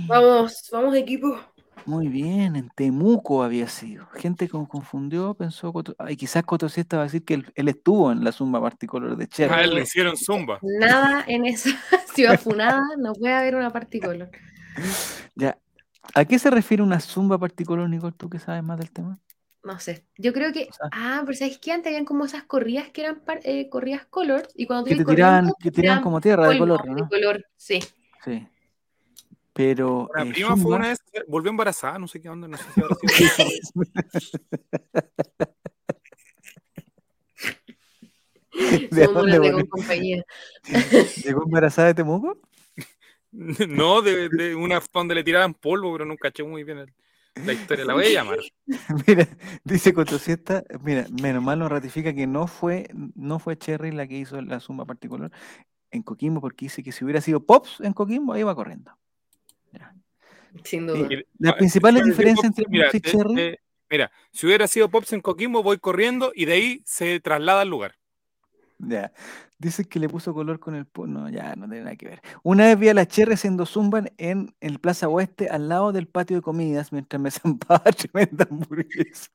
Vamos, 0.07 0.69
vamos 0.71 0.95
equipo. 0.95 1.37
Muy 1.85 2.07
bien, 2.09 2.55
en 2.57 2.69
Temuco 2.75 3.43
había 3.43 3.67
sido. 3.69 4.07
Gente 4.07 4.47
que 4.47 4.51
confundió, 4.67 5.35
pensó. 5.35 5.71
Coto- 5.71 5.95
Ay, 5.99 6.17
quizás 6.17 6.43
Coto 6.43 6.67
Siesta 6.67 6.97
va 6.97 7.03
a 7.03 7.05
decir 7.05 7.23
que 7.23 7.35
él, 7.35 7.51
él 7.55 7.67
estuvo 7.69 8.11
en 8.11 8.23
la 8.23 8.31
Zumba 8.31 8.59
Party 8.59 8.87
Colors 8.87 9.17
de 9.17 9.23
a 9.23 9.27
Cherry. 9.27 9.63
él 9.63 9.75
le 9.75 9.81
hicieron 9.83 10.17
zumba. 10.17 10.59
Nada 10.61 11.23
en 11.27 11.45
esa 11.45 11.69
ciudad 12.13 12.39
funada, 12.41 12.81
no 12.97 13.13
puede 13.13 13.33
haber 13.35 13.55
una 13.55 13.69
particolor. 13.71 14.29
Ya. 15.35 15.57
¿A 16.13 16.25
qué 16.25 16.39
se 16.39 16.49
refiere 16.49 16.83
una 16.83 16.99
Zumba 16.99 17.37
Party 17.37 17.63
Colors, 17.63 17.89
Nicole? 17.89 18.13
¿Tú 18.17 18.29
que 18.29 18.39
sabes 18.39 18.63
más 18.63 18.79
del 18.79 18.91
tema? 18.91 19.17
No 19.63 19.79
sé. 19.79 20.05
Yo 20.17 20.31
creo 20.33 20.53
que. 20.53 20.67
O 20.69 20.73
sea- 20.73 20.89
Ah, 20.91 21.23
pero 21.25 21.37
¿sabes 21.37 21.57
qué? 21.57 21.71
Antes 21.73 21.87
habían 21.91 22.05
como 22.05 22.25
esas 22.25 22.43
corridas 22.43 22.89
que 22.89 23.01
eran 23.01 23.19
par- 23.21 23.41
eh, 23.43 23.67
corridas 23.69 24.05
color. 24.05 24.47
Y 24.55 24.65
cuando 24.65 24.85
Que 24.85 24.95
te 24.95 25.03
tiraban, 25.05 25.45
que 25.59 25.71
tiraban 25.71 25.73
tiraban 25.73 26.03
como 26.03 26.21
tierra 26.21 26.47
de 26.49 26.57
polvo 26.57 26.77
color, 26.77 26.95
de 26.95 27.01
¿no? 27.01 27.09
color, 27.09 27.45
sí. 27.57 27.79
Sí. 28.23 28.47
Pero. 29.53 30.07
Una 30.13 30.23
eh, 30.23 30.31
prima 30.33 30.55
fue 30.55 30.75
una 30.75 30.87
vez, 30.89 30.99
volvió 31.27 31.49
embarazada, 31.49 31.97
no 31.99 32.07
sé 32.07 32.21
qué 32.21 32.29
onda, 32.29 32.47
no 32.47 32.57
sé 32.57 32.63
si 32.73 32.81
¿De 38.91 39.05
Somos 39.05 39.13
dónde 39.23 39.39
de 39.39 39.51
con 39.51 39.65
compañía. 39.67 40.23
¿Llegó 41.23 41.43
embarazada 41.43 41.89
de 41.89 41.93
Temuco? 41.95 42.39
No, 43.31 44.01
de, 44.01 44.29
de 44.29 44.55
una 44.55 44.81
donde 44.93 45.15
le 45.15 45.23
tiraban 45.23 45.53
polvo, 45.53 45.91
pero 45.93 46.05
nunca 46.05 46.29
caché 46.29 46.43
muy 46.43 46.63
bien 46.63 46.79
el- 46.79 46.93
la 47.45 47.53
historia. 47.53 47.85
La 47.85 47.93
voy 47.93 48.05
a 48.05 48.09
llamar. 48.09 48.39
Mira, 49.07 49.27
dice 49.63 49.93
Cotosieta, 49.93 50.63
mira, 50.81 51.05
menos 51.21 51.43
mal 51.43 51.59
nos 51.59 51.71
ratifica 51.71 52.13
que 52.13 52.27
no 52.27 52.47
fue, 52.47 52.89
no 53.15 53.39
fue 53.39 53.57
Cherry 53.57 53.91
la 53.91 54.07
que 54.07 54.17
hizo 54.17 54.41
la 54.41 54.59
zumba 54.59 54.85
particular 54.85 55.31
en 55.91 56.03
Coquimbo, 56.03 56.41
porque 56.41 56.65
dice 56.65 56.83
que 56.83 56.91
si 56.91 57.03
hubiera 57.03 57.21
sido 57.21 57.45
Pops 57.45 57.79
en 57.81 57.93
Coquimbo, 57.93 58.33
ahí 58.33 58.43
va 58.43 58.55
corriendo. 58.55 58.91
Sin 60.63 60.87
duda. 60.87 61.07
Las 61.37 61.53
ah, 61.53 61.57
principales 61.57 62.03
diferencias 62.03 62.47
Pops, 62.47 62.59
entre 62.59 62.65
mira, 62.69 62.85
Pops 62.85 62.95
y 62.95 63.01
Cherry. 63.01 63.59
mira, 63.89 64.11
si 64.31 64.47
hubiera 64.47 64.67
sido 64.67 64.89
Pops 64.89 65.13
en 65.13 65.21
Coquimbo, 65.21 65.63
voy 65.63 65.77
corriendo 65.77 66.31
y 66.33 66.45
de 66.45 66.53
ahí 66.53 66.81
se 66.85 67.19
traslada 67.19 67.61
al 67.61 67.69
lugar. 67.69 67.95
Ya. 68.79 69.11
Dice 69.59 69.85
que 69.85 69.99
le 69.99 70.07
puso 70.07 70.35
color 70.35 70.59
con 70.59 70.75
el 70.75 70.85
No, 71.07 71.29
ya 71.29 71.55
no 71.55 71.67
tiene 71.67 71.85
nada 71.85 71.95
que 71.95 72.07
ver. 72.07 72.21
Una 72.43 72.65
vez 72.65 72.77
vi 72.77 72.89
a 72.89 72.93
la 72.93 73.07
Cherry 73.07 73.33
haciendo 73.33 73.65
zumba 73.65 74.03
en, 74.17 74.55
el 74.59 74.79
Plaza 74.79 75.09
Oeste, 75.09 75.49
al 75.49 75.67
lado 75.67 75.91
del 75.91 76.07
patio 76.07 76.37
de 76.37 76.43
comidas, 76.43 76.91
mientras 76.91 77.19
me 77.19 77.31
zampaba 77.31 77.91
tremenda 77.91 78.47
hamburguesa. 78.49 79.31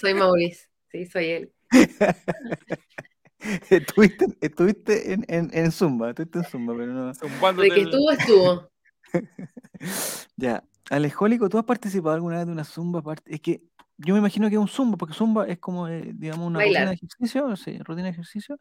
Soy 0.00 0.14
Maurice. 0.14 0.68
Sí, 0.92 1.06
soy 1.06 1.26
él. 1.26 1.52
estuviste 3.70 4.26
estuviste 4.40 5.12
en, 5.12 5.24
en, 5.28 5.50
en 5.52 5.72
Zumba, 5.72 6.10
estuviste 6.10 6.38
en 6.38 6.44
Zumba, 6.44 6.76
pero 6.76 6.92
no. 6.92 7.12
De 7.12 7.70
que 7.70 7.82
estuvo, 7.82 8.12
estuvo. 8.12 8.70
Ya, 10.36 10.64
Alejólico, 10.90 11.48
¿tú 11.48 11.58
has 11.58 11.64
participado 11.64 12.14
alguna 12.14 12.38
vez 12.38 12.46
de 12.46 12.52
una 12.52 12.64
zumba? 12.64 13.02
Es 13.26 13.40
que 13.40 13.62
yo 13.98 14.14
me 14.14 14.20
imagino 14.20 14.48
que 14.48 14.56
es 14.56 14.60
un 14.60 14.68
zumba, 14.68 14.96
porque 14.96 15.14
zumba 15.14 15.46
es 15.46 15.58
como, 15.58 15.88
eh, 15.88 16.12
digamos, 16.14 16.46
una 16.46 16.60
rutina 16.60 16.86
de 16.86 16.94
ejercicio, 16.94 17.56
sí, 17.56 17.78
rutina 17.78 18.04
de 18.04 18.10
ejercicio, 18.10 18.58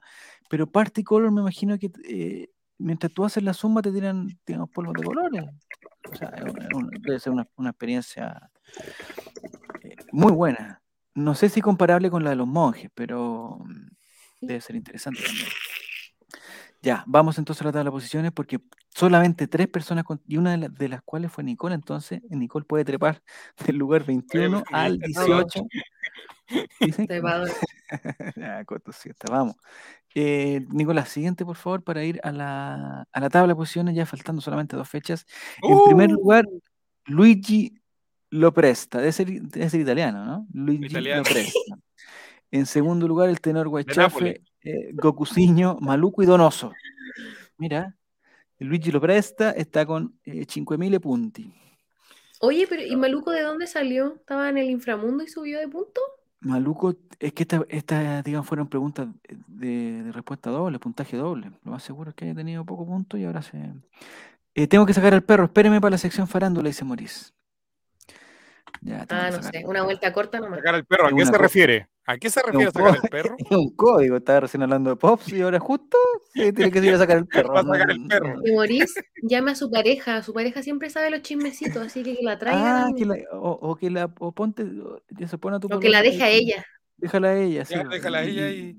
pero 0.49 0.69
party 0.69 1.03
color 1.03 1.31
me 1.31 1.41
imagino 1.41 1.77
que 1.77 1.91
eh, 2.07 2.49
mientras 2.77 3.11
tú 3.13 3.25
haces 3.25 3.43
la 3.43 3.53
zumba 3.53 3.81
te 3.81 3.91
tiran, 3.91 4.27
digamos, 4.45 4.69
polvos 4.69 4.93
de 4.95 5.03
colores. 5.03 5.43
O 6.11 6.15
sea, 6.15 6.31
debe 7.01 7.19
ser 7.19 7.33
una, 7.33 7.47
una 7.55 7.71
experiencia 7.71 8.49
eh, 9.83 9.95
muy 10.11 10.31
buena. 10.31 10.81
No 11.15 11.35
sé 11.35 11.49
si 11.49 11.61
comparable 11.61 12.09
con 12.09 12.23
la 12.23 12.29
de 12.31 12.35
los 12.35 12.47
monjes, 12.47 12.89
pero 12.93 13.59
mm, 13.65 13.87
debe 14.41 14.61
ser 14.61 14.75
interesante 14.75 15.21
también. 15.23 15.47
Ya, 16.85 17.03
vamos 17.07 17.39
entonces 17.39 17.63
a 17.63 17.65
la 17.65 17.71
tabla 17.71 17.85
de 17.85 17.93
posiciones 17.93 18.31
porque 18.31 18.59
solamente 18.93 19.47
tres 19.47 19.67
personas, 19.67 20.03
con- 20.03 20.21
y 20.27 20.37
una 20.37 20.51
de, 20.51 20.57
la- 20.57 20.69
de 20.69 20.87
las 20.87 21.01
cuales 21.01 21.31
fue 21.31 21.43
Nicole, 21.43 21.73
entonces 21.73 22.21
Nicole 22.29 22.63
puede 22.63 22.85
trepar 22.85 23.23
del 23.65 23.77
lugar 23.77 24.05
21 24.05 24.63
pues, 24.63 24.65
al 24.71 24.99
bien, 24.99 25.11
18. 25.11 25.61
Dicen 26.79 27.07
siete, 28.97 29.25
vamos. 29.31 29.55
Eh, 30.13 30.63
Nicolás, 30.69 31.09
siguiente 31.09 31.43
por 31.43 31.55
favor 31.55 31.83
para 31.83 32.03
ir 32.03 32.19
a 32.23 32.31
la, 32.31 33.07
a 33.11 33.19
la 33.19 33.29
tabla 33.31 33.53
de 33.53 33.55
posiciones, 33.55 33.95
ya 33.95 34.05
faltando 34.05 34.39
solamente 34.43 34.75
dos 34.75 34.87
fechas. 34.87 35.25
En 35.63 35.83
primer 35.85 36.11
¡Uh! 36.11 36.13
lugar, 36.13 36.47
Luigi 37.05 37.81
Lo 38.29 38.53
Presta, 38.53 38.99
debe 38.99 39.11
ser, 39.11 39.25
debe 39.41 39.69
ser 39.71 39.81
italiano, 39.81 40.23
¿no? 40.23 40.47
Luigi 40.53 40.85
Italiano. 40.85 41.23
Lo 41.23 41.29
Presta. 41.33 41.79
En 42.51 42.67
segundo 42.67 43.07
lugar, 43.07 43.29
el 43.29 43.41
tenor 43.41 43.71
Nápoles. 43.95 44.41
Eh, 44.65 44.89
Gokuciño, 44.93 45.77
Maluco 45.79 46.23
y 46.23 46.25
Donoso. 46.25 46.73
Mira, 47.57 47.95
Luigi 48.59 48.91
lo 48.91 48.99
presta, 48.99 49.51
está 49.51 49.85
con 49.85 50.19
eh, 50.25 50.45
5.000 50.45 50.99
punti. 50.99 51.53
Oye, 52.39 52.65
pero 52.67 52.81
¿y 52.81 52.95
Maluco 52.95 53.31
de 53.31 53.43
dónde 53.43 53.67
salió? 53.67 54.15
¿Estaba 54.15 54.49
en 54.49 54.57
el 54.57 54.69
inframundo 54.69 55.23
y 55.23 55.27
subió 55.27 55.59
de 55.59 55.67
punto? 55.67 56.01
Maluco, 56.41 56.95
es 57.19 57.33
que 57.33 57.43
estas, 57.43 57.61
esta, 57.69 58.21
digamos, 58.21 58.47
fueron 58.47 58.67
preguntas 58.67 59.07
de, 59.47 60.03
de 60.03 60.11
respuesta 60.11 60.49
doble, 60.49 60.79
puntaje 60.79 61.15
doble. 61.15 61.51
Lo 61.63 61.71
más 61.71 61.83
seguro 61.83 62.09
es 62.09 62.15
que 62.15 62.25
haya 62.25 62.35
tenido 62.35 62.65
poco 62.65 62.85
punto 62.85 63.17
y 63.17 63.25
ahora 63.25 63.41
se. 63.41 63.73
Eh, 64.53 64.67
tengo 64.67 64.85
que 64.85 64.93
sacar 64.93 65.13
al 65.13 65.23
perro, 65.23 65.45
espéreme 65.45 65.79
para 65.79 65.91
la 65.91 65.97
sección 65.97 66.27
farándula, 66.27 66.69
dice. 66.69 66.85
Ya, 68.81 69.05
tengo 69.05 69.21
Ah, 69.21 69.31
no 69.31 69.43
sé, 69.43 69.63
una 69.65 69.83
vuelta 69.83 70.11
corta 70.13 70.39
nomás. 70.39 70.59
Sacar 70.59 70.75
al 70.75 70.85
perro, 70.85 71.07
¿a 71.07 71.11
qué 71.11 71.25
se 71.25 71.37
refiere? 71.37 71.87
¿A 72.07 72.17
qué 72.17 72.29
se 72.29 72.39
refiere 72.41 72.67
un 72.67 72.71
sacar 72.73 73.01
co- 73.01 73.07
perro? 73.07 73.35
Es 73.39 73.51
un 73.57 73.69
código, 73.75 74.17
estaba 74.17 74.41
recién 74.41 74.61
hablando 74.63 74.91
de 74.91 74.95
Pops 74.95 75.33
y 75.33 75.41
ahora 75.41 75.59
justo 75.59 75.97
eh, 76.35 76.53
tiene 76.53 76.71
que 76.71 76.79
ir 76.79 76.93
a 76.93 76.97
sacar 76.99 77.17
el 77.17 77.25
perro. 77.27 77.53
Va 77.55 77.61
a 77.61 77.63
sacar 77.63 77.89
el 77.91 78.07
perro. 78.07 78.41
Y 78.45 78.51
Morís 78.51 78.93
llama 79.23 79.51
a 79.51 79.55
su 79.55 79.71
pareja, 79.71 80.21
su 80.21 80.33
pareja 80.33 80.61
siempre 80.61 80.89
sabe 80.89 81.09
los 81.09 81.21
chismecitos, 81.21 81.77
así 81.85 82.03
que 82.03 82.15
que 82.17 82.23
la 82.23 82.37
traiga. 82.37 82.85
Ah, 82.87 82.89
que 82.95 83.05
la, 83.05 83.15
o, 83.33 83.49
o 83.51 83.75
que 83.75 83.89
la, 83.89 84.13
o 84.19 84.31
ponte, 84.31 84.63
o 84.63 85.01
que 85.17 85.27
se 85.27 85.37
pone 85.37 85.57
a 85.57 85.59
tu 85.59 85.67
o 85.73 85.79
que 85.79 85.89
la 85.89 86.01
deje 86.03 86.23
a 86.23 86.29
ella. 86.29 86.65
Déjala 86.97 87.29
a 87.29 87.37
ella, 87.37 87.65
sí. 87.65 87.73
Ya, 87.75 87.83
déjala 87.83 88.19
a 88.19 88.23
ella 88.23 88.49
y, 88.51 88.77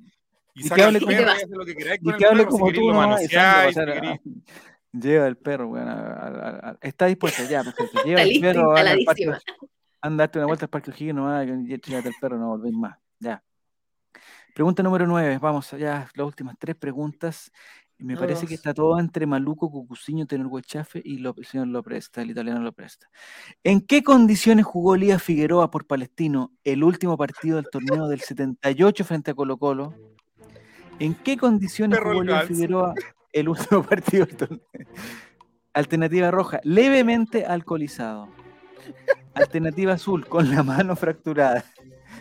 y, 0.54 0.66
y 0.66 0.70
que 0.70 0.82
hable 0.82 1.00
como- 1.00 1.12
y 1.12 1.16
lo 1.50 1.64
que 1.64 1.74
queráis 1.76 2.00
Y 2.02 2.08
el 2.08 2.14
hable 2.14 2.28
perro, 2.28 2.38
si 2.44 2.46
como 2.50 2.66
queréis 2.66 2.80
tú, 2.80 2.86
lo 2.88 2.92
nomás, 2.94 3.22
y 3.22 3.26
Sandra, 3.26 3.42
manoseáis, 3.52 3.76
o 3.76 3.80
sea, 3.80 3.84
si 3.86 4.00
queréis- 4.00 4.20
Lleva 4.92 5.26
el 5.26 5.36
perro, 5.36 5.68
weón, 5.68 5.88
a- 5.88 5.92
a- 5.92 6.28
a- 6.28 6.70
a- 6.70 6.78
está 6.80 7.06
dispuesta 7.06 7.42
ya, 7.44 7.62
perfecto. 7.64 8.02
Lleva 8.04 8.22
Está 8.22 8.34
el 8.34 8.40
perro 8.40 8.70
anda 8.76 8.90
al 8.92 8.98
parque, 9.04 9.22
instaladísima. 9.24 9.38
anda 10.00 10.22
darte 10.22 10.38
una 10.38 10.46
vuelta 10.46 10.64
al 10.64 10.70
parque 10.70 10.90
O'Higgins 10.90 11.68
y 11.68 11.90
llévate 11.90 12.08
el 12.08 12.14
perro, 12.20 12.38
no 12.38 12.48
volvéis 12.48 12.74
más. 12.74 12.96
Ya. 13.18 13.42
Pregunta 14.54 14.82
número 14.82 15.06
9, 15.06 15.38
vamos 15.38 15.72
allá, 15.72 16.08
las 16.14 16.26
últimas 16.26 16.56
tres 16.58 16.76
preguntas. 16.76 17.50
Me 17.98 18.14
parece 18.16 18.46
que 18.46 18.54
está 18.54 18.74
todo 18.74 18.98
entre 18.98 19.24
Maluco, 19.24 19.70
Cucuciño, 19.70 20.26
Tenor 20.26 20.48
Guachafe 20.48 21.00
y 21.02 21.16
Lo- 21.16 21.34
el 21.36 21.46
señor 21.46 21.68
lo 21.68 21.82
presta, 21.82 22.20
el 22.20 22.30
italiano 22.30 22.60
lo 22.60 22.72
presta. 22.72 23.08
¿En 23.64 23.80
qué 23.80 24.02
condiciones 24.02 24.66
jugó 24.66 24.94
Elías 24.96 25.22
Figueroa 25.22 25.70
por 25.70 25.86
Palestino 25.86 26.52
el 26.62 26.84
último 26.84 27.16
partido 27.16 27.56
del 27.56 27.70
torneo 27.70 28.06
del 28.08 28.20
78 28.20 29.04
frente 29.04 29.30
a 29.30 29.34
Colo 29.34 29.56
Colo? 29.56 29.94
¿En 30.98 31.14
qué 31.14 31.38
condiciones 31.38 31.98
Perro 31.98 32.10
jugó 32.10 32.20
Alcalce. 32.22 32.52
Figueroa 32.54 32.94
el 33.32 33.48
último 33.48 33.82
partido 33.88 34.26
del 34.26 34.36
torneo? 34.36 34.60
Alternativa 35.72 36.30
roja, 36.30 36.60
levemente 36.64 37.46
alcoholizado. 37.46 38.28
Alternativa 39.34 39.94
azul, 39.94 40.26
con 40.26 40.50
la 40.50 40.62
mano 40.62 40.96
fracturada. 40.96 41.64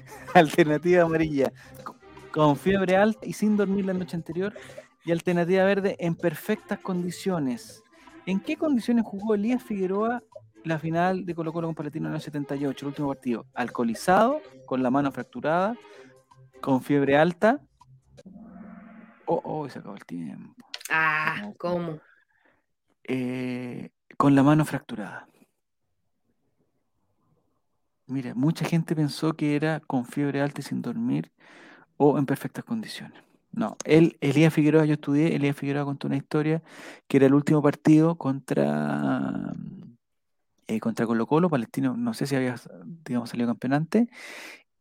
Alternativa 0.33 1.03
amarilla, 1.03 1.51
co- 1.83 1.95
con 2.31 2.55
fiebre 2.57 2.95
alta 2.97 3.25
y 3.25 3.33
sin 3.33 3.55
dormir 3.57 3.85
la 3.85 3.93
noche 3.93 4.15
anterior. 4.15 4.53
Y 5.03 5.11
alternativa 5.11 5.63
verde, 5.65 5.95
en 5.99 6.15
perfectas 6.15 6.79
condiciones. 6.79 7.83
¿En 8.25 8.39
qué 8.39 8.57
condiciones 8.57 9.05
jugó 9.05 9.35
Elías 9.35 9.61
Figueroa 9.61 10.23
la 10.63 10.79
final 10.79 11.25
de 11.27 11.35
Colo 11.35 11.53
Colo 11.53 11.67
con 11.67 11.75
Palestino 11.75 12.09
en 12.09 12.15
el 12.15 12.21
78, 12.21 12.85
el 12.85 12.87
último 12.89 13.09
partido? 13.09 13.45
Alcoholizado, 13.53 14.41
con 14.65 14.81
la 14.81 14.89
mano 14.89 15.11
fracturada, 15.11 15.75
con 16.59 16.81
fiebre 16.81 17.15
alta. 17.17 17.61
Oh, 19.25 19.41
oh, 19.43 19.69
se 19.69 19.77
acabó 19.79 19.95
el 19.95 20.05
tiempo. 20.05 20.55
Ah, 20.89 21.51
¿cómo? 21.59 21.99
Eh, 23.03 23.89
con 24.17 24.33
la 24.33 24.41
mano 24.41 24.65
fracturada. 24.65 25.27
Mira, 28.07 28.35
mucha 28.35 28.65
gente 28.65 28.95
pensó 28.95 29.33
que 29.33 29.55
era 29.55 29.79
con 29.79 30.05
fiebre 30.05 30.41
alta 30.41 30.61
y 30.61 30.63
sin 30.63 30.81
dormir 30.81 31.31
o 31.97 32.17
en 32.19 32.25
perfectas 32.25 32.63
condiciones. 32.63 33.21
No, 33.51 33.77
él, 33.85 34.17
Elías 34.21 34.53
Figueroa, 34.53 34.85
yo 34.85 34.93
estudié, 34.93 35.35
Elías 35.35 35.55
Figueroa 35.55 35.85
contó 35.85 36.07
una 36.07 36.17
historia 36.17 36.61
que 37.07 37.17
era 37.17 37.25
el 37.25 37.33
último 37.33 37.61
partido 37.61 38.15
contra, 38.15 39.53
eh, 40.67 40.79
contra 40.79 41.07
Colo 41.07 41.25
Colo, 41.25 41.49
Palestino, 41.49 41.95
no 41.97 42.13
sé 42.13 42.27
si 42.27 42.35
había, 42.35 42.55
digamos, 43.05 43.29
salido 43.29 43.47
campeonante, 43.47 44.09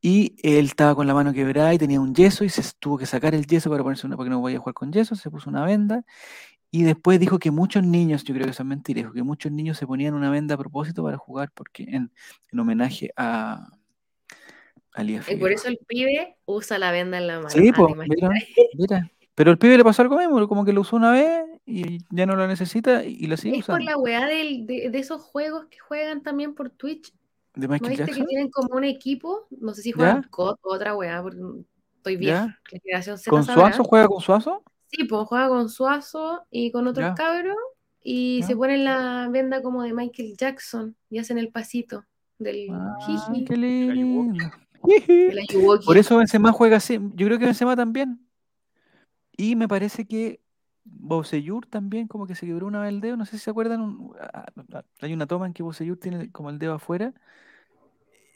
y 0.02 0.34
él 0.42 0.66
estaba 0.66 0.94
con 0.94 1.06
la 1.06 1.14
mano 1.14 1.32
quebrada 1.32 1.72
y 1.72 1.78
tenía 1.78 2.00
un 2.00 2.14
yeso 2.14 2.44
y 2.44 2.50
se 2.50 2.62
tuvo 2.78 2.98
que 2.98 3.06
sacar 3.06 3.34
el 3.34 3.46
yeso 3.46 3.70
para 3.70 3.82
ponerse 3.82 4.06
una, 4.06 4.16
porque 4.16 4.30
no 4.30 4.40
podía 4.40 4.58
jugar 4.58 4.74
con 4.74 4.92
yeso, 4.92 5.14
se 5.14 5.30
puso 5.30 5.48
una 5.48 5.64
venda 5.64 6.04
y 6.76 6.82
después 6.82 7.20
dijo 7.20 7.38
que 7.38 7.52
muchos 7.52 7.84
niños, 7.84 8.24
yo 8.24 8.34
creo 8.34 8.46
que 8.46 8.50
eso 8.50 8.64
es 8.64 8.68
mentira, 8.68 8.98
dijo 8.98 9.12
que 9.12 9.22
muchos 9.22 9.52
niños 9.52 9.78
se 9.78 9.86
ponían 9.86 10.12
una 10.12 10.28
venda 10.28 10.56
a 10.56 10.58
propósito 10.58 11.04
para 11.04 11.16
jugar 11.16 11.52
porque 11.54 11.84
en, 11.84 12.10
en 12.50 12.58
homenaje 12.58 13.10
a, 13.16 13.68
a 14.92 15.00
Elías 15.00 15.30
Y 15.30 15.36
por 15.36 15.52
eso 15.52 15.68
el 15.68 15.78
pibe 15.86 16.36
usa 16.46 16.80
la 16.80 16.90
venda 16.90 17.18
en 17.18 17.28
la 17.28 17.36
mano. 17.36 17.50
Sí, 17.50 17.70
pues, 17.70 17.94
mira, 18.08 18.28
mira. 18.76 19.12
Pero 19.36 19.52
el 19.52 19.58
pibe 19.58 19.76
le 19.76 19.84
pasó 19.84 20.02
algo 20.02 20.18
mismo, 20.18 20.48
como 20.48 20.64
que 20.64 20.72
lo 20.72 20.80
usó 20.80 20.96
una 20.96 21.12
vez 21.12 21.44
y 21.64 21.98
ya 22.10 22.26
no 22.26 22.34
lo 22.34 22.48
necesita 22.48 23.04
y, 23.04 23.24
lo 23.28 23.36
sigue 23.36 23.58
Es 23.58 23.66
por 23.66 23.76
usando. 23.76 23.92
la 23.92 23.96
weá 23.96 24.26
del- 24.26 24.66
de, 24.66 24.90
de 24.90 24.98
esos 24.98 25.22
juegos 25.22 25.66
que 25.66 25.78
juegan 25.78 26.24
también 26.24 26.56
por 26.56 26.70
Twitch. 26.70 27.14
¿De 27.54 27.68
¿No 27.68 27.74
Michael 27.74 27.90
viste 27.90 28.04
que 28.06 28.10
Jackson? 28.10 28.26
tienen 28.26 28.50
como 28.50 28.74
un 28.74 28.82
equipo? 28.82 29.46
No 29.60 29.74
sé 29.74 29.82
si 29.82 29.92
juegan. 29.92 30.24
COD 30.24 30.56
o 30.62 30.74
otra 30.74 30.96
weá, 30.96 31.22
porque 31.22 31.38
estoy. 31.98 32.16
La 32.16 32.58
generación 32.68 33.16
Z 33.16 33.30
¿Con. 33.30 33.44
Suazo? 33.44 33.84
¿Juega 33.84 34.08
con 34.08 34.20
Suazo? 34.20 34.64
Sí, 34.96 35.04
pues 35.04 35.26
juega 35.26 35.48
con 35.48 35.68
Suazo 35.68 36.46
y 36.50 36.70
con 36.70 36.86
otros 36.86 37.06
Ya. 37.06 37.14
cabros 37.14 37.56
y 38.02 38.40
Ya. 38.40 38.46
se 38.46 38.56
ponen 38.56 38.84
la 38.84 39.28
venda 39.30 39.62
como 39.62 39.82
de 39.82 39.92
Michael 39.92 40.34
Jackson 40.36 40.94
y 41.10 41.18
hacen 41.18 41.38
el 41.38 41.50
pasito 41.50 42.04
del 42.38 42.68
Ah, 42.70 42.96
jiji, 43.06 43.44
qué 43.44 43.56
lindo. 43.56 44.44
de 44.84 45.32
la 45.34 45.42
Yuwoki. 45.52 45.86
Por 45.86 45.96
eso 45.96 46.16
Benzema 46.18 46.52
juega 46.52 46.76
así. 46.76 46.98
Yo 47.14 47.26
creo 47.26 47.38
que 47.38 47.46
Benzema 47.46 47.74
también. 47.74 48.20
Y 49.36 49.56
me 49.56 49.66
parece 49.66 50.06
que 50.06 50.40
Bocellur 50.84 51.66
también 51.66 52.06
como 52.06 52.26
que 52.26 52.34
se 52.34 52.44
quebró 52.46 52.66
una 52.66 52.80
vez 52.82 52.90
el 52.90 53.00
dedo. 53.00 53.16
No 53.16 53.24
sé 53.24 53.38
si 53.38 53.44
se 53.44 53.50
acuerdan. 53.50 53.80
un- 53.80 54.12
ah, 54.20 54.44
ah, 54.74 54.84
hay 55.00 55.12
una 55.14 55.26
toma 55.26 55.46
en 55.46 55.54
que 55.54 55.62
Bocellur 55.62 55.96
tiene 55.98 56.30
como 56.30 56.50
el 56.50 56.58
dedo 56.58 56.74
afuera. 56.74 57.14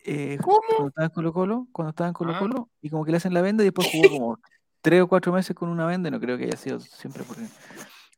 eh, 0.04 0.38
Cuando 0.42 0.88
estaba 0.88 1.04
en 1.06 1.10
Colo 1.12 1.32
Colo, 1.34 1.68
cuando 1.72 1.90
estaba 1.90 2.08
en 2.08 2.14
Colo 2.14 2.32
Ah. 2.34 2.38
Colo, 2.38 2.70
y 2.80 2.88
como 2.88 3.04
que 3.04 3.10
le 3.10 3.18
hacen 3.18 3.34
la 3.34 3.42
venda 3.42 3.62
y 3.62 3.66
después 3.66 3.88
jugó 3.92 4.08
como 4.08 4.38
tres 4.80 5.02
o 5.02 5.08
cuatro 5.08 5.32
meses 5.32 5.54
con 5.54 5.68
una 5.68 5.86
venda. 5.86 6.10
No 6.10 6.20
creo 6.20 6.36
que 6.38 6.44
haya 6.44 6.56
sido 6.56 6.80
siempre 6.80 7.22
porque 7.24 7.42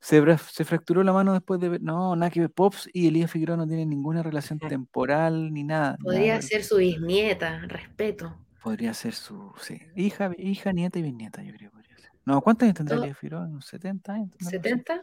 se, 0.00 0.38
se 0.38 0.64
fracturó 0.64 1.02
la 1.02 1.12
mano 1.12 1.32
después 1.32 1.60
de 1.60 1.68
ver. 1.68 1.82
No, 1.82 2.16
nada 2.16 2.30
que 2.30 2.40
ver. 2.40 2.50
Pops 2.50 2.88
y 2.92 3.08
Elías 3.08 3.30
Figueroa 3.30 3.56
no 3.56 3.66
tienen 3.66 3.90
ninguna 3.90 4.22
relación 4.22 4.58
temporal 4.58 5.52
ni 5.52 5.64
nada. 5.64 5.96
Podría 6.02 6.34
nada. 6.34 6.42
ser 6.42 6.64
su 6.64 6.76
bisnieta, 6.76 7.60
respeto. 7.66 8.36
Podría 8.62 8.92
ser 8.92 9.14
su 9.14 9.52
sí, 9.58 9.80
hija, 9.96 10.32
hija, 10.36 10.72
nieta 10.72 10.98
y 10.98 11.02
bisnieta, 11.02 11.42
yo 11.42 11.52
creo 11.54 11.70
que 11.70 11.76
podría 11.76 11.96
ser. 11.96 12.10
No, 12.26 12.42
¿cuántos 12.42 12.64
años 12.64 12.76
tendrá 12.76 12.96
Elías 12.96 13.16
Figueroa? 13.18 13.46
¿Unos 13.46 13.64
70 13.66 14.12
años? 14.12 14.36
no 14.38 14.50
sé. 14.50 14.60
¿70? 14.60 15.02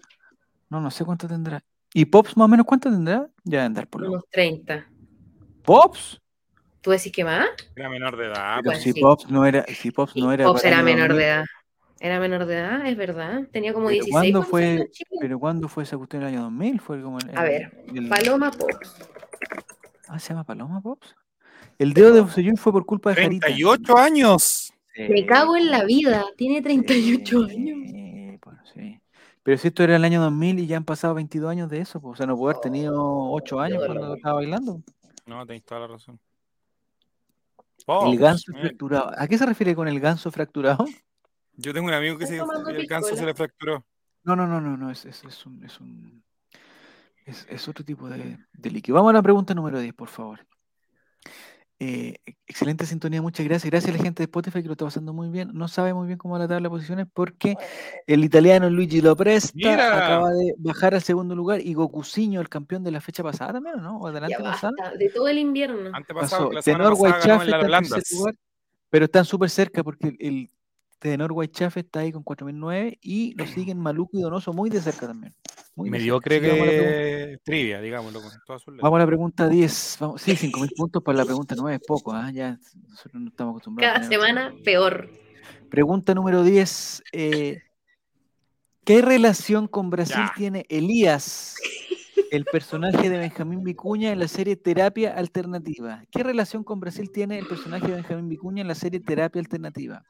No, 0.70 0.82
no 0.82 0.92
sé 0.92 1.06
cuánto 1.06 1.28
tendrá. 1.28 1.64
¿Y 1.94 2.06
Pops 2.06 2.38
más 2.38 2.46
o 2.46 2.48
menos 2.50 2.66
cuánto 2.66 2.92
tendrá? 2.92 3.28
Ya 3.44 3.60
debe 3.60 3.64
andar 3.64 3.88
por 3.88 4.02
lo. 4.02 4.10
Unos 4.10 4.30
30. 4.30 4.86
¿Pops? 5.64 6.22
¿Tú 6.88 6.92
decís 6.92 7.12
que 7.12 7.26
más? 7.26 7.50
Era 7.76 7.90
menor 7.90 8.16
de 8.16 8.28
edad. 8.28 8.56
Pero 8.60 8.70
bueno, 8.70 8.80
si 8.80 8.94
sí. 8.94 9.02
Pops 9.02 9.30
no 9.30 9.46
era, 9.46 9.66
si 9.66 9.92
Pops 9.92 10.16
no 10.16 10.32
era 10.32 10.46
Pops 10.46 10.64
era 10.64 10.82
menor 10.82 11.10
2000, 11.10 11.18
de 11.18 11.26
edad. 11.26 11.46
Era 12.00 12.18
menor 12.22 12.46
de 12.46 12.56
edad, 12.60 12.86
es 12.88 12.96
verdad. 12.96 13.42
Tenía 13.52 13.74
como 13.74 13.88
Pero 13.88 14.06
16 14.06 14.14
¿cuándo 14.14 14.40
cuando 14.40 14.50
fue- 14.50 14.62
salió 14.62 14.84
en 14.86 14.92
Chile. 14.92 15.10
Pero 15.20 15.38
¿cuándo 15.40 15.68
fue 15.68 15.84
esa 15.84 15.98
cuestión 15.98 16.22
el 16.22 16.30
año 16.30 16.42
2000? 16.44 16.80
Fue 16.80 17.02
como 17.02 17.20
el, 17.20 17.38
A 17.38 17.44
ver, 17.44 17.84
el- 17.94 18.08
Paloma 18.08 18.52
Pops. 18.52 18.96
Ah, 20.08 20.18
¿se 20.18 20.30
llama 20.30 20.46
Paloma 20.46 20.80
Pops? 20.80 21.14
El 21.78 21.92
dedo 21.92 22.14
de 22.14 22.22
Bocellur 22.22 22.58
fue 22.58 22.72
por 22.72 22.86
culpa 22.86 23.10
de 23.10 23.22
Jarita. 23.22 23.48
38 23.48 23.98
años. 23.98 24.72
Me 24.98 25.26
cago 25.26 25.58
en 25.58 25.70
la 25.70 25.84
vida. 25.84 26.24
Tiene 26.38 26.62
38 26.62 27.48
Sí, 27.50 27.54
años. 27.54 28.40
bueno, 28.46 28.60
sí. 28.74 28.98
Pero 29.44 29.58
si 29.58 29.68
esto 29.68 29.84
era 29.84 29.98
el 29.98 30.06
año 30.06 30.22
2000 30.22 30.58
y 30.60 30.68
ya 30.68 30.78
han 30.78 30.86
pasado 30.86 31.16
22 31.16 31.52
años 31.52 31.70
de 31.70 31.82
eso, 31.82 32.00
pues, 32.00 32.14
o 32.14 32.16
sea, 32.16 32.26
no 32.28 32.38
pudo 32.38 32.52
haber 32.52 32.62
tenido 32.62 32.96
8 33.32 33.60
años 33.60 33.84
cuando 33.86 34.16
estaba 34.16 34.36
bailando. 34.36 34.82
No, 35.26 35.46
tenéis 35.46 35.66
toda 35.66 35.82
la 35.82 35.88
razón. 35.88 36.18
El 37.88 37.96
Pops, 37.96 38.20
ganso 38.20 38.52
mira, 38.52 38.62
fracturado. 38.62 39.12
¿A 39.18 39.28
qué 39.28 39.38
se 39.38 39.46
refiere 39.46 39.76
con 39.76 39.88
el 39.88 40.00
ganso 40.00 40.30
fracturado? 40.32 40.86
Yo 41.54 41.74
tengo 41.74 41.88
un 41.88 41.94
amigo 41.94 42.18
que 42.18 42.28
se, 42.28 42.38
el 42.38 42.88
ganso 42.88 43.16
se 43.16 43.26
le 43.26 43.34
fracturó. 43.34 43.86
No, 44.24 44.36
no, 44.36 44.46
no, 44.46 44.60
no, 44.60 44.76
no, 44.76 44.92
es, 44.92 45.06
es, 45.06 45.24
es 45.24 45.46
un, 45.46 45.64
es 45.64 45.80
un 45.80 46.24
es, 47.26 47.46
es 47.50 47.68
otro 47.68 47.84
tipo 47.84 48.10
de, 48.10 48.40
de 48.54 48.72
líquido. 48.72 48.96
Vamos 48.96 49.12
a 49.12 49.14
la 49.14 49.22
pregunta 49.22 49.54
número 49.54 49.80
10, 49.80 49.94
por 49.94 50.08
favor. 50.08 50.46
Eh, 51.80 52.16
excelente 52.48 52.88
sintonía, 52.88 53.22
muchas 53.22 53.46
gracias. 53.46 53.70
Gracias 53.70 53.94
a 53.94 53.98
la 53.98 54.04
gente 54.04 54.22
de 54.22 54.26
Spotify 54.26 54.62
que 54.62 54.68
lo 54.68 54.72
está 54.72 54.86
pasando 54.86 55.14
muy 55.14 55.30
bien. 55.30 55.52
No 55.54 55.68
sabe 55.68 55.94
muy 55.94 56.08
bien 56.08 56.18
cómo 56.18 56.34
va 56.34 56.40
la 56.40 56.48
tabla 56.48 56.66
de 56.66 56.70
posiciones 56.72 57.06
porque 57.14 57.56
el 58.08 58.24
italiano 58.24 58.68
Luigi 58.70 59.00
Lopresta 59.02 59.52
Mira. 59.54 60.06
acaba 60.06 60.32
de 60.32 60.56
bajar 60.58 60.96
al 60.96 61.02
segundo 61.04 61.36
lugar 61.36 61.62
y 61.62 61.76
Gokuciño, 61.76 62.42
el 62.42 62.50
campeón 62.50 62.84
de 62.84 62.90
la 62.92 63.00
fecha 63.00 63.22
pasada 63.22 63.54
también, 63.54 63.76
¿o 63.76 63.82
¿no? 63.82 63.98
O 64.00 64.08
adelante 64.08 64.38
Ya 64.40 64.44
pasada. 64.44 64.74
basta. 64.80 64.98
De 64.98 65.10
todo 65.10 65.28
el 65.28 65.38
invierno. 65.38 65.92
Antepasado, 65.94 66.50
Pasó. 66.50 66.62
Tenor 66.64 66.94
pasada 66.94 66.94
ganó 66.94 66.96
Guaychafe 66.96 67.32
en 67.32 67.38
las 67.38 67.40
está 67.40 67.56
en 67.56 67.60
tercer 67.62 67.68
blandas. 67.68 68.12
lugar, 68.12 68.34
pero 68.90 69.06
están 69.06 69.26
súper 69.26 69.50
cerca 69.52 69.84
porque 69.84 70.08
el, 70.08 70.18
el 70.20 70.50
Tenor 71.00 71.32
Guaychafe 71.34 71.82
está 71.82 72.00
ahí 72.02 72.12
con 72.12 72.24
4009 72.24 72.98
y 73.02 73.34
lo 73.36 73.46
siguen 73.48 73.80
Maluco 73.80 74.18
y 74.18 74.22
Donoso 74.22 74.54
muy 74.54 74.70
de 74.70 74.82
cerca 74.82 75.08
también. 75.08 75.34
Muy 75.76 75.92
Mediocre 75.92 76.40
decente. 76.40 76.56
Sí, 76.56 76.60
vamos, 76.60 76.68
a 76.68 76.72
la 76.72 76.78
pregunta- 76.80 77.28
que 77.32 77.38
trivia, 77.44 77.82
digámoslo 77.82 78.22
con 78.22 78.32
todas 78.48 78.62
sus 78.64 78.74
letras. 78.74 78.84
vamos 78.84 78.98
a 78.98 79.00
la 79.00 79.06
pregunta 79.08 79.48
10. 79.48 79.98
Vamos, 80.00 80.22
sí, 80.22 80.32
5.000 80.36 80.72
puntos 80.76 81.04
para 81.04 81.18
la 81.20 81.26
pregunta 81.26 81.56
9 81.56 81.76
es 81.76 81.82
poco. 81.88 82.14
¿ah? 82.14 82.32
Ya 82.32 82.58
nosotros 82.90 83.22
no 83.22 83.30
estamos 83.30 83.52
acostumbrados. 83.52 83.94
Cada 83.96 84.06
a 84.08 84.10
semana 84.10 84.54
peor. 84.64 85.10
Pregunta 85.70 86.16
número 86.16 86.44
10. 86.44 87.04
eh, 87.14 87.62
¿Qué 88.86 89.02
relación 89.02 89.68
con 89.68 89.90
Brasil 89.90 90.16
Ya. 90.16 90.34
tiene 90.36 90.66
Elías, 90.70 91.56
el 92.32 92.46
personaje 92.46 93.10
de 93.10 93.18
Benjamín 93.18 93.62
Vicuña 93.64 94.12
en 94.14 94.20
la 94.20 94.30
serie 94.30 94.56
Terapia 94.56 95.14
Alternativa? 95.14 96.04
¿Qué 96.10 96.24
relación 96.24 96.64
con 96.64 96.80
Brasil 96.80 97.12
tiene 97.12 97.38
el 97.38 97.46
personaje 97.48 97.86
de 97.88 97.96
Benjamín 97.96 98.30
Vicuña 98.30 98.62
en 98.62 98.68
la 98.70 98.76
serie 98.76 99.00
Terapia 99.02 99.42
Alternativa? 99.42 100.04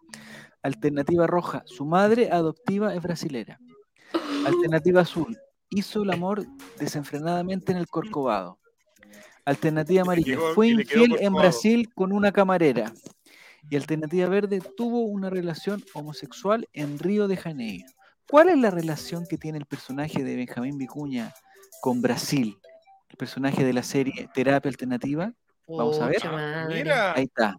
Alternativa 0.68 1.26
roja, 1.28 1.64
su 1.66 1.86
madre 1.86 2.30
adoptiva 2.30 2.94
es 2.94 3.02
brasilera. 3.02 3.58
Alternativa 4.46 5.00
azul, 5.02 5.38
hizo 5.70 6.04
el 6.04 6.12
amor 6.12 6.46
desenfrenadamente 6.78 7.72
en 7.72 7.78
el 7.78 7.88
Corcovado. 7.88 8.60
Alternativa 9.46 10.02
amarilla, 10.02 10.36
quedó- 10.36 10.54
fue 10.54 10.68
infiel 10.68 11.16
en. 11.22 11.34
Brasil 11.34 11.90
con 11.96 12.12
una 12.12 12.34
camarera. 12.34 12.92
Y 13.70 13.78
alternativa 13.78 14.28
verde, 14.28 14.62
tuvo 14.76 15.04
una 15.04 15.30
relación 15.30 15.82
homosexual 15.94 16.68
en 16.74 17.00
Río 17.00 17.30
de 17.30 17.38
Janeiro. 17.38 17.88
¿Cuál 18.30 18.50
es 18.50 18.58
la 18.58 18.70
relación 18.70 19.26
que 19.26 19.38
tiene 19.38 19.58
el 19.58 19.66
personaje 19.66 20.22
de 20.22 20.36
Benjamín 20.36 20.78
Vicuña 20.78 21.34
con 21.82 22.02
Brasil? 22.02 22.58
El 23.10 23.16
personaje 23.16 23.64
de 23.64 23.72
la 23.72 23.84
serie 23.84 24.30
Terapia 24.34 24.70
Alternativa. 24.70 25.32
Vamos 25.66 25.98
a 26.02 26.08
ver. 26.08 26.18
Mira, 26.68 27.14
Ahí 27.14 27.24
está. 27.24 27.58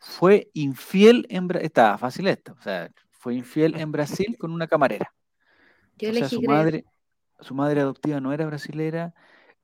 Fue 0.00 0.50
infiel 0.54 1.26
en 1.28 1.46
Brasil. 1.46 1.66
Está 1.66 1.98
fácil 1.98 2.26
esto. 2.26 2.56
O 2.58 2.62
sea, 2.62 2.90
fue 3.10 3.34
infiel 3.34 3.76
en 3.76 3.92
Brasil 3.92 4.36
con 4.38 4.50
una 4.50 4.66
camarera. 4.66 5.12
Yo 5.98 6.10
o 6.10 6.14
sea, 6.14 6.28
su 6.28 6.40
madre, 6.42 6.86
su 7.40 7.54
madre 7.54 7.82
adoptiva 7.82 8.20
no 8.20 8.32
era 8.32 8.46
brasilera, 8.46 9.14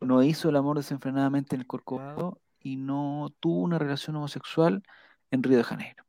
no 0.00 0.22
hizo 0.22 0.50
el 0.50 0.56
amor 0.56 0.76
desenfrenadamente 0.76 1.56
en 1.56 1.62
el 1.62 1.66
Corcovado 1.66 2.40
y 2.60 2.76
no 2.76 3.34
tuvo 3.40 3.62
una 3.62 3.78
relación 3.78 4.16
homosexual 4.16 4.82
en 5.30 5.42
Río 5.42 5.56
de 5.56 5.64
Janeiro. 5.64 6.04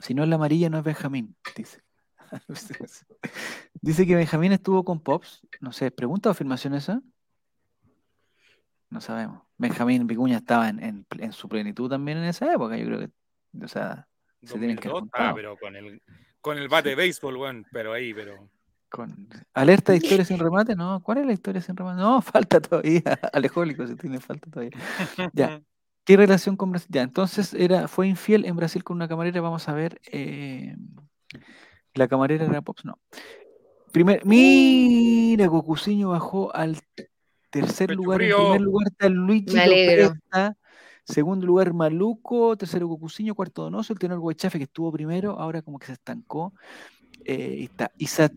Si 0.00 0.12
no 0.12 0.24
es 0.24 0.28
la 0.28 0.34
amarilla, 0.34 0.68
no 0.68 0.78
es 0.78 0.84
Benjamín, 0.84 1.36
dice. 1.56 1.82
dice 3.80 4.06
que 4.06 4.16
Benjamín 4.16 4.50
estuvo 4.50 4.84
con 4.84 5.00
Pops. 5.00 5.46
No 5.60 5.70
sé, 5.70 5.92
¿pregunta 5.92 6.30
o 6.30 6.32
afirmación 6.32 6.74
esa? 6.74 7.00
No 8.94 9.00
sabemos. 9.00 9.42
Benjamín 9.58 10.06
Vicuña 10.06 10.36
estaba 10.36 10.68
en, 10.68 11.04
en- 11.18 11.32
su 11.32 11.48
plenitud 11.48 11.90
también 11.90 12.18
en 12.18 12.24
esa 12.24 12.52
época, 12.52 12.76
yo 12.76 12.86
creo 12.86 13.00
que. 13.00 13.10
O 13.60 13.66
sea, 13.66 14.06
se 14.44 14.56
tienen 14.56 14.76
que 14.76 14.88
2002, 14.88 15.10
ah, 15.14 15.32
pero 15.34 15.56
con 15.56 15.74
el, 15.74 16.00
con 16.40 16.58
el 16.58 16.68
bate 16.68 16.90
de 16.90 16.94
béisbol, 16.94 17.36
weón, 17.36 17.66
pero 17.72 17.92
ahí, 17.92 18.14
pero... 18.14 18.48
Con 18.88 19.28
alerta 19.52 19.90
de 19.90 19.98
historia 19.98 20.24
sin 20.24 20.38
remate, 20.38 20.76
no. 20.76 21.02
¿Cuál 21.02 21.18
es 21.18 21.26
la 21.26 21.32
historia 21.32 21.60
sin 21.60 21.76
remate? 21.76 22.00
No, 22.00 22.22
falta 22.22 22.60
todavía. 22.60 23.02
Alejólico, 23.32 23.84
si 23.84 23.96
tiene 23.96 24.20
falta 24.20 24.48
todavía. 24.48 24.78
Ya. 25.32 25.60
¿Qué 26.04 26.16
relación 26.16 26.56
con 26.56 26.70
Brasil? 26.70 26.90
Ya, 26.92 27.02
entonces 27.02 27.52
era, 27.52 27.88
fue 27.88 28.06
infiel 28.06 28.44
en 28.44 28.54
Brasil 28.54 28.84
con 28.84 28.94
una 28.96 29.08
camarera. 29.08 29.40
Vamos 29.40 29.68
a 29.68 29.74
ver. 29.74 30.00
eh, 30.12 30.76
la 31.94 32.06
camarera 32.06 32.44
era 32.44 32.62
Pops, 32.62 32.84
no. 32.84 33.00
Primer, 33.90 34.24
mira, 34.24 35.48
Cocuciño 35.48 36.10
bajó 36.10 36.54
al 36.54 36.78
tercer 37.62 37.88
Pecho 37.88 37.96
lugar. 38.02 38.20
En 38.22 38.26
frío. 38.28 38.36
primer 38.44 38.60
lugar 38.60 38.86
está 38.88 39.08
Luigi 39.08 39.54
Me 39.54 39.60
alegro. 39.62 40.04
Lopesta. 40.08 40.56
Segundo 41.04 41.46
lugar, 41.46 41.72
Maluco. 41.72 42.56
Tercero, 42.56 42.88
Cocuciño. 42.88 43.34
Cuarto, 43.34 43.62
Donoso. 43.62 43.92
El 43.92 43.98
tenor 43.98 44.18
Guachafe, 44.20 44.58
que 44.58 44.64
estuvo 44.64 44.90
primero. 44.92 45.38
Ahora 45.38 45.62
como 45.62 45.78
que 45.78 45.86
se 45.86 45.92
estancó. 45.92 46.52
Eh, 47.24 47.56
y 47.60 47.64
está 47.64 47.90
Isa- 47.98 48.30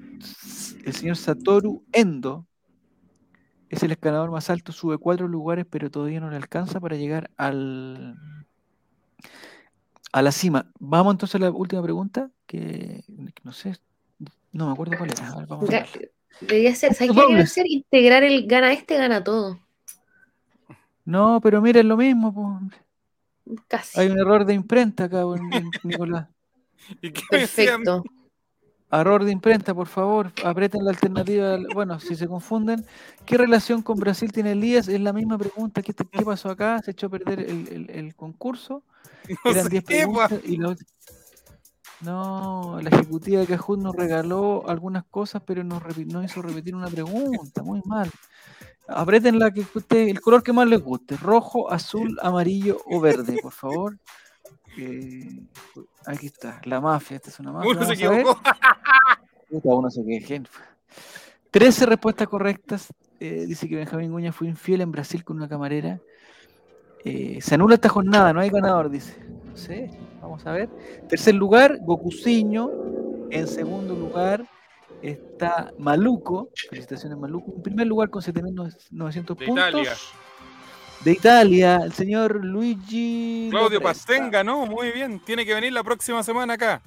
el 0.85 0.93
señor 0.93 1.15
Satoru 1.17 1.83
Endo. 1.91 2.45
Es 3.69 3.83
el 3.83 3.91
escalador 3.91 4.31
más 4.31 4.49
alto, 4.49 4.71
sube 4.71 4.97
cuatro 4.97 5.27
lugares, 5.27 5.65
pero 5.69 5.91
todavía 5.91 6.21
no 6.21 6.29
le 6.29 6.37
alcanza 6.37 6.79
para 6.79 6.95
llegar 6.95 7.29
al 7.35 8.15
a 10.13 10.21
la 10.21 10.31
cima. 10.31 10.71
Vamos 10.79 11.13
entonces 11.13 11.35
a 11.35 11.39
la 11.39 11.51
última 11.51 11.81
pregunta, 11.83 12.31
que 12.45 13.03
que 13.07 13.41
no 13.43 13.51
sé, 13.51 13.75
no 14.53 14.67
me 14.67 14.71
acuerdo 14.71 14.97
cuál 14.97 15.11
era. 15.11 15.27
A 15.33 15.37
ver, 15.37 15.47
vamos 15.47 15.69
a. 15.69 15.85
Debería 16.41 16.75
ser, 16.75 16.93
¿sabes 16.93 17.13
qué 17.15 17.47
ser? 17.47 17.65
Integrar 17.67 18.23
el 18.23 18.47
gana 18.47 18.71
este, 18.73 18.97
gana 18.97 19.23
todo. 19.23 19.59
No, 21.05 21.39
pero 21.41 21.61
mira, 21.61 21.79
es 21.79 21.85
lo 21.85 21.97
mismo. 21.97 22.33
po. 22.33 22.59
Casi. 23.67 23.99
Hay 23.99 24.07
un 24.09 24.19
error 24.19 24.45
de 24.45 24.53
imprenta 24.53 25.05
acá, 25.05 25.23
Nicolás. 25.83 26.27
Perfecto. 27.29 28.03
Error 28.89 29.25
de 29.25 29.31
imprenta, 29.31 29.73
por 29.73 29.87
favor, 29.87 30.31
aprieten 30.45 30.83
la 30.85 30.91
alternativa. 30.91 31.57
Bueno, 31.73 31.99
si 31.99 32.15
se 32.15 32.25
confunden, 32.27 32.85
¿qué 33.25 33.37
relación 33.37 33.81
con 33.81 33.99
Brasil 33.99 34.31
tiene 34.31 34.53
Elías? 34.53 34.87
Es 34.87 35.01
la 35.01 35.11
misma 35.11 35.37
pregunta. 35.37 35.81
¿Qué, 35.81 35.93
qué 35.93 36.23
pasó 36.23 36.49
acá? 36.49 36.81
¿Se 36.81 36.91
echó 36.91 37.07
a 37.07 37.09
perder 37.09 37.41
el, 37.41 37.67
el- 37.67 37.89
el 37.89 38.15
concurso? 38.15 38.83
No 39.43 39.51
Eran 39.51 39.63
sé 39.65 39.69
10 39.71 39.83
qué, 39.83 40.07
pa. 40.07 40.27
preguntas 40.29 40.41
y 40.45 40.57
la 40.57 40.75
No, 42.01 42.79
la 42.81 42.89
ejecutiva 42.89 43.39
de 43.39 43.47
Cajun 43.47 43.81
nos 43.81 43.95
regaló 43.95 44.69
algunas 44.69 45.03
cosas, 45.05 45.41
pero 45.45 45.63
nos 45.63 45.81
hizo 46.25 46.41
repetir 46.41 46.75
una 46.75 46.87
pregunta. 46.87 47.63
Muy 47.63 47.81
mal. 47.85 48.09
Aprieten 48.87 49.39
la 49.39 49.51
que 49.51 49.65
usted, 49.73 50.07
el 50.07 50.21
color 50.21 50.43
que 50.43 50.53
más 50.53 50.67
les 50.67 50.81
guste: 50.81 51.17
rojo, 51.17 51.71
azul, 51.71 52.17
amarillo 52.21 52.77
o 52.85 53.01
verde, 53.01 53.39
por 53.41 53.51
favor. 53.51 53.97
Eh, 54.77 55.41
aquí 56.05 56.27
está, 56.27 56.61
la 56.65 56.79
mafia. 56.79 57.17
Esta 57.17 57.29
es 57.29 57.39
una 57.39 57.51
mafia. 57.51 57.71
Uno 57.71 57.85
se 57.85 57.93
equivocó. 57.93 58.39
Uno 59.63 59.89
se 59.89 60.05
queje. 60.05 60.43
13 61.51 61.85
respuestas 61.87 62.27
correctas. 62.27 62.87
Eh, 63.19 63.45
dice 63.47 63.67
que 63.67 63.75
Benjamín 63.75 64.11
Guña 64.11 64.31
fue 64.31 64.47
infiel 64.47 64.81
en 64.81 64.91
Brasil 64.91 65.23
con 65.23 65.37
una 65.37 65.49
camarera. 65.49 65.99
Eh, 67.03 67.39
se 67.41 67.55
anula 67.55 67.75
esta 67.75 67.89
jornada, 67.89 68.33
no 68.33 68.39
hay 68.39 68.49
ganador, 68.49 68.89
dice. 68.89 69.17
No 69.45 69.57
sé, 69.57 69.89
vamos 70.27 70.45
a 70.45 70.51
ver. 70.51 70.69
Tercer 71.07 71.35
lugar, 71.35 71.79
Gokuciño. 71.81 72.69
En 73.29 73.47
segundo 73.47 73.95
lugar 73.95 74.45
está 75.01 75.71
Maluco. 75.77 76.49
Felicitaciones, 76.69 77.17
Maluco. 77.17 77.53
En 77.55 77.61
primer 77.61 77.87
lugar, 77.87 78.09
con 78.09 78.21
7.900 78.21 79.37
De 79.37 79.45
puntos. 79.45 79.69
Italia. 79.69 79.93
De 81.03 81.11
Italia, 81.11 81.75
el 81.83 81.93
señor 81.93 82.43
Luigi. 82.43 83.47
Claudio. 83.51 83.81
Pastenga, 83.81 84.43
¿no? 84.43 84.65
Muy 84.65 84.91
bien. 84.91 85.19
Tiene 85.19 85.45
que 85.45 85.53
venir 85.53 85.73
la 85.73 85.83
próxima 85.83 86.23
semana 86.23 86.53
acá. 86.53 86.81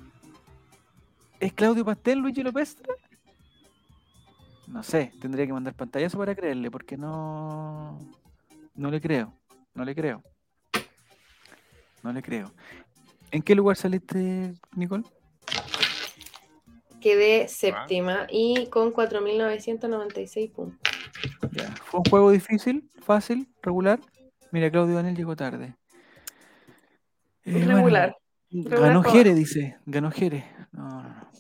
¿Es 1.38 1.52
Claudio 1.52 1.84
Pastel, 1.84 2.18
Luigi 2.18 2.42
Lopestra? 2.42 2.92
No 4.66 4.82
sé, 4.82 5.12
tendría 5.20 5.46
que 5.46 5.52
mandar 5.52 5.74
pantallazo 5.74 6.18
para 6.18 6.34
creerle, 6.34 6.70
porque 6.70 6.96
no. 6.96 8.00
No 8.74 8.90
le 8.90 9.00
creo. 9.00 9.32
No 9.74 9.84
le 9.84 9.94
creo. 9.94 10.22
No 12.02 12.12
le 12.12 12.22
creo. 12.22 12.52
¿En 13.30 13.42
qué 13.42 13.54
lugar 13.54 13.76
saliste, 13.76 14.54
Nicole? 14.74 15.04
Quedé 17.00 17.48
séptima 17.48 18.26
y 18.28 18.66
con 18.66 18.92
4.996 18.92 20.52
puntos. 20.52 20.78
Ya. 21.52 21.74
¿Fue 21.84 22.00
un 22.00 22.04
juego 22.04 22.30
difícil, 22.30 22.90
fácil, 23.02 23.48
regular? 23.62 24.00
Mira, 24.52 24.70
Claudio 24.70 24.96
Daniel 24.96 25.16
llegó 25.16 25.36
tarde. 25.36 25.76
Eh, 27.44 27.52
bueno, 27.52 27.76
Regular. 27.76 28.16
Ganó. 28.50 29.02
Jere, 29.02 29.34
dice. 29.34 29.78
Ganó 29.86 30.10
Jere. 30.10 30.44
No, 30.72 30.88
no, 30.88 31.02
no. 31.02 31.30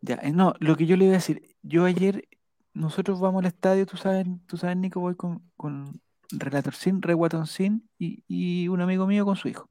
Ya, 0.00 0.16
eh, 0.16 0.32
no, 0.32 0.54
lo 0.58 0.76
que 0.76 0.86
yo 0.86 0.96
le 0.96 1.04
iba 1.04 1.14
a 1.14 1.18
decir, 1.18 1.42
yo 1.62 1.84
ayer, 1.84 2.28
nosotros 2.72 3.20
vamos 3.20 3.40
al 3.40 3.46
estadio, 3.46 3.86
tú 3.86 3.96
sabes, 3.96 4.26
tú 4.46 4.56
sabes, 4.56 4.76
Nico, 4.76 5.00
voy 5.00 5.14
con, 5.14 5.50
con 5.56 6.00
Relator 6.30 6.74
Sin, 6.74 7.00
Reguaton 7.00 7.46
Sin 7.46 7.88
y, 7.98 8.24
y 8.26 8.68
un 8.68 8.80
amigo 8.80 9.06
mío 9.06 9.24
con 9.24 9.36
su 9.36 9.48
hijo. 9.48 9.70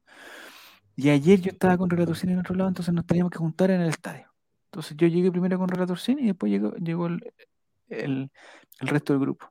Y 0.96 1.10
ayer 1.10 1.40
yo 1.40 1.50
estaba 1.50 1.76
con 1.76 1.90
Relator 1.90 2.16
Sin 2.16 2.30
en 2.30 2.38
otro 2.38 2.54
lado, 2.54 2.68
entonces 2.68 2.94
nos 2.94 3.06
teníamos 3.06 3.30
que 3.32 3.38
juntar 3.38 3.70
en 3.70 3.80
el 3.80 3.88
estadio. 3.88 4.32
Entonces 4.66 4.96
yo 4.96 5.06
llegué 5.06 5.30
primero 5.30 5.58
con 5.58 5.68
Relator 5.68 5.98
Sin 5.98 6.18
y 6.18 6.26
después 6.26 6.50
llegó, 6.50 6.72
llegó 6.76 7.06
el, 7.06 7.32
el- 7.88 8.30
el 8.80 8.88
resto 8.88 9.12
del 9.12 9.20
grupo. 9.20 9.50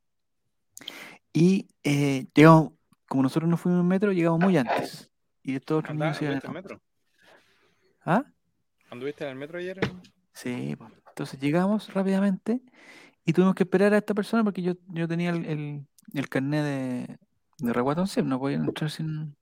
Y 1.31 1.67
eh, 1.83 2.27
llegamos, 2.33 2.73
como 3.07 3.23
nosotros 3.23 3.49
no 3.49 3.57
fuimos 3.57 3.81
en 3.81 3.87
metro, 3.87 4.11
llegamos 4.11 4.39
muy 4.39 4.57
antes. 4.57 5.09
Y 5.41 5.55
estos 5.55 5.79
otros 5.79 5.91
Andá, 5.91 6.05
niños 6.05 6.17
se 6.17 6.25
iban 6.25 6.35
¿Anduviste 6.35 6.47
en 6.47 6.55
el 6.55 6.63
metro? 6.63 6.81
¿Ah? 8.05 8.23
¿Anduviste 8.89 9.23
en 9.23 9.29
el 9.31 9.35
metro 9.35 9.57
ayer? 9.59 9.79
Sí, 10.33 10.75
pues. 10.77 10.91
entonces 11.09 11.39
llegamos 11.39 11.93
rápidamente 11.93 12.61
y 13.25 13.33
tuvimos 13.33 13.55
que 13.55 13.63
esperar 13.63 13.93
a 13.93 13.97
esta 13.97 14.13
persona 14.13 14.43
porque 14.43 14.61
yo, 14.61 14.73
yo 14.87 15.07
tenía 15.07 15.29
el, 15.31 15.45
el, 15.45 15.87
el 16.13 16.29
carnet 16.29 16.63
de, 16.63 17.17
de 17.59 17.73
Reguatón 17.73 18.07
no 18.25 18.39
podía 18.39 18.57
entrar 18.57 18.89
sin... 18.89 19.35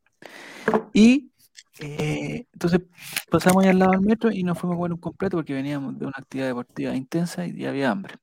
Y 0.93 1.31
eh, 1.79 2.45
entonces 2.53 2.81
pasamos 3.29 3.63
ahí 3.63 3.69
al 3.69 3.79
lado 3.79 3.91
del 3.91 4.01
metro 4.01 4.31
y 4.31 4.43
nos 4.43 4.57
fuimos 4.57 4.75
a 4.75 4.77
comer 4.77 4.93
un 4.93 4.99
completo 4.99 5.37
porque 5.37 5.53
veníamos 5.53 5.97
de 5.97 6.05
una 6.05 6.15
actividad 6.17 6.47
deportiva 6.47 6.95
intensa 6.95 7.45
y 7.45 7.65
había 7.65 7.91
hambre. 7.91 8.15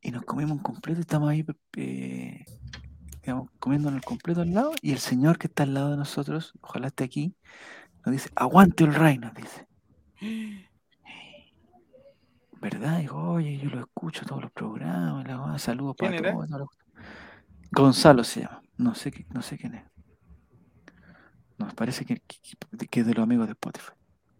Y 0.00 0.10
nos 0.10 0.24
comimos 0.24 0.52
un 0.52 0.62
completo 0.62 1.00
y 1.00 1.02
estamos 1.02 1.28
ahí 1.28 1.44
eh, 1.76 2.44
digamos, 3.22 3.50
comiendo 3.58 3.88
el 3.88 4.00
completo 4.02 4.42
al 4.42 4.52
lado 4.54 4.72
y 4.80 4.92
el 4.92 4.98
señor 4.98 5.38
que 5.38 5.48
está 5.48 5.64
al 5.64 5.74
lado 5.74 5.90
de 5.90 5.96
nosotros, 5.96 6.52
ojalá 6.60 6.86
esté 6.88 7.04
aquí, 7.04 7.34
nos 8.04 8.12
dice, 8.12 8.30
aguante 8.34 8.84
el 8.84 8.94
rey, 8.94 9.18
nos 9.18 9.34
dice. 9.34 9.66
¿verdad? 12.60 12.98
Dijo, 12.98 13.16
oye, 13.16 13.58
yo 13.58 13.70
lo 13.70 13.80
escucho 13.80 14.24
todos 14.26 14.42
los 14.42 14.50
programas, 14.52 15.26
la 15.26 15.58
saludos 15.58 15.94
¿Quién 15.96 16.16
para 16.16 16.32
todos. 16.32 16.46
toda 16.48 16.58
la 16.58 16.66
cuestión". 16.66 16.88
Gonzalo 17.70 18.24
se 18.24 18.40
llama, 18.40 18.62
no 18.76 18.94
sé, 18.94 19.12
qué- 19.12 19.26
no 19.30 19.42
sé 19.42 19.58
quién 19.58 19.74
es. 19.74 19.84
Nos 21.58 21.74
parece 21.74 22.04
que, 22.04 22.16
que- 22.16 22.86
que 22.88 23.00
es 23.00 23.06
de 23.06 23.14
los 23.14 23.22
amigos 23.22 23.46
de 23.46 23.52
Spotify, 23.52 23.92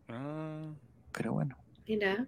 Ah, 0.08 0.62
pero 1.12 1.32
bueno. 1.32 1.56
Mira. 1.86 2.26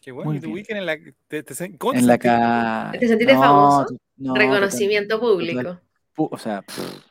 qué 0.00 0.12
bueno. 0.12 0.28
muy 0.30 0.36
¿Y 0.38 0.40
te 0.40 0.46
bien. 0.46 0.56
ubican 0.56 0.76
en 0.78 0.86
la. 0.86 0.96
Te, 1.28 1.42
te- 1.42 1.78
¿Cómo 1.78 1.92
te 1.92 1.98
En 2.00 2.06
la 2.06 2.12
sentiste? 2.14 2.28
ca... 2.28 2.92
¿Te 2.98 3.08
sentiste 3.08 3.34
no, 3.34 3.40
famoso? 3.40 3.86
to- 3.86 3.96
no, 4.16 4.34
Reconocimiento 4.34 5.18
total- 5.18 5.32
público. 5.32 5.60
total- 5.62 5.82
o 6.16 6.38
sea, 6.38 6.62
pff, 6.62 7.06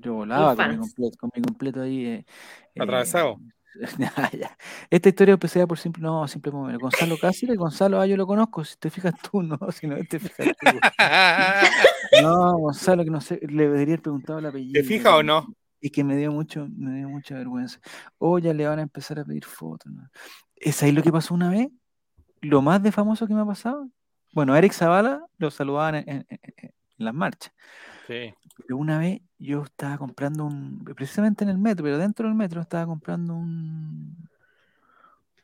yo 0.00 0.14
volaba 0.14 0.54
con 0.54 0.70
mi, 0.70 0.76
completo, 0.76 1.16
con 1.18 1.30
mi 1.34 1.42
completo 1.42 1.80
ahí. 1.82 2.06
eh, 2.06 2.24
eh, 2.74 2.80
Atravesado. 2.82 3.40
ya. 4.38 4.56
Esta 4.90 5.08
historia 5.08 5.32
empecé 5.32 5.66
por 5.66 5.78
simple, 5.78 6.02
no, 6.02 6.28
simple 6.28 6.52
momento. 6.52 6.78
Gonzalo 6.78 7.16
Cáceres, 7.18 7.56
Gonzalo, 7.56 8.00
ah, 8.00 8.06
yo 8.06 8.16
lo 8.16 8.26
conozco, 8.26 8.62
si 8.64 8.76
te 8.76 8.90
fijas 8.90 9.14
tú, 9.28 9.42
no, 9.42 9.58
si 9.72 9.86
no 9.88 9.96
te 10.04 10.18
fijas 10.20 10.48
tú. 10.60 10.66
No, 12.22 12.58
Gonzalo, 12.58 13.04
que 13.04 13.10
no 13.10 13.20
sé, 13.22 13.40
le 13.42 13.64
debería 13.64 13.94
haber 13.94 14.02
preguntado 14.02 14.38
el 14.38 14.46
apellido. 14.46 14.74
¿Te 14.74 14.84
fijas 14.86 15.12
o 15.14 15.22
no? 15.22 15.46
Y 15.84 15.90
que 15.90 16.04
me 16.04 16.16
dio 16.16 16.30
mucho, 16.32 16.66
me 16.74 16.94
dio 16.96 17.08
mucha 17.08 17.34
vergüenza. 17.34 17.80
O 18.18 18.38
ya 18.38 18.54
le 18.54 18.66
van 18.66 18.78
a 18.78 18.82
empezar 18.82 19.18
a 19.18 19.24
pedir 19.24 19.44
fotos. 19.44 19.92
¿no? 19.92 20.08
¿Es 20.56 20.80
ahí 20.82 20.92
lo 20.92 21.02
que 21.02 21.10
pasó 21.12 21.34
una 21.34 21.50
vez? 21.50 21.68
Lo 22.40 22.62
más 22.62 22.82
de 22.82 22.92
famoso 22.92 23.26
que 23.26 23.34
me 23.34 23.40
ha 23.40 23.44
pasado. 23.46 23.88
Bueno, 24.32 24.56
Eric 24.56 24.72
Zavala 24.72 25.26
lo 25.38 25.50
saludaban 25.50 25.96
en, 25.96 26.08
en- 26.08 26.26
en- 26.30 26.40
en 26.56 26.72
las 27.04 27.12
marchas. 27.14 27.52
Sí. 28.06 28.32
Pero 28.56 28.76
una 28.76 28.98
vez 28.98 29.20
yo 29.38 29.62
estaba 29.64 29.98
comprando 29.98 30.44
un, 30.44 30.84
precisamente 30.96 31.42
en 31.44 31.50
el 31.50 31.58
metro, 31.58 31.82
pero 31.84 31.98
dentro 31.98 32.28
del 32.28 32.36
metro 32.36 32.60
estaba 32.60 32.86
comprando 32.86 33.34
un, 33.34 34.28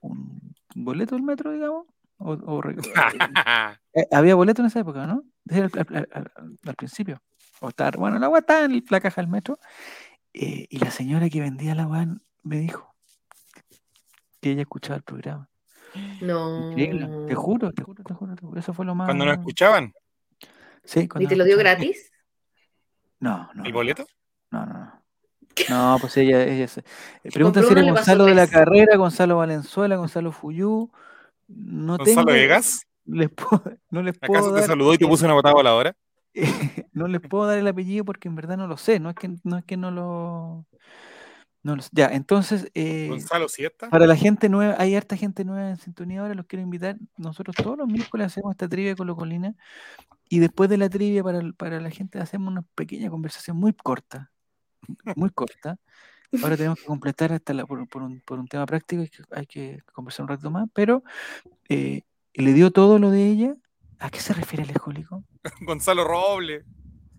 un 0.00 0.40
boleto 0.74 1.14
del 1.14 1.24
metro, 1.24 1.52
digamos. 1.52 1.86
O, 2.18 2.32
o 2.32 2.60
re- 2.62 2.76
eh, 3.94 4.06
había 4.12 4.34
boleto 4.34 4.62
en 4.62 4.66
esa 4.66 4.80
época, 4.80 5.06
¿no? 5.06 5.22
Decía 5.44 5.64
Al, 5.64 5.70
al- 5.96 5.96
al- 6.12 6.32
al- 6.36 6.58
al 6.66 6.74
principio. 6.74 7.20
O 7.60 7.68
estaba- 7.68 7.90
bueno, 7.98 8.18
la 8.18 8.26
agua 8.26 8.40
estaba 8.40 8.64
en 8.64 8.84
la 8.88 9.00
caja 9.00 9.20
del 9.20 9.30
metro. 9.30 9.58
Eh, 10.34 10.66
y 10.68 10.78
la 10.78 10.90
señora 10.90 11.28
que 11.28 11.40
vendía 11.40 11.74
la 11.74 11.82
agua 11.84 12.06
me 12.42 12.58
dijo 12.58 12.94
que 14.40 14.52
ella 14.52 14.62
escuchaba 14.62 14.96
el 14.96 15.02
programa. 15.02 15.48
No. 16.20 16.68
Increíble, 16.70 17.10
te 17.26 17.34
juro, 17.34 17.72
te 17.72 17.82
juro, 17.82 18.04
te 18.04 18.14
juro, 18.14 18.34
te 18.34 18.42
juro. 18.46 18.60
Eso 18.60 18.72
fue 18.72 18.84
lo 18.84 18.94
más. 18.94 19.06
Cuando 19.06 19.24
nos 19.24 19.38
escuchaban, 19.38 19.92
Sí, 20.84 21.00
¿Y 21.00 21.08
cuando 21.08 21.28
te 21.28 21.34
nos 21.36 21.38
lo 21.38 21.44
dio 21.44 21.56
escuchaban. 21.56 21.78
gratis? 21.80 22.12
No, 23.20 23.50
no. 23.54 23.64
¿el 23.64 23.70
no, 23.72 23.74
boleto? 23.76 24.06
No, 24.50 24.64
no, 24.64 24.72
no. 24.72 25.02
No, 25.68 25.98
pues 26.00 26.16
ella, 26.16 26.44
ella 26.44 26.68
se... 26.68 26.80
eh, 26.80 27.30
Pregunta 27.32 27.62
si 27.62 27.72
era 27.72 27.82
y 27.82 27.90
Gonzalo 27.90 28.24
de 28.24 28.34
la. 28.34 28.46
Carrera, 28.46 28.96
Gonzalo 28.96 29.36
Valenzuela, 29.38 29.96
Gonzalo 29.96 30.32
Fuyú. 30.32 30.90
No 31.48 31.96
¿Gonzalo 31.98 32.26
tengo, 32.26 32.32
Vegas? 32.32 32.86
les 33.06 33.28
puedo- 33.30 33.62
no 33.90 34.02
les 34.02 34.16
puedo 34.18 34.38
¿Acaso 34.38 34.54
te 34.54 34.62
saludó 34.62 34.94
y 34.94 34.98
te 34.98 35.06
puso 35.06 35.24
una 35.24 35.34
patada 35.34 35.54
voladora? 35.54 35.96
no 36.92 37.08
les 37.08 37.20
puedo 37.20 37.46
dar 37.46 37.58
el 37.58 37.66
apellido 37.66 38.04
porque 38.04 38.28
en 38.28 38.34
verdad 38.34 38.56
no 38.56 38.66
lo 38.66 38.76
sé, 38.76 39.00
no 39.00 39.10
es 39.10 39.16
que 39.16 39.30
no, 39.44 39.58
es 39.58 39.64
que 39.64 39.76
no 39.76 39.90
lo, 39.90 40.66
no 41.62 41.76
lo 41.76 41.82
sé. 41.82 41.90
Ya, 41.92 42.06
entonces, 42.08 42.70
eh, 42.74 43.08
¿Gonzalo 43.08 43.48
Siesta? 43.48 43.88
para 43.90 44.06
la 44.06 44.16
gente 44.16 44.48
nueva, 44.48 44.76
hay 44.78 44.94
harta 44.94 45.16
gente 45.16 45.44
nueva 45.44 45.70
en 45.70 45.76
sintonía 45.76 46.20
ahora, 46.20 46.34
los 46.34 46.46
quiero 46.46 46.62
invitar. 46.62 46.96
Nosotros 47.16 47.56
todos 47.56 47.78
los 47.78 47.88
miércoles 47.88 48.26
hacemos 48.26 48.52
esta 48.52 48.68
trivia 48.68 48.94
con 48.94 49.14
Colina 49.14 49.54
y 50.28 50.38
después 50.38 50.68
de 50.70 50.78
la 50.78 50.88
trivia 50.88 51.22
para, 51.22 51.40
para 51.56 51.80
la 51.80 51.90
gente 51.90 52.18
hacemos 52.18 52.48
una 52.48 52.62
pequeña 52.74 53.10
conversación 53.10 53.56
muy 53.56 53.72
corta, 53.72 54.30
muy 55.16 55.30
corta. 55.30 55.78
Ahora 56.42 56.56
tenemos 56.56 56.78
que 56.78 56.84
completar 56.84 57.32
hasta 57.32 57.54
la, 57.54 57.64
por, 57.64 57.88
por 57.88 58.02
un, 58.02 58.20
por 58.20 58.38
un 58.38 58.46
tema 58.46 58.66
práctico, 58.66 59.02
hay 59.02 59.08
que, 59.08 59.22
hay 59.30 59.46
que 59.46 59.82
conversar 59.92 60.24
un 60.24 60.28
rato 60.28 60.50
más, 60.50 60.68
pero 60.74 61.02
eh, 61.68 62.02
le 62.34 62.52
dio 62.52 62.70
todo 62.70 62.98
lo 62.98 63.10
de 63.10 63.26
ella. 63.26 63.54
¿A 63.98 64.10
qué 64.10 64.20
se 64.20 64.32
refiere 64.32 64.62
el 64.62 64.70
alcohólico? 64.70 65.24
Gonzalo 65.60 66.04
Roble. 66.04 66.64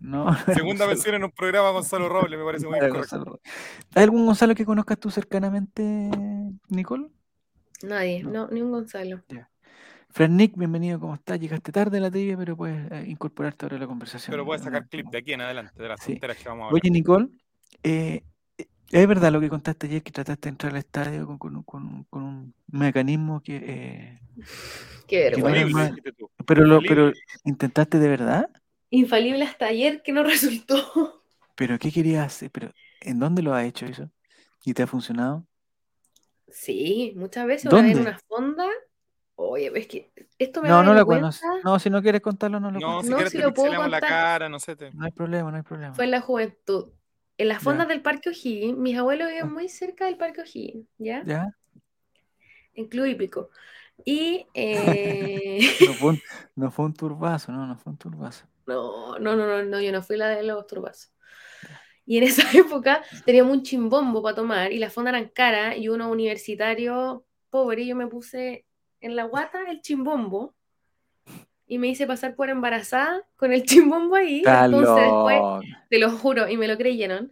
No, 0.02 0.34
Segunda 0.46 0.86
Gonzalo- 0.86 0.88
mención 0.90 1.16
en 1.16 1.24
un 1.26 1.32
programa 1.32 1.72
Gonzalo 1.72 2.08
Roble, 2.10 2.38
me 2.38 2.44
parece 2.46 2.68
muy 2.68 2.80
correcto. 2.80 3.40
¿Hay 3.96 4.04
algún 4.04 4.26
Gonzalo 4.26 4.56
que 4.56 4.66
conozcas 4.66 4.98
tú 5.00 5.12
cercanamente, 5.12 6.10
Nicole? 6.70 7.08
Nadie, 7.84 8.24
No. 8.24 8.32
no, 8.32 8.48
ni 8.50 8.62
un 8.62 8.72
Gonzalo. 8.72 9.24
Fran 10.12 10.36
Nick, 10.38 10.58
bienvenido, 10.58 11.00
¿cómo 11.00 11.14
estás? 11.16 11.40
Llegaste 11.40 11.72
tarde 11.72 11.98
a 11.98 12.02
la 12.02 12.10
trivia, 12.10 12.36
pero 12.36 12.58
puedes 12.58 12.92
eh, 12.92 13.06
incorporarte 13.08 13.66
ahora 13.66 13.78
a 13.78 13.80
la 13.82 13.88
conversación. 13.88 14.32
Pero 14.32 14.44
puedes 14.46 14.64
sacar 14.64 14.82
no, 14.84 14.88
clip 14.90 15.08
de 15.12 15.18
aquí 15.20 15.34
en 15.34 15.42
adelante, 15.42 15.82
de 15.82 15.88
las 15.88 16.00
Sí. 16.02 16.20
que 16.20 16.28
vamos 16.28 16.48
a 16.48 16.52
hablar. 16.52 16.74
Oye, 16.74 16.90
Nicole, 16.90 17.28
eh, 17.84 17.90
eh, 18.16 18.24
¿es 18.92 19.08
verdad 19.08 19.32
lo 19.32 19.40
que 19.42 19.50
contaste 19.50 19.88
ayer 19.88 20.04
que 20.04 20.12
trataste 20.12 20.48
de 20.48 20.50
entrar 20.52 20.72
al 20.74 20.78
estadio 20.80 21.26
con, 21.28 21.38
con 21.38 21.56
un- 21.56 21.64
con- 21.64 22.04
con 22.06 22.24
un 22.24 22.56
mecanismo 22.68 23.42
que... 23.42 23.56
eh, 23.58 24.20
Qué 25.08 25.32
Que 25.32 25.42
no 25.44 25.50
pero, 26.46 26.66
lo, 26.66 26.86
pero 26.86 27.12
intentaste 27.44 28.00
de 28.00 28.08
verdad? 28.10 28.50
Infalible 28.92 29.44
hasta 29.46 29.66
ayer 29.66 30.04
que 30.04 30.12
no 30.12 30.22
resultó. 30.34 31.24
¿Pero 31.56 31.78
qué 31.80 31.92
querías 31.92 32.26
hacer? 32.26 32.50
¿Pero 32.52 32.74
en 33.02 33.20
dónde 33.20 33.42
lo 33.44 33.54
has 33.54 33.66
hecho 33.66 33.86
eso? 33.86 34.10
¿Y 34.66 34.74
te 34.74 34.84
ha 34.84 34.88
funcionado? 34.88 35.46
Sí, 36.48 37.14
muchas 37.16 37.46
veces 37.48 37.66
una 37.72 37.82
vez 37.84 37.92
en 37.94 38.00
¿Dónde? 38.00 38.02
una 38.02 38.20
fonda. 38.28 38.66
Oye, 39.36 39.72
es 39.76 39.88
que 39.88 40.12
esto 40.40 40.62
me 40.62 40.70
No, 40.70 40.84
da 40.84 40.84
no 40.84 40.94
la 40.94 41.06
vergüenza. 41.06 41.06
conozco. 41.06 41.48
No, 41.64 41.80
si 41.80 41.90
no 41.90 42.02
quieres 42.02 42.22
contarlo, 42.22 42.60
no 42.60 42.72
lo 42.72 42.80
No, 42.82 43.04
si 43.04 43.10
No, 43.12 43.16
quieres 43.16 43.32
si 43.32 43.38
te 43.38 43.44
lo 43.44 43.54
puedo 43.54 43.70
pixelamos 43.70 43.90
la 43.90 44.02
contar. 44.02 44.02
cara, 44.02 44.50
no 44.50 44.60
sé. 44.60 44.76
Te... 44.76 44.92
No 44.92 45.06
hay 45.06 45.12
problema, 45.12 45.52
no 45.52 45.58
hay 45.58 45.64
problema. 45.64 45.96
Fue 45.96 46.06
en 46.06 46.12
la 46.12 46.22
juventud. 46.22 46.94
En 47.40 47.48
las 47.48 47.64
fondas 47.64 47.88
del 47.88 48.02
Parque 48.02 48.30
O'Higgins, 48.30 48.78
mis 48.78 48.98
abuelos 48.98 49.28
Ah. 49.28 49.30
vivían 49.30 49.54
muy 49.54 49.70
cerca 49.70 50.06
del 50.06 50.18
Parque 50.18 50.42
O'Higgins, 50.42 50.88
¿ya? 50.98 51.24
¿Ya? 51.26 51.56
En 52.74 52.88
Club 52.88 53.06
Hípico. 53.06 53.50
Y 54.06 54.46
eh, 54.54 55.60
No 55.90 55.94
fue, 55.94 56.10
un, 56.12 56.22
no 56.56 56.72
fue 56.72 56.86
un 56.86 56.94
turbazo, 56.94 57.52
no, 57.52 57.66
no 57.66 57.78
fue 57.78 57.92
un 57.92 57.98
turbazo. 57.98 58.46
no, 58.66 59.18
no, 59.20 59.36
no, 59.36 59.48
no, 59.48 59.64
no, 59.64 59.82
yo 59.82 59.92
no 59.92 60.02
fui 60.04 60.18
la 60.18 60.30
de 60.30 60.44
los 60.44 60.68
turbazos. 60.68 61.12
Y 62.06 62.18
en 62.18 62.24
esa 62.26 62.44
época 62.58 63.04
teníamos 63.26 63.54
un 63.54 63.64
chimbombo 63.64 64.22
para 64.22 64.36
tomar 64.36 64.72
y 64.74 64.80
las 64.80 64.94
fondas 64.94 65.14
eran 65.14 65.30
caras 65.30 65.78
y 65.78 65.90
uno 65.90 66.10
universitario 66.12 67.26
pobre, 67.50 67.84
y 67.84 67.88
yo 67.88 67.96
me 67.96 68.08
puse 68.08 68.66
en 69.02 69.16
la 69.16 69.24
guata 69.24 69.60
el 69.70 69.82
chimbombo 69.82 70.56
y 71.70 71.80
me 71.80 71.88
hice 71.90 72.08
pasar 72.08 72.36
por 72.36 72.50
embarazada 72.50 73.24
con 73.38 73.54
el 73.54 73.64
chimbombo 73.66 74.18
ahí. 74.18 74.40
Está 74.40 74.66
Entonces 74.66 74.96
después, 74.98 75.46
te 75.90 76.00
lo 76.00 76.12
juro, 76.12 76.50
y 76.50 76.58
me 76.58 76.68
lo 76.68 76.78
creyeron. 76.78 77.32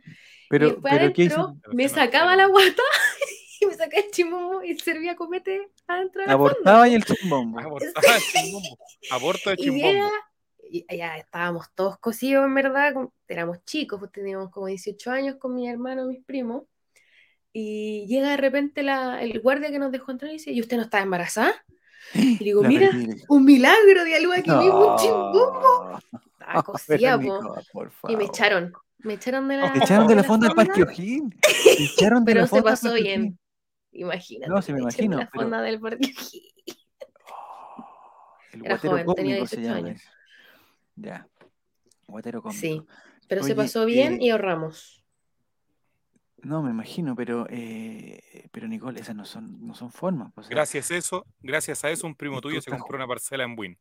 y 0.49 0.49
Pero, 0.49 0.67
después 0.67 0.91
pero 0.91 1.13
¿qué 1.13 1.23
adentro 1.23 1.25
hizo? 1.25 1.57
Pero 1.61 1.75
me 1.75 1.89
sacaba 1.89 2.35
la 2.38 2.47
guata 2.47 2.83
y 3.61 3.65
me 3.65 3.73
sacaba 3.75 4.03
el 4.03 4.11
chimbombo 4.11 4.63
y 4.63 4.79
servía 4.79 5.15
comete 5.15 5.69
adentro 5.88 6.21
de 6.21 6.27
la 6.29 6.33
Abortaba 6.33 6.88
y 6.88 6.95
el 6.95 7.03
chimbombo. 7.05 7.59
Abortaba 7.59 8.15
el 8.17 8.23
chimbombo. 8.23 8.77
Aborto 9.09 9.49
de 9.49 9.57
Y 9.57 9.63
chimbombo. 9.63 9.88
llega, 9.88 10.11
y 10.69 10.97
ya 10.97 11.17
estábamos 11.17 11.67
todos 11.73 11.97
cosidos 11.99 12.45
en 12.45 12.53
verdad, 12.55 12.93
éramos 13.27 13.63
chicos, 13.65 13.99
pues 13.99 14.11
teníamos 14.11 14.51
como 14.51 14.67
18 14.67 15.11
años 15.11 15.38
con 15.38 15.55
mi 15.55 15.67
hermano 15.69 16.05
y 16.05 16.17
mis 16.17 16.25
primos. 16.25 16.63
Y 17.53 18.05
llega 18.07 18.29
de 18.31 18.38
repente 18.38 18.83
la, 18.83 19.21
el 19.21 19.39
guardia 19.41 19.71
que 19.71 19.79
nos 19.79 19.91
dejó 19.91 20.11
entrar 20.11 20.29
y 20.31 20.35
dice, 20.35 20.51
¿y 20.51 20.61
usted 20.61 20.77
no 20.77 20.83
está 20.83 21.01
embarazada? 21.01 21.53
Y 22.13 22.37
digo, 22.37 22.61
La 22.63 22.69
mira, 22.69 22.89
retire. 22.91 23.23
un 23.27 23.45
milagro 23.45 24.03
de 24.03 24.15
algo 24.15 24.31
aquí 24.33 24.49
mismo, 24.51 24.91
un 24.93 24.97
chimbombo. 24.97 25.99
No. 26.11 26.19
Estaba 26.39 26.63
cosida, 26.63 27.13
po. 27.19 27.23
Verónica, 27.23 27.61
por 27.73 27.91
Y 28.09 28.15
me 28.15 28.23
echaron, 28.25 28.73
me 28.99 29.13
echaron 29.15 29.47
de 29.47 29.57
la, 29.57 29.73
Te 29.73 29.79
echaron 29.79 30.07
de 30.07 30.15
la 30.15 30.23
fonda 30.23 30.47
del 30.47 30.55
Parque 30.55 30.84
O'Higgins. 30.84 31.35
Echaron 31.77 32.23
de 32.25 32.31
pero 32.31 32.41
la 32.41 32.47
se 32.47 32.61
pasó 32.63 32.93
bien. 32.93 33.38
Imagínate, 33.91 34.49
No, 34.51 34.61
sí 34.61 34.71
me 34.71 34.77
de 34.77 34.81
imagino, 34.84 35.17
la 35.17 35.29
pero- 35.29 35.43
fonda 35.43 35.61
del 35.61 35.79
Parque 35.79 36.05
O'Higgins. 36.07 36.43
El 38.53 38.65
Era 38.65 38.75
guatero 38.75 38.91
joven, 39.03 39.15
tenía 39.15 39.35
se 39.47 39.57
18 39.57 39.61
llama 39.61 39.75
años. 39.89 40.01
Ya. 40.95 41.27
Guatero. 42.07 42.43
Sí, 42.51 42.81
pero 43.27 43.43
se 43.43 43.53
pasó 43.53 43.85
bien 43.85 44.13
eh, 44.13 44.17
y 44.25 44.29
ahorramos. 44.29 44.97
No, 46.43 46.61
me 46.61 46.69
imagino, 46.72 47.15
pero, 47.15 47.47
eh, 47.49 48.47
pero 48.51 48.68
Nicole, 48.68 48.99
esas 48.99 49.15
no 49.15 49.26
son, 49.26 49.65
no 49.65 49.73
son 49.73 49.91
formas. 49.91 50.31
pues, 50.35 50.45
o 50.45 50.49
sea, 50.49 50.55
Gracias 50.55 50.91
a 50.91 50.95
eso, 50.97 51.26
gracias 51.41 51.84
a 51.84 51.89
eso, 51.89 52.05
un 52.07 52.15
primo 52.15 52.38
Y 52.38 52.41
tú 52.41 52.49
tuyo 52.49 52.61
se 52.61 52.69
compró 52.72 52.95
una 52.97 53.07
parcela 53.07 53.43
en 53.43 53.55
Win. 53.57 53.77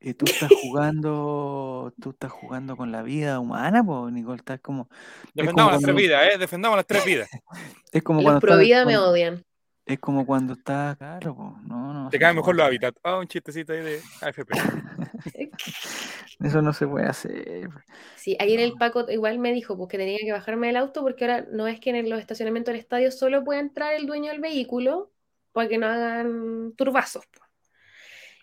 eh, 0.00 0.14
tú 0.14 0.24
estás 0.24 0.50
jugando, 0.62 1.94
tú 2.00 2.10
estás 2.10 2.32
jugando 2.32 2.76
con 2.76 2.90
la 2.90 3.02
vida 3.02 3.38
humana, 3.38 3.84
pues, 3.84 4.12
Nicole, 4.12 4.38
estás 4.38 4.60
como, 4.60 4.88
Defendamos 5.32 5.72
las 5.72 5.80
cuando- 5.80 5.86
tres 5.94 5.96
vidas, 6.08 6.34
¿eh? 6.34 6.38
Defendamos 6.38 6.76
las 6.76 6.86
tres 6.86 7.04
vidas. 7.04 7.28
es 7.92 8.02
como 8.02 8.18
Los 8.20 8.24
cuando 8.24 8.40
pro 8.40 8.52
estás- 8.54 8.64
vida 8.66 8.84
me 8.84 8.98
odian. 8.98 9.44
es 9.86 9.98
como 10.00 10.26
cuando 10.26 10.54
estás, 10.54 10.96
claro, 10.96 11.36
pues, 11.36 11.62
no, 11.68 11.94
no. 11.94 12.10
Te 12.10 12.18
caen 12.18 12.34
mejor 12.36 12.56
los 12.56 12.66
hábitats. 12.66 12.98
Ah, 13.04 13.16
un 13.18 13.28
chistecito 13.28 13.72
ahí 13.72 13.80
de 13.80 14.00
AFP. 14.20 14.50
Eso 16.44 16.62
no 16.62 16.72
se 16.72 16.86
puede 16.86 17.06
hacer. 17.06 17.68
Sí, 18.16 18.36
ayer 18.38 18.60
el 18.60 18.72
Paco 18.74 19.06
igual 19.10 19.38
me 19.38 19.52
dijo 19.52 19.76
pues, 19.76 19.88
que 19.88 19.98
tenía 19.98 20.18
que 20.18 20.32
bajarme 20.32 20.68
del 20.68 20.76
auto 20.76 21.02
porque 21.02 21.24
ahora 21.24 21.46
no 21.50 21.66
es 21.66 21.80
que 21.80 21.90
en 21.90 22.08
los 22.08 22.20
estacionamientos 22.20 22.72
del 22.72 22.80
estadio 22.80 23.10
solo 23.10 23.42
puede 23.44 23.60
entrar 23.60 23.94
el 23.94 24.06
dueño 24.06 24.30
del 24.30 24.40
vehículo 24.40 25.10
para 25.52 25.68
que 25.68 25.78
no 25.78 25.86
hagan 25.86 26.72
turbazos. 26.76 27.24
pues. 27.26 27.50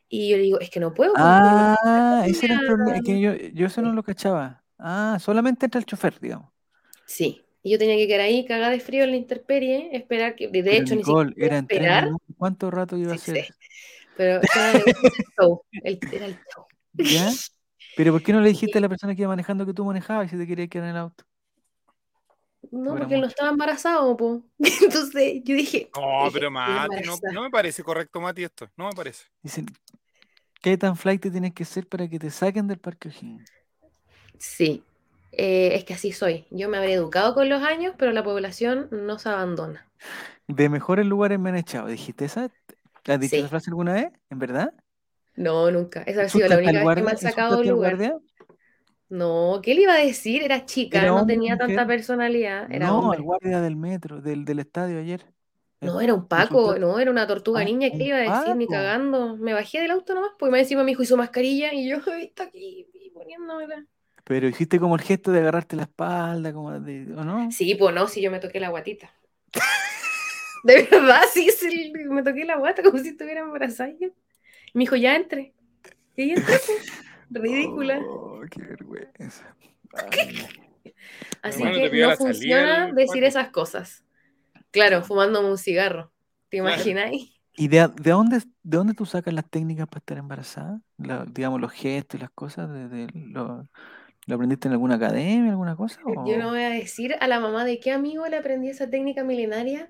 Y 0.09 0.30
yo 0.30 0.38
le 0.38 0.43
digo, 0.43 0.59
es 0.59 0.69
que 0.69 0.80
no 0.80 0.93
puedo. 0.93 1.13
pues, 1.13 1.23
Ah, 1.23 2.23
ese 2.26 2.47
era 2.47 2.55
el 2.55 2.65
problema, 2.65 2.95
es 2.97 3.03
que 3.03 3.19
yo, 3.21 3.34
yo 3.35 3.67
eso 3.67 3.81
no 3.81 3.93
lo 3.93 4.03
cachaba. 4.03 4.63
Ah, 4.77 5.17
solamente 5.21 5.65
entra 5.65 5.80
el 5.80 5.85
chofer, 5.85 6.19
digamos. 6.19 6.51
Sí, 7.05 7.43
y 7.63 7.71
yo 7.71 7.77
tenía 7.77 7.95
que 7.95 8.07
quedar 8.07 8.21
ahí 8.21 8.45
cagada 8.45 8.71
de 8.71 8.80
frío 8.80 9.03
en 9.03 9.11
la 9.11 9.17
intemperie, 9.17 9.89
esperar 9.95 10.35
que, 10.35 10.47
de 10.47 10.63
Pero, 10.63 10.84
hecho, 10.84 10.95
ni 10.95 11.03
siquiera 11.03 11.35
era 11.38 11.57
esperar. 11.59 12.09
¿Cuánto 12.38 12.71
rato 12.71 12.97
iba 12.97 13.13
a 13.13 13.17
Sí, 13.17 13.31
ser? 13.34 13.45
sí. 13.45 13.51
Pero 14.17 14.41
era, 14.41 14.71
el 14.71 14.84
show, 15.38 15.61
el- 15.84 15.99
era 16.11 16.26
el 16.26 16.35
show. 16.53 16.65
¿Ya? 16.93 17.30
Pero 17.99 18.13
¿por 18.13 18.23
qué 18.23 18.31
no 18.31 18.39
le 18.39 18.47
dijiste 18.47 18.77
a 18.77 18.81
la 18.81 18.88
persona 18.88 19.13
que 19.13 19.23
iba 19.23 19.27
manejando 19.27 19.65
que 19.65 19.73
tú 19.73 19.84
manejabas 19.84 20.27
y 20.27 20.30
si 20.30 20.38
te 20.38 20.47
quería 20.47 20.69
quedar 20.69 20.85
en 20.85 20.91
el 20.91 20.97
auto? 21.01 21.26
No, 22.71 22.91
porque 22.95 23.15
él 23.15 23.19
no 23.19 23.27
mucho. 23.27 23.27
estaba 23.27 23.49
embarazado, 23.49 24.15
po. 24.15 24.41
Entonces 24.81 25.41
yo 25.43 25.53
dije. 25.53 25.89
No, 25.93 26.23
dije, 26.23 26.31
pero 26.31 26.47
"Estoy 26.47 26.49
Mati, 26.49 26.88
no, 26.88 26.95
embarazada". 26.95 27.34
no 27.34 27.41
me 27.41 27.49
parece 27.49 27.84
correcto, 27.84 28.21
Mati, 28.21 28.45
esto. 28.45 28.69
No 28.77 28.85
me 28.88 28.93
parece. 28.93 29.26
Dicen, 29.43 29.65
¿qué 30.61 30.77
tan 30.77 30.95
flight 30.95 31.21
tienes 31.30 31.53
que 31.53 31.65
ser 31.65 31.88
para 31.88 32.07
que 32.07 32.17
te 32.19 32.30
saquen 32.30 32.67
del 32.67 32.77
parque 32.80 33.09
O'Higgins? 33.09 33.51
Sí, 34.38 34.81
eh, 35.34 35.71
es 35.76 35.84
que 35.84 35.93
así 35.93 36.13
soy. 36.13 36.45
Yo 36.51 36.69
me 36.69 36.77
habré 36.77 36.93
educado 36.93 37.34
con 37.34 37.49
los 37.49 37.61
años, 37.63 37.95
pero 37.97 38.13
la 38.13 38.23
población 38.23 38.88
no 38.91 39.19
se 39.19 39.27
abandona. 39.27 39.85
De 40.47 40.69
mejores 40.69 41.05
lugares 41.05 41.38
me 41.38 41.49
han 41.49 41.57
echado. 41.57 41.88
¿Dijiste 41.88 42.23
esa? 42.23 42.49
¿Has 43.07 43.19
dicho 43.19 43.35
Sí. 43.35 43.39
esa 43.41 43.49
frase 43.49 43.69
alguna 43.71 43.91
vez? 43.91 44.13
¿En 44.30 44.39
verdad? 44.39 44.73
No, 45.40 45.72
nunca. 45.72 46.03
Esa 46.03 46.24
ha 46.24 46.30
sido 46.30 46.48
la 46.48 46.56
¿Insultaste 46.56 46.64
única 46.72 46.80
vez 46.82 46.91
que 46.95 47.02
me 47.03 47.11
han 47.11 47.18
sacado 47.18 47.56
de 47.56 47.61
un 47.61 47.68
¿Insultaste 47.68 47.70
al 47.70 47.76
lugar. 47.76 47.91
guardia? 47.91 48.20
No, 49.10 49.60
¿qué 49.64 49.74
le 49.74 49.82
iba 49.82 49.94
a 49.94 49.98
decir? 49.98 50.44
Era 50.44 50.66
chica, 50.66 50.99
¿Era 50.99 51.11
no 51.14 51.22
hombre 51.22 51.36
tenía 51.36 51.57
tanta 51.57 51.88
personalidad. 51.88 52.72
Era 52.72 52.88
no, 52.88 52.99
hombre. 52.99 53.18
al 53.18 53.24
guardia 53.24 53.61
del 53.61 53.76
metro, 53.76 54.22
del, 54.22 54.45
del 54.45 54.60
estadio 54.60 54.99
ayer. 54.99 55.26
No, 55.82 56.02
era 56.02 56.14
un 56.14 56.28
Paco, 56.28 56.78
no, 56.78 56.99
era 56.99 57.10
una 57.10 57.26
tortuga 57.26 57.61
Ah, 57.61 57.66
niña. 57.66 57.90
¿Qué 57.90 57.98
le 57.99 58.06
iba 58.06 58.18
a 58.18 58.22
decir? 58.22 58.56
Ni 58.56 58.68
cagando. 58.68 59.38
Me 59.38 59.53
bajé 59.53 59.80
del 59.82 59.91
auto 59.91 60.14
nomás, 60.14 60.32
porque 60.38 60.52
más 60.52 60.60
encima 60.61 60.84
me 60.84 60.91
dijo 60.91 61.03
hizo 61.03 61.16
mascarilla 61.18 61.74
y 61.74 61.90
yo 61.90 61.98
"Ay, 62.14 62.26
está 62.26 62.44
aquí 62.44 62.86
poniéndomela. 63.14 63.86
Pero 64.24 64.48
hiciste 64.48 64.80
como 64.80 64.95
el 64.95 65.02
gesto 65.02 65.32
de 65.32 65.40
agarrarte 65.40 65.76
la 65.76 65.84
espalda, 65.84 66.53
como 66.53 66.80
de, 66.80 67.14
¿o 67.16 67.24
no? 67.26 67.49
Sí, 67.52 67.76
pues 67.76 67.94
no, 67.95 68.07
si 68.07 68.22
yo 68.22 68.32
me 68.32 68.40
toqué 68.40 68.60
la 68.60 68.70
guatita. 68.70 69.11
De 70.64 70.84
verdad, 70.91 71.22
sí, 71.34 71.49
sí, 71.52 71.94
me 72.10 72.24
toqué 72.24 72.45
la 72.45 72.57
guata 72.57 72.84
como 72.84 72.98
si 72.99 73.10
estuviera 73.10 73.41
embarazada. 73.41 73.91
Y 74.74 74.78
me 74.78 74.84
dijo, 74.84 74.96
ya 74.96 75.16
entre. 75.16 75.54
Y 76.16 76.32
entré, 76.32 76.60
pues. 76.66 76.80
Ridícula. 77.32 78.00
Oh, 78.00 78.41
qué 78.50 78.62
vergüenza. 78.62 79.56
Ay, 79.94 80.50
Así 81.41 81.60
Bueno, 81.60 81.76
que 81.90 81.90
no 81.98 82.12
funciona 82.18 82.88
el 82.90 82.96
decir 82.96 83.24
esas 83.24 83.50
cosas. 83.50 84.04
Claro, 84.72 85.04
fumándome 85.04 85.50
un 85.50 85.58
cigarro. 85.58 86.12
¿Te 86.50 86.58
imagináis? 86.58 87.32
¿Y 87.56 87.68
de, 87.68 87.88
de 87.88 88.12
dónde, 88.12 88.38
de 88.40 88.78
dónde 88.78 88.94
tú 88.94 89.06
sacas 89.06 89.34
las 89.34 89.50
técnicas 89.50 89.88
para 89.88 90.00
estar 90.00 90.18
embarazada? 90.18 90.82
La- 90.98 91.26
digamos, 91.26 91.60
los 91.60 91.72
gestos 91.72 92.20
y 92.20 92.22
las 92.22 92.32
cosas. 92.32 92.70
De, 92.72 92.88
de- 92.88 93.08
lo, 93.14 93.68
¿Lo 94.28 94.36
aprendiste 94.36 94.68
en 94.68 94.74
alguna 94.74 94.96
academia, 94.96 95.52
alguna 95.52 95.76
cosa? 95.76 96.00
Yo 96.26 96.38
no 96.38 96.50
voy 96.52 96.62
a 96.62 96.70
decir 96.70 97.16
a 97.20 97.28
la 97.28 97.40
mamá 97.40 97.66
de 97.66 97.80
qué 97.80 97.91
amigo 97.91 98.28
le 98.28 98.38
aprendí 98.38 98.70
esa 98.70 98.90
técnica 98.90 99.24
milenaria, 99.24 99.90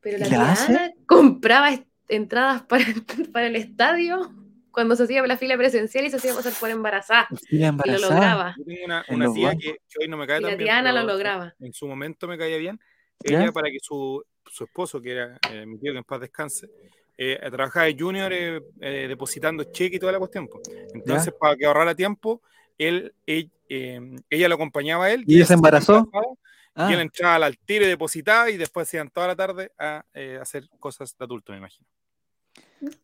pero 0.00 0.18
la 0.18 0.26
¿Y 0.26 0.30
la 0.30 0.36
tía? 0.38 0.64
Ana 0.64 0.92
compraba 1.06 1.70
entradas 2.08 2.62
para, 2.62 2.84
para 3.32 3.46
el 3.46 3.56
estadio 3.56 4.32
cuando 4.70 4.94
se 4.94 5.04
hacía 5.04 5.26
la 5.26 5.36
fila 5.36 5.56
presencial 5.56 6.04
y 6.06 6.10
se 6.10 6.16
hacía 6.16 6.34
pasar 6.34 6.52
por 6.58 6.70
embarazada. 6.70 7.28
Y 7.50 7.58
lo 7.58 7.98
lograba. 7.98 8.54
Yo 8.58 8.64
tengo 8.64 8.84
una, 8.84 9.32
tía 9.32 9.48
bancos. 9.48 9.62
que, 9.64 9.72
que 9.88 9.98
hoy 10.00 10.08
no 10.08 10.16
me 10.16 10.26
cae 10.26 10.38
Y 10.38 10.42
tan 10.42 10.50
la 10.52 10.56
bien, 10.56 10.66
tía 10.66 10.78
Ana 10.78 10.92
lo 10.92 11.02
lograba. 11.02 11.54
En 11.58 11.72
su 11.72 11.86
momento 11.88 12.28
me 12.28 12.38
caía 12.38 12.58
bien. 12.58 12.78
¿Ya? 13.24 13.42
Ella, 13.42 13.52
para 13.52 13.68
que 13.70 13.78
su, 13.82 14.24
su 14.46 14.64
esposo, 14.64 15.02
que 15.02 15.12
era 15.12 15.38
eh, 15.50 15.66
mi 15.66 15.78
tío, 15.78 15.92
que 15.92 15.98
en 15.98 16.04
paz 16.04 16.20
descanse, 16.20 16.68
eh, 17.16 17.40
trabajaba 17.50 17.86
de 17.86 17.96
junior 17.98 18.32
eh, 18.32 18.60
eh, 18.80 19.06
depositando 19.08 19.64
cheque 19.64 19.96
y 19.96 19.98
toda 19.98 20.12
la 20.12 20.20
cuestión. 20.20 20.48
Entonces, 20.94 21.34
para 21.38 21.56
que 21.56 21.66
ahorrara 21.66 21.96
tiempo, 21.96 22.40
él, 22.78 23.12
él, 23.26 23.50
eh, 23.68 24.00
ella 24.30 24.48
lo 24.48 24.54
acompañaba 24.54 25.06
a 25.06 25.10
él. 25.12 25.24
¿Y 25.26 25.36
ella 25.36 25.46
se 25.46 25.54
embarazó? 25.54 25.96
embarazaba, 25.96 26.34
Ah, 26.80 26.88
Y 26.88 26.94
él 26.94 27.00
entraba 27.00 27.44
al 27.44 27.58
tiro 27.58 27.84
y 27.84 27.88
depositaba 27.88 28.48
y 28.50 28.56
después 28.56 28.88
se 28.88 28.98
iban 28.98 29.10
toda 29.10 29.26
la 29.26 29.34
tarde 29.34 29.72
a 29.76 30.04
eh, 30.14 30.38
hacer 30.40 30.68
cosas 30.78 31.16
de 31.18 31.24
adulto, 31.24 31.50
me 31.50 31.58
imagino. 31.58 31.84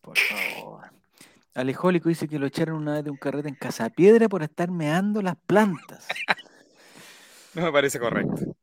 Por 0.01 0.17
favor. 0.19 0.91
Alejólico 1.55 2.09
dice 2.09 2.27
que 2.29 2.39
lo 2.39 2.47
echaron 2.47 2.77
una 2.77 2.95
vez 2.95 3.05
de 3.05 3.11
un 3.11 3.17
carrete 3.17 3.49
en 3.49 3.55
Casapiedra 3.55 4.29
por 4.29 4.43
estar 4.43 4.71
meando 4.71 5.23
las 5.23 5.37
plantas. 5.37 6.07
No 7.55 7.63
me 7.63 7.73
parece 7.73 8.01
correcto. 8.01 8.57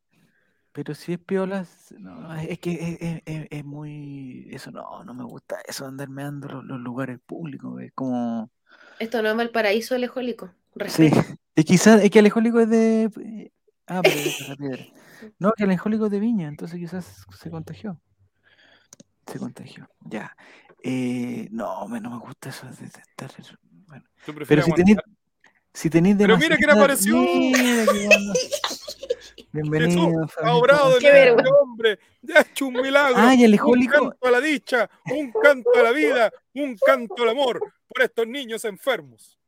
Pero 0.72 0.94
si 0.94 1.12
es 1.14 1.18
piola, 1.18 1.66
no, 1.98 2.34
es 2.34 2.58
que 2.58 2.72
es, 2.72 2.96
es- 3.00 3.22
es- 3.26 3.46
es 3.50 3.64
muy. 3.64 4.46
Eso 4.50 4.70
no, 4.70 5.04
no 5.04 5.14
me 5.14 5.24
gusta 5.24 5.56
eso 5.66 5.84
de 5.84 5.88
andar 5.90 6.08
meando 6.08 6.48
los, 6.48 6.64
los 6.64 6.80
lugares 6.80 7.18
públicos. 7.24 7.80
Es 7.82 7.92
como. 7.94 8.50
Esto 8.98 9.22
no 9.22 9.30
es 9.30 9.36
Valparaíso 9.36 9.94
alejólico. 9.94 10.46
Sí, 10.88 11.08
Respeto. 11.10 11.20
es 11.54 11.64
quizás, 11.66 12.02
es 12.02 12.10
que 12.10 12.18
Alejólico 12.20 12.60
es 12.60 12.68
de. 12.70 13.52
Ah, 13.86 14.00
pero 14.02 14.14
es 14.16 14.24
de 14.24 14.32
Casapiedra. 14.38 14.84
No, 15.38 15.52
que 15.52 15.64
Alejólico 15.64 16.06
es 16.06 16.12
de 16.12 16.20
Viña, 16.20 16.48
entonces 16.48 16.78
quizás 16.78 17.24
se 17.38 17.50
contagió. 17.50 18.00
Se 19.26 19.38
contagió, 19.38 19.88
ya. 20.00 20.34
Eh, 20.82 21.48
no, 21.50 21.86
me, 21.88 22.00
no 22.00 22.10
me 22.10 22.18
gusta 22.18 22.48
eso 22.48 22.66
de, 22.66 22.72
de 22.76 22.86
estar. 22.86 23.30
Bueno, 23.86 24.04
pero 24.48 24.62
si 24.62 24.72
tenéis 24.72 24.98
si 25.74 25.88
tenéis 25.88 26.16
Pero 26.18 26.36
mira 26.36 26.56
quién 26.56 26.70
demasiada- 26.70 26.84
apareció. 26.84 27.16
Mira 27.16 27.84
bueno. 27.92 28.32
Bienvenido. 29.52 30.24
Este 30.24 31.12
vergüenza. 31.12 31.54
hombre. 31.60 31.98
Ya 32.22 32.38
ha 32.38 32.40
hecho 32.42 32.66
un 32.66 32.74
milagro. 32.74 33.14
Ah, 33.18 33.34
y 33.34 33.44
Un 33.44 33.86
canto 33.86 34.26
a 34.26 34.30
la 34.30 34.40
dicha, 34.40 34.90
un 35.10 35.32
canto 35.32 35.70
a 35.78 35.82
la 35.82 35.92
vida, 35.92 36.32
un 36.54 36.76
canto 36.76 37.22
al 37.22 37.28
amor 37.30 37.60
por 37.86 38.02
estos 38.02 38.26
niños 38.26 38.64
enfermos. 38.64 39.38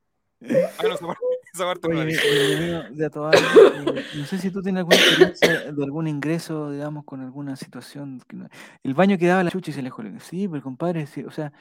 No, 0.49 0.95
esa 0.95 1.07
parte, 1.07 1.25
esa 1.53 1.65
parte 1.65 1.89
no 1.89 1.95
la 1.95 2.01
Oye, 2.03 2.11
dije. 2.13 2.29
bienvenido 2.47 2.83
de 2.91 3.07
a 3.07 3.11
todas. 3.11 3.35
Eh, 3.41 4.05
No 4.17 4.25
sé 4.27 4.39
si 4.39 4.51
tú 4.51 4.63
tienes 4.63 4.81
alguna 4.81 4.97
experiencia 4.97 5.73
de 5.73 5.85
algún 5.85 6.07
ingreso, 6.07 6.71
digamos, 6.71 7.05
con 7.05 7.21
alguna 7.21 7.57
situación. 7.57 8.21
que 8.29 8.37
no- 8.37 8.49
El 8.83 8.95
baño 8.95 9.17
quedaba 9.19 9.43
la 9.45 9.51
chucha 9.51 9.71
y 9.71 9.75
se 9.75 9.83
le 9.83 9.91
jodió. 9.91 10.19
Sí, 10.21 10.49
pero 10.49 10.63
compadre, 10.63 11.07
sí, 11.07 11.23
o 11.25 11.31
sea, 11.31 11.53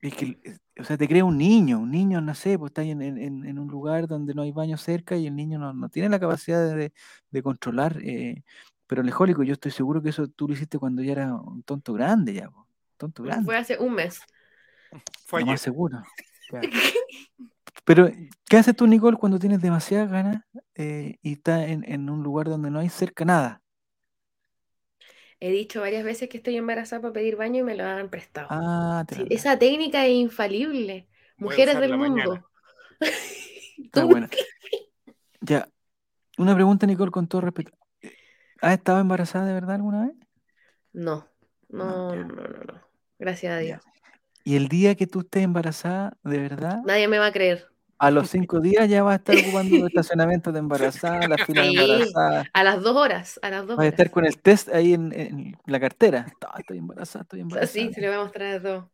es 0.00 0.14
que, 0.14 0.38
o 0.78 0.84
sea, 0.84 0.96
te 0.96 1.08
crea 1.08 1.24
un 1.24 1.38
niño, 1.38 1.78
un 1.78 1.90
niño, 1.90 2.20
no 2.20 2.34
sé, 2.34 2.58
pues 2.58 2.70
está 2.70 2.82
ahí 2.82 2.90
en, 2.90 3.00
en- 3.02 3.58
un 3.58 3.68
lugar 3.68 4.06
donde 4.06 4.34
no 4.34 4.42
hay 4.42 4.52
baño 4.52 4.76
cerca 4.76 5.16
y 5.16 5.26
el 5.26 5.34
niño 5.36 5.58
no, 5.58 5.72
no 5.72 5.88
tiene 5.88 6.08
la 6.08 6.20
capacidad 6.20 6.74
de, 6.76 6.92
de 7.30 7.42
controlar. 7.42 7.98
eh, 8.02 8.42
pero 8.88 9.02
el 9.02 9.08
ejólico, 9.08 9.42
yo 9.42 9.54
estoy 9.54 9.72
seguro 9.72 10.00
que 10.02 10.10
eso 10.10 10.28
tú 10.28 10.46
lo 10.46 10.54
hiciste 10.54 10.78
cuando 10.78 11.02
ya 11.02 11.12
era 11.12 11.34
un 11.34 11.62
tonto 11.64 11.92
grande, 11.92 12.34
ya, 12.34 12.48
po, 12.50 12.66
tonto 12.96 13.22
grande. 13.24 13.44
Fue 13.44 13.56
hace 13.56 13.78
un 13.78 13.94
mes. 13.94 14.20
Fue 15.26 15.40
Lo 15.40 15.46
ayer. 15.46 15.52
más 15.54 15.60
seguro. 15.60 16.02
ya. 16.52 16.60
Pero, 17.84 18.08
¿qué 18.48 18.56
haces 18.56 18.74
tú, 18.76 18.86
Nicole, 18.86 19.16
cuando 19.16 19.38
tienes 19.38 19.60
demasiadas 19.60 20.10
ganas 20.10 20.42
eh, 20.74 21.16
y 21.22 21.32
estás 21.32 21.68
en, 21.68 21.84
en 21.90 22.10
un 22.10 22.22
lugar 22.22 22.48
donde 22.48 22.70
no 22.70 22.78
hay 22.78 22.88
cerca 22.88 23.24
nada? 23.24 23.62
He 25.38 25.50
dicho 25.50 25.80
varias 25.82 26.02
veces 26.04 26.28
que 26.28 26.38
estoy 26.38 26.56
embarazada 26.56 27.02
para 27.02 27.12
pedir 27.14 27.36
baño 27.36 27.60
y 27.60 27.62
me 27.62 27.76
lo 27.76 27.84
han 27.84 28.08
prestado. 28.08 28.48
Ah, 28.50 29.04
te 29.06 29.16
Sí, 29.16 29.26
la- 29.28 29.36
esa 29.36 29.58
técnica 29.58 30.06
es 30.06 30.12
infalible. 30.12 31.08
Voy 31.38 31.50
Mujeres 31.50 31.78
del 31.80 31.96
mundo. 31.98 32.48
está 33.00 34.00
Tú- 34.00 34.08
buena. 34.08 34.30
Ya, 35.42 35.68
una 36.38 36.54
pregunta, 36.54 36.86
Nicole, 36.86 37.10
con 37.10 37.28
todo 37.28 37.42
respeto. 37.42 37.72
¿Has 38.62 38.72
estado 38.74 39.00
embarazada 39.00 39.46
de 39.46 39.52
verdad 39.54 39.76
alguna 39.76 40.06
vez? 40.06 40.16
No, 40.92 41.26
No, 41.68 41.84
no, 42.14 42.14
no, 42.16 42.24
no, 42.24 42.64
no. 42.64 42.80
Gracias 43.18 43.52
a 43.52 43.62
Ya. 43.62 43.80
Y 44.46 44.54
el 44.54 44.68
día 44.68 44.94
que 44.94 45.08
tú 45.08 45.20
estés 45.20 45.42
embarazada, 45.42 46.16
de 46.22 46.38
verdad, 46.38 46.78
Nadie 46.86 47.08
me 47.08 47.18
va 47.18 47.26
a 47.26 47.32
creer. 47.32 47.66
a 47.98 48.10
los 48.12 48.30
cinco 48.30 48.60
días 48.60 48.88
ya 48.88 49.02
vas 49.02 49.14
a 49.14 49.16
estar 49.16 49.36
ocupando 49.38 49.76
los 49.76 49.88
estacionamientos 49.88 50.52
de 50.52 50.60
embarazada, 50.60 51.26
la 51.26 51.36
fila 51.38 51.62
de 51.62 51.68
Sí. 51.68 51.80
embarazada. 51.80 52.50
A 52.54 52.62
las 52.62 52.80
dos 52.82 52.94
horas, 52.96 53.40
a 53.42 53.50
las 53.50 53.66
dos 53.66 53.76
Vas 53.76 53.86
a 53.86 53.88
estar 53.88 54.10
con 54.12 54.24
el 54.24 54.38
test 54.38 54.68
ahí 54.68 54.94
en, 54.94 55.12
en 55.12 55.58
la 55.66 55.80
cartera. 55.80 56.26
Ah, 56.42 56.60
Estoy 56.60 56.78
embarazada, 56.78 57.22
estoy 57.24 57.40
embarazada. 57.40 57.86
Así, 57.86 57.92
se 57.94 58.00
le 58.00 58.08
va 58.08 58.16
a 58.16 58.22
mostrar 58.22 58.54
a 58.54 58.62
todos. 58.62 58.84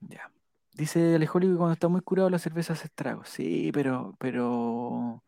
Ya. 0.00 0.30
Dice 0.74 1.16
Alejólico 1.16 1.52
que 1.54 1.58
cuando 1.58 1.74
está 1.74 1.88
muy 1.88 2.00
curado 2.00 2.30
la 2.30 2.38
cerveza 2.38 2.74
hace 2.74 2.86
estragos. 2.86 3.28
Sí, 3.28 3.70
pero, 3.74 4.14
pero 4.20 5.22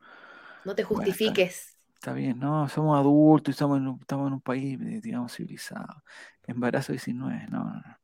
No 0.65 0.75
te 0.75 0.83
Bueno, 0.85 1.03
está- 1.03 1.15
justifiques. 1.15 1.79
está 1.95 2.13
bien, 2.15 2.39
¿no? 2.39 2.69
Somos 2.69 2.99
adultos 2.99 3.51
y 3.51 3.55
estamos 3.55 3.79
en 3.79 3.89
un, 3.89 4.01
estamos 4.01 4.27
en 4.29 4.35
un 4.35 4.41
país, 4.41 4.79
digamos, 5.03 5.35
civilizado. 5.35 6.03
Embarazo 6.47 6.93
19, 6.93 7.47
no, 7.51 7.65
no, 7.65 7.75
no. 7.75 7.99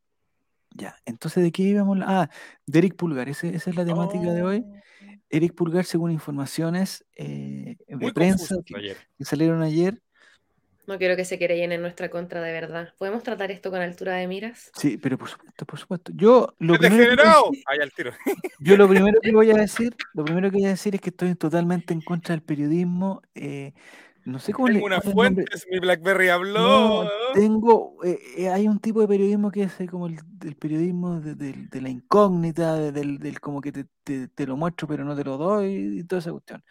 Ya, 0.74 0.96
entonces, 1.04 1.42
¿de 1.42 1.50
qué 1.52 1.62
íbamos? 1.62 1.98
Ah, 2.02 2.28
de 2.66 2.78
Eric 2.78 2.96
Pulgar, 2.96 3.28
ese- 3.28 3.54
esa 3.54 3.70
es 3.70 3.76
la 3.76 3.84
temática 3.84 4.32
de 4.32 4.42
hoy. 4.42 4.64
Eric 5.28 5.54
Pulgar, 5.54 5.84
según 5.84 6.10
informaciones 6.10 7.04
eh, 7.16 7.76
de 7.86 7.96
Muy 7.96 8.12
prensa 8.12 8.56
que, 8.64 8.96
salieron 9.24 9.62
ayer, 9.62 10.00
No 10.86 10.98
quiero 10.98 11.14
que 11.14 11.24
se 11.24 11.38
querellen 11.38 11.70
en 11.72 11.82
nuestra 11.82 12.10
contra 12.10 12.40
de 12.40 12.52
verdad. 12.52 12.94
¿Podemos 12.98 13.22
tratar 13.22 13.50
esto 13.52 13.70
con 13.70 13.80
altura 13.80 14.14
de 14.16 14.26
miras? 14.26 14.70
sí, 14.74 14.96
pero 14.98 15.16
por 15.18 15.28
supuesto, 15.28 15.64
por 15.66 15.78
supuesto. 15.78 16.12
Yo 16.16 16.54
lo 16.58 16.74
¡Es 16.74 16.78
primero 16.80 16.96
que 16.96 17.04
voy 17.04 17.06
a 17.06 17.10
degenerado! 17.16 17.44
decir- 17.50 17.64
Ahí 17.66 17.78
al 17.80 17.92
tiro. 17.92 18.12
Yo 18.60 18.76
lo 18.76 18.88
primero 18.88 19.20
que 19.20 19.32
voy 19.32 19.50
a 19.50 19.54
decir, 19.54 19.94
lo 20.14 20.24
primero 20.24 20.50
que 20.50 20.56
voy 20.56 20.66
a 20.66 20.70
decir 20.70 20.94
es 20.96 21.00
que 21.00 21.10
estoy 21.10 21.34
totalmente 21.36 21.94
en 21.94 22.00
contra 22.00 22.34
del 22.34 22.42
periodismo. 22.42 23.22
eh, 23.34 23.72
no 24.30 24.38
sé 24.38 24.52
cómo 24.52 24.68
le 24.68 24.74
Tengo 24.74 24.86
una 24.86 25.00
cuál 25.00 25.08
es 25.08 25.10
el 25.10 25.16
nombre. 25.16 25.44
fuente, 25.46 25.68
mi 25.70 25.78
Blackberry 25.80 26.26
No, 26.26 26.32
habló. 26.32 27.08
tengo, 27.34 27.96
eh, 28.04 28.18
eh, 28.38 28.48
hay 28.48 28.68
un 28.68 28.78
tipo 28.78 29.00
de 29.00 29.08
periodismo 29.08 29.50
que 29.50 29.64
es 29.64 29.80
eh, 29.80 29.86
como 29.86 30.06
el, 30.06 30.18
el 30.44 30.56
periodismo 30.56 31.20
de, 31.20 31.34
de- 31.34 31.68
de 31.70 31.80
la 31.80 31.88
incógnita, 31.88 32.74
de- 32.74 32.92
del, 32.92 33.18
del 33.18 33.40
como 33.40 33.60
que 33.60 33.72
te, 33.72 33.86
te- 34.04 34.28
te 34.28 34.46
lo 34.46 34.56
muestro 34.56 34.88
pero 34.88 35.04
no 35.04 35.14
te 35.14 35.24
lo 35.24 35.36
doy 35.36 36.00
y 36.00 36.04
toda 36.04 36.20
esa 36.20 36.30
cuestión. 36.32 36.64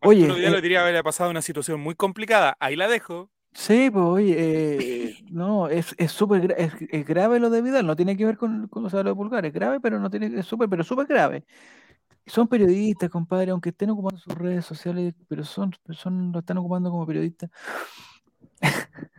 Oye, 0.00 0.22
Arturo 0.22 0.38
Vidal 0.38 0.52
eh, 0.52 0.56
le 0.56 0.62
diría 0.62 0.82
haber 0.82 1.02
pasado 1.04 1.30
una 1.30 1.42
situación 1.42 1.80
muy 1.80 1.94
complicada. 1.94 2.56
Ahí 2.58 2.74
la 2.76 2.88
dejo. 2.88 3.30
Sí, 3.54 3.90
pues 3.90 4.04
oye, 4.04 4.34
eh, 4.38 5.16
no, 5.30 5.68
es 5.68 5.94
súper 6.08 6.54
es, 6.56 6.72
es, 6.90 7.06
grave 7.06 7.38
lo 7.38 7.50
de 7.50 7.60
Vidal, 7.60 7.86
no 7.86 7.94
tiene 7.94 8.16
que 8.16 8.24
ver 8.24 8.38
con, 8.38 8.66
con 8.68 8.86
o 8.86 8.90
sea, 8.90 9.02
lo 9.02 9.10
de 9.10 9.14
Pulgar, 9.14 9.44
es 9.44 9.52
grave, 9.52 9.78
pero 9.78 9.98
no 9.98 10.08
tiene, 10.10 10.38
es 10.40 10.46
súper, 10.46 10.68
pero 10.70 10.82
súper 10.82 11.06
grave. 11.06 11.44
Son 12.26 12.46
periodistas, 12.46 13.10
compadre, 13.10 13.50
aunque 13.50 13.70
estén 13.70 13.90
ocupando 13.90 14.18
sus 14.18 14.34
redes 14.34 14.64
sociales, 14.64 15.14
pero 15.28 15.44
son, 15.44 15.74
son 15.90 16.32
lo 16.32 16.38
están 16.38 16.58
ocupando 16.58 16.90
como 16.90 17.06
periodistas. 17.06 17.50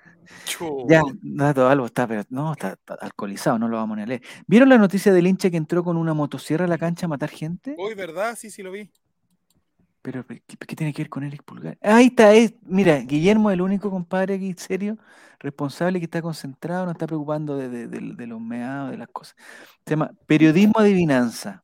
ya, 0.88 1.02
dato 1.22 1.68
algo 1.68 1.86
está, 1.86 2.08
pero 2.08 2.24
no, 2.30 2.54
está, 2.54 2.78
alcoholizado, 3.00 3.60
no 3.60 3.68
lo 3.68 3.78
vamos 3.78 3.98
a 3.98 4.06
leer. 4.06 4.22
¿Vieron 4.48 4.70
la 4.70 4.78
noticia 4.78 5.12
del 5.12 5.28
hincha 5.28 5.50
que 5.50 5.58
entró 5.58 5.84
con 5.84 5.98
una 5.98 6.14
motosierra 6.14 6.66
a 6.66 6.68
la 6.68 6.78
cancha 6.78 7.06
a 7.06 7.10
matar 7.10 7.30
gente? 7.30 7.76
Hoy, 7.78 7.94
¿verdad? 7.94 8.36
Sí, 8.38 8.50
sí 8.50 8.64
lo 8.64 8.72
vi. 8.72 8.90
Pero, 10.02 10.26
¿qué, 10.26 10.76
tiene 10.76 10.94
que 10.94 11.04
ver 11.04 11.10
con 11.10 11.24
Eric 11.24 11.44
Pulgar? 11.44 11.78
Ahí 11.82 12.08
está, 12.08 12.34
es, 12.34 12.54
mira, 12.64 13.00
Guillermo 13.00 13.50
es 13.50 13.54
el 13.54 13.62
único 13.62 13.90
compadre 13.90 14.36
aquí, 14.36 14.54
serio, 14.58 14.98
responsable 15.40 16.00
que 16.00 16.06
está 16.06 16.22
concentrado, 16.22 16.86
no 16.86 16.92
está 16.92 17.08
preocupando 17.08 17.58
de, 17.58 17.88
de 17.88 18.28
los 18.28 18.42
meados, 18.42 18.92
de 18.92 18.98
las 18.98 19.08
cosas. 19.08 19.36
Se 19.86 19.92
llama 19.92 20.12
periodismo 20.26 20.74
adivinanza. 20.78 21.63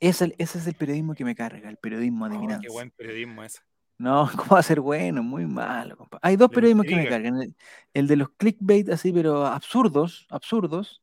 Ese, 0.00 0.34
ese 0.38 0.58
es 0.58 0.66
el 0.66 0.74
periodismo 0.74 1.14
que 1.14 1.24
me 1.24 1.34
carga, 1.34 1.68
el 1.68 1.76
periodismo 1.76 2.26
adivinanza. 2.26 2.60
qué 2.60 2.68
buen 2.68 2.90
periodismo 2.90 3.42
ese. 3.42 3.60
No, 3.98 4.28
¿cómo 4.36 4.50
va 4.52 4.60
a 4.60 4.62
ser 4.62 4.80
bueno? 4.80 5.22
Muy 5.22 5.46
malo, 5.46 5.96
compadre. 5.96 6.20
Hay 6.22 6.36
dos 6.36 6.50
periodismos 6.50 6.86
que 6.86 6.96
me 6.96 7.08
cargan. 7.08 7.54
El, 7.92 8.06
de 8.06 8.16
los 8.16 8.30
clickbait 8.30 8.88
así, 8.90 9.12
pero 9.12 9.46
absurdos, 9.46 10.26
absurdos. 10.30 11.02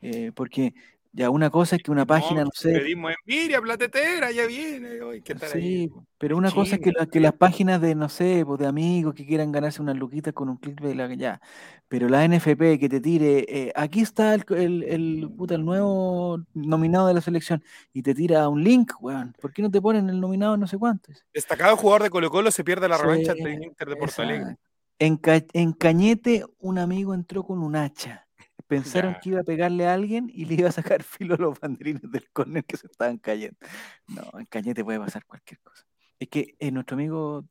Eh, 0.00 0.32
porque 0.34 0.74
ya 1.12 1.30
una 1.30 1.50
cosa 1.50 1.76
es 1.76 1.82
que 1.82 1.90
una 1.90 2.06
página, 2.06 2.44
no 2.44 2.50
sé. 2.52 2.72
Periodismo 2.72 3.08
envidia, 3.10 3.60
platetera, 3.60 4.30
ya 4.30 4.46
viene. 4.46 4.90
sí, 5.52 5.90
pero 6.18 6.36
una 6.36 6.50
cosa 6.50 6.76
es 6.76 6.80
que, 6.80 6.92
que 7.10 7.20
las 7.20 7.32
páginas 7.32 7.80
de, 7.80 7.94
no 7.94 8.08
sé, 8.08 8.44
pues, 8.46 8.58
de 8.60 8.66
amigos 8.66 9.14
que 9.14 9.26
quieran 9.26 9.50
ganarse 9.50 9.80
unas 9.80 9.96
luquitas 9.96 10.34
con 10.34 10.48
un 10.48 10.58
clickbait, 10.58 11.18
ya. 11.18 11.40
Pero 11.88 12.08
la 12.08 12.26
NFP 12.26 12.78
que 12.78 12.88
te 12.88 13.00
tire, 13.00 13.46
eh, 13.48 13.72
aquí 13.74 14.00
está 14.00 14.34
el, 14.34 14.44
el, 14.50 14.82
el, 14.84 15.30
puta, 15.36 15.54
el 15.54 15.64
nuevo 15.64 16.40
nominado 16.52 17.08
de 17.08 17.14
la 17.14 17.20
selección, 17.20 17.64
y 17.92 18.02
te 18.02 18.14
tira 18.14 18.48
un 18.48 18.62
link, 18.62 18.92
weón. 19.00 19.34
¿Por 19.40 19.52
qué 19.52 19.62
no 19.62 19.70
te 19.70 19.80
ponen 19.80 20.08
el 20.10 20.20
nominado 20.20 20.56
no 20.56 20.66
sé 20.66 20.76
cuántos? 20.76 21.24
Destacado 21.32 21.76
jugador 21.76 22.02
de 22.02 22.10
Colo 22.10 22.30
Colo 22.30 22.50
se 22.50 22.64
pierde 22.64 22.88
la 22.88 22.98
revancha 22.98 23.32
ante 23.32 23.52
Inter 23.54 23.88
de 23.88 23.96
Porto 23.96 24.22
Alegre. 24.22 24.56
En, 24.98 25.20
en 25.24 25.72
Cañete, 25.72 26.44
un 26.58 26.78
amigo 26.78 27.14
entró 27.14 27.44
con 27.44 27.62
un 27.62 27.76
hacha 27.76 28.27
pensaron 28.68 29.16
que 29.20 29.30
iba 29.30 29.40
a 29.40 29.44
pegarle 29.44 29.86
a 29.86 29.94
alguien 29.94 30.30
y 30.32 30.44
le 30.44 30.54
iba 30.54 30.68
a 30.68 30.72
sacar 30.72 31.02
filo 31.02 31.34
a 31.34 31.38
los 31.38 31.58
banderines 31.58 32.02
del 32.10 32.30
córner 32.30 32.64
que 32.64 32.76
se 32.76 32.86
estaban 32.86 33.18
cayendo. 33.18 33.56
No, 34.06 34.38
en 34.38 34.46
Cañete 34.46 34.84
puede 34.84 35.00
pasar 35.00 35.24
cualquier 35.24 35.58
cosa. 35.60 35.84
Es 36.20 36.28
que 36.28 36.54
eh, 36.58 36.70
nuestro 36.70 36.94
amigo 36.94 37.44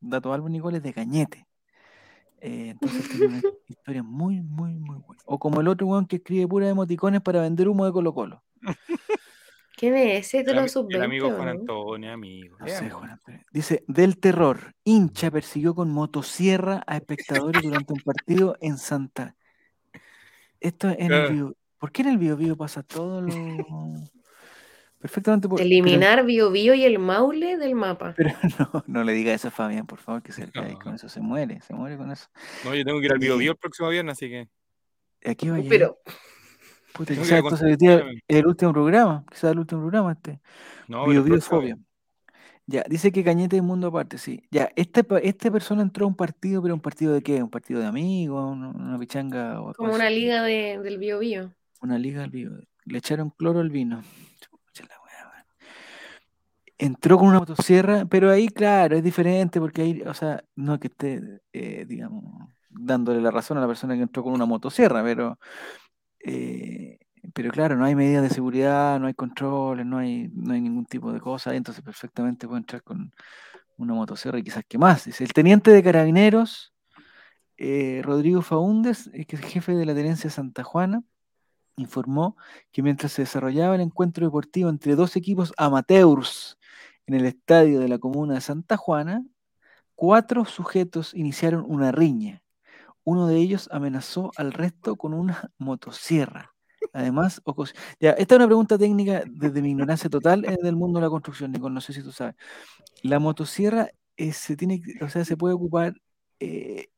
Dato 0.00 0.32
Álvaro 0.32 0.50
Nicole 0.50 0.78
es 0.78 0.82
de 0.82 0.92
Cañete. 0.92 1.46
Eh, 2.40 2.70
entonces 2.70 3.08
tiene 3.08 3.26
una 3.26 3.42
historia 3.68 4.02
muy, 4.02 4.42
muy, 4.42 4.74
muy 4.74 4.98
buena. 4.98 5.22
O 5.24 5.38
como 5.38 5.60
el 5.60 5.68
otro 5.68 5.86
weón 5.86 6.06
que 6.06 6.16
escribe 6.16 6.46
pura 6.48 6.68
emoticones 6.68 7.22
para 7.22 7.40
vender 7.40 7.68
humo 7.68 7.86
de 7.86 7.92
Colo 7.92 8.12
Colo. 8.12 8.42
¿Quién 9.76 9.96
es 9.96 10.34
ese? 10.34 10.40
el, 10.40 10.50
el 10.90 11.02
amigo 11.02 11.30
Juan 11.30 11.48
Antonio, 11.48 12.12
amigo. 12.12 12.56
No 12.60 12.68
sé, 12.68 12.90
Juan 12.90 13.20
Dice, 13.52 13.84
del 13.88 14.18
terror, 14.18 14.74
hincha 14.84 15.30
persiguió 15.30 15.74
con 15.74 15.90
motosierra 15.90 16.84
a 16.86 16.96
espectadores 16.96 17.60
durante 17.60 17.92
un 17.92 18.00
partido 18.00 18.56
en 18.60 18.78
Santa 18.78 19.36
esto 20.64 20.88
en 20.90 21.12
el 21.12 21.32
bio. 21.32 21.56
¿Por 21.78 21.92
qué 21.92 22.02
en 22.02 22.08
el 22.08 22.18
bio 22.18 22.36
bio 22.36 22.56
pasa 22.56 22.82
todo 22.82 23.20
lo. 23.20 23.32
Perfectamente. 24.98 25.48
Eliminar 25.62 26.24
bio 26.24 26.50
bio 26.50 26.72
y 26.72 26.84
el 26.84 26.98
Maule 26.98 27.58
del 27.58 27.74
mapa. 27.74 28.14
Pero 28.16 28.30
no, 28.58 28.84
no 28.86 29.04
le 29.04 29.12
diga 29.12 29.34
eso 29.34 29.48
a 29.48 29.50
Fabián, 29.50 29.86
por 29.86 29.98
favor, 29.98 30.22
que 30.22 30.32
se 30.32 30.46
no. 30.46 30.78
con 30.78 30.94
eso 30.94 31.10
se 31.10 31.20
muere, 31.20 31.60
se 31.60 31.74
muere 31.74 31.98
con 31.98 32.10
eso. 32.10 32.28
No, 32.64 32.74
yo 32.74 32.84
tengo 32.84 33.00
que 33.00 33.06
ir 33.06 33.12
al 33.12 33.18
bio 33.18 33.36
bio 33.36 33.52
el 33.52 33.58
próximo 33.58 33.90
viernes, 33.90 34.12
así 34.12 34.30
que. 34.30 34.48
Aquí 35.26 35.50
va 35.50 35.58
Pero. 35.68 35.98
Puta, 36.94 37.12
quizás 37.12 37.32
entonces 37.32 37.76
el, 37.82 38.22
el 38.26 38.46
último 38.46 38.72
programa, 38.72 39.24
quizás 39.28 39.52
el 39.52 39.58
último 39.58 39.82
programa 39.82 40.12
este. 40.12 40.40
No, 40.88 41.06
bio 41.06 41.22
bio 41.22 41.40
fobia. 41.40 41.76
Ya, 42.66 42.82
dice 42.88 43.12
que 43.12 43.22
Cañete 43.22 43.56
es 43.56 43.62
mundo 43.62 43.88
aparte, 43.88 44.16
sí. 44.16 44.42
Ya, 44.50 44.70
este, 44.74 45.04
este 45.22 45.52
persona 45.52 45.82
entró 45.82 46.06
a 46.06 46.08
un 46.08 46.16
partido, 46.16 46.62
pero 46.62 46.74
¿un 46.74 46.80
partido 46.80 47.12
de 47.12 47.22
qué? 47.22 47.42
¿Un 47.42 47.50
partido 47.50 47.80
de 47.80 47.86
amigos? 47.86 48.56
¿Una, 48.56 48.98
pichanga? 48.98 49.60
O 49.60 49.74
Como 49.74 49.94
una 49.94 50.08
liga 50.08 50.42
de, 50.42 50.78
del 50.82 50.98
bio 50.98 51.18
bio. 51.18 51.52
Una 51.82 51.98
liga 51.98 52.22
del 52.22 52.30
bio. 52.30 52.50
Le 52.86 52.98
echaron 52.98 53.30
cloro 53.30 53.60
al 53.60 53.70
vino. 53.70 54.02
Entró 56.76 57.18
con 57.18 57.28
una 57.28 57.38
motosierra, 57.38 58.04
pero 58.04 58.30
ahí, 58.30 58.48
claro, 58.48 58.96
es 58.96 59.04
diferente 59.04 59.60
porque 59.60 59.82
ahí, 59.82 60.02
o 60.02 60.12
sea, 60.12 60.42
no 60.56 60.74
es 60.74 60.80
que 60.80 60.88
esté, 60.88 61.40
eh, 61.52 61.84
digamos, 61.86 62.24
dándole 62.68 63.20
la 63.20 63.30
razón 63.30 63.56
a 63.56 63.60
la 63.60 63.68
persona 63.68 63.94
que 63.94 64.02
entró 64.02 64.24
con 64.24 64.32
una 64.32 64.44
motosierra, 64.44 65.02
pero 65.04 65.38
eh, 66.18 66.98
pero 67.32 67.50
claro, 67.50 67.76
no 67.76 67.84
hay 67.84 67.94
medidas 67.94 68.22
de 68.22 68.30
seguridad, 68.30 69.00
no 69.00 69.06
hay 69.06 69.14
controles, 69.14 69.86
no 69.86 69.98
hay, 69.98 70.28
no 70.34 70.52
hay 70.54 70.60
ningún 70.60 70.86
tipo 70.86 71.12
de 71.12 71.20
cosa, 71.20 71.54
entonces 71.54 71.82
perfectamente 71.82 72.46
puede 72.46 72.60
entrar 72.60 72.82
con 72.82 73.12
una 73.76 73.94
motosierra 73.94 74.38
y 74.38 74.42
quizás 74.42 74.64
que 74.68 74.78
más. 74.78 75.06
el 75.20 75.32
teniente 75.32 75.70
de 75.70 75.82
carabineros, 75.82 76.74
eh, 77.56 78.02
Rodrigo 78.04 78.42
Faúndez, 78.42 79.08
eh, 79.12 79.24
que 79.26 79.36
es 79.36 79.42
jefe 79.42 79.74
de 79.74 79.86
la 79.86 79.94
tenencia 79.94 80.30
Santa 80.30 80.64
Juana, 80.64 81.02
informó 81.76 82.36
que 82.72 82.82
mientras 82.82 83.12
se 83.12 83.22
desarrollaba 83.22 83.74
el 83.74 83.80
encuentro 83.80 84.26
deportivo 84.26 84.70
entre 84.70 84.94
dos 84.96 85.16
equipos 85.16 85.52
amateurs 85.56 86.58
en 87.06 87.14
el 87.14 87.26
estadio 87.26 87.80
de 87.80 87.88
la 87.88 87.98
comuna 87.98 88.34
de 88.34 88.40
Santa 88.40 88.76
Juana, 88.76 89.24
cuatro 89.94 90.44
sujetos 90.44 91.14
iniciaron 91.14 91.64
una 91.66 91.92
riña. 91.92 92.42
Uno 93.04 93.26
de 93.26 93.36
ellos 93.36 93.68
amenazó 93.70 94.30
al 94.36 94.52
resto 94.52 94.96
con 94.96 95.14
una 95.14 95.50
motosierra. 95.58 96.53
Además, 96.92 97.42
ya, 98.00 98.10
esta 98.10 98.34
es 98.34 98.38
una 98.38 98.46
pregunta 98.46 98.78
técnica 98.78 99.22
desde 99.26 99.62
mi 99.62 99.70
ignorancia 99.70 100.10
total 100.10 100.44
en 100.44 100.64
el 100.64 100.76
mundo 100.76 101.00
de 101.00 101.06
la 101.06 101.10
construcción, 101.10 101.52
Nico, 101.52 101.70
no 101.70 101.80
sé 101.80 101.92
si 101.92 102.02
tú 102.02 102.12
sabes. 102.12 102.34
La 103.02 103.18
motosierra 103.18 103.88
eh, 104.16 104.32
se 104.32 104.56
tiene, 104.56 104.82
o 105.00 105.08
sea, 105.08 105.24
se 105.24 105.36
puede 105.36 105.54
ocupar 105.54 105.94
eh, 106.40 106.88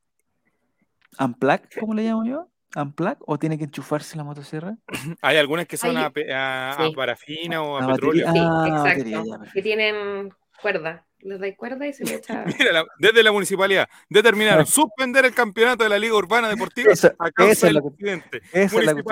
unplug, 1.19 1.61
¿cómo 1.79 1.93
le 1.93 2.03
llamo 2.03 2.25
yo? 2.25 2.49
¿Unplug? 2.75 3.17
¿O 3.25 3.39
tiene 3.39 3.57
que 3.57 3.63
enchufarse 3.63 4.17
la 4.17 4.23
motosierra? 4.23 4.77
Hay 5.21 5.37
algunas 5.37 5.65
que 5.65 5.77
son 5.77 5.97
a, 5.97 6.11
parafina 6.95 7.63
o 7.63 7.77
a, 7.77 7.87
petróleo. 7.87 8.31
Sí, 8.31 8.39
ah, 8.39 8.93
exacto. 8.93 9.51
que 9.53 9.61
tienen 9.61 10.33
cuerda 10.61 11.06
les 11.21 11.39
da 11.39 11.55
cuerda 11.55 11.87
y 11.87 11.93
se 11.93 12.03
le 12.05 12.15
echa. 12.15 12.45
Mira, 12.59 12.85
desde 12.99 13.23
la 13.23 13.31
municipalidad 13.31 13.87
determinaron 14.09 14.65
suspender 14.65 15.25
el 15.25 15.33
campeonato 15.33 15.83
de 15.83 15.89
la 15.89 15.99
Liga 15.99 16.15
Urbana 16.15 16.49
Deportiva 16.49 16.93
a 17.19 17.31
causa 17.31 17.67
del 17.67 17.77
accidente. 17.77 18.41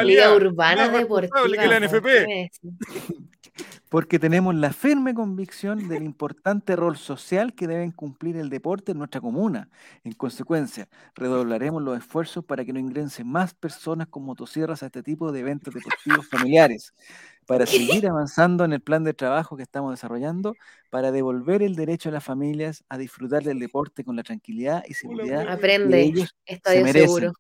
Liga 0.03 0.34
Urbana 0.34 0.90
Deportiva. 0.90 1.41
Que 1.44 1.68
la 1.68 1.80
NFP. 1.80 2.52
Porque 3.89 4.19
tenemos 4.19 4.55
la 4.55 4.73
firme 4.73 5.13
convicción 5.13 5.87
del 5.87 6.03
importante 6.03 6.75
rol 6.75 6.97
social 6.97 7.53
que 7.53 7.67
deben 7.67 7.91
cumplir 7.91 8.35
el 8.35 8.49
deporte 8.49 8.91
en 8.91 8.97
nuestra 8.97 9.21
comuna. 9.21 9.69
En 10.03 10.13
consecuencia, 10.13 10.87
redoblaremos 11.15 11.81
los 11.81 11.97
esfuerzos 11.97 12.43
para 12.43 12.65
que 12.65 12.73
no 12.73 12.79
ingresen 12.79 13.27
más 13.27 13.53
personas 13.53 14.07
con 14.07 14.23
motosierras 14.23 14.83
a 14.83 14.87
este 14.87 15.03
tipo 15.03 15.31
de 15.31 15.39
eventos 15.41 15.73
deportivos 15.73 16.27
familiares 16.27 16.93
para 17.45 17.65
seguir 17.65 18.07
avanzando 18.07 18.65
en 18.65 18.73
el 18.73 18.81
plan 18.81 19.03
de 19.03 19.13
trabajo 19.13 19.55
que 19.55 19.63
estamos 19.63 19.91
desarrollando, 19.91 20.55
para 20.89 21.11
devolver 21.11 21.61
el 21.61 21.75
derecho 21.75 22.09
a 22.09 22.11
las 22.11 22.23
familias 22.23 22.83
a 22.89 22.97
disfrutar 22.97 23.43
del 23.43 23.59
deporte 23.59 24.03
con 24.03 24.15
la 24.15 24.23
tranquilidad 24.23 24.83
y 24.87 24.95
seguridad 24.95 25.47
Aprende, 25.47 25.97
que 25.97 26.01
ellos 26.01 26.35
se 26.45 26.83
merecen. 26.83 27.03
Seguro. 27.03 27.33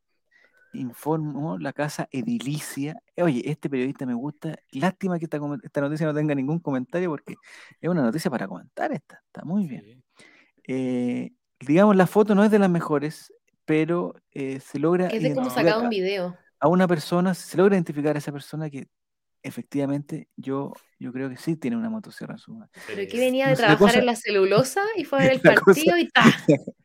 Informó 0.75 1.57
la 1.57 1.73
casa 1.73 2.07
edilicia. 2.11 3.01
Oye, 3.17 3.41
este 3.45 3.69
periodista 3.69 4.05
me 4.05 4.13
gusta. 4.13 4.55
Lástima 4.71 5.19
que 5.19 5.25
esta, 5.25 5.39
noticia 5.81 6.05
no 6.05 6.13
tenga 6.13 6.35
ningún 6.35 6.59
comentario 6.59 7.09
porque 7.09 7.35
es 7.81 7.89
una 7.89 8.01
noticia 8.01 8.29
para 8.31 8.47
comentar 8.47 8.91
esta. 8.91 9.21
Está 9.25 9.43
muy 9.43 9.67
bien. 9.67 10.03
Eh, 10.67 11.31
digamos, 11.59 11.95
la 11.95 12.07
foto 12.07 12.35
no 12.35 12.43
es 12.43 12.51
de 12.51 12.59
las 12.59 12.69
mejores, 12.69 13.33
pero 13.65 14.15
eh, 14.31 14.59
se 14.59 14.79
logra... 14.79 15.07
Es 15.07 15.23
de 15.23 15.33
cómo 15.33 15.49
sacar 15.49 15.81
un 15.81 15.89
video. 15.89 16.37
A 16.59 16.67
una 16.67 16.87
persona, 16.87 17.33
se 17.33 17.57
logra 17.57 17.75
identificar 17.75 18.15
a 18.15 18.19
esa 18.19 18.31
persona 18.31 18.69
que 18.69 18.87
efectivamente, 19.45 20.27
yo, 20.35 20.73
yo 20.99 21.13
creo 21.13 21.29
que 21.29 21.37
sí 21.37 21.55
tiene 21.55 21.77
una 21.77 21.89
motosierra 21.89 22.33
en 22.33 22.39
su 22.39 22.51
mano. 22.51 22.69
Pero 22.87 23.09
que 23.09 23.19
venía 23.19 23.47
de 23.47 23.55
trabajar 23.55 23.97
en 23.97 24.05
la 24.07 24.15
celulosa 24.15 24.81
y 24.97 25.05
fue 25.05 25.19
a 25.19 25.21
ver 25.21 25.31
el 25.33 25.41
partido 25.41 25.97
y 25.97 26.09
ta. 26.09 26.23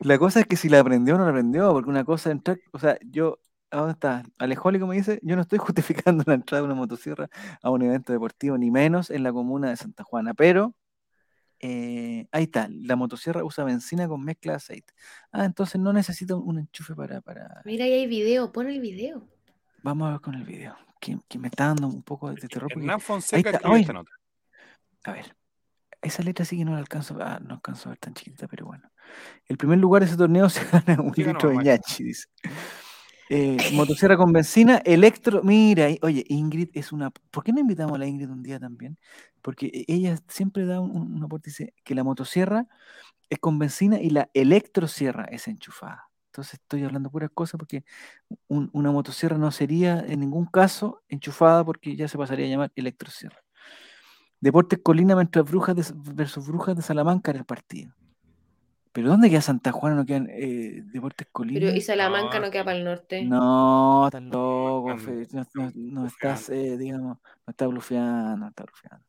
La 0.00 0.18
cosa 0.18 0.40
es 0.40 0.46
que 0.46 0.56
si 0.56 0.68
la 0.68 0.80
aprendió 0.80 1.16
o 1.16 1.18
no 1.18 1.24
la 1.24 1.30
aprendió, 1.30 1.72
porque 1.72 1.90
una 1.90 2.04
cosa 2.04 2.30
entrar, 2.30 2.58
o 2.72 2.78
sea, 2.78 2.98
yo, 3.04 3.40
¿a 3.70 3.78
dónde 3.78 3.92
está? 3.92 4.22
Alejólico 4.38 4.86
me 4.86 4.96
dice, 4.96 5.18
yo 5.22 5.34
no 5.34 5.42
estoy 5.42 5.58
justificando 6.06 6.22
la 6.26 6.34
entrada 6.34 6.62
de 6.62 6.66
una 6.66 6.76
motosierra 6.76 7.28
a 7.62 7.70
un 7.70 7.82
evento 7.82 8.12
deportivo, 8.12 8.56
ni 8.56 8.70
menos 8.70 9.10
en 9.10 9.24
la 9.24 9.32
comuna 9.32 9.70
de 9.70 9.76
Santa 9.76 10.04
Juana, 10.04 10.34
pero 10.34 10.74
eh, 11.58 12.28
ahí 12.30 12.44
está, 12.44 12.68
la 12.70 12.94
motosierra 12.94 13.42
usa 13.42 13.64
benzina 13.64 14.06
con 14.06 14.22
mezcla 14.22 14.52
de 14.52 14.56
aceite. 14.56 14.92
Ah, 15.32 15.44
entonces 15.44 15.80
no 15.80 15.92
necesita 15.92 16.36
un, 16.36 16.58
enchufe 16.58 16.94
para, 16.94 17.20
para... 17.22 17.62
Mira, 17.64 17.86
ahí 17.86 17.92
hay 17.92 18.06
video, 18.06 18.52
pon 18.52 18.68
el 18.68 18.80
video. 18.80 19.33
Vamos 19.84 20.08
a 20.08 20.12
ver 20.12 20.20
con 20.22 20.34
el 20.34 20.44
video 20.44 20.74
que, 20.98 21.38
me 21.38 21.48
está 21.48 21.66
dando 21.66 21.88
un 21.88 22.02
poco 22.02 22.30
de 22.32 22.48
terror. 22.48 22.72
Hernán 22.72 23.00
Fonseca 23.00 23.50
escribió 23.50 23.76
esta 23.76 23.92
nota. 23.92 24.12
A 25.04 25.12
ver, 25.12 25.36
esa 26.00 26.22
letra 26.22 26.46
sí 26.46 26.56
que 26.56 26.64
no 26.64 26.72
la 26.72 26.78
alcanzo, 26.78 27.18
ah, 27.20 27.38
no 27.38 27.56
alcanzo 27.56 27.90
a 27.90 27.92
ver 27.92 27.98
tan 27.98 28.14
chiquita, 28.14 28.48
pero 28.48 28.64
bueno. 28.64 28.90
El 29.44 29.58
primer 29.58 29.78
lugar 29.78 30.00
de 30.00 30.08
ese 30.08 30.16
torneo 30.16 30.48
se 30.48 30.64
gana 30.64 31.02
un 31.02 31.12
Sí, 31.12 31.22
litro 31.22 31.50
de 31.50 31.58
ñachi, 31.58 32.02
dice. 32.02 32.24
Eh, 33.28 33.58
motosierra 33.74 34.16
con 34.16 34.32
benzina, 34.32 34.78
electro. 34.86 35.42
Mira, 35.42 35.88
oye, 36.00 36.24
Ingrid 36.30 36.70
es 36.72 36.90
una. 36.90 37.10
¿Por 37.10 37.44
qué 37.44 37.52
no 37.52 37.60
invitamos 37.60 37.94
a 37.94 37.98
la 37.98 38.06
Ingrid 38.06 38.30
un 38.30 38.42
día 38.42 38.58
también? 38.58 38.98
Porque 39.42 39.66
e- 39.66 39.84
ella 39.86 40.16
siempre 40.28 40.64
da 40.64 40.80
un, 40.80 41.14
un 41.14 41.22
aporte, 41.22 41.50
dice 41.50 41.74
que 41.84 41.94
la 41.94 42.04
motosierra 42.04 42.66
es 43.28 43.38
con 43.38 43.58
benzina 43.58 44.00
y 44.00 44.08
la 44.08 44.30
electrosierra 44.32 45.24
es 45.24 45.46
enchufada. 45.46 46.08
Entonces 46.34 46.54
estoy 46.54 46.82
hablando 46.82 47.10
puras 47.12 47.30
cosas 47.32 47.56
porque 47.60 47.84
un- 48.48 48.68
una 48.72 48.90
motosierra 48.90 49.38
no 49.38 49.52
sería 49.52 50.00
en 50.00 50.18
ningún 50.18 50.46
caso 50.46 51.00
enchufada 51.08 51.64
porque 51.64 51.94
ya 51.94 52.08
se 52.08 52.18
pasaría 52.18 52.46
a 52.46 52.48
llamar 52.48 52.72
electrosierra. 52.74 53.38
Deportes 54.40 54.80
Colina 54.82 55.14
mientras 55.14 55.44
Brujas 55.48 55.76
de- 55.76 56.12
versus 56.12 56.44
Brujas 56.48 56.74
de 56.74 56.82
Salamanca 56.82 57.30
era 57.30 57.38
el 57.38 57.46
partido. 57.46 57.94
¿Pero 58.90 59.10
dónde 59.10 59.30
queda 59.30 59.42
Santa 59.42 59.70
Juana? 59.70 59.94
¿No 59.94 60.04
quedan 60.04 60.26
eh, 60.28 60.82
Deportes 60.86 61.28
Colina? 61.30 61.60
Pero 61.60 61.76
y 61.76 61.80
Salamanca 61.80 62.40
No, 62.40 62.46
no 62.46 62.50
queda 62.50 62.64
para 62.64 62.78
el 62.78 62.84
norte. 62.84 63.24
No, 63.24 64.06
estás 64.06 64.22
loco, 64.24 64.90
Están 64.90 65.04
Fe- 65.04 65.28
no, 65.32 65.40
no- 65.54 65.62
no 65.62 65.70
blufeando. 65.70 66.06
estás, 66.08 66.48
eh, 66.50 66.76
digamos, 66.76 67.18
no 67.46 67.50
estás 67.50 67.68
blufeando, 67.68 68.36
no 68.38 68.48
estás 68.48 68.66
blufeando. 68.66 69.06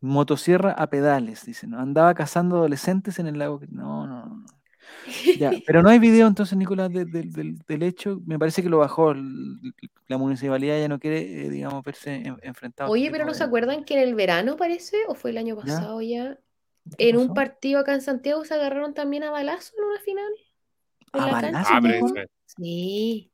Motosierra 0.00 0.72
a 0.72 0.86
pedales, 0.88 1.44
dice, 1.44 1.66
¿no? 1.66 1.80
Andaba 1.80 2.14
cazando 2.14 2.56
adolescentes 2.58 3.18
en 3.18 3.26
el 3.26 3.38
lago. 3.38 3.60
No, 3.68 4.06
no, 4.06 4.26
no. 4.26 4.44
Ya, 5.38 5.50
pero 5.66 5.82
no 5.82 5.88
hay 5.90 5.98
video 5.98 6.26
entonces, 6.26 6.56
Nicolás, 6.56 6.92
de- 6.92 7.04
de- 7.04 7.22
del, 7.24 7.58
del 7.58 7.82
hecho. 7.82 8.20
Me 8.26 8.38
parece 8.38 8.62
que 8.62 8.68
lo 8.68 8.78
bajó. 8.78 9.14
la 9.14 10.18
municipalidad 10.18 10.78
ya 10.78 10.88
no 10.88 10.98
quiere, 10.98 11.46
eh, 11.46 11.50
digamos, 11.50 11.82
verse 11.82 12.14
en- 12.14 12.36
enfrentado. 12.42 12.90
Oye, 12.90 13.04
este 13.06 13.12
pero 13.12 13.24
¿no 13.24 13.34
se 13.34 13.44
acuerdan 13.44 13.84
que 13.84 13.94
en 13.94 14.00
el 14.08 14.14
verano 14.14 14.56
parece? 14.56 14.96
¿O 15.08 15.14
fue 15.14 15.30
el 15.30 15.38
año 15.38 15.56
pasado 15.56 16.00
ya? 16.02 16.38
¿Qué 16.98 17.08
En 17.10 17.16
un 17.16 17.32
partido 17.34 17.78
acá 17.80 17.94
en 17.94 18.00
Santiago 18.02 18.44
se 18.44 18.54
agarraron 18.54 18.92
también 18.94 19.22
a 19.22 19.30
balazo 19.30 19.72
en 19.78 19.84
una 19.84 20.00
final. 20.00 20.32
en 21.14 21.20
¿A 21.20 21.26
la 21.26 21.40
cancha. 21.40 21.62
Ah, 21.68 22.24
Sí, 22.46 23.30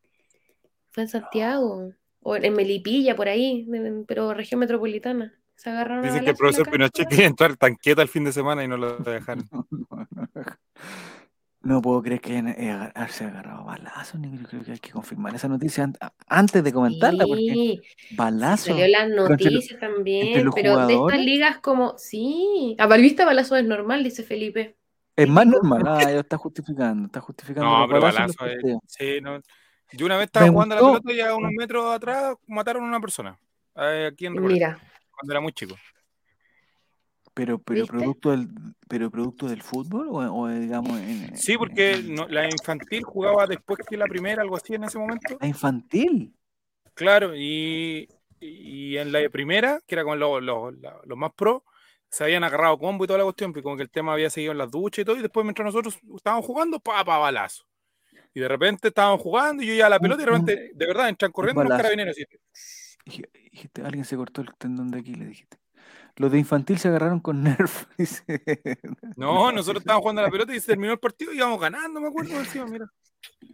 fue 0.91 1.03
en 1.05 1.09
Santiago. 1.09 1.93
O 2.21 2.37
en 2.37 2.53
Melipilla, 2.55 3.17
por 3.17 3.29
ahí, 3.29 3.67
en- 3.73 4.05
pero 4.07 4.35
región 4.35 4.61
metropolitana. 4.61 5.35
Se 5.57 5.71
agarraron 5.71 6.05
a 6.05 6.09
Dicen 6.09 6.25
que 6.25 6.31
el 6.31 6.37
profesor 6.37 6.71
Pinochet 6.71 7.09
quería 7.09 7.27
entrar 7.27 7.57
tanqueta 7.57 8.03
el 8.03 8.09
fin 8.09 8.23
de 8.25 8.33
semana 8.33 8.63
y 8.63 8.69
no 8.69 8.77
lo 8.77 8.99
dejaron. 8.99 9.49
No, 11.61 11.83
puedo 11.83 12.03
creer 12.03 12.21
que 12.21 12.33
hayan 12.33 12.49
eh, 12.49 12.71
haberse 12.95 13.25
agarrado 13.25 13.65
balazos, 13.65 14.21
ni 14.21 14.39
creo 14.39 14.63
que 14.63 14.73
hay 14.73 14.79
que 14.79 14.91
confirmar 14.91 15.35
esa 15.35 15.49
noticia 15.49 15.85
an- 15.85 15.95
antes 16.29 16.63
de 16.63 16.73
comentarla, 16.73 17.27
porque 17.27 17.55
Sí, 17.57 17.83
balazos. 18.17 18.67
salió 18.67 18.87
los- 19.17 19.31
noticias 19.31 19.81
también, 19.81 20.45
los 20.45 20.55
pero 20.55 20.87
de 20.87 20.95
estas 20.95 21.19
ligas 21.21 21.59
como, 21.59 21.99
sí, 21.99 22.77
a 22.79 22.87
Balvista 22.87 23.25
balazo 23.25 23.57
es 23.57 23.65
normal, 23.65 24.05
dice 24.05 24.23
Felipe. 24.23 24.77
Es 25.17 25.29
más 25.29 25.47
normal, 25.47 25.83
ah, 25.89 26.13
está 26.13 26.37
justificando, 26.39 27.07
está 27.07 27.21
justificando 27.21 27.69
No, 27.77 27.89
pero 27.89 28.01
balazo 28.01 28.47
es. 28.47 28.57
Sí, 28.87 29.21
no. 29.21 29.41
Yo 29.93 30.07
una 30.07 30.17
vez 30.17 30.27
estaba 30.27 30.47
Me 30.47 30.53
jugando 30.53 30.75
a 30.77 30.81
la 30.81 30.85
pelota 30.87 31.13
y 31.13 31.21
a 31.21 31.35
unos 31.35 31.53
metros 31.53 31.93
atrás 31.95 32.37
mataron 32.47 32.85
a 32.85 32.89
una 32.89 33.01
persona. 33.01 33.39
eh, 33.77 34.11
Aquí 34.13 34.27
en 34.27 34.35
Mira, 34.35 34.79
cuando 35.11 35.33
era 35.33 35.41
muy 35.41 35.53
chico. 35.53 35.75
Pero, 37.39 37.59
pero 37.61 37.83
¿Viste? 37.83 37.97
producto 37.97 38.31
del, 38.33 38.49
pero 38.89 39.11
producto 39.13 39.47
del 39.49 39.63
fútbol 39.63 40.09
o, 40.09 40.17
o, 40.17 40.49
digamos 40.49 40.99
en, 40.99 41.37
Sí, 41.37 41.57
porque 41.57 41.93
en- 41.93 42.15
no- 42.17 42.27
la 42.27 42.47
infantil 42.51 43.05
jugaba 43.05 43.47
después 43.47 43.79
que 43.89 43.97
la 43.97 44.07
primera, 44.07 44.43
algo 44.43 44.57
así 44.57 44.75
en 44.75 44.83
ese 44.83 44.99
momento. 44.99 45.39
la 45.41 45.47
infantil. 45.47 46.35
Claro, 46.95 47.37
y, 47.37 48.09
y 48.41 48.97
en 48.97 49.13
la 49.13 49.21
de 49.21 49.31
primera, 49.31 49.81
que 49.87 49.95
era 49.95 50.03
con 50.03 50.19
los 50.19 50.43
los- 50.43 50.75
los 51.05 51.17
más 51.19 51.31
pro, 51.37 51.65
se 52.11 52.25
habían 52.25 52.43
agarrado 52.43 52.77
combo 52.77 53.05
y 53.05 53.07
toda 53.07 53.19
la 53.19 53.25
cuestión, 53.25 53.53
pues 53.53 53.63
como 53.63 53.77
que 53.77 53.83
el 53.85 53.91
tema 53.91 54.15
había 54.15 54.31
seguido 54.31 54.51
en 54.51 54.59
las 54.59 54.71
duchas 54.71 55.03
y 55.03 55.05
todo, 55.05 55.17
y 55.17 55.23
después 55.23 55.45
mientras 55.45 55.65
nosotros 55.67 55.97
estábamos 56.17 56.45
jugando, 56.45 56.81
pa, 56.81 57.05
pa, 57.05 57.19
balazo. 57.19 57.65
Y 58.35 58.41
de 58.41 58.49
repente 58.49 58.89
estábamos 58.89 59.21
jugando 59.21 59.63
y 59.63 59.67
yo 59.69 59.75
ya 59.75 59.87
a 59.87 59.91
la 59.91 60.01
pelota 60.01 60.23
y 60.23 60.25
de 60.27 60.31
repente, 60.33 60.71
de 60.75 60.87
verdad, 60.87 61.09
entran 61.09 61.31
corriendo 61.31 61.63
los 61.63 61.71
carabineros. 61.77 62.17
Dije- 63.05 63.31
dijiste, 63.53 63.83
alguien 63.83 64.05
se 64.05 64.17
cortó 64.17 64.41
el 64.41 64.49
tendón 64.59 64.91
de 64.91 64.99
aquí, 64.99 65.15
le 65.15 65.27
dijiste. 65.27 65.57
Los 66.19 66.33
de 66.33 66.39
infantil 66.39 66.79
se 66.79 66.89
agarraron 66.89 67.21
con 67.21 67.43
Nerf. 67.43 67.85
dice. 67.99 68.25
No, 69.17 69.51
nosotros 69.53 69.83
estábamos 69.83 70.03
jugando 70.03 70.23
a 70.23 70.25
la 70.25 70.31
pelota 70.31 70.55
y 70.55 70.61
se 70.61 70.67
terminó 70.67 70.93
el 70.93 70.99
partido 70.99 71.33
y 71.33 71.37
íbamos 71.37 71.61
ganando, 71.61 72.01
me 72.01 72.09
acuerdo 72.09 72.39
encima, 72.39 72.67
mira. 72.67 72.87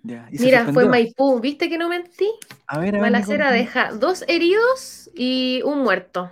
Ya, 0.02 0.28
y 0.30 0.38
se 0.38 0.44
mira, 0.44 0.72
fue. 0.72 0.86
Maipú, 0.86 1.40
¿viste 1.40 1.68
que 1.68 1.78
no 1.78 1.88
mentí? 1.88 2.30
A 2.66 2.78
ver, 2.78 2.88
a 2.88 2.92
ver, 2.92 3.00
Balacera 3.00 3.46
Nicole, 3.46 3.58
deja 3.58 3.92
dos 3.92 4.24
heridos 4.28 5.10
y 5.14 5.62
un 5.64 5.80
muerto. 5.80 6.30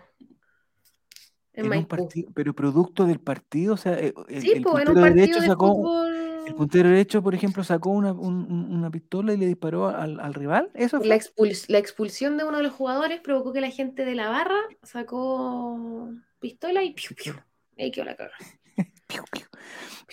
En, 1.55 1.61
en 1.61 1.65
un 1.65 1.69
Maipú. 1.71 1.89
partido, 1.89 2.31
pero 2.35 2.55
producto 2.55 3.05
del 3.07 3.21
partido, 3.21 3.75
o 3.75 3.77
sea, 3.77 3.99
eh, 3.99 4.15
el, 4.29 4.41
Sí, 4.41 4.53
el 4.53 4.63
pues 4.63 4.83
en 4.83 4.89
un 4.89 4.95
partido 4.95 5.15
derecho 5.15 5.41
de 5.41 5.47
sacó, 5.47 5.75
fútbol. 5.75 6.32
El 6.47 6.55
puntero 6.55 6.89
derecho, 6.89 7.23
por 7.23 7.35
ejemplo, 7.35 7.63
sacó 7.65 7.91
una, 7.91 8.13
un- 8.13 8.51
un- 8.51 8.75
una 8.75 8.91
pistola 8.91 9.33
y 9.33 9.37
le 9.37 9.47
disparó 9.47 9.89
al, 9.89 10.19
al 10.21 10.35
rival. 10.35 10.71
Eso 10.75 10.99
La, 10.99 11.05
fue. 11.05 11.19
expuls- 11.19 11.67
la 11.69 11.79
expulsión 11.79 12.37
de 12.37 12.45
uno 12.45 12.57
de 12.59 12.63
los 12.65 12.73
jugadores 12.73 13.21
provocó 13.21 13.53
que 13.53 13.61
la 13.61 13.71
gente 13.71 14.05
de 14.05 14.15
la 14.15 14.29
barra 14.29 14.59
sacó 14.83 16.11
pistola 16.41 16.83
y 16.83 16.93
piu, 16.95 17.15
piu. 17.17 17.35
Ahí 17.79 17.91
quedó 17.91 18.05
la 18.07 18.17
caga. 18.17 18.33
Piu, 19.07 19.23
piu. 19.31 19.43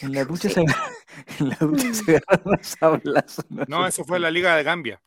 En 0.02 0.14
la 0.14 0.26
ducha 0.26 0.50
Sí. 0.50 0.56
se, 0.56 0.62
en 1.44 1.50
la 1.50 1.56
ducha 1.60 1.94
se 1.94 2.18
agarraron 2.18 2.60
a 2.60 2.64
sablazos, 2.64 3.46
¿no? 3.50 3.64
No, 3.68 3.88
eso 3.88 4.04
fue 4.04 4.20
la 4.20 4.30
Liga 4.32 4.56
de 4.56 4.64
Gambia. 4.64 5.02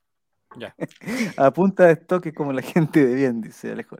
A 1.38 1.50
punta 1.50 1.86
de 1.86 1.92
estoque 1.94 2.32
como 2.34 2.52
la 2.52 2.60
gente 2.62 3.04
de 3.06 3.14
bien, 3.14 3.40
dice 3.40 3.72
Alejo. 3.72 3.96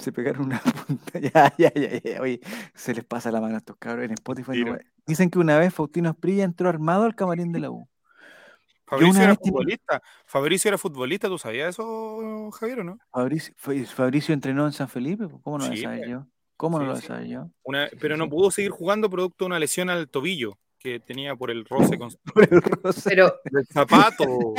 Se 0.00 0.12
pegaron 0.12 0.46
una 0.46 0.60
punta. 0.86 1.18
Ya, 1.18 1.54
ya, 1.58 1.72
ya, 1.74 2.00
ya. 2.02 2.20
Oye, 2.20 2.40
se 2.74 2.94
les 2.94 3.04
pasa 3.04 3.30
la 3.30 3.40
mano 3.40 3.54
a 3.54 3.58
estos 3.58 3.76
cabros 3.76 4.04
en 4.06 4.12
Spotify. 4.12 4.64
no 4.64 4.78
Dicen 5.06 5.30
que 5.30 5.38
una 5.38 5.58
vez 5.58 5.72
Faustino 5.74 6.08
Asprilla 6.10 6.44
entró 6.44 6.68
armado 6.68 7.04
al 7.04 7.14
camarín 7.14 7.52
de 7.52 7.60
la 7.60 7.70
U. 7.70 7.88
Fabricio 8.86 9.22
era 9.22 9.34
futbolista. 9.36 10.02
Fabricio 10.26 10.68
era 10.68 10.78
futbolista, 10.78 11.28
¿tú 11.28 11.38
sabías 11.38 11.68
eso, 11.70 12.50
Javier, 12.50 12.80
o 12.80 12.84
no? 12.84 12.98
Fabricio, 13.12 13.54
Fa- 13.56 13.72
Fabricio 13.94 14.34
entrenó 14.34 14.66
en 14.66 14.72
San 14.72 14.88
Felipe, 14.88 15.28
pues, 15.28 15.40
¿cómo 15.44 15.58
no 15.58 15.68
lo 15.68 15.76
sabía 15.76 15.96
pues. 15.98 16.08
yo? 16.10 16.26
¿Cómo 16.56 16.78
no 16.80 16.86
lo 16.86 16.96
sí. 16.96 17.06
sabía 17.06 17.28
yo? 17.28 17.50
Una- 17.62 17.88
pero 18.00 18.16
no 18.16 18.24
sí. 18.24 18.30
pudo 18.30 18.50
seguir 18.50 18.70
jugando 18.72 19.08
producto 19.08 19.44
de 19.44 19.46
una 19.46 19.58
lesión 19.60 19.90
al 19.90 20.08
tobillo 20.08 20.58
que 20.78 20.98
tenía 20.98 21.36
por 21.36 21.50
el 21.52 21.64
roce 21.66 21.98
con 21.98 22.10
Por 22.34 22.52
el 22.52 22.60
roce. 22.62 23.08
Pero, 23.10 23.32
el 23.44 23.66
zapato. 23.66 24.54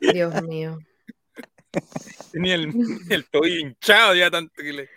Dios 0.00 0.42
mío. 0.44 0.78
tenía 2.32 2.54
el, 2.54 2.72
el 3.10 3.24
tobillo 3.30 3.58
hinchado 3.60 4.14
ya 4.14 4.30
tanto 4.30 4.52
que 4.56 4.72
le, 4.72 4.88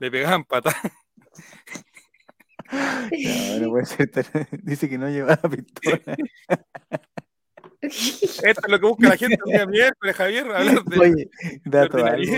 le 0.00 0.10
pegaban 0.10 0.44
patadas. 0.44 0.80
No, 2.70 3.58
no 3.60 3.68
puede 3.70 3.86
ser. 3.86 4.10
tan- 4.10 4.24
Dice 4.62 4.88
que 4.88 4.98
no 4.98 5.08
llevaba 5.08 5.40
pistola. 5.48 6.16
Esto 7.80 8.42
es 8.42 8.68
lo 8.68 8.80
que 8.80 8.86
busca 8.86 9.08
la 9.08 9.16
gente 9.16 9.38
el 9.46 9.52
día 9.52 9.66
miércoles, 9.66 10.16
Javier, 10.16 10.46
hablar 10.50 10.84
de 10.84 10.98
Oye, 10.98 11.30
dato 11.64 12.04
algo. 12.04 12.32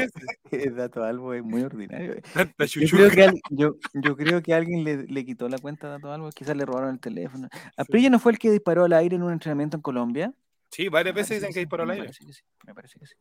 Dato 0.76 1.02
algo 1.04 1.32
es 1.32 1.42
muy 1.42 1.62
ordinario. 1.62 2.16
Yo 2.58 2.88
creo 2.90 3.10
que, 3.10 3.22
al- 3.24 3.40
yo, 3.50 3.76
yo 3.94 4.16
creo 4.16 4.42
que 4.42 4.52
alguien 4.52 4.84
le, 4.84 5.04
le 5.04 5.24
quitó 5.24 5.48
la 5.48 5.58
cuenta 5.58 5.86
a 5.86 5.90
Dato 5.90 6.12
Albo, 6.12 6.28
quizás 6.30 6.56
le 6.56 6.66
robaron 6.66 6.90
el 6.90 7.00
teléfono. 7.00 7.48
¿Aprilla 7.76 8.10
no 8.10 8.18
fue 8.18 8.32
el 8.32 8.38
que 8.38 8.50
disparó 8.50 8.84
al 8.84 8.92
aire 8.92 9.16
en 9.16 9.22
un 9.22 9.32
entrenamiento 9.32 9.76
en 9.78 9.82
Colombia? 9.82 10.32
Sí, 10.70 10.88
varias 10.88 11.14
veces 11.14 11.40
dicen 11.40 11.48
que 11.48 11.54
sí, 11.54 11.60
disparó 11.60 11.82
al 11.82 11.88
me 11.88 11.94
aire. 11.94 12.06
parece 12.06 12.24
que 12.24 12.32
sí, 12.32 12.42
me 12.66 12.74
parece 12.74 12.98
que 12.98 13.06
sí. 13.06 13.14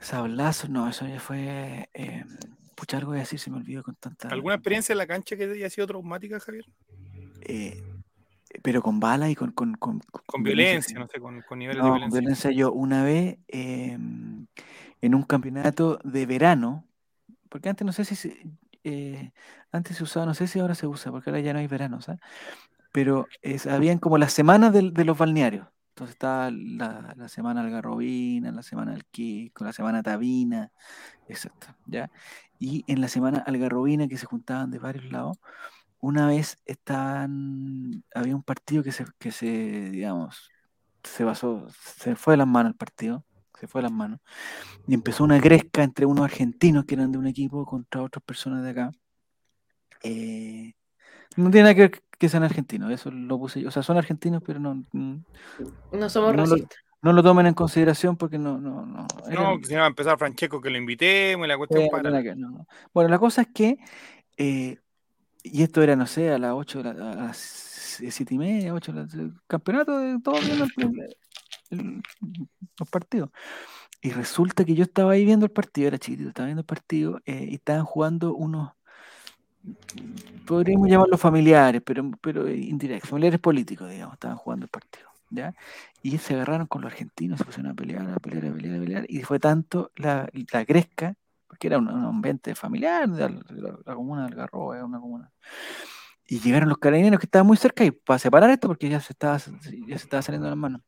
Sablazo, 0.00 0.68
no, 0.68 0.88
eso 0.88 1.06
ya 1.06 1.20
fue. 1.20 1.88
Eh, 1.94 2.24
pucha, 2.74 2.98
algo 2.98 3.10
voy 3.10 3.18
a 3.18 3.20
decir, 3.20 3.38
se 3.38 3.50
me 3.50 3.56
olvidó 3.58 3.82
con 3.82 3.94
tanta. 3.94 4.28
¿Alguna 4.28 4.54
experiencia 4.56 4.92
en 4.92 4.98
la 4.98 5.06
cancha 5.06 5.36
que 5.36 5.44
haya 5.44 5.70
sido 5.70 5.86
traumática, 5.86 6.38
Javier? 6.40 6.64
eh, 7.42 7.82
pero 8.62 8.82
con 8.82 9.00
bala 9.00 9.30
y 9.30 9.34
con. 9.34 9.52
Con, 9.52 9.74
con, 9.74 10.00
Con 10.26 10.42
violencia, 10.42 10.98
no 10.98 11.06
sé, 11.08 11.18
con, 11.20 11.40
con 11.42 11.58
niveles 11.58 11.82
No, 11.82 11.84
de 11.84 11.90
con 11.90 12.10
violencia. 12.10 12.20
violencia 12.20 12.50
yo 12.50 12.72
una 12.72 13.04
vez 13.04 13.38
eh, 13.48 13.96
en 15.00 15.14
un 15.14 15.22
campeonato 15.22 15.98
de 16.04 16.26
verano, 16.26 16.86
porque 17.48 17.68
antes 17.68 17.86
no 17.86 17.92
sé 17.92 18.04
si 18.04 18.16
se, 18.16 18.46
eh, 18.84 19.30
antes 19.70 19.96
se 19.96 20.02
usaba, 20.02 20.26
no 20.26 20.34
sé 20.34 20.46
si 20.46 20.58
ahora 20.58 20.74
se 20.74 20.86
usa, 20.86 21.12
porque 21.12 21.30
ahora 21.30 21.40
ya 21.40 21.52
no 21.52 21.58
hay 21.60 21.66
verano, 21.66 22.00
¿sabes? 22.00 22.20
Pero 22.92 23.26
es, 23.42 23.66
habían 23.66 23.98
como 23.98 24.18
las 24.18 24.32
semanas 24.32 24.72
de, 24.72 24.82
los 25.04 25.16
balnearios. 25.16 25.66
Entonces 25.92 26.14
estaba 26.14 26.50
la, 26.50 27.12
la 27.16 27.28
semana 27.28 27.60
algarrobina, 27.60 28.50
la 28.50 28.62
semana 28.62 28.94
alquisco, 28.94 29.62
la 29.62 29.74
semana 29.74 30.02
tabina, 30.02 30.72
exacto, 31.28 31.66
¿ya? 31.86 32.10
Y 32.58 32.82
en 32.86 33.02
la 33.02 33.08
semana 33.08 33.44
algarrobina 33.46 34.08
que 34.08 34.16
se 34.16 34.24
juntaban 34.24 34.70
de 34.70 34.78
varios 34.78 35.04
lados, 35.12 35.38
una 36.00 36.26
vez 36.26 36.58
estaban, 36.64 38.04
había 38.14 38.34
un 38.34 38.42
partido 38.42 38.82
que 38.82 38.90
se, 38.90 39.04
que 39.18 39.32
se, 39.32 39.90
digamos, 39.90 40.50
se 41.04 41.24
basó, 41.24 41.68
se 41.70 42.16
fue 42.16 42.34
de 42.34 42.38
las 42.38 42.48
manos 42.48 42.72
el 42.72 42.78
partido, 42.78 43.26
se 43.60 43.66
fue 43.66 43.80
de 43.80 43.88
las 43.88 43.92
manos, 43.92 44.20
y 44.86 44.94
empezó 44.94 45.24
una 45.24 45.38
gresca 45.38 45.82
entre 45.82 46.06
unos 46.06 46.24
argentinos 46.24 46.86
que 46.86 46.94
eran 46.94 47.12
de 47.12 47.18
un 47.18 47.26
equipo 47.26 47.66
contra 47.66 48.02
otras 48.02 48.24
personas 48.24 48.64
de 48.64 48.70
acá. 48.70 48.92
Eh, 50.02 50.72
no 51.36 51.50
tiene 51.50 51.62
nada 51.62 51.74
que 51.74 51.80
ver 51.82 52.02
que 52.18 52.28
sean 52.28 52.42
argentinos, 52.44 52.90
eso 52.92 53.10
lo 53.10 53.38
puse 53.38 53.60
yo, 53.60 53.68
o 53.68 53.70
sea, 53.72 53.82
son 53.82 53.96
argentinos, 53.96 54.42
pero 54.46 54.60
no, 54.60 54.74
mm, 54.92 55.16
No 55.92 56.08
somos 56.08 56.34
No 56.36 56.44
lo- 56.46 56.54
racistas. 56.56 56.78
no 57.02 57.12
lo 57.12 57.22
tomen 57.22 57.46
en 57.46 57.54
consideración 57.54 58.16
porque 58.16 58.38
no, 58.38 58.58
no, 58.58 58.86
no. 58.86 59.06
No, 59.30 59.58
que 59.58 59.66
se 59.66 59.72
iba 59.74 59.84
a 59.84 59.88
empezar 59.88 60.18
Francesco 60.18 60.60
que 60.60 60.70
lo 60.70 60.78
invitemos 60.78 61.44
y 61.44 61.48
la 61.48 61.56
cuestión 61.58 61.82
eh, 61.82 61.88
para. 61.90 62.10
no, 62.10 62.50
no. 62.50 62.66
Bueno, 62.94 63.10
la 63.10 63.18
cosa 63.18 63.42
es 63.42 63.48
que 63.52 63.76
eh, 64.36 64.78
y 65.42 65.62
esto 65.64 65.82
era, 65.82 65.96
no 65.96 66.06
sé, 66.06 66.30
a 66.30 66.38
las 66.38 66.52
8, 66.54 66.80
a 66.80 66.92
las 66.92 67.36
7 67.36 68.34
y 68.34 68.38
media, 68.38 68.72
8, 68.72 68.92
el 69.14 69.34
campeonato 69.48 69.98
de 69.98 70.20
todo 70.20 70.38
viendo 70.40 70.66
los 71.70 72.88
partidos. 72.88 73.30
Y 74.00 74.10
resulta 74.10 74.64
que 74.64 74.74
yo 74.74 74.82
estaba 74.82 75.12
ahí 75.12 75.24
viendo 75.24 75.46
el 75.46 75.52
partido, 75.52 75.88
era 75.88 75.98
chiquitito, 75.98 76.28
estaba 76.28 76.46
viendo 76.46 76.60
el 76.62 76.66
partido 76.66 77.20
eh, 77.24 77.46
y 77.50 77.54
estaban 77.54 77.84
jugando 77.84 78.34
unos, 78.34 78.70
podríamos 80.46 80.88
llamarlos 80.88 81.20
familiares, 81.20 81.82
pero, 81.84 82.10
pero 82.20 82.48
indirectos, 82.50 83.10
familiares 83.10 83.40
políticos, 83.40 83.90
digamos, 83.90 84.14
estaban 84.14 84.36
jugando 84.36 84.64
el 84.64 84.70
partido. 84.70 85.08
¿ya? 85.30 85.54
Y 86.02 86.18
se 86.18 86.34
agarraron 86.34 86.66
con 86.66 86.82
los 86.82 86.92
argentinos, 86.92 87.38
se 87.38 87.44
pusieron 87.44 87.72
a 87.72 87.74
pelear, 87.74 88.08
a 88.10 88.16
pelear, 88.16 88.46
a 88.46 88.54
pelear, 88.54 88.76
a 88.76 88.80
pelear, 88.80 89.06
y 89.08 89.22
fue 89.22 89.38
tanto 89.38 89.90
la, 89.96 90.28
la 90.52 90.64
gresca, 90.64 91.14
porque 91.46 91.68
era 91.68 91.78
un, 91.78 91.88
ambiente 91.88 92.54
familiar 92.54 93.08
de 93.08 93.28
la, 93.28 93.94
comuna 93.94 94.24
del 94.24 94.34
Garro, 94.34 94.68
una 94.84 95.00
comuna. 95.00 95.32
Y 96.26 96.40
llegaron 96.40 96.68
los 96.68 96.78
carabineros 96.78 97.20
que 97.20 97.26
estaban 97.26 97.46
muy 97.46 97.56
cerca 97.56 97.84
y 97.84 97.90
para 97.90 98.18
separar 98.18 98.50
esto, 98.50 98.68
porque 98.68 98.88
ya 98.88 99.00
se 99.00 99.12
estaba, 99.12 99.38
ya 99.38 99.98
se 99.98 100.04
estaba 100.04 100.22
saliendo 100.22 100.46
de 100.46 100.50
las 100.50 100.58
manos. 100.58 100.82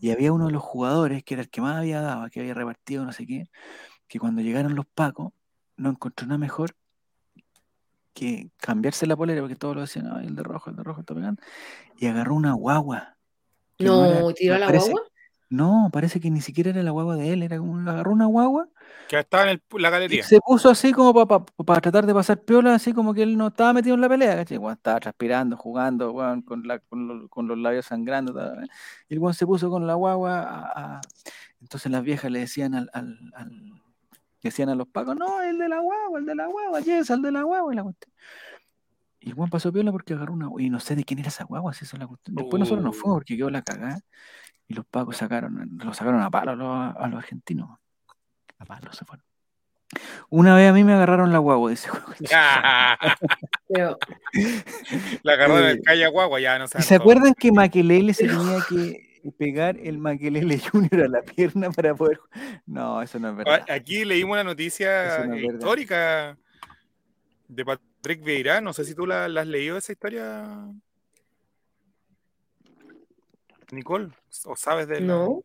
Y 0.00 0.10
había 0.10 0.32
uno 0.32 0.46
de 0.46 0.52
los 0.52 0.62
jugadores, 0.62 1.22
que 1.22 1.34
era 1.34 1.42
el 1.42 1.50
que 1.50 1.60
más 1.60 1.76
había 1.76 2.00
dado, 2.00 2.28
que 2.30 2.40
había 2.40 2.54
repartido 2.54 3.04
no 3.04 3.12
sé 3.12 3.26
qué, 3.26 3.48
que 4.08 4.18
cuando 4.18 4.42
llegaron 4.42 4.74
los 4.74 4.86
pacos, 4.86 5.32
no 5.76 5.90
encontró 5.90 6.26
nada 6.26 6.38
mejor 6.38 6.74
que 8.12 8.50
cambiarse 8.58 9.06
la 9.06 9.16
polera, 9.16 9.40
porque 9.40 9.56
todos 9.56 9.74
lo 9.74 9.80
decían, 9.82 10.06
el 10.24 10.34
de 10.34 10.42
rojo, 10.42 10.70
el 10.70 10.76
de 10.76 10.82
rojo 10.82 11.00
está 11.00 11.14
pegando, 11.14 11.42
y 11.96 12.06
agarró 12.06 12.34
una 12.34 12.54
guagua. 12.54 13.16
No, 13.78 14.32
tiró 14.34 14.54
a 14.54 14.58
la 14.58 14.70
guagua. 14.70 15.02
No, 15.52 15.90
parece 15.92 16.18
que 16.18 16.30
ni 16.30 16.40
siquiera 16.40 16.70
era 16.70 16.82
la 16.82 16.92
guagua 16.92 17.14
de 17.14 17.30
él, 17.30 17.42
era 17.42 17.58
como 17.58 17.78
agarró 17.90 18.12
una 18.12 18.24
guagua. 18.24 18.68
Que 19.06 19.18
estaba 19.18 19.50
en 19.50 19.60
la 19.78 19.90
galería. 19.90 20.24
se 20.24 20.40
puso 20.40 20.70
así 20.70 20.92
como 20.92 21.12
para 21.26 21.80
tratar 21.82 22.06
de 22.06 22.14
pasar 22.14 22.40
piola, 22.40 22.74
así 22.74 22.94
como 22.94 23.12
que 23.12 23.22
él 23.22 23.36
no 23.36 23.48
estaba 23.48 23.74
metido 23.74 23.94
en 23.94 24.00
la 24.00 24.08
pelea, 24.08 24.34
¿cachai? 24.34 24.58
estaba 24.72 24.98
transpirando, 24.98 25.58
jugando, 25.58 26.14
con, 26.14 27.48
los 27.48 27.58
labios 27.58 27.84
sangrando. 27.84 28.34
Y 29.10 29.12
el 29.14 29.20
Juan 29.20 29.34
se 29.34 29.44
puso 29.44 29.68
con 29.68 29.86
la 29.86 29.92
guagua. 29.92 31.02
Entonces 31.60 31.92
las 31.92 32.02
viejas 32.02 32.30
le 32.30 32.38
decían 32.38 32.74
al, 32.74 32.90
decían 34.48 34.68
a 34.68 34.74
los 34.74 34.88
pacos, 34.88 35.16
no, 35.16 35.42
el 35.42 35.58
de 35.58 35.68
la 35.68 35.78
guagua, 35.78 36.18
el 36.18 36.26
de 36.26 36.34
la 36.34 36.46
guagua, 36.46 36.80
yes, 36.80 37.10
el 37.10 37.22
de 37.22 37.32
la 37.32 37.42
guagua. 37.42 37.72
Y, 37.72 37.76
la 37.76 37.84
y 39.20 39.28
el 39.28 39.34
Juan 39.34 39.48
pasó 39.50 39.72
piola 39.72 39.92
porque 39.92 40.14
agarró 40.14 40.32
una 40.32 40.48
Y 40.58 40.68
no 40.68 40.80
sé 40.80 40.96
de 40.96 41.04
quién 41.04 41.20
era 41.20 41.28
esa 41.28 41.44
guagua, 41.44 41.72
si 41.72 41.84
eso 41.84 41.96
es 41.96 42.00
la 42.00 42.08
cuestión. 42.08 42.34
Después 42.34 42.58
nosotros 42.58 42.84
nos 42.84 42.96
fuimos 42.96 43.18
porque 43.18 43.36
quedó 43.36 43.50
la 43.50 43.62
cagada. 43.62 44.00
Y 44.66 44.74
los 44.74 44.84
pacos 44.86 45.16
sacaron, 45.16 45.78
lo 45.82 45.94
sacaron 45.94 46.20
a 46.20 46.30
palo 46.30 46.52
a 46.52 46.56
los, 47.08 47.18
argentinos. 47.18 47.78
A 48.58 48.64
palo 48.64 48.92
se 48.92 49.04
fueron. 49.04 49.24
Una 50.30 50.56
vez 50.56 50.70
a 50.70 50.72
mí 50.72 50.82
me 50.84 50.94
agarraron 50.94 51.32
la 51.32 51.38
guagua, 51.38 51.70
dice 51.70 51.90
La 55.22 55.32
agarraron 55.32 55.64
en 55.64 55.70
el 55.70 55.82
calle 55.82 56.06
guagua, 56.08 56.40
ya 56.40 56.58
no 56.58 56.66
sé. 56.66 56.82
¿Se 56.82 56.94
acuerdan 56.94 57.34
que 57.34 57.52
Maquelele 57.52 58.14
se 58.14 58.26
tenía 58.26 58.58
que 58.68 59.11
pegar 59.30 59.78
el 59.78 59.98
Maquelele 59.98 60.58
Junior 60.72 61.04
a 61.04 61.08
la 61.08 61.22
pierna 61.22 61.70
para 61.70 61.94
poder. 61.94 62.20
No, 62.66 63.00
eso 63.00 63.18
no 63.18 63.30
es 63.30 63.36
verdad. 63.36 63.64
Aquí 63.68 64.04
leímos 64.04 64.34
una 64.34 64.44
noticia 64.44 65.24
histórica 65.36 66.36
de 67.48 67.64
Patrick 67.64 68.24
Vieira. 68.24 68.60
No 68.60 68.72
sé 68.72 68.84
si 68.84 68.94
tú 68.94 69.06
la, 69.06 69.28
la 69.28 69.42
has 69.42 69.46
leído 69.46 69.76
esa 69.76 69.92
historia. 69.92 70.44
Nicole, 73.70 74.10
¿o 74.44 74.56
sabes 74.56 74.88
de 74.88 75.00
No. 75.00 75.40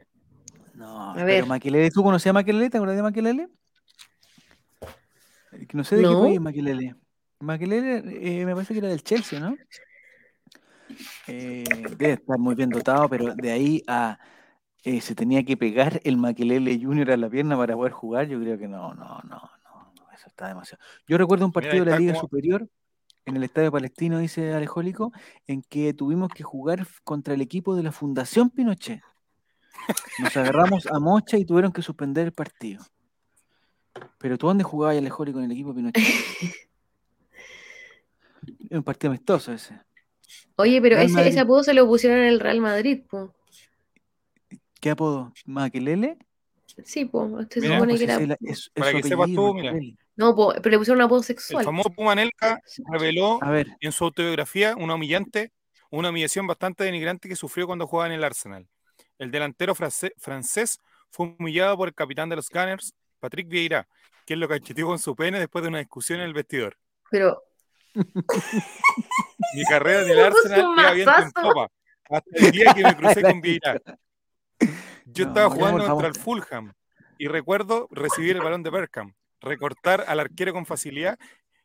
No, 0.73 1.13
pero 1.15 1.47
Maquilele, 1.47 1.89
¿tú 1.89 2.03
conocías 2.03 2.29
a 2.29 2.33
Maquilele? 2.33 2.69
¿Te 2.69 2.77
acuerdas 2.77 2.97
de 2.97 3.01
Maquilele? 3.01 3.49
No 5.73 5.83
sé 5.83 5.95
de 5.95 6.03
qué 6.03 6.13
país 6.13 6.35
es 6.35 6.41
Maquilele. 6.41 6.95
Maquilele 7.39 8.41
eh, 8.41 8.45
me 8.45 8.53
parece 8.53 8.73
que 8.73 8.79
era 8.79 8.89
del 8.89 9.03
Chelsea, 9.03 9.39
¿no? 9.39 9.55
Eh, 11.27 11.65
debe 11.97 12.13
estar 12.13 12.37
muy 12.39 12.55
bien 12.55 12.69
dotado, 12.69 13.09
pero 13.09 13.35
de 13.35 13.51
ahí 13.51 13.83
a 13.87 14.17
eh, 14.83 15.01
se 15.01 15.15
tenía 15.15 15.43
que 15.43 15.57
pegar 15.57 15.99
el 16.05 16.17
Maquilele 16.17 16.79
Junior 16.81 17.11
a 17.11 17.17
la 17.17 17.29
pierna 17.29 17.57
para 17.57 17.75
poder 17.75 17.91
jugar, 17.91 18.27
yo 18.27 18.39
creo 18.39 18.57
que 18.57 18.67
no, 18.67 18.93
no, 18.93 19.19
no, 19.23 19.51
no, 19.63 20.11
eso 20.13 20.27
está 20.27 20.47
demasiado. 20.47 20.81
Yo 21.07 21.17
recuerdo 21.17 21.45
un 21.45 21.51
partido 21.51 21.83
de 21.83 21.91
la 21.91 21.99
Liga 21.99 22.15
Superior 22.15 22.69
en 23.25 23.35
el 23.35 23.43
Estadio 23.43 23.69
Palestino, 23.69 24.19
dice 24.19 24.53
Alejólico, 24.53 25.11
en 25.45 25.61
que 25.61 25.93
tuvimos 25.93 26.29
que 26.29 26.43
jugar 26.43 26.87
contra 27.03 27.33
el 27.33 27.41
equipo 27.41 27.75
de 27.75 27.83
la 27.83 27.91
Fundación 27.91 28.49
Pinochet. 28.49 29.01
Nos 30.19 30.37
agarramos 30.37 30.87
a 30.87 30.99
mocha 30.99 31.37
y 31.37 31.43
tuvieron 31.43 31.73
que 31.73 31.81
suspender 31.81 32.27
el 32.27 32.33
partido. 32.33 32.85
Pero 34.19 34.37
tú 34.37 34.47
dónde 34.47 34.63
jugabas 34.63 34.97
Alejólico 34.97 35.39
en 35.39 35.45
el 35.45 35.51
equipo 35.51 35.75
Pinochet? 35.75 36.03
Es 38.69 38.77
un 38.77 38.83
partido 38.83 39.11
amistoso 39.11 39.51
ese. 39.51 39.86
Oye, 40.55 40.81
pero 40.81 40.97
ese, 40.97 41.39
apodo 41.39 41.63
se 41.63 41.73
lo 41.73 41.85
pusieron 41.85 42.19
en 42.19 42.27
el 42.27 42.39
Real 42.39 42.59
Madrid, 42.59 43.03
po. 43.09 43.33
¿Qué 44.79 44.91
apodo? 44.91 45.33
¿Maquelele? 45.45 46.17
Sí, 46.83 47.05
pues, 47.05 47.31
usted 47.31 47.61
se 47.61 47.73
supone 47.73 47.97
que 47.97 48.03
era. 48.03 48.19
Para 48.75 48.93
que 48.93 49.03
sepas 49.03 49.31
tú, 49.33 49.53
mira. 49.53 49.73
No, 50.15 50.35
pero 50.35 50.71
le 50.71 50.77
pusieron 50.79 50.97
una 50.97 51.07
voz 51.07 51.25
sexual. 51.25 51.61
El 51.61 51.65
famoso 51.65 51.91
Pumanelka 51.91 52.59
reveló 52.91 53.39
en 53.79 53.91
su 53.91 54.03
autobiografía 54.03 54.75
una 54.75 54.95
humillante, 54.95 55.51
una 55.91 56.09
humillación 56.09 56.47
bastante 56.47 56.83
denigrante 56.83 57.29
que 57.29 57.35
sufrió 57.35 57.67
cuando 57.67 57.87
jugaba 57.87 58.07
en 58.07 58.13
el 58.13 58.23
Arsenal. 58.23 58.67
El 59.19 59.31
delantero 59.31 59.75
francés 59.75 60.79
fue 61.09 61.35
humillado 61.37 61.77
por 61.77 61.87
el 61.87 61.93
capitán 61.93 62.29
de 62.29 62.35
los 62.35 62.49
Gunners, 62.49 62.93
Patrick 63.19 63.47
Vieira, 63.47 63.87
quien 64.25 64.39
lo 64.39 64.47
cacheteó 64.47 64.87
con 64.87 64.99
su 64.99 65.15
pene 65.15 65.39
después 65.39 65.63
de 65.63 65.69
una 65.69 65.79
discusión 65.79 66.19
en 66.19 66.25
el 66.25 66.33
vestidor. 66.33 66.77
Pero. 67.09 67.43
Mi 69.53 69.63
carrera 69.69 70.01
en 70.03 70.09
el 70.09 70.19
Arsenal 70.19 70.59
iba 70.77 70.91
bien 70.91 71.09
en 71.09 71.31
popa, 71.31 71.67
hasta 72.09 72.29
el 72.33 72.51
día 72.51 72.73
que 72.73 72.83
me 72.83 72.95
crucé 72.95 73.21
con 73.21 73.41
Vieira. 73.41 73.81
Yo 75.05 75.25
estaba 75.25 75.49
jugando 75.49 75.85
contra 75.85 76.07
el 76.07 76.15
Fulham 76.15 76.73
y 77.17 77.27
recuerdo 77.27 77.87
recibir 77.91 78.35
el 78.35 78.43
balón 78.43 78.63
de 78.63 78.69
Berkham 78.69 79.13
recortar 79.41 80.05
al 80.07 80.19
arquero 80.19 80.53
con 80.53 80.65
facilidad 80.65 81.17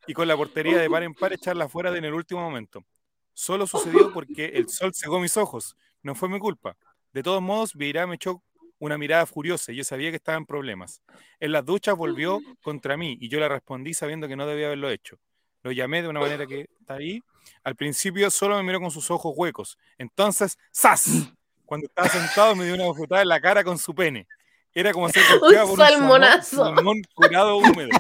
y 0.07 0.15
con 0.15 0.29
la 0.29 0.37
portería 0.37 0.79
de 0.79 0.91
par 0.91 1.03
en 1.03 1.15
par 1.15 1.33
echarla 1.33 1.69
fuera 1.69 1.97
en 1.97 2.05
el 2.05 2.15
último 2.15 2.41
momento. 2.41 2.85
Solo 3.33 3.67
sucedió 3.67 4.13
porque 4.13 4.47
el 4.47 4.69
sol 4.69 4.93
cegó 4.95 5.21
mis 5.21 5.37
ojos. 5.37 5.77
No 6.03 6.15
fue 6.15 6.29
mi 6.29 6.39
culpa. 6.39 6.77
De 7.13 7.23
todos 7.23 7.41
modos, 7.41 7.75
Vieira 7.75 8.07
me 8.07 8.17
echó 8.17 8.43
una 8.79 8.99
mirada 8.99 9.27
furiosa 9.27 9.73
y 9.73 9.77
yo 9.77 9.85
sabía 9.85 10.11
que 10.11 10.17
estaba 10.17 10.37
en 10.37 10.47
problemas. 10.47 11.03
En 11.39 11.53
las 11.53 11.65
duchas 11.65 11.97
volvió 11.97 12.41
contra 12.63 12.97
mí 12.97 13.17
y 13.21 13.29
yo 13.29 13.39
le 13.39 13.49
respondí 13.49 13.95
sabiendo 13.95 14.29
que 14.29 14.37
no 14.37 14.47
debía 14.47 14.67
haberlo 14.67 14.91
hecho. 14.91 15.19
Lo 15.63 15.73
llamé 15.73 16.03
de 16.03 16.09
una 16.09 16.21
manera 16.21 16.47
que 16.47 16.69
está 16.81 16.95
ahí. 16.95 17.23
Al 17.65 17.77
principio 17.77 18.31
solo 18.31 18.57
me 18.57 18.63
miró 18.63 18.81
con 18.81 18.91
sus 18.91 19.11
ojos 19.11 19.33
huecos. 19.37 19.79
Entonces, 19.99 20.59
¡zas! 20.75 21.33
Cuando 21.65 21.87
estaba 21.87 22.09
sentado 22.09 22.55
me 22.55 22.65
dio 22.65 22.75
una 22.75 22.85
bofetada 22.85 23.23
en 23.23 23.29
la 23.29 23.41
cara 23.41 23.65
con 23.65 23.79
su 23.79 23.95
pene. 23.95 24.27
Era 24.75 24.93
como 24.93 25.09
ser 25.09 25.23
un 25.43 25.77
salmonazo. 25.77 26.69
Un 26.69 26.77
salmón 26.77 27.03
curado 27.15 27.57
húmedo. 27.57 27.91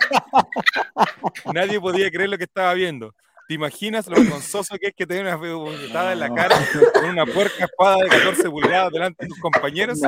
Nadie 1.52 1.80
podía 1.80 2.10
creer 2.10 2.30
lo 2.30 2.38
que 2.38 2.44
estaba 2.44 2.72
viendo. 2.74 3.14
¿Te 3.46 3.54
imaginas 3.54 4.06
lo 4.06 4.16
vergonzoso 4.16 4.76
que 4.78 4.88
es 4.88 4.94
que 4.94 5.06
tener 5.06 5.24
una 5.24 5.36
bofetada 5.36 6.12
en 6.12 6.20
la 6.20 6.32
cara 6.32 6.56
con 6.94 7.04
una 7.06 7.26
puerca 7.26 7.64
espada 7.64 7.96
de 7.96 8.08
14 8.08 8.50
pulgadas 8.50 8.92
delante 8.92 9.24
de 9.24 9.28
tus 9.28 9.38
compañeros? 9.38 9.98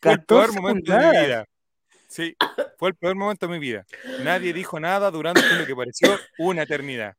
fue 0.00 0.12
el 0.12 0.24
peor 0.24 0.52
momento 0.54 0.92
de 0.92 0.98
mi 0.98 1.26
vida. 1.26 1.44
Sí, 2.10 2.36
fue 2.76 2.88
el 2.88 2.96
peor 2.96 3.14
momento 3.14 3.46
de 3.46 3.52
mi 3.52 3.60
vida. 3.60 3.86
Nadie 4.24 4.52
dijo 4.52 4.80
nada 4.80 5.12
durante 5.12 5.42
lo 5.56 5.64
que 5.64 5.76
pareció 5.76 6.08
una 6.38 6.64
eternidad. 6.64 7.14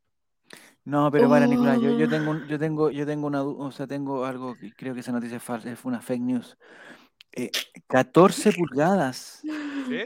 No, 0.84 1.09
pero 1.09 1.30
para 1.30 1.47
Nicolás, 1.47 1.80
yo, 1.80 1.97
yo, 1.97 2.09
tengo, 2.09 2.45
yo 2.45 2.59
tengo, 2.59 2.91
yo 2.91 3.05
tengo 3.05 3.27
una, 3.27 3.41
o 3.41 3.72
sea, 3.72 3.88
tengo 3.88 4.26
algo 4.26 4.55
que 4.55 4.73
creo 4.73 4.93
que 4.93 4.99
esa 4.99 5.13
noticia 5.13 5.38
es 5.38 5.43
falsa, 5.43 5.73
fue 5.77 5.91
una 5.91 6.01
fake 6.01 6.22
news. 6.22 6.57
14 7.88 8.49
eh, 8.49 8.53
pulgadas. 8.53 9.41
¿Sí? 9.88 10.03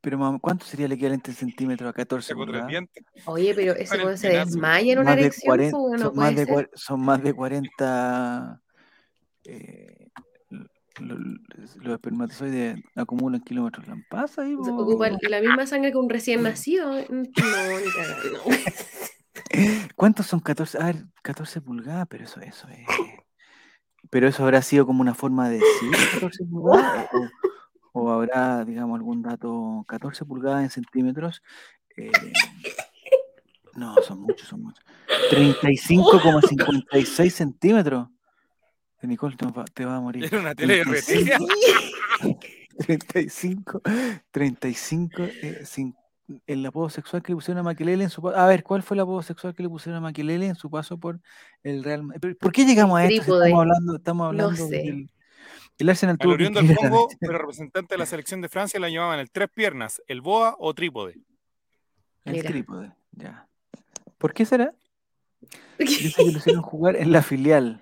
Pero 0.00 0.38
¿cuánto 0.40 0.64
sería 0.64 0.86
el 0.86 0.92
equivalente 0.92 1.32
en 1.32 1.36
centímetros 1.36 1.90
a 1.90 1.92
14 1.92 2.34
pulgadas? 2.34 2.72
Oye, 3.24 3.52
pero 3.54 3.72
ese 3.72 3.98
puede 3.98 4.16
se 4.16 4.28
desmaya 4.28 4.92
en 4.92 4.98
una 5.00 5.14
erección. 5.14 5.58
De 5.58 5.70
son, 5.70 6.14
más 6.14 6.36
de, 6.36 6.68
son, 6.74 7.00
más 7.00 7.22
de, 7.22 7.34
40 7.34 8.62
eh, 9.44 10.01
los, 11.00 11.94
espermatozoides 11.94 12.82
acumulan 12.94 13.40
kilómetros 13.40 13.86
lampasa 13.86 14.48
y 14.48 14.54
ocupan 14.54 15.18
la 15.28 15.40
misma 15.40 15.66
sangre 15.66 15.92
que 15.92 15.98
un 15.98 16.08
recién 16.08 16.42
nacido. 16.42 16.92
No, 16.92 17.00
ni 17.00 17.30
cagando. 17.32 18.40
¿Cuántos 19.96 20.26
son 20.26 20.40
14? 20.40 20.78
A 20.78 20.86
ver, 20.86 21.04
14 21.22 21.60
pulgadas, 21.60 22.06
pero 22.08 22.24
eso, 22.24 22.40
eso 22.40 22.68
es. 22.68 22.86
Pero 24.10 24.28
eso 24.28 24.42
habrá 24.42 24.62
sido 24.62 24.86
como 24.86 25.00
una 25.00 25.14
forma 25.14 25.48
de 25.48 25.58
decir 25.58 25.90
14 26.14 26.44
pulgadas 26.44 27.08
o, 27.92 28.10
habrá, 28.10 28.64
digamos, 28.64 28.96
algún 28.96 29.22
dato 29.22 29.84
14 29.88 30.24
pulgadas 30.24 30.64
en 30.64 30.70
centímetros. 30.70 31.42
Eh, 31.96 32.10
no, 33.74 33.94
son 34.02 34.20
muchos, 34.20 34.48
son 34.48 34.62
muchos. 34.62 34.84
35,56 35.30 37.30
centímetros. 37.30 38.08
Nicole 39.06 39.36
te 39.74 39.84
va, 39.84 39.96
a 39.96 40.00
morir. 40.00 40.24
Era 40.24 40.40
una 40.40 40.54
tele 40.54 40.82
35, 42.78 43.82
35, 44.30 45.22
eh, 45.42 45.64
el 46.46 46.64
apodo 46.64 46.88
sexual 46.88 47.22
que 47.22 47.32
le 47.32 47.36
pusieron 47.36 47.58
a 47.58 47.62
Maquelele 47.62 48.04
en 48.04 48.10
su 48.10 48.26
A 48.28 48.46
ver, 48.46 48.62
¿cuál 48.62 48.82
fue 48.82 48.96
el 48.96 49.00
apodo 49.00 49.22
sexual 49.22 49.54
que 49.54 49.62
le 49.62 49.68
pusieron 49.68 49.98
a 49.98 50.00
Maquelele 50.00 50.46
en 50.46 50.54
su 50.54 50.70
paso 50.70 50.98
por 50.98 51.20
el 51.62 51.84
Real 51.84 52.04
Madrid? 52.04 52.36
¿Por 52.40 52.52
qué 52.52 52.64
llegamos 52.64 52.98
a 52.98 53.04
esto? 53.04 53.42
estamos 53.42 53.60
hablando, 53.60 53.96
estamos 53.96 54.26
hablando 54.26 54.68
del 54.68 55.10
el 55.82 55.88
Arsenal 55.88 56.16
tuvo 56.16 56.36
del 56.36 56.76
Congo, 56.76 57.08
pero 57.18 57.38
representante 57.38 57.94
de 57.94 57.98
la 57.98 58.06
selección 58.06 58.40
de 58.40 58.48
Francia 58.48 58.78
la 58.78 58.88
llamaban 58.88 59.18
el 59.18 59.30
tres 59.30 59.48
piernas, 59.52 60.00
el 60.06 60.20
boa 60.20 60.54
o 60.60 60.74
trípode. 60.74 61.18
El 62.24 62.44
trípode, 62.44 62.92
ya. 63.10 63.48
¿Por 64.16 64.32
qué 64.32 64.46
será? 64.46 64.72
Dice 65.78 66.22
que 66.24 66.30
lo 66.30 66.38
hicieron 66.38 66.62
jugar 66.62 66.94
en 66.94 67.10
la 67.10 67.20
filial. 67.22 67.80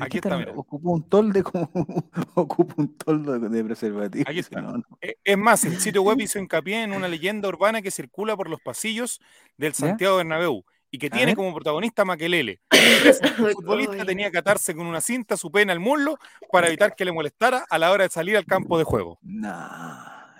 Aquí 0.00 0.18
está, 0.18 0.36
Ocupó 0.54 0.92
un 0.92 1.08
tolde 1.08 1.42
como 1.42 1.70
ocupa 2.34 2.74
un 2.76 2.96
toldo 2.96 3.38
de 3.38 3.64
preservativo. 3.64 4.24
Aquí 4.28 4.40
está. 4.40 4.64
Eh, 5.00 5.16
es 5.22 5.38
más, 5.38 5.64
el 5.64 5.78
sitio 5.78 6.02
web 6.02 6.18
hizo 6.20 6.38
hincapié 6.38 6.82
en 6.82 6.92
una 6.92 7.08
leyenda 7.08 7.48
urbana 7.48 7.82
que 7.82 7.90
circula 7.90 8.36
por 8.36 8.48
los 8.48 8.60
pasillos 8.60 9.20
del 9.56 9.74
Santiago 9.74 10.16
Bernabéu 10.16 10.64
y 10.90 10.98
que 10.98 11.10
tiene 11.10 11.34
como 11.34 11.54
protagonista 11.54 12.04
Maquelele. 12.04 12.60
El 12.70 13.52
futbolista 13.52 14.04
tenía 14.04 14.30
que 14.30 14.38
atarse 14.38 14.74
con 14.74 14.86
una 14.86 15.00
cinta 15.00 15.36
su 15.36 15.50
pena 15.50 15.72
al 15.72 15.80
muslo 15.80 16.16
para 16.50 16.68
evitar 16.68 16.94
que 16.94 17.04
le 17.04 17.12
molestara 17.12 17.64
a 17.68 17.78
la 17.78 17.90
hora 17.90 18.04
de 18.04 18.10
salir 18.10 18.36
al 18.36 18.46
campo 18.46 18.78
de 18.78 18.84
juego. 18.84 19.18
No, 19.22 19.58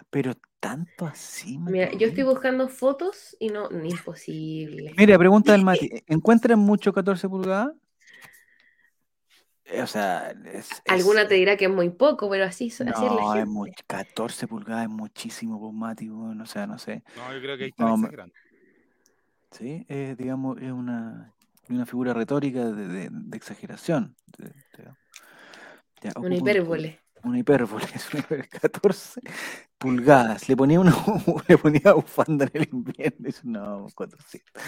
pero 0.08 0.34
tanto 0.60 1.06
así. 1.06 1.58
Mira, 1.58 1.92
yo 1.92 2.08
estoy 2.08 2.24
buscando 2.24 2.68
fotos 2.68 3.36
y 3.38 3.48
no, 3.48 3.68
ni 3.70 3.90
imposible. 3.90 4.94
Mira, 4.96 5.18
pregunta 5.18 5.52
del 5.52 5.64
Mati, 5.64 5.90
¿encuentran 6.06 6.58
mucho 6.58 6.92
14 6.92 7.28
pulgadas? 7.28 7.72
Eh, 9.68 9.82
o 9.82 9.86
sea, 9.86 10.32
alguna 10.86 11.26
te 11.26 11.34
dirá 11.34 11.56
que 11.56 11.64
es 11.64 11.70
muy 11.70 11.90
poco, 11.90 12.30
pero 12.30 12.44
así, 12.44 12.68
así 12.68 12.82
es 12.84 12.90
la 12.90 13.32
gente. 13.34 13.46
Muy, 13.46 13.72
14 13.86 14.46
pulgadas 14.46 14.84
es 14.84 14.90
muchísimo, 14.90 15.60
pues, 15.60 15.74
Mati, 15.74 16.08
o 16.08 16.46
sea, 16.46 16.66
no 16.66 16.78
sé. 16.78 17.02
No, 17.16 17.32
yo 17.34 17.40
creo 17.40 17.56
que 17.56 17.64
ahí 17.64 17.70
está 17.70 17.84
no, 17.84 17.96
grande. 17.98 18.34
Sí, 19.50 19.86
digamos, 20.16 20.58
es 20.60 20.70
una, 20.70 21.34
una 21.68 21.86
figura 21.86 22.12
retórica 22.12 22.64
de, 22.64 23.10
exageración. 23.32 24.14
una 26.16 26.36
hipérbole. 26.36 27.00
Una 27.24 27.38
hipérbole, 27.38 27.86
es 27.94 28.14
una 28.14 28.42
14 28.42 29.20
pulgadas. 29.78 30.48
Le 30.48 30.56
ponía, 30.56 30.78
uno, 30.78 30.92
le 31.48 31.58
ponía 31.58 31.92
bufanda 31.92 32.44
en 32.52 32.62
el 32.62 32.68
invierno. 32.70 33.28
no, 33.44 33.86
400. 33.94 34.62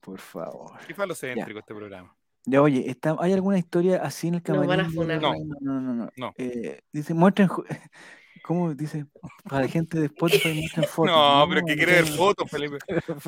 Por 0.00 0.20
favor. 0.20 0.78
Qué 0.86 0.94
falocéntrico 0.94 1.60
este 1.60 1.74
programa. 1.74 2.14
Ya, 2.44 2.60
oye, 2.60 2.90
está, 2.90 3.16
¿hay 3.20 3.32
alguna 3.32 3.58
historia 3.58 4.02
así 4.02 4.28
en 4.28 4.34
el 4.34 4.42
camarín? 4.42 4.92
No, 4.94 5.04
no, 5.04 5.80
no, 5.80 5.94
no, 5.94 6.10
no. 6.16 6.34
Eh, 6.36 6.80
dice, 6.92 7.14
muestren, 7.14 7.48
¿Cómo 8.42 8.74
dice? 8.74 9.06
Para 9.48 9.62
la 9.62 9.68
gente 9.68 10.00
de 10.00 10.06
Spotify 10.06 10.52
muestran 10.52 10.84
fotos. 10.88 11.14
No, 11.14 11.46
pero 11.48 11.64
que 11.64 11.76
quiere 11.76 11.92
ver 11.92 12.06
fotos, 12.06 12.50
Felipe. 12.50 12.78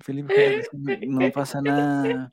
Felipe, 0.00 0.62
Felipe 0.70 1.06
no 1.06 1.30
pasa 1.32 1.62
nada. 1.62 2.30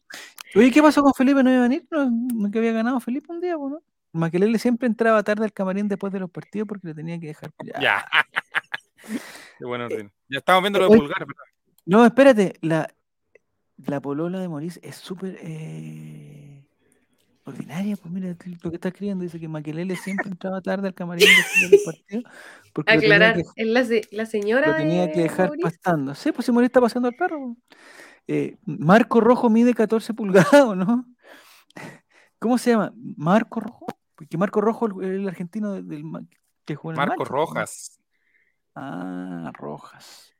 Oye, 0.55 0.71
¿qué 0.71 0.81
pasó 0.81 1.01
con 1.01 1.13
Felipe? 1.13 1.43
¿No 1.43 1.51
iba 1.51 1.59
a 1.59 1.67
venir? 1.67 1.87
¿No, 1.89 2.51
que 2.51 2.57
había 2.57 2.73
ganado 2.73 2.99
Felipe 2.99 3.31
un 3.31 3.39
día, 3.39 3.53
¿no? 3.53 3.81
Maquelele 4.13 4.59
siempre 4.59 4.87
entraba 4.87 5.23
tarde 5.23 5.45
al 5.45 5.53
camarín 5.53 5.87
después 5.87 6.11
de 6.11 6.19
los 6.19 6.29
partidos 6.29 6.67
porque 6.67 6.89
le 6.89 6.93
tenía 6.93 7.17
que 7.19 7.27
dejar. 7.27 7.51
Ya. 7.79 8.05
Qué 9.57 9.65
bueno, 9.65 9.87
Ya 9.89 10.39
estamos 10.39 10.63
viendo 10.63 10.79
lo 10.79 10.89
de 10.89 10.97
Pulgar, 10.97 11.19
¿verdad? 11.19 11.43
No, 11.85 12.05
espérate. 12.05 12.55
La, 12.61 12.93
la 13.85 13.99
polola 14.01 14.39
de 14.39 14.49
Maurice 14.49 14.79
es 14.83 14.95
súper. 14.95 15.37
Eh 15.41 16.51
ordinaria, 17.43 17.95
pues 17.97 18.13
mira 18.13 18.29
lo 18.29 18.69
que 18.69 18.75
está 18.75 18.89
escribiendo, 18.89 19.23
dice 19.23 19.39
que 19.39 19.47
Maquelele 19.47 19.95
siempre 19.95 20.29
entraba 20.31 20.61
tarde 20.61 20.87
al 20.87 20.93
camarín 20.93 21.27
del 21.69 21.79
partido. 21.85 22.21
Porque 22.73 22.93
Aclarar, 22.93 23.37
es 23.55 23.67
la, 23.67 23.83
la, 24.11 24.25
señora. 24.25 24.67
Lo 24.67 24.75
tenía 24.77 25.11
que 25.11 25.21
dejar 25.21 25.51
pastando. 25.61 26.15
Sí, 26.15 26.31
pues 26.31 26.45
si 26.45 26.51
Maurice 26.51 26.67
está 26.67 26.81
pasando 26.81 27.07
al 27.07 27.15
perro. 27.15 27.55
Eh, 28.27 28.57
Marco 28.65 29.19
Rojo 29.19 29.49
mide 29.49 29.73
14 29.73 30.13
pulgadas, 30.13 30.51
¿no? 30.77 31.05
¿Cómo 32.39 32.57
se 32.57 32.71
llama? 32.71 32.93
¿Marco 32.95 33.59
Rojo? 33.59 33.87
Porque 34.15 34.37
Marco 34.37 34.61
Rojo 34.61 35.01
es 35.01 35.09
el 35.09 35.27
argentino 35.27 35.73
del, 35.73 36.03
que 36.65 36.75
juega 36.75 37.01
en 37.01 37.09
Marco 37.09 37.25
Rojas. 37.25 37.99
Ah. 38.75 39.51
Rojas. 39.53 40.30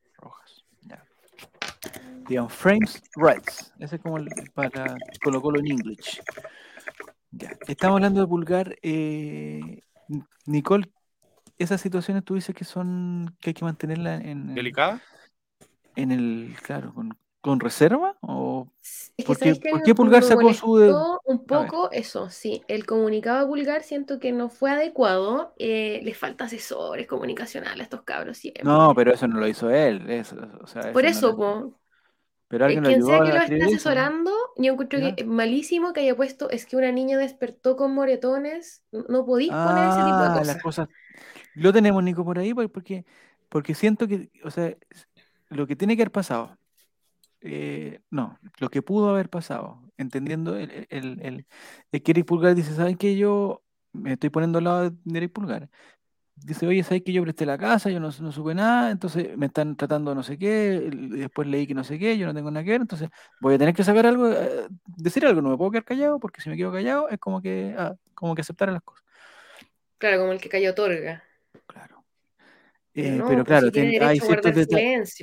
Digamos, 2.27 2.53
Frames 2.53 3.01
Rights. 3.15 3.73
Ese 3.79 3.95
es 3.95 4.01
como 4.01 4.17
el, 4.17 4.29
para 4.53 4.95
Colo 5.21 5.59
en 5.59 5.67
inglés. 5.67 6.21
Ya. 7.31 7.57
Estamos 7.67 7.95
hablando 7.95 8.21
de 8.21 8.27
Pulgar. 8.27 8.75
Eh, 8.81 9.81
Nicole, 10.45 10.89
esas 11.57 11.81
situaciones 11.81 12.23
tú 12.23 12.35
dices 12.35 12.55
que 12.55 12.65
son 12.65 13.35
que 13.39 13.51
hay 13.51 13.53
que 13.53 13.65
mantenerla 13.65 14.15
en. 14.15 14.53
¿Delicada? 14.53 15.01
En 15.95 16.11
el, 16.11 16.55
claro, 16.63 16.93
con, 16.93 17.17
reserva 17.43 18.15
o 18.21 18.67
¿Por, 19.25 19.37
qué, 19.37 19.95
Pulgar 19.95 20.23
sacó 20.23 20.53
su 20.53 20.77
de... 20.77 20.93
un 21.25 21.45
poco 21.45 21.91
eso, 21.91 22.29
sí, 22.29 22.63
el 22.67 22.85
comunicado 22.85 23.41
de 23.41 23.47
Pulgar 23.47 23.83
siento 23.83 24.19
que 24.19 24.31
no 24.31 24.49
fue 24.49 24.71
adecuado, 24.71 25.53
eh, 25.57 26.01
les 26.03 26.17
falta 26.17 26.45
asesores 26.45 27.07
comunicacionales 27.07 27.79
a 27.79 27.83
estos 27.83 28.03
cabros 28.03 28.37
siempre. 28.37 28.63
No, 28.63 28.93
pero 28.95 29.13
eso 29.13 29.27
no 29.27 29.39
lo 29.39 29.47
hizo 29.47 29.69
él, 29.69 30.23
Por 30.93 31.05
eso, 31.05 31.35
po, 31.35 31.73
pero 32.51 32.65
alguien 32.65 32.83
Quien 32.83 33.03
sea 33.03 33.19
que 33.21 33.29
lo 33.29 33.37
esté 33.37 33.63
asesorando, 33.63 34.31
yo 34.57 34.73
encuentro 34.73 34.99
que 34.99 35.13
es 35.17 35.25
malísimo 35.25 35.93
que 35.93 36.01
haya 36.01 36.15
puesto, 36.15 36.49
es 36.49 36.65
que 36.65 36.75
una 36.75 36.91
niña 36.91 37.17
despertó 37.17 37.77
con 37.77 37.93
moretones, 37.93 38.83
no 38.91 39.25
podéis 39.25 39.51
poner 39.51 39.89
ese 39.89 40.03
tipo 40.03 40.17
de 40.17 40.25
ah, 40.25 40.33
cosas. 40.33 40.47
Las 40.47 40.61
cosas. 40.61 40.89
Lo 41.53 41.71
tenemos, 41.71 42.03
Nico, 42.03 42.25
por 42.25 42.39
ahí, 42.39 42.53
porque, 42.53 43.05
porque 43.47 43.73
siento 43.73 44.05
que, 44.05 44.29
o 44.43 44.51
sea, 44.51 44.75
lo 45.47 45.65
que 45.65 45.77
tiene 45.77 45.95
que 45.95 46.01
haber 46.01 46.11
pasado, 46.11 46.57
eh, 47.41 48.01
no, 48.09 48.39
lo 48.59 48.69
que 48.69 48.81
pudo 48.81 49.09
haber 49.09 49.29
pasado, 49.29 49.81
entendiendo 49.97 50.55
el, 50.57 50.87
el, 50.89 51.45
el, 51.91 52.01
que 52.01 52.11
Eric 52.11 52.25
Pulgar 52.25 52.55
dice, 52.55 52.73
¿saben 52.73 52.97
qué? 52.97 53.17
Yo 53.17 53.63
me 53.93 54.13
estoy 54.13 54.29
poniendo 54.29 54.59
al 54.59 54.63
lado 54.63 54.89
de 54.89 55.17
Eric 55.17 55.33
Pulgar 55.33 55.69
dice, 56.43 56.65
oye, 56.67 56.83
¿sabes 56.83 57.03
que 57.03 57.13
yo 57.13 57.21
presté 57.21 57.45
la 57.45 57.57
casa? 57.57 57.89
Yo 57.89 57.99
no, 57.99 58.09
no, 58.19 58.31
supe 58.31 58.55
nada, 58.55 58.91
entonces 58.91 59.37
me 59.37 59.47
están 59.47 59.75
tratando 59.75 60.15
no 60.15 60.23
sé 60.23 60.37
qué, 60.37 60.89
después 60.91 61.47
leí 61.47 61.67
que 61.67 61.73
no 61.73 61.83
sé 61.83 61.99
qué, 61.99 62.17
yo 62.17 62.25
no 62.25 62.33
tengo 62.33 62.49
nada 62.51 62.63
que 62.63 62.71
ver, 62.71 62.81
entonces 62.81 63.09
voy 63.39 63.55
a 63.55 63.57
tener 63.57 63.73
que 63.73 63.83
sacar 63.83 64.05
algo, 64.05 64.31
eh, 64.31 64.67
decir 64.97 65.25
algo, 65.25 65.41
no 65.41 65.49
me 65.49 65.57
puedo 65.57 65.71
quedar 65.71 65.85
callado, 65.85 66.19
porque 66.19 66.41
si 66.41 66.49
me 66.49 66.57
quedo 66.57 66.71
callado 66.71 67.09
es 67.09 67.19
como 67.19 67.41
que, 67.41 67.75
ah, 67.77 67.95
como 68.13 68.35
que 68.35 68.41
aceptar 68.41 68.71
las 68.71 68.81
cosas. 68.81 69.05
Claro, 69.97 70.19
como 70.19 70.31
el 70.31 70.41
que 70.41 70.49
cayó 70.49 70.71
otorga. 70.71 71.23
Claro. 71.67 72.03
Eh, 72.93 73.21
pero, 73.27 73.45
pues, 73.45 73.71
claro, 73.71 74.07
hay 74.07 74.19
ciertos 74.19 74.55
detalles. 74.55 75.15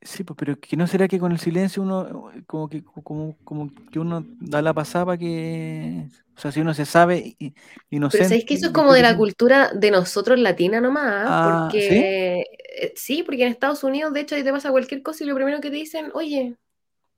Sí, 0.00 0.22
pues, 0.22 0.36
pero 0.38 0.58
que 0.58 0.76
no 0.76 0.86
será 0.86 1.08
que 1.08 1.18
con 1.18 1.32
el 1.32 1.40
silencio 1.40 1.82
uno, 1.82 2.30
como 2.46 2.68
que, 2.68 2.84
como, 2.84 3.36
como 3.42 3.70
que 3.90 3.98
uno 3.98 4.24
da 4.40 4.62
la 4.62 4.72
pasada 4.72 5.06
para 5.06 5.18
que, 5.18 6.06
o 6.36 6.40
sea, 6.40 6.52
si 6.52 6.60
uno 6.60 6.72
se 6.72 6.86
sabe 6.86 7.34
y, 7.38 7.54
y 7.90 7.98
no 7.98 8.08
sé. 8.10 8.18
Pero 8.18 8.28
sabéis 8.28 8.44
que 8.44 8.54
eso 8.54 8.66
es 8.66 8.72
como 8.72 8.92
de 8.92 9.02
la 9.02 9.16
cultura 9.16 9.72
de 9.74 9.90
nosotros 9.90 10.38
latina 10.38 10.80
nomás, 10.80 11.26
ah, 11.28 11.68
porque 11.70 12.44
eh, 12.80 12.92
¿sí? 12.94 13.24
porque 13.24 13.42
en 13.42 13.48
Estados 13.50 13.82
Unidos, 13.82 14.12
de 14.12 14.20
hecho, 14.20 14.36
ahí 14.36 14.44
te 14.44 14.52
pasa 14.52 14.70
cualquier 14.70 15.02
cosa 15.02 15.24
y 15.24 15.26
lo 15.26 15.34
primero 15.34 15.60
que 15.60 15.70
te 15.70 15.76
dicen, 15.76 16.10
oye, 16.14 16.54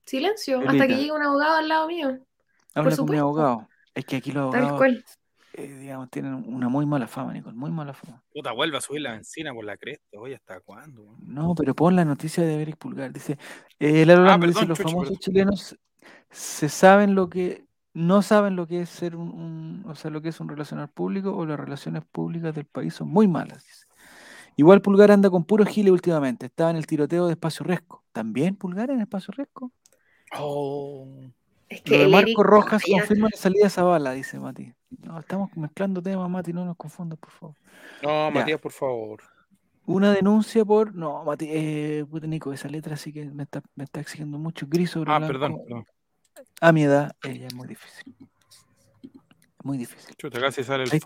silencio, 0.07 0.61
hasta 0.67 0.87
que 0.87 0.97
llegue 0.97 1.13
un 1.13 1.23
abogado 1.23 1.57
al 1.57 1.69
lado 1.69 1.87
mío. 1.87 2.19
Habla 2.75 2.97
con 2.97 3.11
mi 3.11 3.19
abogado. 3.19 3.69
Es 3.95 4.07
que 4.07 4.17
aquí 4.17 4.33
los 4.33 4.55
abogados. 4.55 5.20
Eh, 5.55 5.67
digamos, 5.67 6.11
tienen 6.11 6.35
una 6.35 6.69
muy 6.69 6.87
mala 6.87 7.09
fama, 7.09 7.33
Nicole, 7.33 7.57
muy 7.57 7.71
mala 7.73 7.93
fama. 7.93 8.23
Puta, 8.33 8.53
vuelve 8.53 8.77
a 8.77 8.81
subir 8.81 9.03
la 9.03 9.13
benzina 9.13 9.53
por 9.53 9.65
la 9.65 9.77
cresta, 9.77 10.19
oye, 10.19 10.37
¿hasta 10.37 10.61
cuándo? 10.61 11.17
No, 11.21 11.55
pero 11.57 11.75
pon 11.75 11.97
la 11.97 12.05
noticia 12.05 12.45
de 12.45 12.63
Eric 12.63 12.77
Pulgar. 12.77 13.13
Dice, 13.13 13.37
eh, 13.81 14.07
ah, 14.09 14.39
dice, 14.39 14.65
los 14.67 14.79
famosos 14.79 15.19
chilenos 15.19 15.77
se 16.31 16.69
saben 16.69 17.17
lo 17.17 17.29
que, 17.29 17.65
no 17.95 18.23
saben 18.23 18.55
lo 18.55 18.69
que 18.69 18.83
es 18.83 18.91
ser 18.91 19.17
un, 19.17 19.85
o 19.89 19.97
sea, 19.97 20.11
lo 20.13 20.23
que 20.23 20.29
es 20.29 20.39
un 20.39 20.49
relacionar 20.49 20.93
público 20.93 21.37
o 21.37 21.45
las 21.45 21.59
relaciones 21.59 22.05
públicas 22.05 22.55
del 22.55 22.67
país 22.67 22.95
son 22.95 23.09
muy 23.09 23.27
malas, 23.27 23.65
dice. 23.65 23.87
Igual 24.57 24.83
Pulgar 24.83 25.11
anda 25.11 25.31
con 25.31 25.45
puro 25.45 25.65
gile 25.65 25.91
últimamente, 25.91 26.47
estaba 26.47 26.71
en 26.71 26.77
el 26.77 26.87
tiroteo 26.87 27.27
de 27.27 27.33
Espacio 27.33 27.65
Resco. 27.65 28.05
¿También 28.13 28.57
Pulgar 28.57 28.91
en 28.91 29.01
Espacio 29.01 29.33
Resco? 29.37 29.73
Oh. 30.39 31.09
Es 31.71 31.83
que 31.83 32.09
Marco 32.09 32.43
Rojas 32.43 32.83
confirma 32.85 33.29
la 33.31 33.39
salida 33.39 33.63
de 33.63 33.69
esa 33.69 33.85
bala, 33.85 34.11
dice 34.11 34.41
Mati. 34.41 34.75
No, 35.05 35.21
estamos 35.21 35.57
mezclando 35.57 36.03
temas, 36.03 36.29
Mati, 36.29 36.53
no 36.53 36.65
nos 36.65 36.77
confundas, 36.77 37.17
por 37.17 37.31
favor. 37.31 37.57
No, 38.03 38.31
Matías, 38.33 38.61
por 38.61 38.73
favor. 38.73 39.23
Una 39.87 40.13
denuncia 40.13 40.65
por. 40.65 40.93
No, 40.93 41.25
Mati, 41.25 41.47
eh, 41.49 42.05
Nico, 42.23 42.53
esa 42.53 42.69
letra 42.69 42.97
sí 42.97 43.13
que 43.13 43.25
me 43.27 43.45
está, 43.45 43.63
me 43.77 43.85
está 43.85 44.01
exigiendo 44.01 44.37
mucho 44.37 44.67
gris 44.69 44.91
sobre 44.91 45.13
Ah, 45.13 45.21
perdón, 45.21 45.63
perdón. 45.65 45.85
A 46.61 46.73
mi 46.73 46.83
edad, 46.83 47.13
ella 47.23 47.47
es 47.47 47.55
muy 47.55 47.69
difícil. 47.69 48.17
Muy 49.63 49.79
difícil. 49.79 50.17
Chuta, 50.17 50.41
casi 50.41 50.65
sale 50.65 50.85
el 50.85 50.91
ahí 50.91 50.97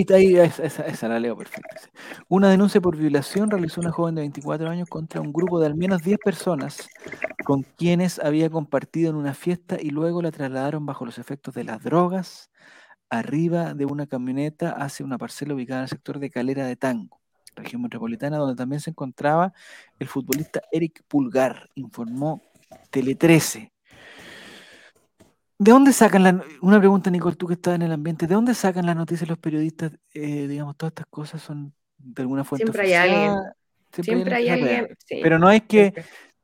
está, 0.00 0.14
ahí, 0.14 0.36
ahí, 0.36 0.36
esa, 0.36 0.86
esa, 0.86 1.08
la 1.08 1.18
leo 1.18 1.36
perfecta. 1.36 1.80
Una 2.28 2.48
denuncia 2.48 2.80
por 2.80 2.96
violación 2.96 3.50
realizó 3.50 3.80
una 3.80 3.90
joven 3.90 4.14
de 4.14 4.20
24 4.20 4.68
años 4.70 4.88
contra 4.88 5.20
un 5.20 5.32
grupo 5.32 5.58
de 5.58 5.66
al 5.66 5.74
menos 5.74 6.02
10 6.02 6.18
personas 6.18 6.88
con 7.44 7.62
quienes 7.62 8.18
había 8.18 8.50
compartido 8.50 9.10
en 9.10 9.16
una 9.16 9.34
fiesta 9.34 9.76
y 9.80 9.90
luego 9.90 10.22
la 10.22 10.30
trasladaron 10.30 10.86
bajo 10.86 11.04
los 11.04 11.18
efectos 11.18 11.54
de 11.54 11.64
las 11.64 11.82
drogas 11.82 12.50
arriba 13.10 13.74
de 13.74 13.84
una 13.84 14.06
camioneta 14.06 14.70
hacia 14.70 15.04
una 15.04 15.18
parcela 15.18 15.54
ubicada 15.54 15.80
en 15.80 15.84
el 15.84 15.88
sector 15.90 16.18
de 16.18 16.30
Calera 16.30 16.66
de 16.66 16.76
Tango. 16.76 17.20
región 17.54 17.82
metropolitana, 17.82 18.38
donde 18.38 18.56
también 18.56 18.80
se 18.80 18.88
encontraba 18.88 19.52
el 19.98 20.08
futbolista 20.08 20.62
Eric 20.72 21.04
Pulgar, 21.06 21.68
informó 21.74 22.40
Tele 22.90 23.14
13. 23.14 23.70
¿De 25.58 25.70
dónde 25.70 25.92
sacan 25.92 26.22
la, 26.22 26.42
una 26.62 26.78
pregunta, 26.78 27.10
Nicole, 27.10 27.36
tú 27.36 27.46
que 27.46 27.54
estás 27.54 27.74
en 27.74 27.82
el 27.82 27.92
ambiente, 27.92 28.26
¿de 28.26 28.34
dónde 28.34 28.54
sacan 28.54 28.86
las 28.86 28.96
noticias 28.96 29.28
los 29.28 29.38
periodistas? 29.38 29.92
Eh, 30.14 30.46
digamos, 30.48 30.76
todas 30.76 30.92
estas 30.92 31.06
cosas 31.10 31.42
son 31.42 31.74
de 31.98 32.22
alguna 32.22 32.44
fuente 32.44 32.64
Siempre 32.64 32.82
hay 32.82 32.94
alguien. 32.94 33.38
Siempre, 34.02 34.34
hay 34.34 34.48
alguien. 34.48 34.88
Pero 35.22 35.38
no 35.38 35.50
es 35.50 35.62
que 35.64 35.92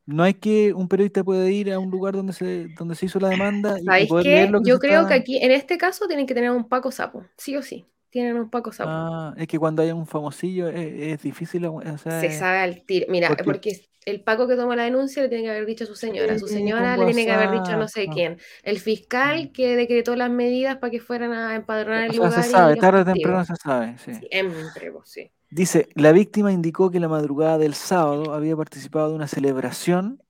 no 0.08 0.22
hay 0.22 0.32
que 0.32 0.72
un 0.72 0.88
periodista 0.88 1.22
puede 1.22 1.52
ir 1.52 1.70
a 1.70 1.78
un 1.78 1.90
lugar 1.90 2.14
donde 2.14 2.32
se 2.32 2.68
donde 2.78 2.94
se 2.94 3.04
hizo 3.04 3.20
la 3.20 3.28
demanda 3.28 3.76
y, 3.78 4.06
poder 4.06 4.24
leer 4.24 4.50
lo 4.50 4.62
que 4.62 4.70
Yo 4.70 4.78
creo 4.78 5.06
que 5.06 5.12
aquí 5.12 5.36
en 5.36 5.50
este 5.50 5.76
caso 5.76 6.06
tienen 6.06 6.26
que 6.26 6.34
tener 6.34 6.50
un 6.50 6.66
Paco 6.66 6.90
Sapo, 6.90 7.26
sí 7.36 7.54
o 7.56 7.62
sí. 7.62 7.84
Tienen 8.08 8.36
un 8.36 8.48
Paco 8.48 8.72
Sapo. 8.72 8.88
Ah, 8.90 9.34
es 9.36 9.46
que 9.46 9.58
cuando 9.58 9.82
hay 9.82 9.90
un 9.92 10.06
famosillo 10.06 10.68
es, 10.68 11.20
difícil. 11.20 11.68
se 11.98 12.30
sabe 12.30 12.58
al 12.60 12.82
tiro. 12.86 13.04
Mira, 13.10 13.36
porque, 13.44 13.82
el 14.06 14.22
Paco 14.22 14.48
que 14.48 14.56
toma 14.56 14.74
la 14.76 14.84
denuncia 14.84 15.22
le 15.22 15.28
tiene 15.28 15.44
que 15.44 15.50
haber 15.50 15.66
dicho 15.66 15.84
a 15.84 15.86
su 15.86 15.94
señora. 15.94 16.38
Su 16.38 16.48
señora 16.48 16.96
le 16.96 17.04
tiene 17.04 17.26
que 17.26 17.32
haber 17.32 17.50
dicho 17.50 17.72
a 17.72 17.76
no 17.76 17.86
sé 17.86 18.08
quién. 18.08 18.38
El 18.62 18.78
fiscal 18.78 19.44
mm. 19.44 19.52
que 19.52 19.76
decretó 19.76 20.16
las 20.16 20.30
medidas 20.30 20.78
para 20.78 20.90
que 20.90 21.00
fueran 21.00 21.34
a 21.34 21.54
empadronar 21.54 22.04
el 22.04 22.16
lugar. 22.16 22.32
Se 22.32 22.44
sabe, 22.44 22.76
tarde 22.76 23.02
o 23.02 23.04
temprano 23.04 23.44
se 23.44 23.56
sabe. 23.56 23.98
Sí. 23.98 24.14
sí. 24.14 25.30
Dice, 25.50 25.88
la 25.94 26.12
víctima 26.12 26.52
indicó 26.52 26.90
que 26.90 27.00
la 27.00 27.08
madrugada 27.08 27.58
del 27.58 27.74
sábado 27.74 28.34
había 28.34 28.56
participado 28.56 29.08
de 29.10 29.14
una 29.14 29.28
celebración 29.28 30.22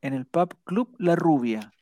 en 0.00 0.14
el 0.14 0.26
pub 0.26 0.54
Club 0.64 0.94
La 0.98 1.16
Rubia, 1.16 1.72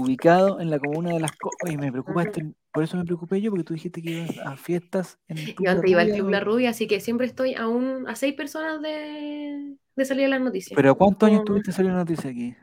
ubicado 0.00 0.60
en 0.60 0.70
la 0.70 0.78
comuna 0.78 1.12
de 1.12 1.20
Las 1.20 1.32
Oye, 1.64 1.76
me 1.76 1.90
preocupa 1.90 2.24
por 2.72 2.84
eso 2.84 2.96
me 2.96 3.04
preocupé 3.04 3.40
yo, 3.40 3.50
porque 3.50 3.64
tú 3.64 3.74
dijiste 3.74 4.00
que 4.00 4.10
ibas 4.10 4.38
a 4.46 4.56
fiestas 4.56 5.18
en 5.26 5.38
el 5.38 5.54
Club 5.54 5.66
Yo 5.66 5.72
antes 5.72 5.90
iba 5.90 6.00
al 6.02 6.12
Club 6.12 6.28
La 6.30 6.40
Rubia, 6.40 6.70
así 6.70 6.86
que 6.86 7.00
siempre 7.00 7.26
estoy 7.26 7.54
a, 7.54 7.66
a 8.06 8.14
seis 8.14 8.34
personas 8.34 8.80
de, 8.82 9.76
de 9.96 10.04
salir 10.04 10.26
a 10.26 10.28
las 10.28 10.40
noticias. 10.40 10.76
¿Pero 10.76 10.94
cuántos 10.94 11.28
años 11.28 11.44
tuviste 11.44 11.72
saliendo 11.72 11.98
la 11.98 12.04
noticia 12.04 12.30
aquí? 12.30 12.54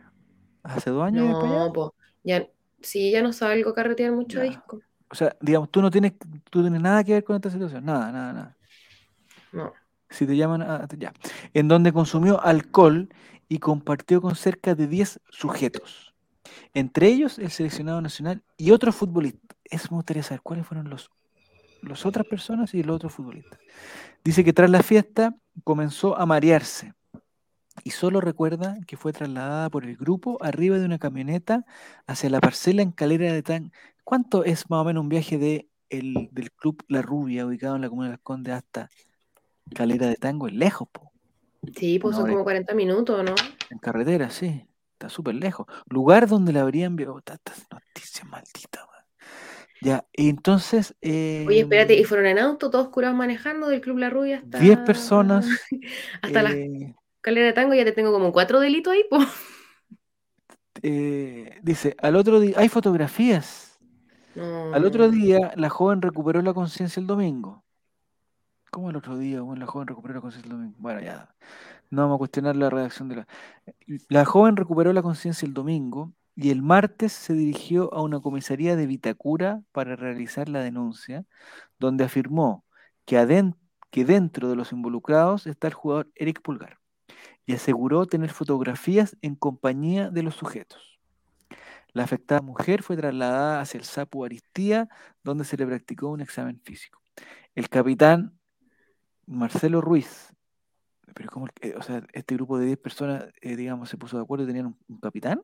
¿Hace 0.64 0.90
dos 0.90 1.04
años? 1.04 1.26
No, 1.44 1.72
pues, 1.74 1.90
ya, 2.24 2.48
sí, 2.82 3.12
ya 3.12 3.22
no 3.22 3.34
salgo 3.34 3.72
a 3.72 3.76
carretear 3.76 4.14
mucho 4.14 4.42
disco. 4.42 4.80
O 5.10 5.16
sea, 5.16 5.36
digamos, 5.42 5.70
tú 5.70 5.82
no 5.82 5.92
tienes, 5.92 6.14
tú 6.50 6.62
tienes 6.62 6.82
nada 6.82 7.04
que 7.04 7.14
ver 7.14 7.24
con 7.24 7.36
esta 7.36 7.50
situación, 7.50 7.84
nada, 7.84 8.12
nada, 8.12 8.34
nada. 8.34 8.55
No. 9.56 9.74
Si 10.10 10.28
te 10.28 10.36
llaman, 10.36 10.88
ya. 11.00 11.14
En 11.54 11.68
donde 11.68 11.94
consumió 11.94 12.44
alcohol 12.44 13.10
y 13.48 13.60
compartió 13.60 14.22
con 14.22 14.36
cerca 14.36 14.76
de 14.76 14.88
10 14.88 15.22
sujetos. 15.30 16.14
Entre 16.74 17.08
ellos 17.08 17.40
el 17.40 17.52
seleccionado 17.52 18.02
nacional 18.02 18.44
y 18.58 18.72
otros 18.72 18.96
futbolistas. 18.96 19.58
Eso 19.64 19.88
me 19.92 19.98
gustaría 19.98 20.24
saber 20.24 20.42
cuáles 20.42 20.68
fueron 20.68 20.90
los, 20.90 21.10
los 21.82 22.06
otras 22.06 22.28
personas 22.28 22.74
y 22.74 22.84
los 22.84 22.98
otros 22.98 23.14
futbolistas. 23.14 23.60
Dice 24.24 24.44
que 24.44 24.54
tras 24.54 24.70
la 24.70 24.84
fiesta 24.84 25.36
comenzó 25.64 26.18
a 26.18 26.26
marearse 26.26 26.94
y 27.84 27.92
solo 27.92 28.22
recuerda 28.22 28.78
que 28.88 28.98
fue 28.98 29.14
trasladada 29.14 29.70
por 29.70 29.86
el 29.86 29.96
grupo 29.96 30.38
arriba 30.42 30.78
de 30.78 30.86
una 30.86 31.00
camioneta 31.00 31.66
hacia 32.08 32.30
la 32.30 32.42
parcela 32.42 32.82
en 32.82 32.92
Calera 32.92 33.32
de 33.32 33.42
Tan. 33.42 33.72
¿Cuánto 34.04 34.44
es 34.44 34.70
más 34.70 34.82
o 34.82 34.86
menos 34.86 35.02
un 35.02 35.10
viaje 35.10 35.38
de 35.38 35.70
el, 35.90 36.30
del 36.32 36.52
club 36.52 36.84
La 36.88 37.02
Rubia, 37.02 37.46
ubicado 37.46 37.76
en 37.76 37.82
la 37.82 37.90
comuna 37.90 38.08
de 38.08 38.14
Las 38.14 38.22
Condes, 38.22 38.54
hasta 38.54 38.90
Calera 39.74 40.08
de 40.08 40.16
Tango? 40.16 40.48
Es 40.48 40.54
lejos, 40.54 40.88
po. 40.92 41.12
Sí, 41.76 42.00
pues 42.00 42.16
son 42.16 42.30
como 42.30 42.44
40 42.44 42.74
minutos, 42.76 43.24
¿no? 43.24 43.34
En 43.70 43.78
carretera, 43.80 44.30
sí. 44.30 44.68
Está 44.94 45.10
súper 45.10 45.36
lejos. 45.36 45.66
Lugar 45.90 46.28
donde 46.28 46.54
la 46.54 46.62
habrían 46.62 46.92
enviado. 46.92 47.18
Estas 47.18 47.68
noticias 47.72 48.26
malditas, 48.28 48.86
Ya, 49.82 50.06
entonces. 50.14 50.96
Oye, 51.02 51.60
espérate, 51.60 51.96
¿y 51.96 52.02
em, 52.02 52.06
fueron 52.06 52.28
en 52.28 52.40
auto, 52.40 52.70
todos 52.70 52.90
curados 52.90 53.18
manejando 53.18 53.68
del 53.68 53.82
Club 53.82 53.98
La 53.98 54.10
Rubia 54.10 54.38
hasta. 54.38 54.60
10 54.60 54.80
personas. 54.80 55.48
hasta 56.22 56.44
la 56.44 56.52
eh, 56.52 56.96
calera 57.20 57.48
de 57.48 57.54
tango, 57.54 57.74
ya 57.74 57.84
te 57.84 57.92
tengo 57.92 58.14
como 58.14 58.32
cuatro 58.32 58.60
delitos 58.60 58.94
ahí, 58.94 59.04
pues. 59.10 59.28
dice, 61.64 61.96
al 62.00 62.16
otro 62.16 62.40
día. 62.40 62.56
Hay 62.58 62.70
fotografías. 62.70 63.78
Al 64.38 64.84
otro 64.86 65.10
día, 65.10 65.54
la 65.56 65.70
joven 65.70 66.02
recuperó 66.02 66.42
la 66.42 66.54
conciencia 66.54 67.00
el 67.00 67.08
domingo. 67.08 67.65
¿Cómo 68.72 68.90
el 68.90 68.96
otro 68.98 69.18
día? 69.18 69.42
Bueno, 69.42 69.62
la 69.62 69.68
joven 69.68 69.88
recuperó 69.88 70.16
la 70.16 70.22
conciencia 70.22 70.50
el 70.50 70.58
domingo. 70.58 70.76
Bueno, 70.80 71.02
ya. 71.02 71.34
No 71.90 72.02
vamos 72.04 72.16
a 72.16 72.20
cuestionar 72.20 72.56
la 72.56 72.70
redacción 72.70 73.10
de 73.10 73.16
la. 73.18 73.28
La 74.10 74.26
joven 74.26 74.58
recuperó 74.58 74.92
la 74.94 75.02
conciencia 75.02 75.46
el 75.46 75.54
domingo 75.54 76.12
y 76.36 76.52
el 76.52 76.62
martes 76.62 77.14
se 77.14 77.34
dirigió 77.34 77.94
a 77.94 78.02
una 78.02 78.20
comisaría 78.20 78.76
de 78.76 78.88
Vitacura 78.88 79.62
para 79.72 79.96
realizar 79.96 80.50
la 80.50 80.60
denuncia, 80.62 81.26
donde 81.80 82.04
afirmó 82.04 82.66
que, 83.06 83.54
que 83.92 84.06
dentro 84.06 84.50
de 84.50 84.56
los 84.56 84.74
involucrados 84.74 85.48
está 85.48 85.68
el 85.68 85.74
jugador 85.74 86.12
Eric 86.16 86.42
Pulgar 86.42 86.80
y 87.46 87.54
aseguró 87.54 88.06
tener 88.08 88.32
fotografías 88.32 89.16
en 89.22 89.36
compañía 89.36 90.10
de 90.10 90.24
los 90.24 90.36
sujetos. 90.36 91.00
La 91.94 92.04
afectada 92.04 92.42
mujer 92.42 92.84
fue 92.84 92.98
trasladada 92.98 93.62
hacia 93.62 93.78
el 93.78 93.86
Sapu 93.86 94.26
Aristía, 94.26 94.90
donde 95.24 95.46
se 95.46 95.56
le 95.56 95.66
practicó 95.66 96.10
un 96.10 96.20
examen 96.20 96.60
físico. 96.62 97.02
El 97.54 97.70
capitán 97.70 98.35
Marcelo 99.28 99.82
Ruiz. 99.82 100.34
Pero 101.14 101.30
¿cómo, 101.30 101.48
o 101.78 101.82
sea, 101.84 102.04
este 102.14 102.36
grupo 102.36 102.58
de 102.58 102.66
10 102.66 102.78
personas, 102.78 103.26
eh, 103.42 103.56
digamos, 103.56 103.90
se 103.90 103.98
puso 103.98 104.18
de 104.18 104.24
acuerdo 104.24 104.44
y 104.44 104.48
tenían 104.48 104.76
un, 104.88 105.00
capitán? 105.00 105.42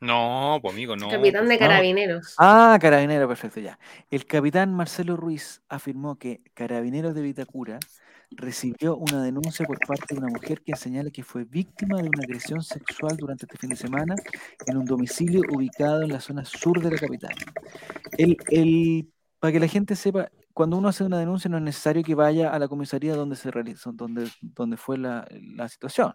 No, 0.00 0.58
pues 0.60 0.74
amigo, 0.74 0.96
no. 0.96 1.08
Capitán 1.08 1.48
de 1.48 1.58
carabineros. 1.58 2.34
Ah, 2.38 2.76
carabinero, 2.80 3.28
perfecto, 3.28 3.60
ya. 3.60 3.78
El 4.10 4.26
capitán 4.26 4.74
Marcelo 4.74 5.16
Ruiz 5.16 5.62
afirmó 5.68 6.18
que 6.18 6.40
Carabineros 6.52 7.14
de 7.14 7.22
Vitacura 7.22 7.78
recibió 8.32 8.96
una 8.96 9.22
denuncia 9.22 9.64
por 9.66 9.78
parte 9.86 10.14
de 10.14 10.20
una 10.20 10.28
mujer 10.28 10.60
que 10.62 10.74
señala 10.76 11.10
que 11.10 11.22
fue 11.22 11.44
víctima 11.44 12.02
de 12.02 12.08
una 12.08 12.22
agresión 12.24 12.62
sexual 12.62 13.16
durante 13.16 13.46
este 13.46 13.56
fin 13.56 13.70
de 13.70 13.76
semana 13.76 14.14
en 14.66 14.76
un 14.76 14.84
domicilio 14.84 15.42
ubicado 15.52 16.02
en 16.02 16.10
la 16.10 16.20
zona 16.20 16.44
sur 16.44 16.82
de 16.82 16.90
la 16.90 16.98
capital. 16.98 17.34
El, 18.18 18.36
el, 18.48 19.08
para 19.38 19.52
que 19.52 19.60
la 19.60 19.68
gente 19.68 19.94
sepa, 19.96 20.28
cuando 20.54 20.78
uno 20.78 20.88
hace 20.88 21.04
una 21.04 21.18
denuncia 21.18 21.50
no 21.50 21.56
es 21.58 21.62
necesario 21.64 22.04
que 22.04 22.14
vaya 22.14 22.50
a 22.50 22.58
la 22.60 22.68
comisaría 22.68 23.14
donde 23.14 23.34
se 23.34 23.50
realizó, 23.50 23.92
donde, 23.92 24.28
donde 24.40 24.76
fue 24.76 24.96
la, 24.96 25.26
situación. 25.68 26.14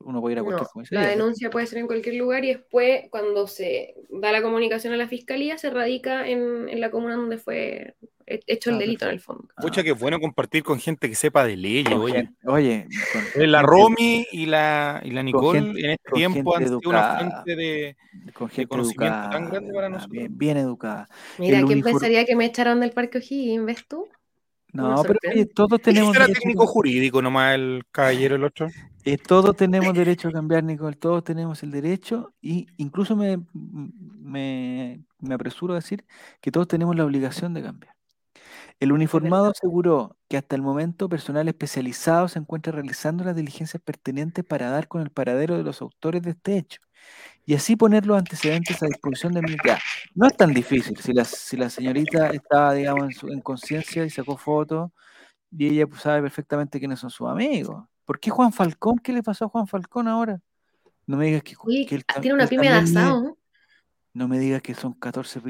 Uno 0.00 0.20
puede 0.20 0.32
ir 0.32 0.38
a 0.38 0.42
cualquier 0.42 0.68
comisaría. 0.68 1.02
La 1.02 1.10
denuncia 1.10 1.50
puede 1.50 1.66
ser 1.66 1.78
en 1.78 1.86
cualquier 1.86 2.16
lugar 2.16 2.44
y 2.44 2.54
después, 2.54 3.04
cuando 3.10 3.46
se 3.46 3.94
da 4.08 4.32
la 4.32 4.42
comunicación 4.42 4.94
a 4.94 4.96
la 4.96 5.06
fiscalía, 5.06 5.58
se 5.58 5.70
radica 5.70 6.26
en, 6.26 6.80
la 6.80 6.90
comuna 6.90 7.16
donde 7.16 7.36
fue 7.36 7.94
hecho 8.26 8.70
el 8.70 8.76
ah, 8.76 8.78
delito 8.78 9.04
en 9.06 9.10
el 9.12 9.20
fondo. 9.20 9.48
Mucha 9.62 9.82
que 9.82 9.90
es 9.90 9.98
bueno 9.98 10.20
compartir 10.20 10.62
con 10.62 10.78
gente 10.78 11.08
que 11.08 11.14
sepa 11.14 11.44
de 11.44 11.56
leyes, 11.56 11.94
oye. 11.94 12.30
Oye, 12.44 12.86
eh, 13.34 13.46
la 13.46 13.62
Romy 13.62 14.26
y 14.32 14.46
la, 14.46 15.00
y 15.04 15.10
la 15.10 15.22
Nicole 15.22 15.58
en 15.58 15.90
este 15.90 16.12
tiempo 16.12 16.56
han 16.56 16.64
sido 16.64 16.80
una 16.84 17.18
fuente 17.18 17.56
de, 17.56 17.96
conocimiento 18.68 19.30
tan 19.30 19.48
grande 19.50 19.72
para 19.72 19.88
nosotros. 19.88 20.26
Bien, 20.30 20.56
educada. 20.56 21.08
Mira, 21.38 21.62
¿quién 21.62 21.82
pensaría 21.82 22.24
que 22.24 22.36
me 22.36 22.46
echaron 22.46 22.80
del 22.80 22.92
Parque 22.92 23.18
O'Higgins, 23.18 23.64
ves 23.64 23.86
tú? 23.86 24.08
No, 24.72 25.02
pero 25.04 25.18
todos 25.54 25.80
tenemos. 25.80 26.16
Era 26.16 26.26
técnico 26.26 26.66
jurídico 26.66 27.22
nomás 27.22 27.54
el 27.54 27.84
caballero, 27.92 28.34
el 28.34 28.42
otro. 28.42 28.68
Eh, 29.04 29.18
todos 29.18 29.54
tenemos 29.54 29.94
derecho 29.94 30.28
a 30.28 30.32
cambiar, 30.32 30.64
Nicole, 30.64 30.96
todos 30.96 31.22
tenemos 31.22 31.62
el 31.62 31.70
derecho, 31.70 32.32
y 32.40 32.66
incluso 32.78 33.14
me, 33.14 33.38
me, 33.52 35.04
me 35.20 35.34
apresuro 35.34 35.74
a 35.74 35.76
decir 35.76 36.04
que 36.40 36.50
todos 36.50 36.66
tenemos 36.66 36.96
la 36.96 37.04
obligación 37.04 37.54
de 37.54 37.62
cambiar. 37.62 37.93
El 38.80 38.92
uniformado 38.92 39.50
aseguró 39.50 40.16
que 40.28 40.36
hasta 40.36 40.56
el 40.56 40.62
momento 40.62 41.08
personal 41.08 41.48
especializado 41.48 42.28
se 42.28 42.38
encuentra 42.38 42.72
realizando 42.72 43.24
las 43.24 43.36
diligencias 43.36 43.82
pertinentes 43.82 44.44
para 44.44 44.70
dar 44.70 44.88
con 44.88 45.00
el 45.00 45.10
paradero 45.10 45.56
de 45.56 45.62
los 45.62 45.80
autores 45.80 46.22
de 46.22 46.30
este 46.30 46.58
hecho 46.58 46.80
y 47.46 47.54
así 47.54 47.76
poner 47.76 48.06
los 48.06 48.18
antecedentes 48.18 48.82
a 48.82 48.86
disposición 48.86 49.32
de 49.32 49.42
mi 49.42 49.56
No 50.14 50.26
es 50.26 50.36
tan 50.36 50.54
difícil 50.54 50.96
si 50.98 51.12
la, 51.12 51.24
si 51.24 51.56
la 51.56 51.68
señorita 51.68 52.28
estaba, 52.28 52.72
digamos, 52.72 53.22
en, 53.22 53.32
en 53.32 53.40
conciencia 53.40 54.04
y 54.04 54.10
sacó 54.10 54.36
fotos 54.36 54.90
y 55.50 55.68
ella 55.68 55.86
pues, 55.86 56.02
sabe 56.02 56.22
perfectamente 56.22 56.78
quiénes 56.78 57.00
son 57.00 57.10
sus 57.10 57.28
amigos. 57.28 57.84
¿Por 58.04 58.18
qué 58.18 58.30
Juan 58.30 58.52
Falcón? 58.52 58.98
¿Qué 58.98 59.12
le 59.12 59.22
pasó 59.22 59.44
a 59.44 59.48
Juan 59.48 59.66
Falcón 59.66 60.08
ahora? 60.08 60.40
No 61.06 61.16
me 61.16 61.26
digas 61.26 61.42
que, 61.42 61.54
tiene 62.20 62.34
una 62.34 62.46
pyme 62.46 62.68
de 62.68 62.74
asado. 62.74 63.36
No 64.14 64.28
me 64.28 64.38
digas 64.38 64.62
que 64.62 64.74
son 64.74 64.92
14, 64.92 65.40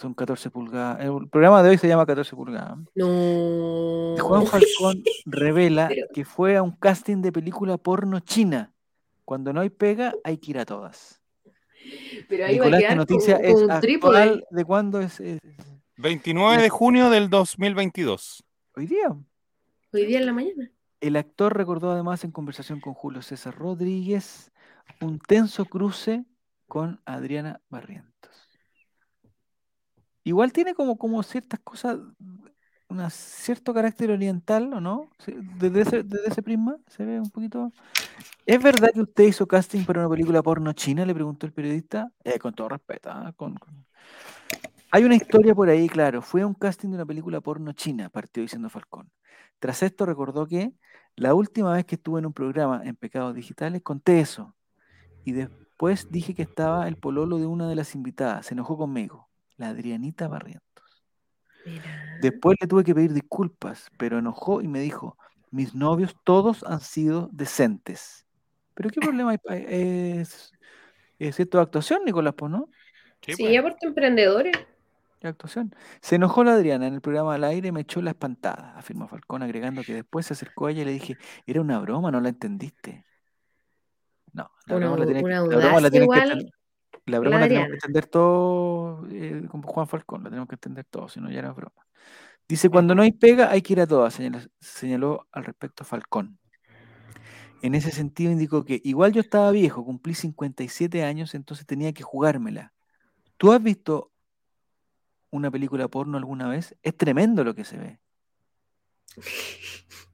son 0.00 0.14
14 0.14 0.50
pulgadas. 0.50 1.04
El 1.04 1.28
programa 1.28 1.60
de 1.60 1.70
hoy 1.70 1.78
se 1.78 1.88
llama 1.88 2.06
14 2.06 2.36
pulgadas. 2.36 2.78
No. 2.94 4.14
Juan 4.16 4.46
Falcón 4.46 5.02
revela 5.26 5.90
que 6.14 6.24
fue 6.24 6.56
a 6.56 6.62
un 6.62 6.70
casting 6.70 7.20
de 7.20 7.32
película 7.32 7.76
porno 7.78 8.20
china. 8.20 8.72
Cuando 9.24 9.52
no 9.52 9.60
hay 9.60 9.70
pega, 9.70 10.14
hay 10.22 10.38
que 10.38 10.52
ir 10.52 10.58
a 10.60 10.64
todas. 10.64 11.20
Pero 12.28 12.46
ahí 12.46 12.54
Nicolás, 12.54 12.82
va 12.84 12.92
a 12.92 12.94
noticia 12.94 13.36
es 13.38 13.56
actual 13.68 14.46
de 14.50 14.64
cuándo 14.64 15.00
es, 15.00 15.20
29 15.96 16.62
de 16.62 16.68
junio 16.68 17.10
del 17.10 17.28
2022. 17.28 18.44
Hoy 18.76 18.86
día. 18.86 19.08
Hoy 19.92 20.06
día 20.06 20.20
en 20.20 20.26
la 20.26 20.32
mañana. 20.32 20.70
El 21.00 21.16
actor 21.16 21.56
recordó 21.56 21.90
además 21.90 22.22
en 22.22 22.30
conversación 22.30 22.78
con 22.78 22.94
Julio 22.94 23.20
César 23.20 23.56
Rodríguez 23.56 24.52
un 25.00 25.18
tenso 25.18 25.64
cruce 25.64 26.24
con 26.72 27.02
Adriana 27.04 27.60
Barrientos. 27.68 28.48
Igual 30.24 30.54
tiene 30.54 30.72
como, 30.72 30.96
como 30.96 31.22
ciertas 31.22 31.60
cosas, 31.60 31.98
un 32.88 33.10
cierto 33.10 33.74
carácter 33.74 34.10
oriental, 34.10 34.72
¿o 34.72 34.80
no? 34.80 35.10
Desde 35.58 35.82
ese, 35.82 36.02
desde 36.02 36.28
ese 36.28 36.42
prisma 36.42 36.78
se 36.86 37.04
ve 37.04 37.20
un 37.20 37.28
poquito. 37.28 37.70
¿Es 38.46 38.62
verdad 38.62 38.88
que 38.94 39.02
usted 39.02 39.24
hizo 39.24 39.46
casting 39.46 39.84
para 39.84 40.00
una 40.00 40.08
película 40.08 40.42
porno 40.42 40.72
china? 40.72 41.04
Le 41.04 41.12
preguntó 41.12 41.44
el 41.44 41.52
periodista. 41.52 42.10
Eh, 42.24 42.38
con 42.38 42.54
todo 42.54 42.70
respeto. 42.70 43.10
¿ah? 43.10 43.34
Con, 43.36 43.54
Hay 44.92 45.04
una 45.04 45.16
historia 45.16 45.54
por 45.54 45.68
ahí, 45.68 45.90
claro. 45.90 46.22
Fue 46.22 46.42
un 46.42 46.54
casting 46.54 46.88
de 46.88 46.94
una 46.94 47.04
película 47.04 47.42
porno 47.42 47.74
china, 47.74 48.08
partió 48.08 48.42
diciendo 48.42 48.70
Falcón. 48.70 49.12
Tras 49.58 49.82
esto 49.82 50.06
recordó 50.06 50.46
que 50.46 50.72
la 51.16 51.34
última 51.34 51.74
vez 51.74 51.84
que 51.84 51.96
estuve 51.96 52.20
en 52.20 52.24
un 52.24 52.32
programa 52.32 52.80
en 52.82 52.96
Pecados 52.96 53.34
Digitales 53.34 53.82
conté 53.82 54.20
eso. 54.20 54.56
Y 55.22 55.32
después 55.72 56.10
dije 56.10 56.34
que 56.34 56.42
estaba 56.42 56.86
el 56.86 56.96
pololo 56.96 57.38
de 57.38 57.46
una 57.46 57.66
de 57.66 57.74
las 57.74 57.94
invitadas. 57.94 58.46
Se 58.46 58.54
enojó 58.54 58.76
conmigo, 58.76 59.30
la 59.56 59.68
Adrianita 59.68 60.28
Barrientos. 60.28 61.02
Después 62.20 62.58
le 62.60 62.66
tuve 62.66 62.84
que 62.84 62.94
pedir 62.94 63.14
disculpas, 63.14 63.90
pero 63.96 64.18
enojó 64.18 64.60
y 64.60 64.68
me 64.68 64.80
dijo, 64.80 65.16
mis 65.50 65.74
novios 65.74 66.14
todos 66.24 66.62
han 66.64 66.80
sido 66.80 67.30
decentes. 67.32 68.26
¿Pero 68.74 68.90
qué 68.90 69.00
problema 69.00 69.30
hay? 69.30 69.64
Es, 69.66 70.52
es 71.18 71.40
esto 71.40 71.56
de 71.56 71.62
actuación, 71.62 72.04
Nicolás, 72.04 72.34
¿no? 72.42 72.68
Sí, 73.22 73.32
sí 73.32 73.58
pues. 73.60 73.74
emprendedores. 73.80 74.54
actuación. 75.22 75.74
Se 76.00 76.16
enojó 76.16 76.44
la 76.44 76.52
Adriana 76.52 76.86
en 76.86 76.94
el 76.94 77.00
programa 77.00 77.34
al 77.34 77.44
aire 77.44 77.68
y 77.68 77.72
me 77.72 77.80
echó 77.80 78.02
la 78.02 78.10
espantada, 78.10 78.74
afirmó 78.76 79.08
Falcón, 79.08 79.42
agregando 79.42 79.82
que 79.82 79.94
después 79.94 80.26
se 80.26 80.34
acercó 80.34 80.66
a 80.66 80.72
ella 80.72 80.82
y 80.82 80.84
le 80.84 80.92
dije, 80.92 81.16
era 81.46 81.60
una 81.60 81.78
broma, 81.78 82.10
no 82.10 82.20
la 82.20 82.28
entendiste. 82.28 83.04
No, 84.32 84.50
la 84.66 84.76
broma 84.76 84.96
la 84.96 85.04
tiene 85.04 85.22
que, 85.22 85.28
la 85.28 85.40
broma 85.40 85.80
la 85.80 85.90
tiene 85.90 86.08
que 86.08 86.52
la 87.06 87.18
broma 87.18 87.40
la, 87.40 87.48
tenemos 87.48 87.68
que 87.68 87.74
entender 87.74 88.06
todo 88.06 89.06
eh, 89.10 89.46
como 89.50 89.66
Juan 89.68 89.88
Falcón, 89.88 90.22
la 90.22 90.30
tenemos 90.30 90.48
que 90.48 90.54
entender 90.54 90.84
todo, 90.84 91.08
si 91.08 91.20
no 91.20 91.30
ya 91.30 91.40
era 91.40 91.52
broma. 91.52 91.86
Dice, 92.48 92.68
cuando 92.68 92.94
no 92.94 93.02
hay 93.02 93.12
pega, 93.12 93.50
hay 93.50 93.62
que 93.62 93.72
ir 93.72 93.80
a 93.80 93.86
todas, 93.86 94.18
señaló, 94.60 95.26
al 95.32 95.44
respecto 95.44 95.84
Falcón. 95.84 96.38
En 97.62 97.74
ese 97.74 97.90
sentido 97.92 98.32
indicó 98.32 98.64
que 98.64 98.80
igual 98.84 99.12
yo 99.12 99.20
estaba 99.20 99.50
viejo, 99.52 99.84
cumplí 99.84 100.14
57 100.14 101.04
años, 101.04 101.34
entonces 101.34 101.64
tenía 101.66 101.92
que 101.92 102.02
jugármela. 102.02 102.72
¿Tú 103.36 103.52
has 103.52 103.62
visto 103.62 104.12
una 105.30 105.50
película 105.50 105.88
porno 105.88 106.18
alguna 106.18 106.48
vez? 106.48 106.76
Es 106.82 106.96
tremendo 106.96 107.44
lo 107.44 107.54
que 107.54 107.64
se 107.64 107.78
ve. 107.78 108.00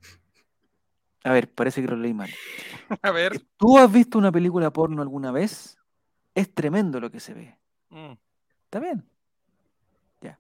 A 1.28 1.32
ver, 1.32 1.52
parece 1.52 1.82
que 1.82 1.88
lo 1.88 1.96
leí 1.96 2.14
mal. 2.14 2.30
A 3.02 3.10
ver. 3.10 3.38
¿Tú 3.58 3.76
has 3.76 3.92
visto 3.92 4.16
una 4.16 4.32
película 4.32 4.72
porno 4.72 5.02
alguna 5.02 5.30
vez? 5.30 5.76
Es 6.34 6.54
tremendo 6.54 7.00
lo 7.00 7.10
que 7.10 7.20
se 7.20 7.34
ve. 7.34 7.58
Mm. 7.90 8.12
Está 8.64 8.80
bien. 8.80 9.04
Ya. 10.22 10.38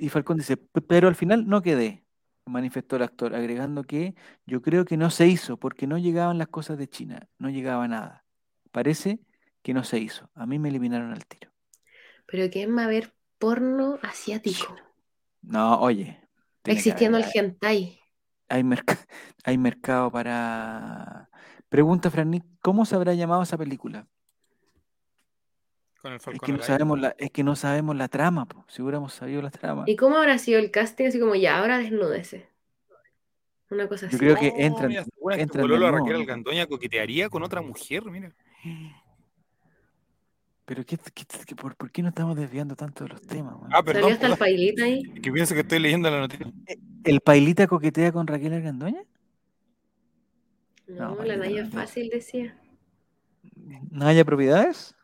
Y 0.00 0.08
Falcón 0.08 0.38
dice, 0.38 0.56
pero 0.56 1.06
al 1.06 1.14
final 1.14 1.46
no 1.46 1.62
quedé, 1.62 2.04
manifestó 2.44 2.96
el 2.96 3.02
actor, 3.02 3.36
agregando 3.36 3.84
que 3.84 4.16
yo 4.46 4.62
creo 4.62 4.84
que 4.84 4.96
no 4.96 5.10
se 5.10 5.28
hizo 5.28 5.58
porque 5.58 5.86
no 5.86 5.96
llegaban 5.96 6.38
las 6.38 6.48
cosas 6.48 6.76
de 6.76 6.88
China, 6.88 7.28
no 7.38 7.48
llegaba 7.48 7.86
nada. 7.86 8.24
Parece 8.72 9.20
que 9.62 9.74
no 9.74 9.84
se 9.84 10.00
hizo. 10.00 10.28
A 10.34 10.44
mí 10.44 10.58
me 10.58 10.70
eliminaron 10.70 11.12
al 11.12 11.24
tiro. 11.24 11.52
Pero 12.26 12.50
¿qué 12.50 12.64
es 12.64 12.74
ver 12.74 13.14
porno 13.38 14.00
asiático? 14.02 14.74
No, 15.42 15.78
oye. 15.78 16.20
Existiendo 16.64 17.18
el 17.18 17.26
hentai. 17.32 18.00
Hay, 18.48 18.64
hay 19.44 19.58
mercado 19.58 20.10
para... 20.10 21.28
Pregunta, 21.68 22.10
Franny, 22.10 22.42
¿cómo 22.60 22.84
se 22.84 22.94
habrá 22.94 23.14
llamado 23.14 23.42
esa 23.42 23.58
película? 23.58 24.06
es 26.04 26.40
que, 26.40 26.52
no 26.52 26.62
sabemos 26.62 27.00
la, 27.00 27.16
es 27.18 27.32
que 27.32 27.42
no 27.42 27.56
sabemos 27.56 27.96
la 27.96 28.06
trama, 28.06 28.46
si 28.68 28.80
hubiéramos 28.80 29.12
sabido 29.12 29.42
la 29.42 29.50
trama. 29.50 29.82
¿Y 29.88 29.96
cómo 29.96 30.16
habrá 30.16 30.38
sido 30.38 30.60
el 30.60 30.70
casting? 30.70 31.06
Así 31.06 31.18
como 31.18 31.34
ya, 31.34 31.58
ahora 31.58 31.78
desnúdese. 31.78 32.48
Una 33.70 33.88
cosa 33.88 34.06
así. 34.06 34.14
Yo 34.14 34.20
creo 34.20 34.36
que 34.36 34.52
entran. 34.64 34.92
Oh, 35.20 35.32
entran 35.32 35.82
a 35.82 35.90
Raquel 35.90 36.14
Algandoña 36.14 36.66
coquetearía 36.66 37.28
con 37.28 37.42
otra 37.42 37.60
mujer, 37.60 38.04
mira. 38.04 38.32
Pero 40.66 40.84
qué, 40.84 40.98
por, 41.54 41.90
qué 41.92 42.02
nos 42.02 42.10
estamos 42.10 42.36
desviando 42.36 42.74
tanto 42.74 43.04
de 43.04 43.10
los 43.10 43.22
temas? 43.22 43.54
Ah, 43.70 43.84
perdón. 43.84 44.12
hasta 44.12 44.26
el 44.26 44.36
pailita 44.36 44.84
ahí? 44.84 45.04
Que 45.22 45.30
piensa 45.30 45.54
que 45.54 45.60
estoy 45.60 45.78
leyendo 45.78 46.10
la 46.10 46.18
noticia. 46.18 46.52
¿E, 46.66 46.76
¿El 47.04 47.20
pailita 47.20 47.68
coquetea 47.68 48.10
con 48.10 48.26
Raquel 48.26 48.52
Algandoña? 48.52 49.02
No, 50.88 51.22
la 51.24 51.36
Naya 51.36 51.66
fácil 51.66 52.10
decía. 52.10 52.58
¿Naya 53.90 54.24
propiedades? 54.24 54.94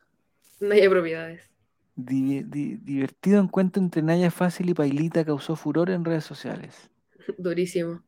Naya 0.60 0.90
Propiedades. 0.90 1.50
divertido 1.96 3.40
encuentro 3.40 3.82
entre 3.82 4.02
Naya 4.02 4.30
Fácil 4.30 4.70
y 4.70 4.74
Pailita 4.74 5.24
causó 5.24 5.56
furor 5.56 5.90
en 5.90 6.04
redes 6.04 6.24
sociales. 6.24 6.90
Durísimo. 7.38 8.00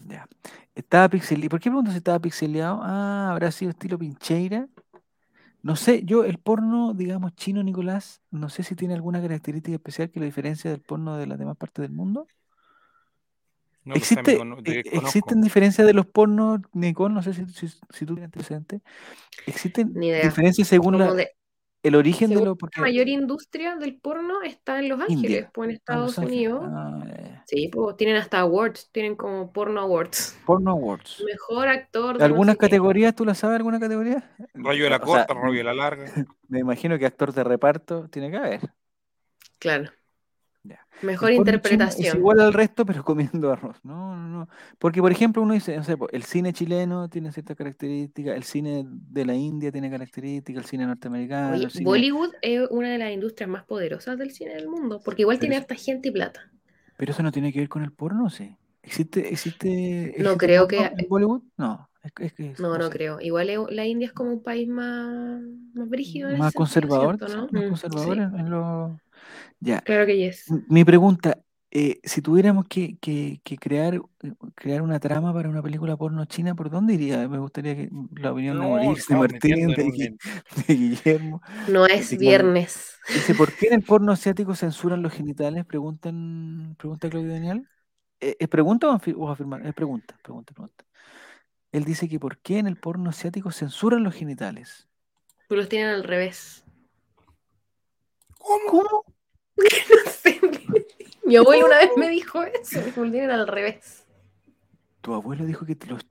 Ya. 0.00 0.26
Estaba 0.74 1.08
pixelado. 1.08 1.48
¿Por 1.50 1.60
qué 1.60 1.70
pregunto 1.70 1.90
si 1.90 1.98
estaba 1.98 2.18
pixeleado? 2.18 2.80
Ah, 2.82 3.30
habrá 3.30 3.50
sido 3.50 3.70
estilo 3.70 3.98
Pincheira. 3.98 4.68
No 5.62 5.76
sé, 5.76 6.02
yo 6.04 6.24
el 6.24 6.38
porno, 6.38 6.94
digamos, 6.94 7.34
chino, 7.34 7.62
Nicolás, 7.62 8.22
no 8.30 8.48
sé 8.48 8.62
si 8.62 8.74
tiene 8.76 8.94
alguna 8.94 9.20
característica 9.20 9.74
especial 9.74 10.10
que 10.10 10.20
lo 10.20 10.26
diferencia 10.26 10.70
del 10.70 10.80
porno 10.80 11.16
de 11.16 11.26
las 11.26 11.38
demás 11.38 11.56
partes 11.56 11.82
del 11.82 11.92
mundo. 11.92 12.26
No, 13.84 13.94
pues, 13.94 14.12
Existe, 14.12 14.38
eh, 14.66 14.82
¿Existen 14.92 15.40
diferencias 15.40 15.86
de 15.86 15.94
los 15.94 16.06
pornos, 16.06 16.60
Nicole? 16.72 17.14
No 17.14 17.22
sé 17.22 17.32
si, 17.32 17.46
si, 17.46 18.06
tú 18.06 18.14
tienes 18.14 18.30
presente. 18.30 18.82
¿Existen 19.46 19.94
diferencias 19.94 20.68
según 20.68 20.98
la, 20.98 21.14
el 21.82 21.94
origen 21.94 22.30
de 22.30 22.36
lo. 22.36 22.56
La 22.76 22.82
mayor 22.82 23.08
industria 23.08 23.76
del 23.76 23.96
porno 23.96 24.42
está 24.42 24.78
en 24.78 24.88
Los 24.88 25.00
Ángeles, 25.00 25.46
pues 25.52 25.68
en 25.68 25.70
ah, 25.70 25.76
Estados 25.76 26.18
Unidos. 26.18 26.64
Ah, 26.64 27.44
sí, 27.46 27.68
pues 27.72 27.96
tienen 27.96 28.16
hasta 28.16 28.40
awards, 28.40 28.90
tienen 28.92 29.16
como 29.16 29.52
porno 29.52 29.80
awards. 29.80 30.38
Porno 30.44 30.72
awards. 30.72 31.22
Mejor 31.24 31.68
actor. 31.68 32.18
De 32.18 32.24
¿Algunas 32.24 32.56
categorías? 32.56 33.14
¿Tú 33.14 33.24
la 33.24 33.34
sabes 33.34 33.56
alguna 33.56 33.78
categoría? 33.78 34.30
Rayo 34.54 34.84
de 34.84 34.90
la 34.90 34.98
corta, 34.98 35.34
rayo 35.34 35.58
de 35.58 35.64
la 35.64 35.74
larga. 35.74 36.04
Me 36.48 36.60
imagino 36.60 36.98
que 36.98 37.06
actor 37.06 37.32
de 37.32 37.44
reparto 37.44 38.08
tiene 38.08 38.30
que 38.30 38.36
haber. 38.36 38.60
Claro. 39.58 39.90
Mejor 41.02 41.32
interpretación. 41.32 42.08
Es 42.08 42.14
igual 42.14 42.40
al 42.40 42.52
resto, 42.52 42.84
pero 42.84 43.04
comiendo 43.04 43.52
arroz. 43.52 43.76
No, 43.84 44.16
no, 44.16 44.28
no. 44.28 44.48
Porque, 44.78 45.00
por 45.00 45.12
ejemplo, 45.12 45.42
uno 45.42 45.54
dice, 45.54 45.76
no 45.76 45.84
sé, 45.84 45.96
el 46.12 46.22
cine 46.24 46.52
chileno 46.52 47.08
tiene 47.08 47.32
ciertas 47.32 47.56
características, 47.56 48.36
el 48.36 48.42
cine 48.42 48.84
de 48.86 49.24
la 49.24 49.34
India 49.34 49.70
tiene 49.70 49.90
características, 49.90 50.64
el 50.64 50.68
cine 50.68 50.86
norteamericano. 50.86 51.56
Bollywood 51.82 52.32
es 52.42 52.68
una 52.70 52.90
de 52.90 52.98
las 52.98 53.12
industrias 53.12 53.48
más 53.48 53.64
poderosas 53.64 54.18
del 54.18 54.32
cine 54.32 54.54
del 54.54 54.68
mundo, 54.68 55.00
porque 55.04 55.22
igual 55.22 55.38
tiene 55.38 55.56
harta 55.56 55.74
gente 55.74 56.08
y 56.08 56.12
plata. 56.12 56.50
Pero 56.96 57.12
eso 57.12 57.22
no 57.22 57.30
tiene 57.30 57.52
que 57.52 57.60
ver 57.60 57.68
con 57.68 57.84
el 57.84 57.92
porno, 57.92 58.28
¿sí? 58.28 58.56
¿Existe, 58.82 59.32
existe, 59.32 60.14
no 60.18 60.36
creo 60.36 60.66
que 60.66 60.78
en 60.78 61.08
Bollywood? 61.08 61.42
No. 61.56 61.88
no, 62.58 62.78
no, 62.78 62.90
creo. 62.90 63.20
Igual 63.20 63.50
la 63.70 63.86
India 63.86 64.06
es 64.06 64.12
como 64.12 64.32
un 64.32 64.42
país 64.42 64.66
más, 64.66 65.42
más 65.74 65.88
brígido. 65.88 66.34
Más 66.36 66.54
conservador, 66.54 67.20
más 67.20 67.52
mm, 67.52 67.68
conservador 67.68 68.18
en, 68.18 68.50
lo 68.50 68.98
ya. 69.60 69.80
Claro 69.80 70.06
que 70.06 70.16
yes. 70.16 70.46
Mi 70.68 70.84
pregunta, 70.84 71.42
eh, 71.70 72.00
si 72.02 72.22
tuviéramos 72.22 72.66
que, 72.66 72.96
crear, 73.60 73.94
eh, 73.94 74.00
crear 74.54 74.80
una 74.80 74.98
trama 75.00 75.34
para 75.34 75.50
una 75.50 75.62
película 75.62 75.98
porno 75.98 76.24
china, 76.24 76.54
¿por 76.54 76.70
dónde 76.70 76.94
iría? 76.94 77.28
Me 77.28 77.38
gustaría 77.38 77.76
que 77.76 77.90
la 78.16 78.32
opinión 78.32 78.58
de 78.58 79.14
Martín, 79.14 79.68
de, 80.66 80.74
Guillermo. 80.74 81.42
No 81.68 81.84
es 81.84 82.16
viernes. 82.16 82.96
Dice, 83.08 83.34
¿por 83.34 83.52
qué 83.52 83.66
en 83.66 83.74
el 83.74 83.82
porno 83.86 84.12
asiático 84.12 84.54
censuran 84.54 85.02
los 85.02 85.12
genitales? 85.12 85.66
Preguntan, 85.66 86.74
pregunta 86.78 87.10
Claudio 87.10 87.32
Daniel. 87.32 87.68
¿Es 88.18 88.36
eh, 88.40 88.48
pregunta 88.48 88.88
o, 88.88 89.28
afirmar? 89.30 89.66
Es 89.66 89.74
pregunta, 89.74 90.18
pregunta, 90.22 90.54
pregunta. 90.54 90.84
Él 91.70 91.84
dice 91.84 92.08
que 92.08 92.18
¿por 92.18 92.38
qué 92.38 92.58
en 92.58 92.66
el 92.66 92.76
porno 92.76 93.10
asiático 93.10 93.50
censuran 93.50 94.02
los 94.02 94.14
genitales? 94.14 94.88
Pues 95.48 95.58
los 95.58 95.68
tienen 95.68 95.90
al 95.90 96.04
revés. 96.04 96.64
¿Cómo? 98.38 99.04
no 100.04 100.10
sé. 100.10 100.40
Mi 101.24 101.36
abuelo 101.36 101.66
una 101.66 101.78
vez 101.78 101.90
me 101.96 102.08
dijo 102.08 102.42
eso, 102.42 102.80
me 103.00 103.10
tienen 103.10 103.30
al 103.30 103.46
revés. 103.46 104.04
Tu 105.00 105.14
abuelo 105.14 105.44
dijo 105.44 105.66
que 105.66 105.76
los, 105.86 106.02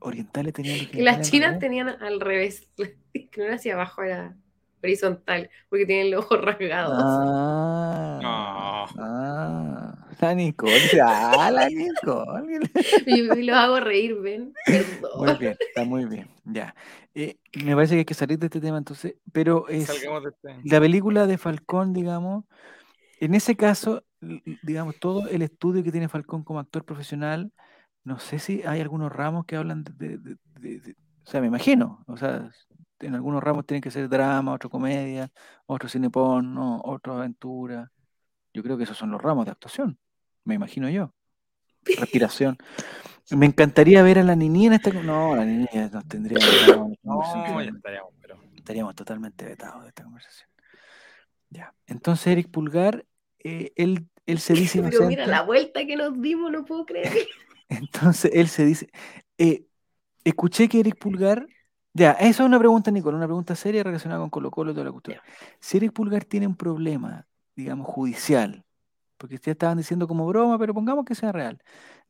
orientales 0.00 0.52
tenían 0.54 0.78
los 0.78 0.88
Que 0.88 1.02
las 1.02 1.30
chinas 1.30 1.58
tenían 1.58 1.88
al 1.88 2.20
revés. 2.20 2.68
Que 3.12 3.30
no 3.36 3.44
era 3.44 3.56
hacia 3.56 3.74
abajo, 3.74 4.02
era 4.02 4.34
horizontal, 4.82 5.50
porque 5.68 5.86
tienen 5.86 6.10
los 6.10 6.24
ojos 6.24 6.40
rasgados. 6.42 7.02
Ah, 7.02 8.18
no. 8.22 9.02
ah, 9.02 9.89
la 10.20 10.34
Nicole, 10.34 10.72
ah, 11.02 11.50
la 11.52 11.68
Nicole. 11.68 12.60
y, 13.06 13.22
los 13.22 13.56
hago 13.56 13.80
reír, 13.80 14.16
ven. 14.20 14.52
Muy 15.16 15.34
bien, 15.34 15.56
está 15.60 15.84
muy 15.84 16.04
bien, 16.06 16.28
ya. 16.44 16.74
Eh, 17.14 17.38
me 17.64 17.74
parece 17.74 17.94
que 17.94 17.98
hay 18.00 18.04
que 18.04 18.14
salir 18.14 18.38
de 18.38 18.46
este 18.46 18.60
tema 18.60 18.78
entonces, 18.78 19.16
pero 19.32 19.68
es 19.68 19.88
este 19.88 20.08
la 20.64 20.80
película 20.80 21.26
de 21.26 21.38
Falcón, 21.38 21.92
digamos, 21.92 22.44
en 23.20 23.34
ese 23.34 23.56
caso, 23.56 24.04
digamos, 24.62 24.98
todo 24.98 25.28
el 25.28 25.42
estudio 25.42 25.82
que 25.82 25.92
tiene 25.92 26.08
Falcón 26.08 26.44
como 26.44 26.60
actor 26.60 26.84
profesional, 26.84 27.52
no 28.04 28.18
sé 28.18 28.38
si 28.38 28.62
hay 28.62 28.80
algunos 28.80 29.12
ramos 29.12 29.44
que 29.46 29.56
hablan 29.56 29.84
de, 29.84 30.18
de 30.18 30.94
o 31.24 31.30
sea, 31.30 31.40
me 31.40 31.46
imagino, 31.46 32.02
o 32.06 32.16
sea, 32.16 32.50
en 33.00 33.14
algunos 33.14 33.42
ramos 33.42 33.66
tienen 33.66 33.82
que 33.82 33.90
ser 33.90 34.08
drama, 34.08 34.52
otro 34.52 34.70
comedia, 34.70 35.30
otro 35.66 35.88
cine 35.88 36.10
porno, 36.10 36.80
otro 36.84 37.14
aventura. 37.16 37.90
Yo 38.52 38.62
creo 38.62 38.76
que 38.76 38.84
esos 38.84 38.98
son 38.98 39.10
los 39.10 39.22
ramos 39.22 39.44
de 39.44 39.52
actuación, 39.52 39.98
me 40.44 40.54
imagino 40.54 40.88
yo. 40.88 41.12
respiración. 41.84 42.58
Me 43.30 43.46
encantaría 43.46 44.02
ver 44.02 44.18
a 44.18 44.24
la 44.24 44.34
Nini 44.34 44.66
en 44.66 44.72
esta. 44.74 44.90
No, 44.92 45.36
la 45.36 45.44
Nini 45.44 45.66
nos 45.92 46.06
tendría. 46.08 46.38
no, 47.02 47.22
ya 47.62 47.70
estaríamos, 47.70 48.12
pero... 48.20 48.40
estaríamos 48.56 48.94
totalmente 48.94 49.44
vetados 49.44 49.82
de 49.82 49.88
esta 49.88 50.02
conversación. 50.02 50.48
Ya. 51.50 51.74
Entonces, 51.86 52.26
Eric 52.28 52.50
Pulgar, 52.50 53.04
eh, 53.38 53.72
él, 53.76 54.08
él 54.26 54.38
se 54.40 54.54
dice. 54.54 54.82
pero 54.90 55.06
mira 55.06 55.26
la 55.26 55.42
vuelta 55.42 55.86
que 55.86 55.96
nos 55.96 56.20
dimos, 56.20 56.50
no 56.50 56.64
puedo 56.64 56.86
creer. 56.86 57.12
Entonces, 57.68 58.32
él 58.34 58.48
se 58.48 58.64
dice. 58.64 58.90
Eh, 59.38 59.66
escuché 60.24 60.68
que 60.68 60.80
Eric 60.80 60.98
Pulgar. 60.98 61.46
Ya, 61.92 62.12
esa 62.12 62.28
es 62.28 62.40
una 62.40 62.58
pregunta, 62.60 62.92
Nicole, 62.92 63.16
una 63.16 63.26
pregunta 63.26 63.56
seria 63.56 63.82
relacionada 63.82 64.20
con 64.20 64.30
Colo 64.30 64.52
Colo 64.52 64.70
y 64.70 64.74
toda 64.74 64.84
la 64.84 64.92
cultura. 64.92 65.22
Si 65.58 65.76
Eric 65.76 65.92
Pulgar 65.92 66.24
tiene 66.24 66.46
un 66.46 66.54
problema, 66.54 67.26
digamos, 67.56 67.88
judicial, 67.88 68.64
porque 69.20 69.36
ustedes 69.36 69.54
estaban 69.56 69.76
diciendo 69.76 70.08
como 70.08 70.26
broma, 70.26 70.58
pero 70.58 70.72
pongamos 70.74 71.04
que 71.04 71.14
sea 71.14 71.30
real, 71.30 71.62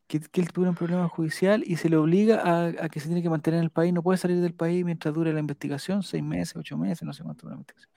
que, 0.06 0.18
él 0.18 0.52
tuviera 0.52 0.70
un 0.70 0.76
problema 0.76 1.08
judicial 1.08 1.64
y 1.66 1.76
se 1.76 1.88
le 1.88 1.96
obliga 1.96 2.42
a, 2.44 2.88
que 2.88 3.00
se 3.00 3.08
tiene 3.08 3.22
que 3.22 3.30
mantener 3.30 3.58
en 3.58 3.64
el 3.64 3.70
país, 3.70 3.92
no 3.92 4.02
puede 4.02 4.18
salir 4.18 4.40
del 4.40 4.54
país 4.54 4.84
mientras 4.84 5.12
dure 5.14 5.32
la 5.32 5.40
investigación, 5.40 6.02
seis 6.04 6.22
meses, 6.22 6.56
ocho 6.56 6.78
meses, 6.78 7.02
no 7.02 7.12
sé 7.12 7.24
cuánto 7.24 7.42
dura 7.42 7.56
la 7.56 7.60
investigación. 7.62 7.92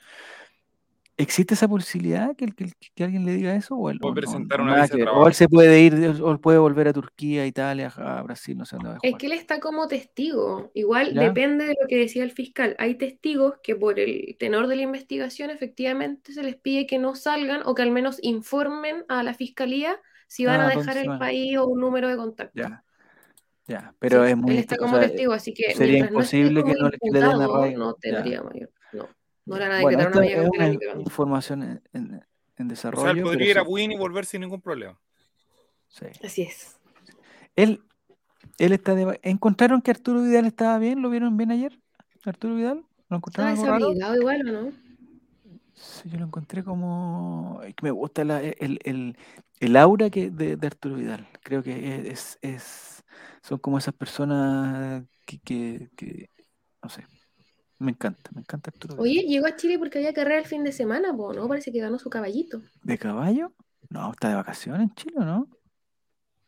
¿Existe 1.16 1.54
esa 1.54 1.68
posibilidad 1.68 2.36
que, 2.36 2.48
que, 2.96 3.04
alguien 3.04 3.24
le 3.24 3.34
diga 3.34 3.56
eso? 3.56 3.76
O 3.76 3.92
él, 3.92 4.00
presentar 4.16 4.62
una 4.62 4.84
o 5.14 5.28
él 5.28 5.34
se 5.36 5.48
puede 5.48 5.80
ir, 5.82 5.94
o 6.24 6.42
puede 6.42 6.58
volver 6.58 6.88
a 6.88 6.94
Turquía, 6.94 7.46
Italia, 7.46 7.94
a 7.96 8.24
Brasil, 8.24 8.58
no 8.58 8.66
sé 8.66 8.78
dónde 8.78 8.90
va 8.92 8.98
Es 9.04 9.16
que 9.16 9.28
él 9.28 9.34
está 9.34 9.60
como 9.60 9.88
testigo. 9.88 10.72
Igual 10.74 11.14
depende 11.14 11.66
de 11.66 11.76
lo 11.80 11.88
que 11.88 11.98
decía 11.98 12.24
el 12.24 12.32
fiscal. 12.32 12.76
Hay 12.80 12.96
testigos 12.96 13.56
que 13.62 13.76
por 13.76 14.00
el 14.00 14.36
tenor 14.40 14.66
de 14.66 14.76
la 14.76 14.82
investigación 14.82 15.52
efectivamente 15.52 16.34
se 16.34 16.42
les 16.42 16.56
pide 16.56 16.88
que 16.88 16.98
no 16.98 17.14
salgan 17.14 17.62
o 17.66 17.76
que 17.76 17.84
al 17.84 17.92
menos 17.92 18.18
informen 18.24 19.06
a 19.08 19.22
la 19.22 19.36
fiscalía 19.36 20.00
si 20.28 20.46
van 20.46 20.62
a 20.62 20.68
ah, 20.68 20.76
dejar 20.76 20.98
el 20.98 21.20
país 21.20 21.56
o 21.58 21.68
un 21.68 21.80
número 21.80 22.08
de 22.08 22.18
contacto. 22.18 22.60
Ya. 22.60 22.84
Ya, 23.66 23.94
pero 23.98 24.26
es 24.26 24.36
muy. 24.36 24.52
Él 24.52 24.58
está 24.58 24.76
como 24.76 25.00
testigo, 25.00 25.32
así 25.32 25.54
que. 25.54 25.74
Sería 25.74 26.00
imposible 26.00 26.64
que 26.64 26.74
no 26.74 26.90
le 26.90 26.98
den 27.02 27.38
la 27.38 27.72
No 27.78 27.94
tendría 27.94 28.44
mayor. 28.44 28.70
No. 29.46 29.56
Era 29.58 29.68
nada 29.68 29.82
bueno, 29.82 30.12
que 30.12 30.20
una 30.40 30.68
es 30.68 30.78
una 30.78 31.02
información 31.02 31.82
en, 31.92 32.24
en, 32.58 32.68
desarrollo. 32.68 33.12
O 33.12 33.14
sea, 33.14 33.24
podría 33.24 33.52
ir 33.52 33.58
a 33.58 33.64
Win 33.64 33.92
y 33.92 33.98
volver 33.98 34.26
sin 34.26 34.42
ningún 34.42 34.62
problema. 34.62 34.98
Sí. 35.90 36.06
Así 36.24 36.44
es. 36.44 36.78
Él, 37.56 37.84
él 38.58 38.74
está 38.74 38.96
de... 38.96 39.20
¿Encontraron 39.24 39.82
que 39.82 39.92
Arturo 39.92 40.22
Vidal 40.22 40.46
estaba 40.46 40.78
bien? 40.80 41.02
¿Lo 41.02 41.10
vieron 41.10 41.38
bien 41.38 41.52
ayer? 41.52 41.80
¿Arturo 42.26 42.56
Vidal? 42.56 42.86
¿Lo 43.10 43.18
encontraron 43.18 43.54
¿Estaba 43.54 43.78
desabigado 43.78 44.16
igual 44.16 44.50
o 44.50 44.52
no? 44.52 44.72
Sí, 45.74 46.10
yo 46.10 46.20
lo 46.20 46.26
encontré 46.26 46.64
como... 46.64 47.62
Me 47.82 47.92
gusta 47.92 48.22
el, 48.22 48.80
el, 48.84 49.18
el, 49.60 49.76
aura 49.76 50.10
que 50.10 50.30
de, 50.30 50.56
de, 50.56 50.68
Arturo 50.68 50.96
Vidal. 50.96 51.28
Creo 51.42 51.62
que 51.62 52.10
es, 52.10 52.40
es, 52.42 53.04
son 53.42 53.60
como 53.60 53.78
esas 53.78 53.94
personas 53.94 55.04
que, 55.26 55.40
que, 55.40 55.90
que 55.96 56.30
no 56.82 56.90
sé, 56.90 57.06
me 57.84 57.92
encanta, 57.92 58.32
me 58.34 58.42
encanta 58.42 58.72
Arturo. 58.72 58.96
Oye, 58.98 59.22
llegó 59.28 59.46
a 59.46 59.56
Chile 59.56 59.78
porque 59.78 60.00
había 60.00 60.14
carrera 60.14 60.40
el 60.40 60.46
fin 60.46 60.64
de 60.64 60.72
semana, 60.72 61.12
¿no? 61.12 61.48
Parece 61.48 61.72
que 61.72 61.80
ganó 61.80 62.00
su 62.00 62.10
caballito. 62.10 62.62
¿De 62.82 62.98
caballo? 62.98 63.54
No, 63.90 64.12
está 64.12 64.30
de 64.30 64.36
vacaciones 64.36 64.82
en 64.82 64.96
Chile, 64.96 65.16
¿no? 65.20 65.48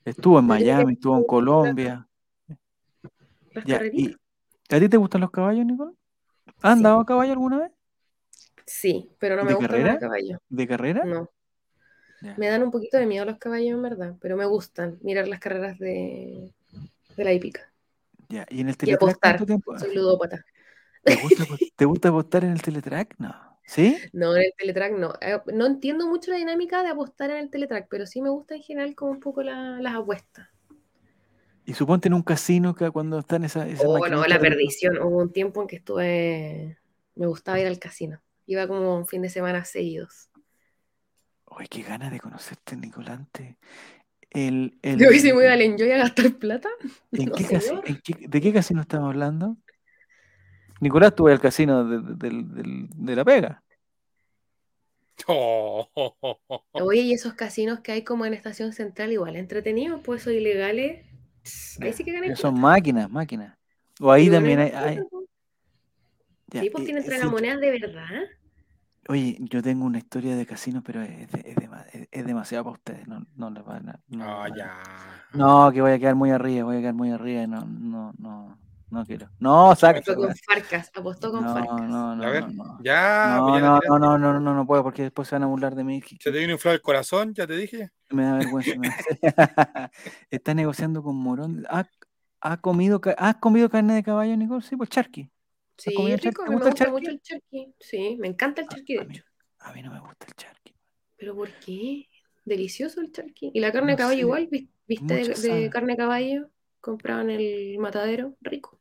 Estuvo 0.04 0.40
en 0.40 0.46
Miami, 0.46 0.94
estuvo 0.94 1.18
en 1.18 1.26
Colombia. 1.26 2.08
ya, 3.66 3.82
y, 3.92 4.16
¿A 4.70 4.80
ti 4.80 4.90
te 4.90 4.98
gustan 4.98 5.22
los 5.22 5.32
caballos, 5.32 5.66
Nicole? 5.66 5.94
¿Has 6.62 6.74
andado 6.74 7.00
a 7.00 7.06
caballo 7.06 7.34
alguna 7.34 7.60
vez? 7.60 7.72
Sí, 8.66 9.12
pero 9.20 9.36
no 9.36 9.44
me 9.44 9.54
gustan 9.54 9.84
los 9.84 9.98
caballos. 9.98 10.40
¿De 10.50 10.68
carrera? 10.68 11.04
No. 11.06 11.30
Me 12.38 12.48
dan 12.48 12.64
un 12.64 12.72
poquito 12.72 12.98
de 12.98 13.06
miedo 13.06 13.26
los 13.26 13.38
caballos, 13.38 13.76
en 13.76 13.82
verdad, 13.82 14.16
pero 14.20 14.36
me 14.36 14.46
gustan 14.46 14.98
mirar 15.02 15.28
las 15.28 15.40
carreras 15.40 15.78
de, 15.78 16.52
de 17.16 17.24
la 17.24 17.34
hípica. 17.34 17.72
Ya, 18.30 18.46
y 18.50 18.62
en 18.62 18.70
el 18.70 18.76
y 18.82 18.92
apostar. 18.92 19.46
Soy 19.78 19.96
ludópata. 19.96 20.44
¿Te 21.76 21.86
gusta, 21.86 22.10
apostar 22.10 22.44
en 22.44 22.52
el 22.52 22.62
teletrack? 22.62 23.16
No. 23.20 23.34
¿Sí? 23.66 23.98
No, 24.14 24.36
en 24.36 24.44
el 24.44 24.54
teletrack 24.58 24.94
no. 24.94 25.14
Eh, 25.22 25.40
no 25.54 25.66
entiendo 25.66 26.08
mucho 26.08 26.32
la 26.32 26.38
dinámica 26.38 26.84
de 26.84 26.90
apostar 26.90 27.32
en 27.32 27.38
el 27.38 27.50
teletrack, 27.50 27.88
pero 27.90 28.06
sí 28.06 28.22
me 28.22 28.30
gusta 28.30 28.56
en 28.56 28.64
general 28.64 28.96
como 28.96 29.12
un 29.12 29.20
poco 29.20 29.44
las 29.44 29.96
apuestas. 29.96 30.48
Y 31.66 31.74
suponte 31.74 32.08
en 32.08 32.14
un 32.14 32.22
casino 32.22 32.76
que 32.76 32.90
cuando 32.92 33.20
están 33.20 33.44
esa, 33.44 33.68
esa 33.68 33.88
oh, 33.88 34.08
no, 34.08 34.26
la 34.26 34.40
perdición. 34.40 35.00
Hubo 35.00 35.18
un 35.18 35.32
tiempo 35.32 35.62
en 35.62 35.68
que 35.68 35.78
estuve. 35.78 36.78
Me 37.16 37.26
gustaba 37.26 37.60
ir 37.60 37.68
al 37.68 37.80
casino. 37.80 38.22
Iba 38.46 38.68
como 38.68 38.96
un 38.96 39.08
fin 39.08 39.24
de 39.24 39.30
semana 39.30 39.66
seguidos. 39.66 40.30
Uy, 41.46 41.68
qué 41.68 41.82
ganas 41.82 42.12
de 42.12 42.20
conocerte, 42.20 42.76
Nicolante. 42.76 43.58
El, 44.30 44.78
el, 44.84 45.00
Yo 45.00 45.10
si 45.12 45.32
voy 45.32 45.46
al 45.46 45.62
Enjoy 45.62 45.92
a 45.92 45.98
gastar 45.98 46.34
plata. 46.36 46.70
¿En 47.12 47.32
qué 47.32 48.28
¿De 48.28 48.42
qué 48.42 48.54
casino 48.54 48.82
estamos 48.82 49.10
hablando? 49.10 49.58
Nicolás, 50.82 51.16
tuve 51.16 51.32
al 51.32 51.40
casino 51.40 51.86
de, 51.86 53.16
La 53.16 53.24
Pega. 53.24 53.64
Oye, 56.74 57.02
y 57.02 57.14
esos 57.14 57.34
casinos 57.34 57.80
que 57.80 57.92
hay 57.92 58.04
como 58.04 58.26
en 58.26 58.34
Estación 58.34 58.74
Central, 58.74 59.12
igual 59.12 59.36
entretenidos, 59.36 60.02
pues 60.04 60.24
son 60.24 60.34
ilegales. 60.34 61.06
Ahí 61.82 61.94
sí 61.94 62.04
que 62.04 62.12
ganan. 62.12 62.36
Son 62.36 62.60
máquinas, 62.60 63.10
máquinas. 63.10 63.58
O 64.00 64.12
ahí 64.12 64.30
también 64.30 64.60
hay. 64.60 65.00
sí, 66.52 66.70
pues 66.70 66.86
tienen 66.86 67.06
tragamonedas 67.06 67.60
de 67.62 67.72
verdad. 67.72 68.24
Oye, 69.08 69.38
yo 69.40 69.62
tengo 69.62 69.86
una 69.86 70.00
historia 70.00 70.36
de 70.36 70.48
casino, 70.48 70.82
pero 70.84 71.02
es, 71.04 71.30
es, 72.12 72.26
demasiado 72.26 72.64
para 72.64 72.74
ustedes. 72.74 73.08
No, 73.08 73.24
no 73.36 73.52
les 73.52 73.64
van 73.64 73.90
a. 73.90 74.00
No, 74.08 74.42
oh, 74.42 74.48
ya. 74.48 74.82
no, 75.34 75.72
que 75.72 75.82
voy 75.82 75.92
a 75.92 76.00
quedar 76.00 76.16
muy 76.16 76.32
arriba, 76.32 76.66
voy 76.66 76.78
a 76.78 76.80
quedar 76.80 76.96
muy 76.96 77.12
arriba 77.12 77.44
y 77.44 77.48
no, 77.48 77.62
no, 77.66 78.14
no. 78.18 78.58
No 78.96 79.06
quiero. 79.06 79.30
No, 79.40 79.76
saca. 79.76 80.00
Apostó 80.00 80.16
con 80.16 80.34
Farcas, 80.38 80.92
apostó 80.96 81.30
con 81.30 81.44
no, 81.44 81.54
Farcas. 81.54 81.82
No, 81.82 82.16
no, 82.16 82.24
a 82.24 82.30
ver, 82.30 82.54
no. 82.54 82.80
Ya, 82.82 83.36
no, 83.36 83.50
pues 83.50 83.62
no, 83.62 83.80
no, 83.82 84.00
no, 84.00 84.18
no, 84.18 84.40
no, 84.40 84.56
no 84.56 84.66
puedo 84.66 84.84
porque 84.84 85.02
después 85.02 85.28
se 85.28 85.36
van 85.36 85.44
a 85.44 85.48
burlar 85.48 85.76
de 85.76 85.84
mí. 85.84 86.02
¿Se 86.02 86.32
te 86.32 86.40
vino 86.40 86.54
inflado 86.54 86.76
el 86.76 86.82
corazón? 86.82 87.34
Ya 87.34 87.46
te 87.46 87.58
dije. 87.58 87.92
Me 88.10 88.24
da 88.24 88.38
vergüenza. 88.38 88.72
Está 90.30 90.54
negociando 90.54 91.04
con 91.04 91.18
Morón. 91.18 91.66
¿Has, 91.70 91.88
ha 92.40 92.62
comido, 92.62 93.02
¿Has 93.18 93.36
comido 93.36 93.70
carne 93.70 93.96
de 93.96 94.04
caballo, 94.04 94.38
Nicole? 94.38 94.62
Sí, 94.62 94.78
pues 94.78 94.90
charqui. 94.90 95.30
Sí, 95.78 95.92
rico, 96.16 96.46
me 96.48 96.56
gusta, 96.56 96.90
mucho 96.90 97.10
el 97.10 97.22
charqui. 97.22 97.76
Sí, 97.78 98.16
me 98.18 98.30
encanta 98.30 98.62
el 98.62 98.70
charqui, 98.70 98.96
de 98.96 99.04
hecho. 99.04 99.24
A 99.60 99.74
mí 99.74 99.82
no 99.82 99.92
me 99.92 100.00
gusta 100.00 100.26
el 100.26 100.36
charqui. 100.36 100.74
¿Pero 101.18 101.36
por 101.36 101.50
qué? 101.50 102.08
Delicioso 102.46 103.02
el 103.02 103.12
charqui. 103.12 103.52
¿Y 103.54 103.60
la 103.60 103.74
carne 103.74 103.92
de 103.92 103.98
caballo 103.98 104.22
igual? 104.22 104.48
¿Viste 104.88 105.14
de, 105.16 105.34
de 105.34 105.70
carne 105.70 105.94
de 105.94 105.98
caballo? 105.98 106.50
Comprado 106.80 107.24
en 107.24 107.32
el 107.32 107.78
matadero, 107.78 108.38
rico. 108.40 108.80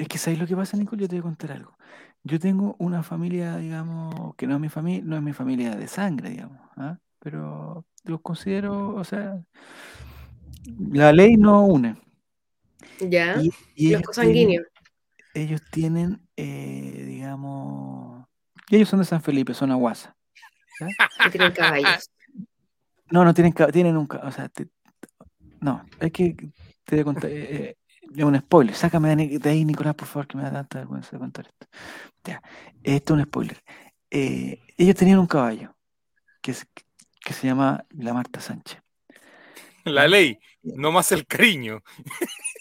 Es 0.00 0.08
que 0.08 0.16
¿sabes 0.16 0.38
lo 0.38 0.46
que 0.46 0.56
pasa, 0.56 0.78
Nicole? 0.78 1.02
Yo 1.02 1.08
te 1.08 1.16
voy 1.16 1.20
a 1.20 1.24
contar 1.24 1.52
algo. 1.52 1.76
Yo 2.24 2.40
tengo 2.40 2.74
una 2.78 3.02
familia, 3.02 3.58
digamos, 3.58 4.34
que 4.36 4.46
no 4.46 4.54
es 4.54 4.60
mi 4.60 4.70
familia, 4.70 5.02
no 5.04 5.14
es 5.16 5.22
mi 5.22 5.34
familia 5.34 5.76
de 5.76 5.88
sangre, 5.88 6.30
digamos, 6.30 6.58
¿ah? 6.78 6.96
pero 7.18 7.84
los 8.04 8.22
considero, 8.22 8.94
o 8.94 9.04
sea, 9.04 9.38
la 10.90 11.12
ley 11.12 11.36
no 11.36 11.66
une. 11.66 11.96
Ya, 12.98 13.42
los 13.76 14.02
consanguíneos. 14.02 14.64
Ellos 15.34 15.60
tienen, 15.70 16.26
eh, 16.34 17.04
digamos, 17.06 18.26
ellos 18.70 18.88
son 18.88 19.00
de 19.00 19.04
San 19.04 19.20
Felipe, 19.20 19.52
son 19.52 19.70
aguasa. 19.70 20.16
Y 21.26 21.30
tienen 21.30 21.52
caballos. 21.52 22.10
No, 23.10 23.22
no 23.22 23.34
tienen, 23.34 23.52
tienen 23.70 23.98
un, 23.98 24.08
o 24.10 24.32
sea, 24.32 24.50
no, 25.60 25.84
es 26.00 26.10
que 26.10 26.34
te 26.84 26.96
voy 26.96 27.00
a 27.00 27.04
contar, 27.04 27.30
eh, 27.30 27.56
eh, 27.56 27.76
es 28.16 28.24
un 28.24 28.38
spoiler. 28.38 28.74
Sácame 28.74 29.14
de 29.16 29.50
ahí, 29.50 29.64
Nicolás, 29.64 29.94
por 29.94 30.08
favor, 30.08 30.26
que 30.26 30.36
me 30.36 30.42
da 30.42 30.52
tanta 30.52 30.78
vergüenza 30.78 31.10
de 31.12 31.18
contar 31.18 31.46
esto. 31.46 31.66
Ya, 32.24 32.42
esto 32.82 33.14
es 33.14 33.20
un 33.20 33.24
spoiler. 33.24 33.62
Eh, 34.10 34.60
ellos 34.76 34.96
tenían 34.96 35.18
un 35.18 35.26
caballo 35.26 35.74
que, 36.42 36.54
que 37.20 37.32
se 37.32 37.46
llama 37.46 37.84
la 37.90 38.12
Marta 38.12 38.40
Sánchez. 38.40 38.82
La 39.84 40.08
ley, 40.08 40.38
no 40.62 40.92
más 40.92 41.10
el 41.12 41.26
cariño. 41.26 41.82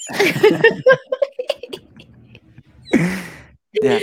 ya. 3.81 3.99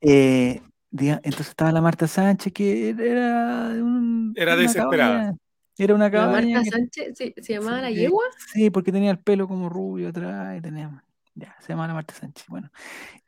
Eh, 0.00 0.60
entonces 0.90 1.48
estaba 1.48 1.72
la 1.72 1.80
Marta 1.80 2.06
Sánchez, 2.06 2.52
que 2.52 2.90
era 2.90 3.70
un, 3.70 4.34
Era 4.36 4.56
desesperada. 4.56 5.34
Era 5.76 5.94
una 5.94 6.10
cabaña. 6.10 6.58
Marta 6.58 6.70
Sánchez 6.70 7.16
se, 7.16 7.52
llamaba 7.52 7.80
la 7.80 7.90
yegua? 7.90 8.24
Sí, 8.52 8.70
porque 8.70 8.92
tenía 8.92 9.10
el 9.10 9.18
pelo 9.18 9.48
como 9.48 9.68
rubio 9.68 10.08
atrás 10.08 10.56
y 10.58 10.60
tenía. 10.60 11.02
Ya, 11.34 11.56
se 11.60 11.68
llamaba 11.72 11.88
la 11.88 11.94
Marta 11.94 12.14
Sánchez. 12.14 12.46
Bueno. 12.48 12.70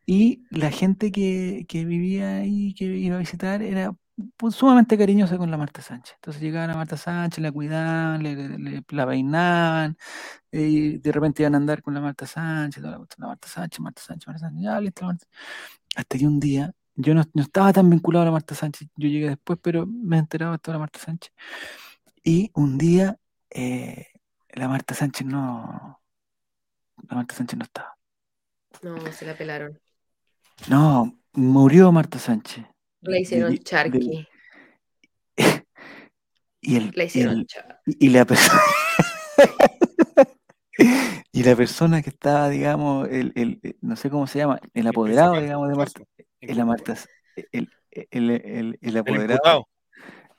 Y 0.06 0.44
la 0.50 0.70
gente 0.70 1.10
que, 1.10 1.66
vivía 1.68 2.36
ahí, 2.36 2.72
que 2.74 2.84
iba 2.84 3.16
a 3.16 3.18
visitar, 3.18 3.60
era 3.60 3.92
pues, 4.36 4.54
sumamente 4.54 4.96
cariñosa 4.96 5.36
con 5.36 5.50
la 5.50 5.56
Marta 5.56 5.82
Sánchez. 5.82 6.14
Entonces 6.14 6.40
llegaban 6.40 6.70
a 6.70 6.74
Marta 6.74 6.96
Sánchez, 6.96 7.42
la 7.42 7.50
cuidaban, 7.50 8.22
le, 8.22 8.84
la 8.88 9.06
peinaban, 9.06 9.96
y 10.52 10.98
de 10.98 11.12
repente 11.12 11.42
iban 11.42 11.54
a 11.54 11.56
andar 11.58 11.82
con 11.82 11.94
la 11.94 12.00
Marta 12.00 12.26
Sánchez, 12.26 12.82
la, 12.84 12.98
Marta 13.18 13.48
Sánchez, 13.48 13.80
Marta 13.80 14.02
Sánchez, 14.02 14.28
Marta 14.28 14.40
Sánchez, 14.40 14.62
ya, 14.62 14.80
listo, 14.80 15.04
Marta. 15.04 15.26
Hasta 15.96 16.18
que 16.18 16.26
un 16.26 16.38
día, 16.38 16.72
yo 16.94 17.14
no, 17.14 17.22
estaba 17.34 17.72
tan 17.72 17.90
vinculado 17.90 18.22
a 18.22 18.26
la 18.26 18.32
Marta 18.32 18.54
Sánchez, 18.54 18.88
yo 18.96 19.08
llegué 19.08 19.30
después, 19.30 19.58
pero 19.60 19.86
me 19.86 20.18
enteraba 20.18 20.52
de 20.52 20.58
toda 20.58 20.74
la 20.76 20.80
Marta 20.80 21.00
Sánchez. 21.00 21.32
Y 22.28 22.50
un 22.54 22.76
día 22.76 23.16
eh, 23.50 24.08
la 24.48 24.66
Marta 24.66 24.94
Sánchez 24.94 25.24
no. 25.28 26.02
La 27.08 27.14
Marta 27.16 27.36
Sánchez 27.36 27.56
no 27.56 27.64
estaba. 27.64 27.96
No, 28.82 29.12
se 29.12 29.24
la 29.26 29.36
pelaron. 29.38 29.78
No, 30.68 31.16
murió 31.34 31.92
Marta 31.92 32.18
Sánchez. 32.18 32.64
La 33.02 33.20
hicieron 33.20 33.52
de- 33.52 33.58
charqui. 33.60 34.26
Y 36.60 36.74
el, 36.74 36.90
La 36.96 37.04
y 37.04 37.06
hicieron 37.06 37.34
el- 37.38 37.46
charqui. 37.46 37.96
y 38.00 38.08
la 38.08 38.24
persona 38.24 38.60
y 41.32 41.42
la 41.44 41.54
persona 41.54 42.02
que 42.02 42.10
estaba, 42.10 42.48
digamos, 42.48 43.06
el, 43.08 43.30
el- 43.36 43.60
el- 43.62 43.76
no 43.82 43.94
sé 43.94 44.10
cómo 44.10 44.26
se 44.26 44.40
llama, 44.40 44.58
el 44.74 44.86
apoderado, 44.88 45.40
digamos, 45.40 45.68
de 45.68 45.74
Marta, 45.76 46.00
el, 46.40 46.64
Marta, 46.64 46.96
el, 47.36 47.48
el, 47.52 47.70
el, 48.00 48.30
el- 48.30 48.40
el 48.40 48.78
El 48.82 48.96
apoderado, 48.96 49.32
imputado. 49.34 49.68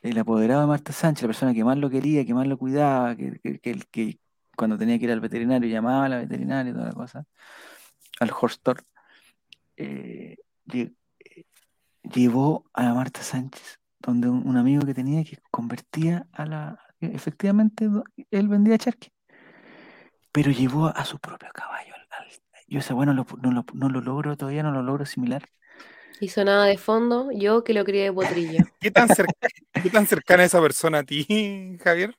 El 0.10 0.18
apoderado 0.20 0.62
de 0.62 0.68
Marta 0.68 0.94
Sánchez, 0.94 1.24
la 1.24 1.28
persona 1.30 1.54
que 1.54 1.64
más 1.64 1.78
lo 1.78 1.90
quería, 1.90 2.26
que 2.26 2.34
más 2.34 2.48
lo 2.48 2.58
cuidaba, 2.58 3.16
que, 3.16 3.40
que, 3.42 3.60
que- 3.92 4.20
cuando 4.56 4.78
tenía 4.78 4.98
que 4.98 5.06
ir 5.06 5.12
al 5.12 5.20
veterinario 5.22 5.70
llamaba 5.70 6.06
a 6.06 6.10
la 6.10 6.18
veterinaria 6.18 6.72
y 6.72 6.74
toda 6.74 6.88
la 6.88 6.94
cosa, 6.94 7.26
al 8.20 8.32
Horstor, 8.32 8.84
eh, 9.78 10.38
eh, 10.74 10.92
llevó 12.04 12.66
a 12.74 12.94
Marta 12.94 13.22
Sánchez, 13.22 13.80
donde 14.00 14.30
un, 14.30 14.58
amigo 14.58 14.86
que 14.86 14.94
tenía 14.94 15.24
que 15.24 15.38
convertía 15.52 16.28
a 16.32 16.46
la... 16.46 16.80
que 17.00 17.08
Efectivamente, 17.08 17.90
él 18.32 18.48
vendía 18.48 18.78
charqui, 18.78 19.12
pero 20.32 20.52
llevó 20.52 20.88
a 20.88 21.06
su 21.06 21.20
propio 21.20 21.50
caballo. 21.54 21.94
al- 21.96 22.08
al- 22.26 22.32
yo 22.68 22.80
ese 22.80 22.94
bueno 22.94 23.14
no 23.14 23.26
lo, 23.30 23.38
no 23.42 23.52
lo- 23.52 23.66
no 23.74 23.90
lo 23.90 24.02
logro, 24.02 24.36
todavía 24.38 24.64
no 24.64 24.72
lo 24.72 24.82
logro 24.84 25.04
asimilar. 25.04 25.44
Y 26.20 26.30
sonaba 26.30 26.66
de 26.66 26.78
fondo, 26.78 27.30
yo 27.32 27.64
que 27.64 27.74
lo 27.74 27.84
crié 27.84 28.04
de 28.06 28.14
potrillo. 28.14 28.58
¿Qué 28.80 28.92
tan, 28.92 29.08
cerca- 29.08 29.34
qué 29.84 29.90
tan 29.90 30.08
cercana 30.08 30.44
esa 30.44 30.62
persona 30.62 31.00
a 31.00 31.04
ti, 31.04 31.78
Javier? 31.84 32.16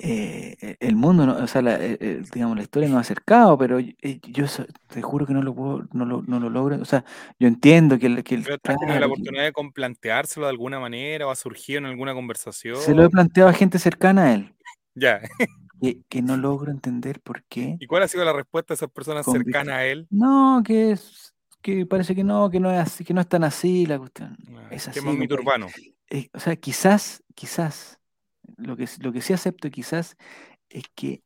eh, 0.00 0.76
el 0.78 0.94
mundo, 0.94 1.26
no- 1.26 1.36
o 1.38 1.46
sea, 1.48 1.60
la, 1.60 1.74
eh, 1.74 1.98
eh, 2.00 2.22
digamos, 2.32 2.56
la 2.56 2.62
historia 2.62 2.88
nos 2.88 2.98
ha 2.98 3.00
acercado, 3.00 3.58
pero 3.58 3.80
eh, 3.80 4.20
yo 4.28 4.46
so- 4.46 4.64
te 4.86 5.02
juro 5.02 5.26
que 5.26 5.34
no 5.34 5.42
lo 5.42 5.54
puedo, 5.54 5.88
no 5.92 6.04
lo, 6.04 6.22
no 6.22 6.38
lo 6.38 6.48
logro. 6.50 6.80
O 6.80 6.84
sea, 6.84 7.04
yo 7.38 7.48
entiendo 7.48 7.98
que 7.98 8.06
el, 8.06 8.22
que 8.22 8.36
el- 8.36 8.44
¿Pero 8.44 8.58
has 8.62 8.78
tenido 8.78 9.00
la 9.00 9.06
oportunidad 9.06 9.42
de 9.44 9.52
con- 9.52 9.72
planteárselo 9.72 10.46
de 10.46 10.50
alguna 10.50 10.78
manera 10.78 11.26
o 11.26 11.30
ha 11.30 11.34
surgido 11.36 11.78
en 11.78 11.86
alguna 11.86 12.14
conversación? 12.14 12.76
se 12.76 12.94
lo 12.94 13.02
he 13.04 13.10
planteado 13.10 13.50
a 13.50 13.52
gente 13.52 13.78
cercana 13.80 14.26
a 14.26 14.34
él, 14.34 14.54
Ya. 14.94 15.20
que, 15.82 16.00
que 16.08 16.22
no 16.22 16.36
logro 16.36 16.70
entender 16.70 17.20
por 17.20 17.42
qué. 17.44 17.76
¿Y 17.80 17.86
cuál 17.86 18.04
ha 18.04 18.08
sido 18.08 18.24
la 18.24 18.32
respuesta 18.32 18.74
de 18.74 18.76
esas 18.76 18.90
personas 18.90 19.26
cercanas 19.26 19.74
a 19.74 19.84
él? 19.84 20.06
No, 20.10 20.62
que 20.64 20.92
es, 20.92 21.34
que 21.62 21.86
parece 21.86 22.14
que 22.14 22.24
no, 22.24 22.50
que 22.50 22.60
no 22.60 22.70
es 22.70 22.78
así, 22.78 23.04
que 23.04 23.14
no 23.14 23.20
es 23.20 23.28
tan 23.28 23.44
así 23.44 23.86
la 23.86 23.98
cuestión. 23.98 24.36
Ah, 24.56 24.68
Es 24.70 24.84
¿Qué 24.84 24.90
así, 24.90 25.00
compadre. 25.00 25.34
urbano? 25.34 25.66
Eh, 26.10 26.28
o 26.32 26.40
sea, 26.40 26.56
quizás, 26.56 27.22
quizás, 27.34 27.98
lo 28.56 28.76
que, 28.76 28.88
lo 29.00 29.12
que 29.12 29.20
sí 29.20 29.32
acepto 29.32 29.70
quizás 29.70 30.16
es 30.70 30.84
que 30.94 31.22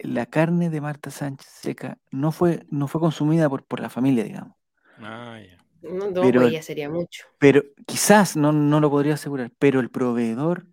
la 0.00 0.26
carne 0.26 0.70
de 0.70 0.80
Marta 0.80 1.10
Sánchez 1.10 1.46
seca 1.48 1.98
no 2.10 2.32
fue, 2.32 2.64
no 2.70 2.88
fue 2.88 3.00
consumida 3.00 3.48
por, 3.48 3.64
por 3.64 3.80
la 3.80 3.90
familia, 3.90 4.24
digamos. 4.24 4.56
Ah, 4.98 5.38
ya. 5.40 5.58
No, 5.82 6.10
no, 6.10 6.20
Pero- 6.22 6.40
pues 6.42 6.52
ya 6.52 6.62
sería 6.62 6.88
mucho. 6.88 7.24
Pero 7.38 7.62
quizás, 7.86 8.36
no, 8.36 8.52
no 8.52 8.80
lo 8.80 8.90
podría 8.90 9.14
asegurar, 9.14 9.50
pero 9.58 9.80
el 9.80 9.90
proveedor, 9.90 10.66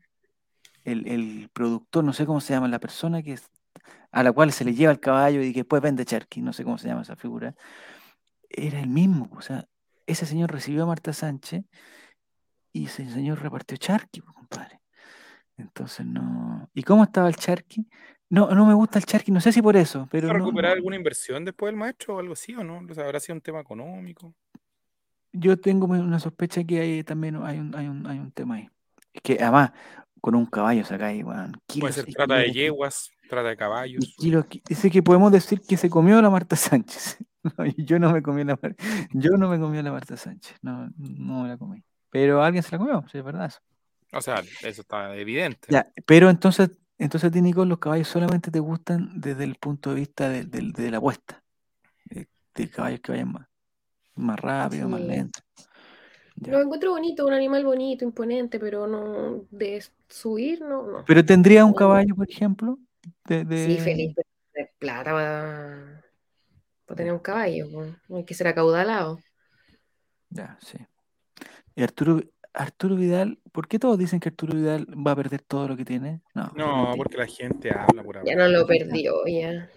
el, 0.83 1.07
el 1.07 1.49
productor, 1.51 2.03
no 2.03 2.13
sé 2.13 2.25
cómo 2.25 2.41
se 2.41 2.53
llama, 2.53 2.67
la 2.67 2.79
persona 2.79 3.21
que 3.23 3.33
es- 3.33 3.49
a 4.11 4.23
la 4.23 4.31
cual 4.31 4.51
se 4.51 4.65
le 4.65 4.73
lleva 4.73 4.91
el 4.91 4.99
caballo 4.99 5.41
y 5.41 5.51
que 5.53 5.59
después 5.61 5.81
vende 5.81 6.05
charqui, 6.05 6.41
no 6.41 6.53
sé 6.53 6.63
cómo 6.63 6.77
se 6.77 6.87
llama 6.87 7.01
esa 7.01 7.15
figura, 7.15 7.55
era 8.49 8.79
el 8.79 8.87
mismo. 8.87 9.29
O 9.35 9.41
sea, 9.41 9.65
ese 10.05 10.25
señor 10.25 10.51
recibió 10.51 10.83
a 10.83 10.87
Marta 10.87 11.13
Sánchez 11.13 11.63
y 12.73 12.85
ese 12.85 13.09
señor 13.09 13.41
repartió 13.41 13.77
charqui, 13.77 14.21
pues, 14.21 14.33
compadre. 14.35 14.79
Entonces 15.57 16.05
no. 16.05 16.69
¿Y 16.73 16.83
cómo 16.83 17.03
estaba 17.03 17.27
el 17.27 17.35
charqui? 17.35 17.87
No, 18.29 18.49
no 18.53 18.65
me 18.65 18.73
gusta 18.73 18.99
el 18.99 19.05
charqui, 19.05 19.31
no 19.31 19.41
sé 19.41 19.51
si 19.51 19.61
por 19.61 19.75
eso, 19.75 20.07
pero 20.11 20.27
¿Va 20.27 20.35
a 20.35 20.37
recuperar 20.37 20.71
no- 20.71 20.75
alguna 20.75 20.95
inversión 20.95 21.43
después 21.45 21.69
del 21.69 21.75
maestro 21.79 22.15
o 22.15 22.19
algo 22.19 22.33
así 22.33 22.53
o 22.55 22.63
no? 22.63 22.79
O 22.87 22.93
sea, 22.93 23.05
¿Habrá 23.05 23.19
sido 23.19 23.35
un 23.35 23.41
tema 23.41 23.59
económico? 23.59 24.33
yo 25.31 25.59
tengo 25.59 25.85
una 25.85 26.19
sospecha 26.19 26.63
que 26.63 26.79
hay 26.79 27.03
también 27.03 27.35
hay 27.43 27.59
un, 27.59 27.75
hay 27.75 27.87
un, 27.87 28.07
hay 28.07 28.17
un 28.17 28.31
tema 28.31 28.55
ahí. 28.55 28.69
Es 29.13 29.21
que 29.21 29.37
además, 29.39 29.71
con 30.21 30.33
un 30.35 30.45
caballo 30.47 30.83
sacáis, 30.83 31.23
weón, 31.23 31.59
Puede 31.79 31.93
ser 31.93 32.05
trata 32.05 32.35
de 32.35 32.51
yeguas, 32.51 33.11
trata 33.29 33.49
de 33.49 33.57
caballos. 33.57 34.15
kilos, 34.17 34.45
Dice 34.67 34.89
que 34.89 35.03
podemos 35.03 35.31
decir 35.31 35.61
que 35.61 35.77
se 35.77 35.89
comió 35.89 36.21
la 36.21 36.29
Marta 36.29 36.55
Sánchez. 36.55 37.17
No, 37.57 37.65
yo 37.65 37.99
no 37.99 38.11
me 38.11 38.21
comí 38.21 38.43
la 38.43 38.57
Mar- 38.61 38.75
yo 39.13 39.31
no 39.37 39.49
me 39.49 39.59
comí 39.59 39.81
la 39.81 39.91
Marta 39.91 40.17
Sánchez. 40.17 40.57
No, 40.61 40.89
no 40.97 41.43
me 41.43 41.49
la 41.49 41.57
comí. 41.57 41.83
Pero 42.09 42.43
alguien 42.43 42.63
se 42.63 42.71
la 42.71 42.77
comió, 42.79 43.05
sí, 43.11 43.17
es 43.19 43.23
verdad 43.23 43.45
eso. 43.45 43.59
O 44.11 44.21
sea, 44.21 44.41
eso 44.63 44.81
está 44.81 45.15
evidente. 45.15 45.67
Ya, 45.69 45.87
pero 46.05 46.29
entonces, 46.29 46.71
entonces 46.97 47.29
a 47.29 47.31
ti, 47.31 47.41
Nicole, 47.41 47.69
los 47.69 47.79
caballos 47.79 48.07
solamente 48.07 48.51
te 48.51 48.59
gustan 48.59 49.21
desde 49.21 49.43
el 49.43 49.55
punto 49.55 49.91
de 49.91 49.95
vista 49.97 50.27
de, 50.27 50.43
de- 50.45 50.71
de 50.75 50.91
la 50.91 50.97
apuesta. 50.97 51.43
De, 52.05 52.27
de 52.55 52.69
caballos 52.69 52.99
que 53.01 53.11
vayan 53.11 53.31
más, 53.31 53.47
más 54.15 54.39
rápido, 54.39 54.89
más 54.89 55.01
lento. 55.01 55.39
Ya. 56.35 56.53
Lo 56.53 56.61
encuentro 56.61 56.91
bonito, 56.91 57.25
un 57.27 57.33
animal 57.33 57.63
bonito, 57.65 58.03
imponente, 58.05 58.59
pero 58.59 58.87
no 58.87 59.45
de 59.51 59.83
subir, 60.07 60.61
no, 60.61 60.83
no. 60.87 61.05
Pero 61.05 61.23
tendría 61.23 61.65
un 61.65 61.73
caballo, 61.73 62.15
por 62.15 62.29
ejemplo, 62.29 62.79
de, 63.25 63.45
de- 63.45 63.65
Sí, 63.77 63.79
feliz, 63.79 64.15
de 64.55 64.71
plata 64.79 66.03
para, 66.89 66.97
tener 66.97 67.13
un 67.13 67.19
caballo, 67.19 67.67
pues. 67.71 67.93
hay 68.13 68.25
que 68.25 68.33
ser 68.33 68.47
acaudalado. 68.47 69.19
Ya, 70.29 70.57
sí. 70.61 70.77
Y 71.75 71.83
Arturo, 71.83 72.21
Arturo 72.53 72.95
Vidal, 72.95 73.39
¿por 73.51 73.67
qué 73.67 73.79
todos 73.79 73.97
dicen 73.97 74.19
que 74.19 74.29
Arturo 74.29 74.55
Vidal 74.55 74.85
va 74.87 75.11
a 75.11 75.15
perder 75.15 75.41
todo 75.41 75.67
lo 75.67 75.77
que 75.77 75.85
tiene? 75.85 76.21
No, 76.33 76.51
No, 76.55 76.93
porque 76.97 77.17
la 77.17 77.27
gente 77.27 77.71
habla 77.71 78.03
por 78.03 78.15
Ya 78.15 78.33
hablar. 78.33 78.37
no 78.37 78.47
lo 78.49 78.67
perdió, 78.67 79.25
ya. 79.27 79.69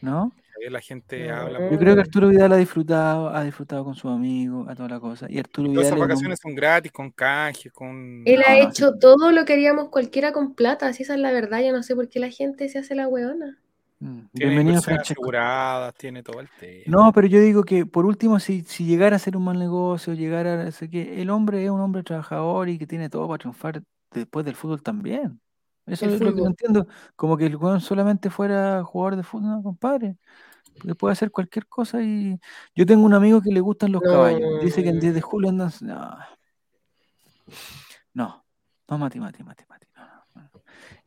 ¿No? 0.00 0.32
La 0.70 0.80
gente 0.80 1.28
No. 1.28 1.34
habla 1.36 1.60
Yo 1.60 1.68
por 1.68 1.78
creo 1.78 1.94
que. 1.94 2.00
Arturo 2.00 2.28
Vidal 2.28 2.52
ha 2.52 2.56
disfrutado, 2.56 3.28
ha 3.28 3.44
disfrutado 3.44 3.84
con 3.84 3.94
sus 3.94 4.10
amigos, 4.10 4.66
a 4.68 4.74
toda 4.74 4.88
la 4.88 5.00
cosa. 5.00 5.26
Y 5.28 5.38
Arturo 5.38 5.68
Vidal 5.68 5.84
esas 5.84 5.94
un 5.94 6.00
vacaciones 6.00 6.38
son 6.40 6.54
gratis, 6.54 6.90
con 6.90 7.10
canjes, 7.10 7.70
con... 7.72 8.22
Él 8.24 8.42
ha 8.46 8.58
hecho 8.58 8.94
todo 8.98 9.30
lo 9.30 9.44
que 9.44 9.52
haríamos 9.52 9.90
cualquiera 9.90 10.32
con 10.32 10.54
plata, 10.54 10.90
si 10.94 11.02
esa 11.02 11.14
es 11.14 11.20
la 11.20 11.32
verdad, 11.32 11.60
yo 11.60 11.72
no 11.72 11.82
sé 11.82 11.94
por 11.94 12.08
qué 12.08 12.18
la 12.18 12.30
gente 12.30 12.68
se 12.70 12.78
hace 12.78 12.94
la 12.94 13.06
weona. 13.08 13.58
Mm, 14.00 14.20
Tiene 14.32 14.54
Bienvenido, 14.54 14.82
aseguradas, 15.00 15.94
tiene 15.94 16.22
todo 16.22 16.40
el 16.40 16.48
tema. 16.58 16.82
No, 16.86 17.12
pero 17.12 17.26
yo 17.26 17.40
digo 17.40 17.62
que 17.64 17.86
por 17.86 18.06
último, 18.06 18.38
si, 18.40 18.62
si 18.62 18.84
llegara 18.84 19.16
a 19.16 19.18
ser 19.18 19.36
un 19.36 19.44
mal 19.44 19.58
negocio, 19.58 20.14
llegara 20.14 20.62
a 20.62 20.70
ser 20.72 20.90
que 20.90 21.22
el 21.22 21.30
hombre 21.30 21.64
es 21.64 21.70
un 21.70 21.80
hombre 21.80 22.02
trabajador 22.02 22.68
y 22.68 22.78
que 22.78 22.86
tiene 22.86 23.08
todo 23.08 23.28
para 23.28 23.38
triunfar 23.38 23.82
después 24.10 24.44
del 24.44 24.56
fútbol 24.56 24.82
también. 24.82 25.40
Eso 25.86 26.06
El 26.06 26.14
es 26.14 26.20
lo 26.20 26.34
que 26.34 26.40
no 26.40 26.46
entiendo. 26.48 26.86
Como 27.16 27.36
que 27.36 27.46
el 27.46 27.56
weón 27.56 27.80
solamente 27.80 28.30
fuera 28.30 28.82
jugador 28.84 29.16
de 29.16 29.22
fútbol, 29.22 29.50
no, 29.50 29.62
compadre. 29.62 30.16
Porque 30.78 30.94
puede 30.94 31.12
hacer 31.12 31.30
cualquier 31.30 31.66
cosa 31.66 32.02
y 32.02 32.38
yo 32.74 32.84
tengo 32.84 33.04
un 33.04 33.14
amigo 33.14 33.40
que 33.40 33.50
le 33.50 33.60
gustan 33.60 33.92
los 33.92 34.02
caballos. 34.02 34.60
Dice 34.62 34.82
que 34.82 34.88
en 34.88 34.98
10 34.98 35.14
de 35.14 35.20
julio 35.20 35.50
andan. 35.50 35.70
No, 35.82 36.18
no, 38.12 38.44
no, 38.88 38.98
Mati, 38.98 39.20
Mati, 39.20 39.44
Mati, 39.44 39.64
Mati. 39.68 39.86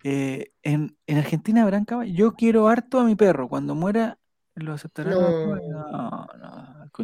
Eh, 0.03 0.51
en, 0.63 0.95
en 1.07 1.17
Argentina 1.17 1.63
habrán 1.63 1.85
caballos. 1.85 2.15
Yo 2.15 2.33
quiero 2.33 2.67
harto 2.67 2.99
a 2.99 3.03
mi 3.03 3.15
perro. 3.15 3.47
Cuando 3.49 3.75
muera, 3.75 4.17
lo 4.55 4.73
aceptarán. 4.73 5.13
No. 5.13 5.55
No, 5.55 6.27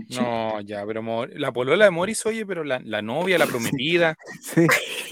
no, 0.09 0.61
ya, 0.61 0.83
pero 0.87 1.03
Mor- 1.03 1.29
la 1.39 1.51
polola 1.51 1.85
de 1.85 1.91
Morris, 1.91 2.25
oye, 2.25 2.45
pero 2.45 2.63
la, 2.63 2.79
la 2.83 3.01
novia, 3.01 3.37
la 3.37 3.45
prometida, 3.81 4.15
Sí. 4.41 4.65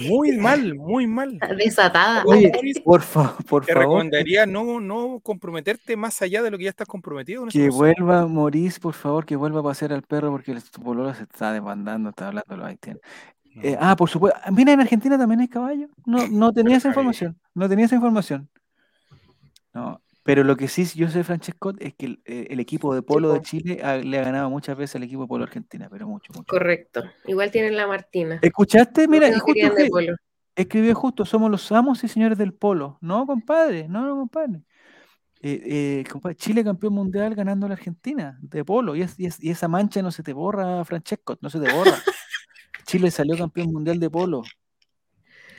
muy 0.09 0.37
mal, 0.37 0.73
muy 0.75 1.05
mal. 1.07 1.33
Está 1.33 1.47
Desatada. 1.55 2.23
Oye, 2.25 2.51
Morris, 2.53 2.79
por, 2.79 3.01
fa- 3.01 3.35
por 3.47 3.65
Te 3.65 3.73
favor, 3.73 3.83
recomendaría 3.87 4.45
no, 4.45 4.79
no 4.79 5.19
comprometerte 5.21 5.95
más 5.95 6.21
allá 6.21 6.41
de 6.41 6.49
lo 6.51 6.57
que 6.57 6.63
ya 6.63 6.69
estás 6.71 6.87
comprometido 6.87 7.45
que 7.45 7.65
persona. 7.65 7.75
vuelva 7.77 8.25
Morís, 8.27 8.79
por 8.79 8.93
favor, 8.93 9.25
que 9.25 9.35
vuelva 9.35 9.59
a 9.59 9.63
pasear 9.63 9.93
al 9.93 10.01
perro 10.01 10.31
porque 10.31 10.51
el 10.51 10.61
pololo 10.83 11.13
se 11.13 11.23
está 11.23 11.51
desbandando, 11.53 12.09
está 12.09 12.29
hablando 12.29 12.57
los 12.57 12.65
haitianos. 12.65 13.01
No. 13.55 13.61
Eh, 13.63 13.77
ah, 13.79 13.95
por 13.95 14.09
supuesto. 14.09 14.39
Mira, 14.51 14.71
en 14.73 14.79
Argentina 14.79 15.17
también 15.17 15.41
hay 15.41 15.47
caballo. 15.47 15.87
No, 16.05 16.17
no 16.31 16.53
tenía 16.53 16.77
esa 16.77 16.87
información. 16.89 17.37
No 17.53 17.67
tenía 17.67 17.85
esa 17.85 17.95
información. 17.95 18.49
No, 19.73 20.01
pero 20.23 20.43
lo 20.43 20.55
que 20.57 20.67
sí 20.67 20.85
yo 20.95 21.09
sé, 21.09 21.23
Francesco, 21.23 21.73
es 21.79 21.93
que 21.95 22.05
el, 22.05 22.21
eh, 22.25 22.47
el 22.49 22.59
equipo 22.59 22.93
de 22.93 23.01
polo 23.01 23.33
de. 23.33 23.41
Chile 23.41 23.81
ha- 23.83 23.97
le 23.97 24.19
ha 24.19 24.23
ganado 24.23 24.49
muchas 24.49 24.77
veces 24.77 24.95
al 24.97 25.03
equipo 25.03 25.21
de 25.23 25.27
polo 25.27 25.43
Argentina, 25.45 25.87
pero 25.89 26.07
mucho, 26.07 26.31
mucho. 26.33 26.45
Correcto. 26.47 27.03
Igual 27.25 27.51
tienen 27.51 27.75
la 27.75 27.87
Martina. 27.87 28.39
¿Escuchaste? 28.41 29.07
Mira, 29.07 29.29
No 29.29 29.39
justo 29.39 29.67
polo. 29.89 30.15
escribió 30.55 30.93
justo, 30.95 31.25
somos 31.25 31.49
los 31.49 31.71
amos 31.71 32.03
y 32.03 32.07
señores 32.07 32.37
del 32.37 32.53
polo. 32.53 32.97
No, 33.01 33.25
compadre, 33.25 33.87
no, 33.87 34.05
no, 34.05 34.15
compadre. 34.15 34.61
Eh, 35.43 35.61
eh, 35.65 36.03
compadre, 36.11 36.35
Chile 36.35 36.63
campeón 36.63 36.93
mundial 36.93 37.33
ganando 37.33 37.65
a 37.65 37.69
la 37.69 37.73
Argentina 37.73 38.37
de 38.41 38.63
polo. 38.63 38.95
Y, 38.95 39.01
es- 39.01 39.19
y 39.19 39.25
es- 39.25 39.43
y 39.43 39.49
esa 39.49 39.67
mancha 39.67 40.01
no 40.01 40.11
se 40.11 40.21
te 40.21 40.33
borra, 40.33 40.85
Francesco, 40.85 41.37
no 41.41 41.49
se 41.49 41.59
te 41.59 41.71
borra. 41.73 41.93
Chile 42.91 43.09
salió 43.09 43.37
campeón 43.37 43.71
mundial 43.71 43.99
de 44.01 44.09
polo. 44.09 44.43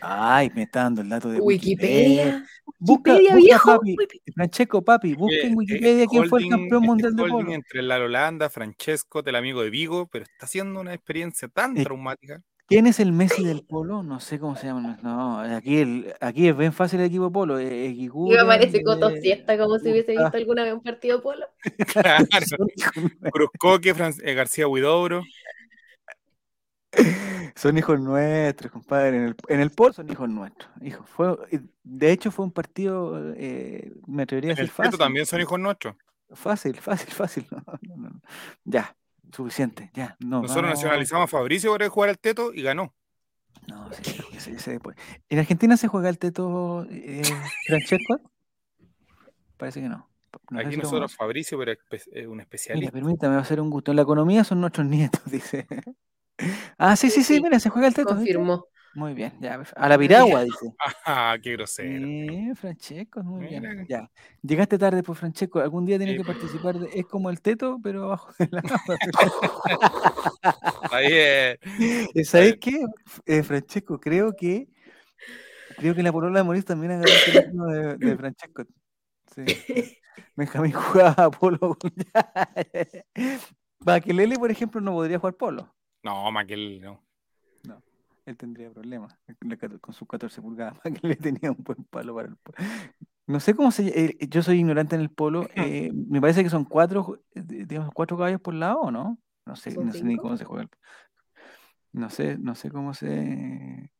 Ay, 0.02 0.50
me 0.54 0.64
está 0.64 0.82
dando 0.82 1.00
el 1.00 1.08
dato 1.08 1.30
de 1.30 1.40
Wikipedia. 1.40 2.24
Wikipedia. 2.24 2.46
Busca, 2.78 3.12
Wikipedia, 3.14 3.34
busca, 3.36 3.46
viejo. 3.46 3.72
papi. 3.78 3.96
Francesco, 4.34 4.82
papi, 4.82 5.14
busca 5.14 5.36
en 5.46 5.52
Eh, 5.52 5.56
Wikipedia 5.56 6.02
eh, 6.02 6.06
quién 6.10 6.28
fue 6.28 6.42
el 6.42 6.48
campeón 6.50 6.82
este 6.82 6.86
mundial 6.86 7.16
de 7.16 7.22
polo. 7.24 7.52
entre 7.52 7.82
la 7.82 7.96
Holanda, 7.96 8.50
Francesco, 8.50 9.22
el 9.24 9.36
amigo 9.36 9.62
de 9.62 9.70
Vigo, 9.70 10.08
pero 10.12 10.24
está 10.24 10.44
haciendo 10.44 10.78
una 10.78 10.92
experiencia 10.92 11.48
tan 11.48 11.74
Eh, 11.78 11.84
traumática. 11.84 12.42
¿Quién 12.66 12.86
es 12.86 13.00
el 13.00 13.12
Messi 13.12 13.44
del 13.44 13.64
polo? 13.64 14.02
No 14.02 14.18
sé 14.18 14.38
cómo 14.38 14.56
se 14.56 14.66
llama. 14.66 14.98
No, 15.02 15.40
aquí, 15.40 15.78
el, 15.78 16.14
aquí 16.20 16.48
es 16.48 16.56
bien 16.56 16.72
fácil 16.72 17.00
el 17.00 17.06
equipo 17.06 17.30
polo. 17.30 17.58
Eh, 17.58 17.88
y 17.88 18.08
me 18.08 18.44
parece 18.46 18.82
Coto 18.82 19.10
Siesta, 19.10 19.58
como 19.58 19.78
si 19.78 19.90
hubiese 19.90 20.12
visto 20.12 20.36
alguna 20.36 20.64
vez 20.64 20.72
un 20.72 20.82
partido 20.82 21.22
polo. 21.22 21.46
Claro. 21.92 22.24
Cruzcoque, 23.32 23.94
eh, 24.22 24.34
García 24.34 24.66
Huidobro. 24.68 25.22
Son 27.54 27.76
hijos 27.76 28.00
nuestros, 28.00 28.72
compadre. 28.72 29.16
En 29.16 29.24
el, 29.24 29.36
en 29.48 29.60
el 29.60 29.70
polo 29.70 29.92
son 29.92 30.10
hijos 30.10 30.28
nuestros. 30.28 30.70
Hijo, 30.80 31.04
fue, 31.04 31.36
de 31.82 32.12
hecho, 32.12 32.30
fue 32.30 32.44
un 32.44 32.50
partido, 32.50 33.32
eh, 33.36 33.92
me 34.06 34.24
atrevería 34.24 34.52
a 34.52 34.54
decir 34.54 34.70
fácil. 34.70 34.98
también 34.98 35.26
son 35.26 35.40
hijos 35.40 35.58
nuestros. 35.58 35.96
Fácil, 36.32 36.80
fácil, 36.80 37.12
fácil. 37.12 37.46
ya, 38.64 38.96
suficiente, 39.32 39.90
ya. 39.94 40.16
Nosotros 40.20 40.64
nacionalizamos 40.64 41.24
a 41.24 41.28
Fabricio 41.28 41.70
por 41.70 41.86
jugar 41.88 42.10
al 42.10 42.18
teto 42.18 42.52
y 42.54 42.62
ganó. 42.62 42.94
No, 43.68 43.92
sí, 43.92 44.18
sí, 44.38 44.58
sí, 44.58 44.78
¿En 45.28 45.38
Argentina 45.38 45.76
se 45.76 45.86
juega 45.88 46.08
el 46.08 46.18
teto 46.18 46.86
eh, 46.90 47.22
Francesco? 47.66 48.20
Parece 49.56 49.80
que 49.80 49.88
no. 49.88 50.08
Aquí 50.56 50.76
nosotros, 50.76 51.14
Fabricio, 51.14 51.58
pero 51.58 51.72
es 51.90 52.26
un 52.26 52.40
especialista. 52.40 52.80
Mira, 52.80 52.90
permítame, 52.90 53.36
va 53.36 53.42
a 53.42 53.44
ser 53.44 53.60
un 53.60 53.70
gusto. 53.70 53.92
En 53.92 53.96
la 53.96 54.02
economía 54.02 54.44
son 54.44 54.60
nuestros 54.60 54.86
nietos, 54.86 55.22
dice. 55.30 55.66
Ah, 56.78 56.96
sí, 56.96 57.10
sí, 57.10 57.22
sí, 57.22 57.40
mira, 57.40 57.60
se 57.60 57.68
juega 57.68 57.88
el 57.88 57.94
teto. 57.94 58.14
Confirmó. 58.14 58.66
Muy 58.94 59.14
bien, 59.14 59.32
ya. 59.40 59.62
A 59.76 59.88
la 59.88 59.96
piragua, 59.96 60.44
dice. 60.44 60.74
Ah, 61.06 61.36
qué 61.42 61.52
grosero. 61.52 62.06
Sí, 62.06 62.52
Francesco, 62.54 63.22
muy 63.22 63.46
bien. 63.46 63.86
Ya. 63.88 64.10
Llegaste 64.42 64.76
tarde, 64.76 65.02
pues, 65.02 65.18
Francesco. 65.18 65.60
Algún 65.60 65.86
día 65.86 65.96
tienes 65.96 66.18
que 66.18 66.24
participar. 66.24 66.76
es 66.92 67.06
como 67.06 67.30
el 67.30 67.40
teto, 67.40 67.78
pero 67.82 68.04
abajo 68.04 68.32
de 68.38 68.48
la 68.50 68.62
Ahí 70.90 71.08
es. 71.10 72.28
¿Sabes 72.28 72.58
qué, 72.60 72.84
eh, 73.24 73.42
Francesco? 73.42 73.98
Creo 73.98 74.34
que 74.34 74.68
creo 75.78 75.94
que 75.94 76.02
la 76.02 76.12
polola 76.12 76.40
de 76.40 76.44
Moris 76.44 76.64
también 76.64 76.92
agarró 76.92 77.12
el 77.12 77.32
teléfono 77.32 77.66
de, 77.66 77.96
de 77.96 78.16
Francesco. 78.16 78.64
Sí. 79.34 79.44
Benjamín 80.36 80.72
jugaba 80.72 81.30
polo. 81.30 81.76
Lele, 84.06 84.36
por 84.36 84.50
ejemplo, 84.50 84.80
no 84.80 84.92
podría 84.92 85.18
jugar 85.18 85.34
polo. 85.34 85.74
No, 86.02 86.30
Maquel 86.32 86.80
no. 86.80 87.02
No, 87.66 87.82
él 88.26 88.36
tendría 88.36 88.70
problemas 88.70 89.16
con 89.80 89.94
sus 89.94 90.08
14 90.08 90.42
pulgadas. 90.42 90.78
le 91.02 91.16
tenía 91.16 91.50
un 91.50 91.62
buen 91.62 91.84
palo 91.84 92.14
para 92.14 92.28
el 92.28 92.36
polo. 92.36 92.56
No 93.26 93.40
sé 93.40 93.54
cómo 93.54 93.70
se 93.70 93.86
eh, 93.88 94.28
Yo 94.28 94.42
soy 94.42 94.58
ignorante 94.58 94.96
en 94.96 95.02
el 95.02 95.10
polo. 95.10 95.48
Eh, 95.56 95.92
me 95.92 96.20
parece 96.20 96.42
que 96.42 96.50
son 96.50 96.64
cuatro, 96.64 97.20
digamos, 97.34 97.90
cuatro 97.94 98.16
caballos 98.16 98.40
por 98.40 98.54
lado, 98.54 98.80
¿o 98.80 98.90
no? 98.90 99.18
No 99.46 99.56
sé, 99.56 99.74
no 99.76 99.92
sé 99.92 100.04
ni 100.04 100.16
cómo 100.16 100.36
se 100.36 100.44
juega. 100.44 100.68
No 101.92 102.10
sé, 102.10 102.38
no 102.38 102.54
sé 102.54 102.70
cómo 102.70 102.94
se. 102.94 103.90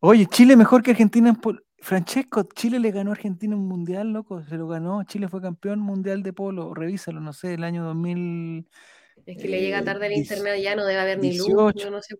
Oye, 0.00 0.26
Chile 0.26 0.56
mejor 0.56 0.82
que 0.82 0.90
Argentina 0.90 1.28
en 1.28 1.36
polo. 1.36 1.60
Francesco, 1.82 2.42
Chile 2.54 2.78
le 2.78 2.90
ganó 2.90 3.10
a 3.10 3.14
Argentina 3.14 3.56
un 3.56 3.66
mundial, 3.66 4.12
loco. 4.12 4.42
Se 4.42 4.56
lo 4.56 4.68
ganó. 4.68 5.02
Chile 5.04 5.28
fue 5.28 5.40
campeón 5.40 5.80
mundial 5.80 6.22
de 6.22 6.32
polo. 6.32 6.74
Revísalo, 6.74 7.20
no 7.20 7.32
sé, 7.32 7.54
el 7.54 7.64
año 7.64 7.84
2000. 7.84 8.68
Es 9.26 9.36
que 9.36 9.48
le 9.48 9.60
llega 9.60 9.82
tarde 9.82 10.06
el 10.06 10.12
internet, 10.12 10.60
ya 10.62 10.74
no 10.74 10.84
debe 10.84 11.00
haber 11.00 11.18
ni 11.18 11.36
luz. 11.36 11.48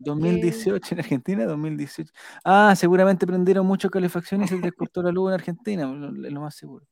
2018 0.01 0.95
en 0.95 0.99
Argentina, 1.01 1.45
2018. 1.47 2.13
Ah, 2.45 2.75
seguramente 2.77 3.27
prendieron 3.27 3.67
mucho 3.67 3.91
calefacción 3.91 4.43
y 4.43 4.49
se 4.49 4.59
les 4.59 4.73
cortó 4.73 5.03
la 5.03 5.11
luz 5.11 5.31
en 5.31 5.35
Argentina, 5.35 5.83
es 5.85 6.33
lo 6.33 6.41
más 6.41 6.55
seguro. 6.55 6.87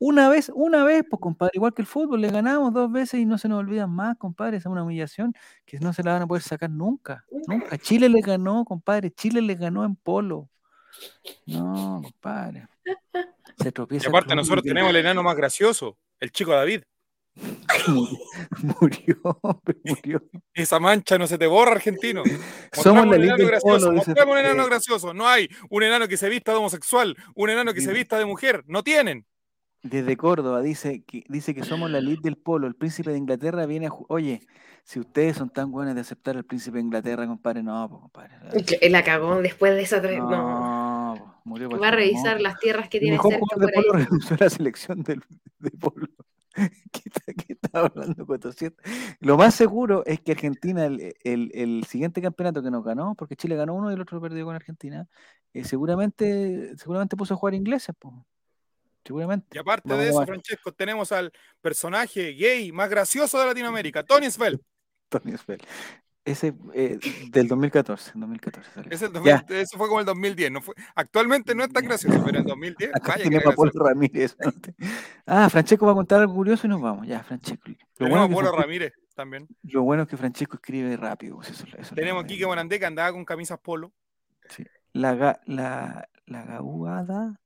Una 0.00 0.28
vez, 0.28 0.50
una 0.54 0.84
vez, 0.84 1.02
pues 1.10 1.20
compadre, 1.20 1.52
igual 1.54 1.74
que 1.74 1.82
el 1.82 1.88
fútbol, 1.88 2.20
le 2.20 2.30
ganamos 2.30 2.72
dos 2.72 2.90
veces 2.90 3.18
y 3.18 3.26
no 3.26 3.36
se 3.36 3.48
nos 3.48 3.58
olvidan 3.58 3.90
más, 3.90 4.16
compadre, 4.16 4.58
esa 4.58 4.68
es 4.68 4.72
una 4.72 4.84
humillación 4.84 5.34
que 5.66 5.80
no 5.80 5.92
se 5.92 6.04
la 6.04 6.12
van 6.12 6.22
a 6.22 6.26
poder 6.26 6.42
sacar 6.42 6.70
nunca, 6.70 7.24
nunca. 7.48 7.76
Chile 7.78 8.08
le 8.08 8.20
ganó, 8.20 8.64
compadre, 8.64 9.10
Chile 9.10 9.42
le 9.42 9.56
ganó 9.56 9.84
en 9.84 9.96
polo. 9.96 10.48
No, 11.46 12.00
compadre. 12.02 12.68
Se 13.58 13.72
tropieza. 13.72 14.06
Y 14.06 14.08
aparte 14.08 14.36
nosotros 14.36 14.62
tenemos 14.62 14.90
el 14.90 14.96
enano 14.96 15.24
más 15.24 15.36
gracioso, 15.36 15.98
el 16.20 16.30
chico 16.30 16.52
David. 16.52 16.82
murió, 18.80 19.40
murió. 19.84 20.22
Esa 20.54 20.80
mancha 20.80 21.18
no 21.18 21.26
se 21.26 21.38
te 21.38 21.46
borra, 21.46 21.72
argentino. 21.72 22.22
Somos 22.72 23.06
la 23.06 23.16
elite 23.16 23.44
del 23.44 23.60
polo, 23.60 23.90
un 23.90 24.38
enano 24.38 24.66
gracioso. 24.66 25.14
No 25.14 25.28
hay 25.28 25.48
un 25.70 25.82
enano 25.82 26.08
que 26.08 26.16
se 26.16 26.28
vista 26.28 26.52
de 26.52 26.58
homosexual, 26.58 27.16
un 27.34 27.50
enano 27.50 27.74
que 27.74 27.80
se 27.80 27.92
vista 27.92 28.18
de 28.18 28.24
mujer. 28.24 28.64
No 28.66 28.82
tienen. 28.82 29.26
Desde 29.82 30.16
Córdoba 30.16 30.60
dice 30.60 31.04
que, 31.04 31.22
dice 31.28 31.54
que 31.54 31.62
somos 31.62 31.90
la 31.90 31.98
elite 31.98 32.22
del 32.24 32.36
polo. 32.36 32.66
El 32.66 32.74
príncipe 32.74 33.12
de 33.12 33.18
Inglaterra 33.18 33.64
viene 33.64 33.86
a. 33.86 33.90
Oye, 34.08 34.40
si 34.82 34.98
ustedes 34.98 35.36
son 35.36 35.50
tan 35.50 35.70
buenos 35.70 35.94
de 35.94 36.00
aceptar 36.00 36.36
al 36.36 36.44
príncipe 36.44 36.78
de 36.78 36.82
Inglaterra, 36.82 37.26
compadre, 37.26 37.62
no, 37.62 37.88
compadre. 37.88 38.34
La 38.90 39.04
cagó 39.04 39.40
después 39.40 39.74
de 39.74 39.82
esa. 39.82 40.00
No, 40.00 40.30
no. 40.30 41.40
Murió 41.44 41.70
Va 41.70 41.88
a 41.88 41.92
revisar 41.92 42.40
las 42.40 42.58
tierras 42.58 42.88
que 42.88 42.98
tiene 42.98 43.18
cerca. 43.18 43.38
Por 43.38 43.66
de 43.66 43.72
polo 43.72 43.92
renunció 43.92 44.36
a 44.38 44.44
la 44.44 44.50
selección 44.50 45.02
del, 45.02 45.22
de 45.60 45.70
polo. 45.70 46.08
¿Qué 46.92 47.10
hablando 47.72 48.26
Lo 49.20 49.36
más 49.36 49.54
seguro 49.54 50.04
es 50.06 50.20
que 50.20 50.32
Argentina, 50.32 50.86
el, 50.86 51.84
siguiente 51.88 52.20
campeonato 52.22 52.62
que 52.62 52.70
nos 52.70 52.84
ganó, 52.84 53.14
porque 53.14 53.36
Chile 53.36 53.56
ganó 53.56 53.74
uno 53.74 53.90
y 53.90 53.94
el 53.94 54.00
otro 54.00 54.20
perdió 54.20 54.44
con 54.44 54.54
Argentina, 54.54 55.06
eh, 55.52 55.64
seguramente, 55.64 56.76
seguramente 56.76 57.16
puso 57.16 57.34
a 57.34 57.36
jugar 57.36 57.54
ingleses, 57.54 57.94
Seguramente. 59.04 59.46
Y 59.52 59.58
aparte 59.58 59.94
de 59.94 60.08
eso, 60.08 60.26
Francesco, 60.26 60.72
tenemos 60.72 61.12
al 61.12 61.32
personaje 61.62 62.32
gay 62.32 62.72
más 62.72 62.90
gracioso 62.90 63.38
de 63.38 63.46
Latinoamérica, 63.46 64.02
Tony 64.02 64.30
Svel. 64.30 64.60
Tony 65.08 65.36
Svel. 65.38 65.60
Ese 66.28 66.54
eh, 66.74 66.98
del 67.30 67.48
2014, 67.48 68.12
2014 68.14 68.70
eso 68.90 69.78
fue 69.78 69.88
como 69.88 70.00
el 70.00 70.06
2010. 70.06 70.52
No 70.52 70.60
fue, 70.60 70.74
actualmente 70.94 71.54
no 71.54 71.64
es 71.64 71.72
tan 71.72 71.86
gracioso, 71.86 72.22
pero 72.22 72.40
en 72.40 72.44
2010. 72.44 72.90
Acá 72.94 73.14
tiene 73.14 73.40
Paul 73.40 73.72
Ramírez. 73.74 74.36
ah, 75.26 75.48
Francesco 75.48 75.86
va 75.86 75.92
a 75.92 75.94
contar 75.94 76.20
algo 76.20 76.34
curioso 76.34 76.66
y 76.66 76.70
nos 76.70 76.82
vamos. 76.82 77.06
Ya, 77.06 77.22
Francesco. 77.22 77.70
Lo 77.96 78.08
bueno 78.10 78.28
Polo 78.28 78.52
Ramírez 78.52 78.92
también. 79.14 79.48
Lo 79.62 79.82
bueno 79.84 80.02
es 80.02 80.08
que 80.08 80.18
Francesco 80.18 80.56
escribe 80.56 80.96
rápido. 80.98 81.36
Pues 81.36 81.50
eso, 81.50 81.64
Tenemos 81.94 82.24
aquí 82.24 82.36
que 82.36 82.46
Morandé 82.46 82.78
que 82.78 82.86
andaba 82.86 83.10
con 83.12 83.24
camisas 83.24 83.58
polo. 83.60 83.92
Sí. 84.50 84.64
La, 84.92 85.40
la, 85.46 86.08
la 86.26 86.42
Gauada. 86.44 87.40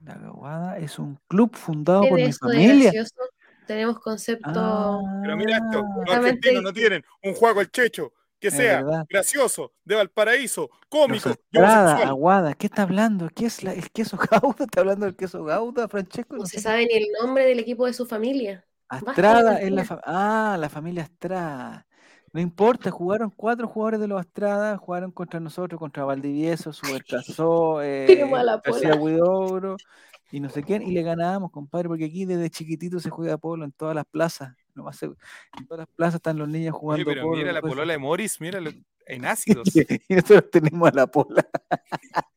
La 0.00 0.14
Gauada 0.14 0.78
es 0.78 0.98
un 0.98 1.18
club 1.28 1.54
fundado 1.54 2.08
por 2.08 2.18
mi 2.18 2.32
familia. 2.32 2.92
Tenemos 3.66 3.98
conceptos. 4.00 4.52
Ah, 4.56 5.00
pero 5.22 5.36
mira 5.36 5.56
esto, 5.56 5.84
los 6.04 6.14
argentinos 6.14 6.62
no 6.62 6.72
tienen 6.72 7.04
un 7.22 7.34
juego 7.34 7.60
al 7.60 7.70
checho 7.70 8.12
que 8.38 8.50
sea 8.50 8.84
gracioso, 9.08 9.72
de 9.84 9.94
Valparaíso, 9.94 10.70
cómico. 10.88 11.30
Aguada, 11.54 12.54
¿qué 12.54 12.66
está 12.66 12.82
hablando? 12.82 13.28
¿Qué 13.34 13.46
es 13.46 13.62
el 13.62 13.90
queso 13.90 14.16
Gauda? 14.16 14.64
¿Está 14.64 14.80
hablando 14.80 15.06
del 15.06 15.16
queso 15.16 15.44
Gauda, 15.44 15.88
Francesco? 15.88 16.36
No, 16.36 16.46
se 16.46 16.60
sabe 16.60 16.86
ni 16.86 16.94
el 16.94 17.06
nombre 17.20 17.44
del 17.46 17.58
equipo 17.58 17.86
de 17.86 17.92
su 17.92 18.06
familia. 18.06 18.64
Astrada 18.88 19.60
es 19.60 19.72
la 19.72 20.00
Ah, 20.04 20.56
la 20.58 20.68
familia 20.68 21.02
Astrada. 21.02 21.86
No 22.32 22.40
importa, 22.40 22.90
jugaron 22.90 23.30
cuatro 23.30 23.66
jugadores 23.66 23.98
de 23.98 24.08
los 24.08 24.20
Astrada, 24.20 24.76
jugaron 24.76 25.10
contra 25.10 25.40
nosotros, 25.40 25.78
contra 25.78 26.04
Valdivieso, 26.04 26.72
Supercasó, 27.02 27.82
eh, 27.82 28.28
García 28.62 28.94
Huidobro, 28.94 29.76
y 30.30 30.40
no 30.40 30.48
sé 30.48 30.62
quién, 30.62 30.82
y 30.82 30.92
le 30.92 31.02
ganábamos, 31.02 31.50
compadre, 31.50 31.88
porque 31.88 32.04
aquí 32.04 32.24
desde 32.24 32.50
chiquitito 32.50 32.98
se 32.98 33.10
juega 33.10 33.38
polo 33.38 33.64
en 33.64 33.72
todas 33.72 33.94
las 33.94 34.04
plazas. 34.06 34.54
No 34.74 34.84
más 34.84 35.02
en 35.02 35.16
todas 35.66 35.86
las 35.86 35.96
plazas 35.96 36.16
están 36.16 36.36
los 36.36 36.48
niños 36.48 36.74
jugando 36.74 37.08
Oye, 37.08 37.14
pero 37.14 37.30
Mira 37.30 37.52
la 37.52 37.62
polola 37.62 37.92
de 37.92 37.98
Morris, 37.98 38.40
mira 38.40 38.60
en 39.06 39.24
ácidos. 39.24 39.68
y 40.08 40.14
nosotros 40.14 40.50
tenemos 40.50 40.88
a 40.88 40.94
la 40.94 41.06
pola. 41.06 41.46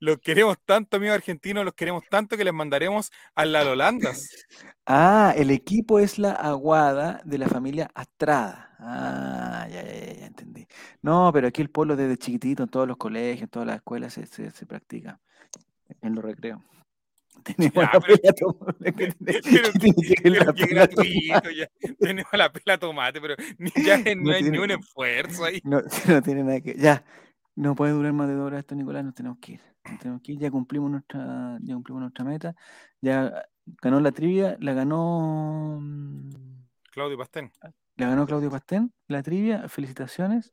los 0.00 0.18
queremos 0.18 0.56
tanto, 0.64 0.96
amigos 0.96 1.16
argentinos, 1.16 1.64
los 1.64 1.74
queremos 1.74 2.02
tanto 2.08 2.36
que 2.36 2.44
les 2.44 2.54
mandaremos 2.54 3.12
a 3.34 3.44
las 3.44 3.66
Holandas. 3.66 4.28
Ah, 4.88 5.34
el 5.36 5.50
equipo 5.50 5.98
es 5.98 6.16
la 6.16 6.30
Aguada 6.30 7.20
de 7.24 7.38
la 7.38 7.48
familia 7.48 7.90
Astrada. 7.92 8.76
Ah, 8.78 9.66
ya, 9.68 9.82
ya, 9.82 10.12
ya, 10.12 10.26
entendí. 10.26 10.64
No, 11.02 11.32
pero 11.32 11.48
aquí 11.48 11.60
el 11.60 11.70
polo 11.70 11.96
desde 11.96 12.16
chiquitito, 12.16 12.62
en 12.62 12.68
todos 12.68 12.86
los 12.86 12.96
colegios, 12.96 13.42
en 13.42 13.48
todas 13.48 13.66
las 13.66 13.76
escuelas 13.78 14.12
se, 14.12 14.26
se, 14.26 14.48
se 14.52 14.64
practica 14.64 15.18
en 16.02 16.14
los 16.14 16.24
recreos. 16.24 16.60
Tenemos 17.46 17.84
la 17.84 18.00
pela 18.00 18.32
tomate. 18.32 19.14
Tenemos 21.98 22.32
la 22.32 22.52
pela 22.52 22.78
tomate, 22.78 23.20
pero 23.20 23.34
ya 23.84 23.98
no, 24.16 24.32
hay 24.32 24.42
ni 24.42 24.58
un 24.58 24.70
esfuerzo 24.70 25.44
ahí. 25.44 25.60
No, 25.64 25.80
no 26.08 26.22
tiene 26.22 26.42
nada 26.42 26.60
que. 26.60 26.74
Ya, 26.74 27.04
no 27.54 27.74
puede 27.74 27.92
durar 27.92 28.12
más 28.12 28.28
de 28.28 28.34
dos 28.34 28.46
horas 28.46 28.60
esto, 28.60 28.74
Nicolás, 28.74 29.04
nos 29.04 29.14
tenemos 29.14 29.38
que 29.38 29.52
ir. 29.52 29.60
tenemos 30.00 30.22
que 30.22 30.32
ir, 30.32 30.38
ya 30.38 30.50
cumplimos 30.50 30.90
nuestra, 30.90 31.58
ya 31.62 31.74
cumplimos 31.74 32.00
nuestra 32.02 32.24
meta. 32.24 32.54
Ya 33.00 33.46
ganó 33.82 34.00
la 34.00 34.12
trivia, 34.12 34.56
la 34.60 34.72
ganó. 34.72 35.78
Mm, 35.80 36.30
Claudio 36.90 37.18
Pastén. 37.18 37.52
La 37.96 38.08
ganó 38.08 38.26
Claudio 38.26 38.50
Pastén, 38.50 38.92
la 39.08 39.22
trivia, 39.22 39.68
felicitaciones. 39.68 40.52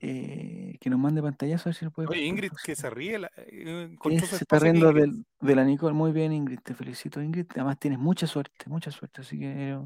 Eh, 0.00 0.76
que 0.80 0.90
nos 0.90 0.98
mande 1.00 1.20
pantallazo 1.20 1.68
a 1.68 1.70
ver 1.70 1.74
si 1.74 1.84
lo 1.84 1.90
puede. 1.90 2.08
Oye, 2.08 2.24
Ingrid, 2.24 2.52
que 2.64 2.76
se 2.76 2.88
ríe. 2.88 3.18
La, 3.18 3.30
eh, 3.36 3.96
se 4.20 4.36
está 4.36 4.58
riendo 4.60 4.92
de 4.92 5.54
la 5.56 5.64
Nicole. 5.64 5.94
Muy 5.94 6.12
bien, 6.12 6.32
Ingrid. 6.32 6.60
Te 6.60 6.74
felicito, 6.74 7.20
Ingrid. 7.20 7.46
Además, 7.50 7.78
tienes 7.78 7.98
mucha 7.98 8.26
suerte, 8.26 8.68
mucha 8.68 8.90
suerte. 8.92 9.22
Así 9.22 9.38
que 9.38 9.78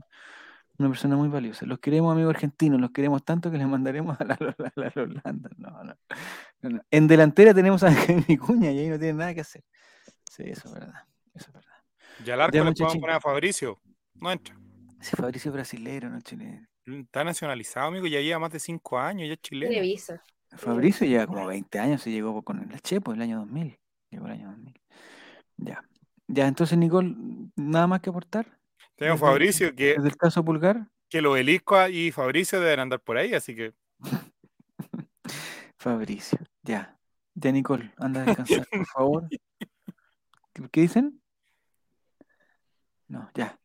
Una 0.79 0.89
persona 0.89 1.17
muy 1.17 1.29
valiosa. 1.29 1.65
Los 1.67 1.79
queremos, 1.79 2.13
amigos 2.13 2.35
argentinos, 2.35 2.81
los 2.81 2.91
queremos 2.91 3.23
tanto 3.25 3.51
que 3.51 3.59
les 3.59 3.67
mandaremos 3.67 4.19
a 4.21 4.25
la, 4.25 4.35
a 4.35 4.39
la- 4.59 4.87
a 4.89 4.93
la 4.95 5.03
Holanda. 5.03 5.51
No, 5.57 5.71
no, 5.85 5.95
no, 6.63 6.71
no. 6.71 6.81
En 6.91 7.07
delantera 7.07 7.55
tenemos 7.55 7.83
a 7.83 7.93
Jaime 7.93 8.39
Cuña 8.39 8.71
y 8.73 8.79
ahí 8.81 8.89
no 8.89 8.99
tiene 8.99 9.15
nada 9.15 9.35
que 9.35 9.43
hacer. 9.43 9.63
Sí, 10.31 10.45
eso 10.47 10.69
es 10.69 10.75
verdad. 10.75 11.05
Eso 11.35 11.47
es 11.49 11.53
verdad. 11.53 11.73
Y 12.25 12.31
al 12.31 12.41
arco 12.41 12.57
Ya, 12.57 12.65
le 12.65 12.73
podemos 12.73 12.97
poner 12.99 13.17
a 13.17 13.21
Fabricio. 13.21 13.81
No 14.15 14.33
entra. 14.33 14.59
Si 15.01 15.15
Fabricio 15.17 15.51
es 15.51 15.55
brasilero, 15.55 16.09
no 16.11 16.21
chileno. 16.21 16.67
Está 16.87 17.23
nacionalizado, 17.25 17.87
amigo, 17.89 18.07
ya 18.07 18.21
lleva 18.21 18.39
más 18.41 18.53
de 18.53 18.59
cinco 18.61 18.99
años, 18.99 19.29
ya 19.29 19.35
es 19.35 19.41
Tiene 19.41 19.67
chileno. 19.67 19.83
visa. 19.83 20.23
Fabricio 20.57 21.07
lleva 21.07 21.27
como 21.27 21.47
20 21.47 21.79
años, 21.79 22.03
se 22.03 22.11
llegó 22.11 22.43
con 22.43 22.59
el 22.71 22.81
Chepo 22.83 23.13
el 23.13 23.23
año 23.23 23.39
2000. 23.39 23.79
Llegó 24.11 24.27
el 24.27 24.33
año 24.33 24.49
2000. 24.51 24.75
Ya. 25.59 25.85
Ya, 26.27 26.47
entonces, 26.49 26.77
Nicole, 26.77 27.15
¿nada 27.57 27.87
más 27.87 28.01
que 28.01 28.11
aportar? 28.11 28.59
Tenemos 28.97 29.21
Desde- 29.21 29.31
Fabricio, 29.33 29.75
que, 29.75 29.95
Desde 29.95 30.09
el 30.09 30.17
caso 30.17 30.45
Pulgar, 30.45 30.89
que 31.09 31.19
el 31.19 31.27
obelisco 31.27 31.89
y 31.89 32.11
Fabricio 32.11 32.61
deben 32.61 32.81
andar 32.81 33.01
por 33.01 33.17
ahí, 33.17 33.33
así 33.35 33.55
que 33.55 33.73
Fabricio. 35.79 36.39
Ya. 36.63 36.99
Ya, 37.35 37.51
Nicole, 37.53 37.93
anda 37.97 38.23
a 38.23 38.25
descansar, 38.27 38.67
por 38.69 38.87
favor. 38.87 39.29
¿Qué, 40.53 40.69
qué 40.71 40.81
dicen? 40.83 41.23
No, 43.09 43.31
ya. 43.35 43.59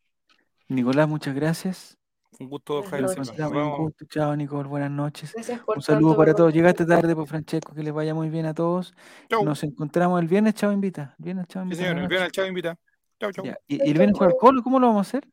Nicolás, 0.68 1.06
muchas 1.08 1.34
gracias. 1.34 1.97
Un 2.38 2.48
gusto, 2.48 2.82
Jaime 2.84 3.08
un 3.08 3.76
gusto. 3.76 4.04
Chao, 4.08 4.36
Nicole, 4.36 4.68
buenas 4.68 4.90
noches. 4.90 5.32
Gracias 5.34 5.60
por 5.60 5.76
Un 5.76 5.82
saludo 5.82 6.08
tanto, 6.10 6.18
para 6.18 6.32
por 6.32 6.36
todos. 6.36 6.54
Llegaste 6.54 6.86
tarde, 6.86 7.14
pues 7.14 7.28
Francesco, 7.28 7.74
que 7.74 7.82
les 7.82 7.92
vaya 7.92 8.14
muy 8.14 8.28
bien 8.30 8.46
a 8.46 8.54
todos. 8.54 8.94
Chau. 9.28 9.44
Nos 9.44 9.62
encontramos 9.64 10.20
el 10.20 10.28
viernes, 10.28 10.54
chao, 10.54 10.70
invita. 10.72 11.14
El 11.18 11.24
viernes, 11.24 11.46
chao, 11.48 11.62
Sí, 11.62 11.64
invita. 11.64 11.82
señor, 11.82 11.90
el 11.90 11.94
buenas 11.94 12.08
viernes 12.08 12.20
al 12.20 12.26
noches. 12.26 12.32
Chavo 12.36 12.48
invita. 12.48 12.78
Chau, 13.20 13.32
chau. 13.32 13.44
Ya. 13.44 13.58
¿Y, 13.66 13.76
y 13.76 13.90
el 13.90 13.94
viernes 13.98 14.16
juega 14.16 14.32
el 14.32 14.38
Colo? 14.38 14.62
¿Cómo 14.62 14.78
lo 14.78 14.86
vamos 14.86 15.06
a 15.06 15.08
hacer? 15.08 15.28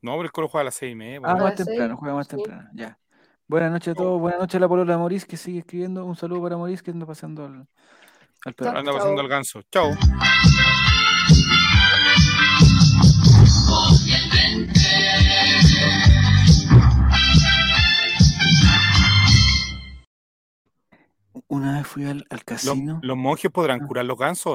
No, 0.00 0.12
pero 0.12 0.22
el 0.22 0.32
coro 0.32 0.48
juega 0.48 0.62
a 0.62 0.64
las 0.64 0.74
seis 0.74 0.92
y 0.92 0.94
media. 0.96 1.18
Ah, 1.24 1.32
pues. 1.32 1.40
A 1.40 1.44
más 1.44 1.54
temprano, 1.56 1.96
juega 1.96 2.14
más 2.14 2.26
sí. 2.26 2.36
temprano. 2.36 2.68
Ya. 2.74 2.98
Buenas 3.48 3.72
noches 3.72 3.88
a 3.88 3.94
Chau. 3.94 4.04
todos. 4.04 4.20
Buenas 4.20 4.40
noches 4.40 4.54
a 4.56 4.60
la 4.60 4.68
polola 4.68 4.98
Moris 4.98 5.24
que 5.26 5.36
sigue 5.36 5.58
escribiendo. 5.60 6.04
Un 6.04 6.16
saludo 6.16 6.42
para 6.42 6.56
Moris 6.56 6.82
que 6.82 6.90
anda 6.92 7.06
pasando 7.06 7.44
al, 7.44 7.66
al 8.44 8.54
perro. 8.54 8.70
Chao. 8.70 8.78
Anda 8.80 8.92
pasando 8.92 9.20
el 9.22 9.28
ganso. 9.28 9.62
Chau. 9.70 9.90
Una 21.52 21.76
vez 21.76 21.86
fui 21.86 22.04
al, 22.06 22.24
al 22.30 22.38
Los, 22.38 22.44
casino. 22.44 22.98
los 23.02 23.16
monjes 23.18 23.50
podrán 23.50 23.82
Ah. 23.82 23.86
curar 23.86 24.06
los 24.06 24.16
gansos. 24.18 24.50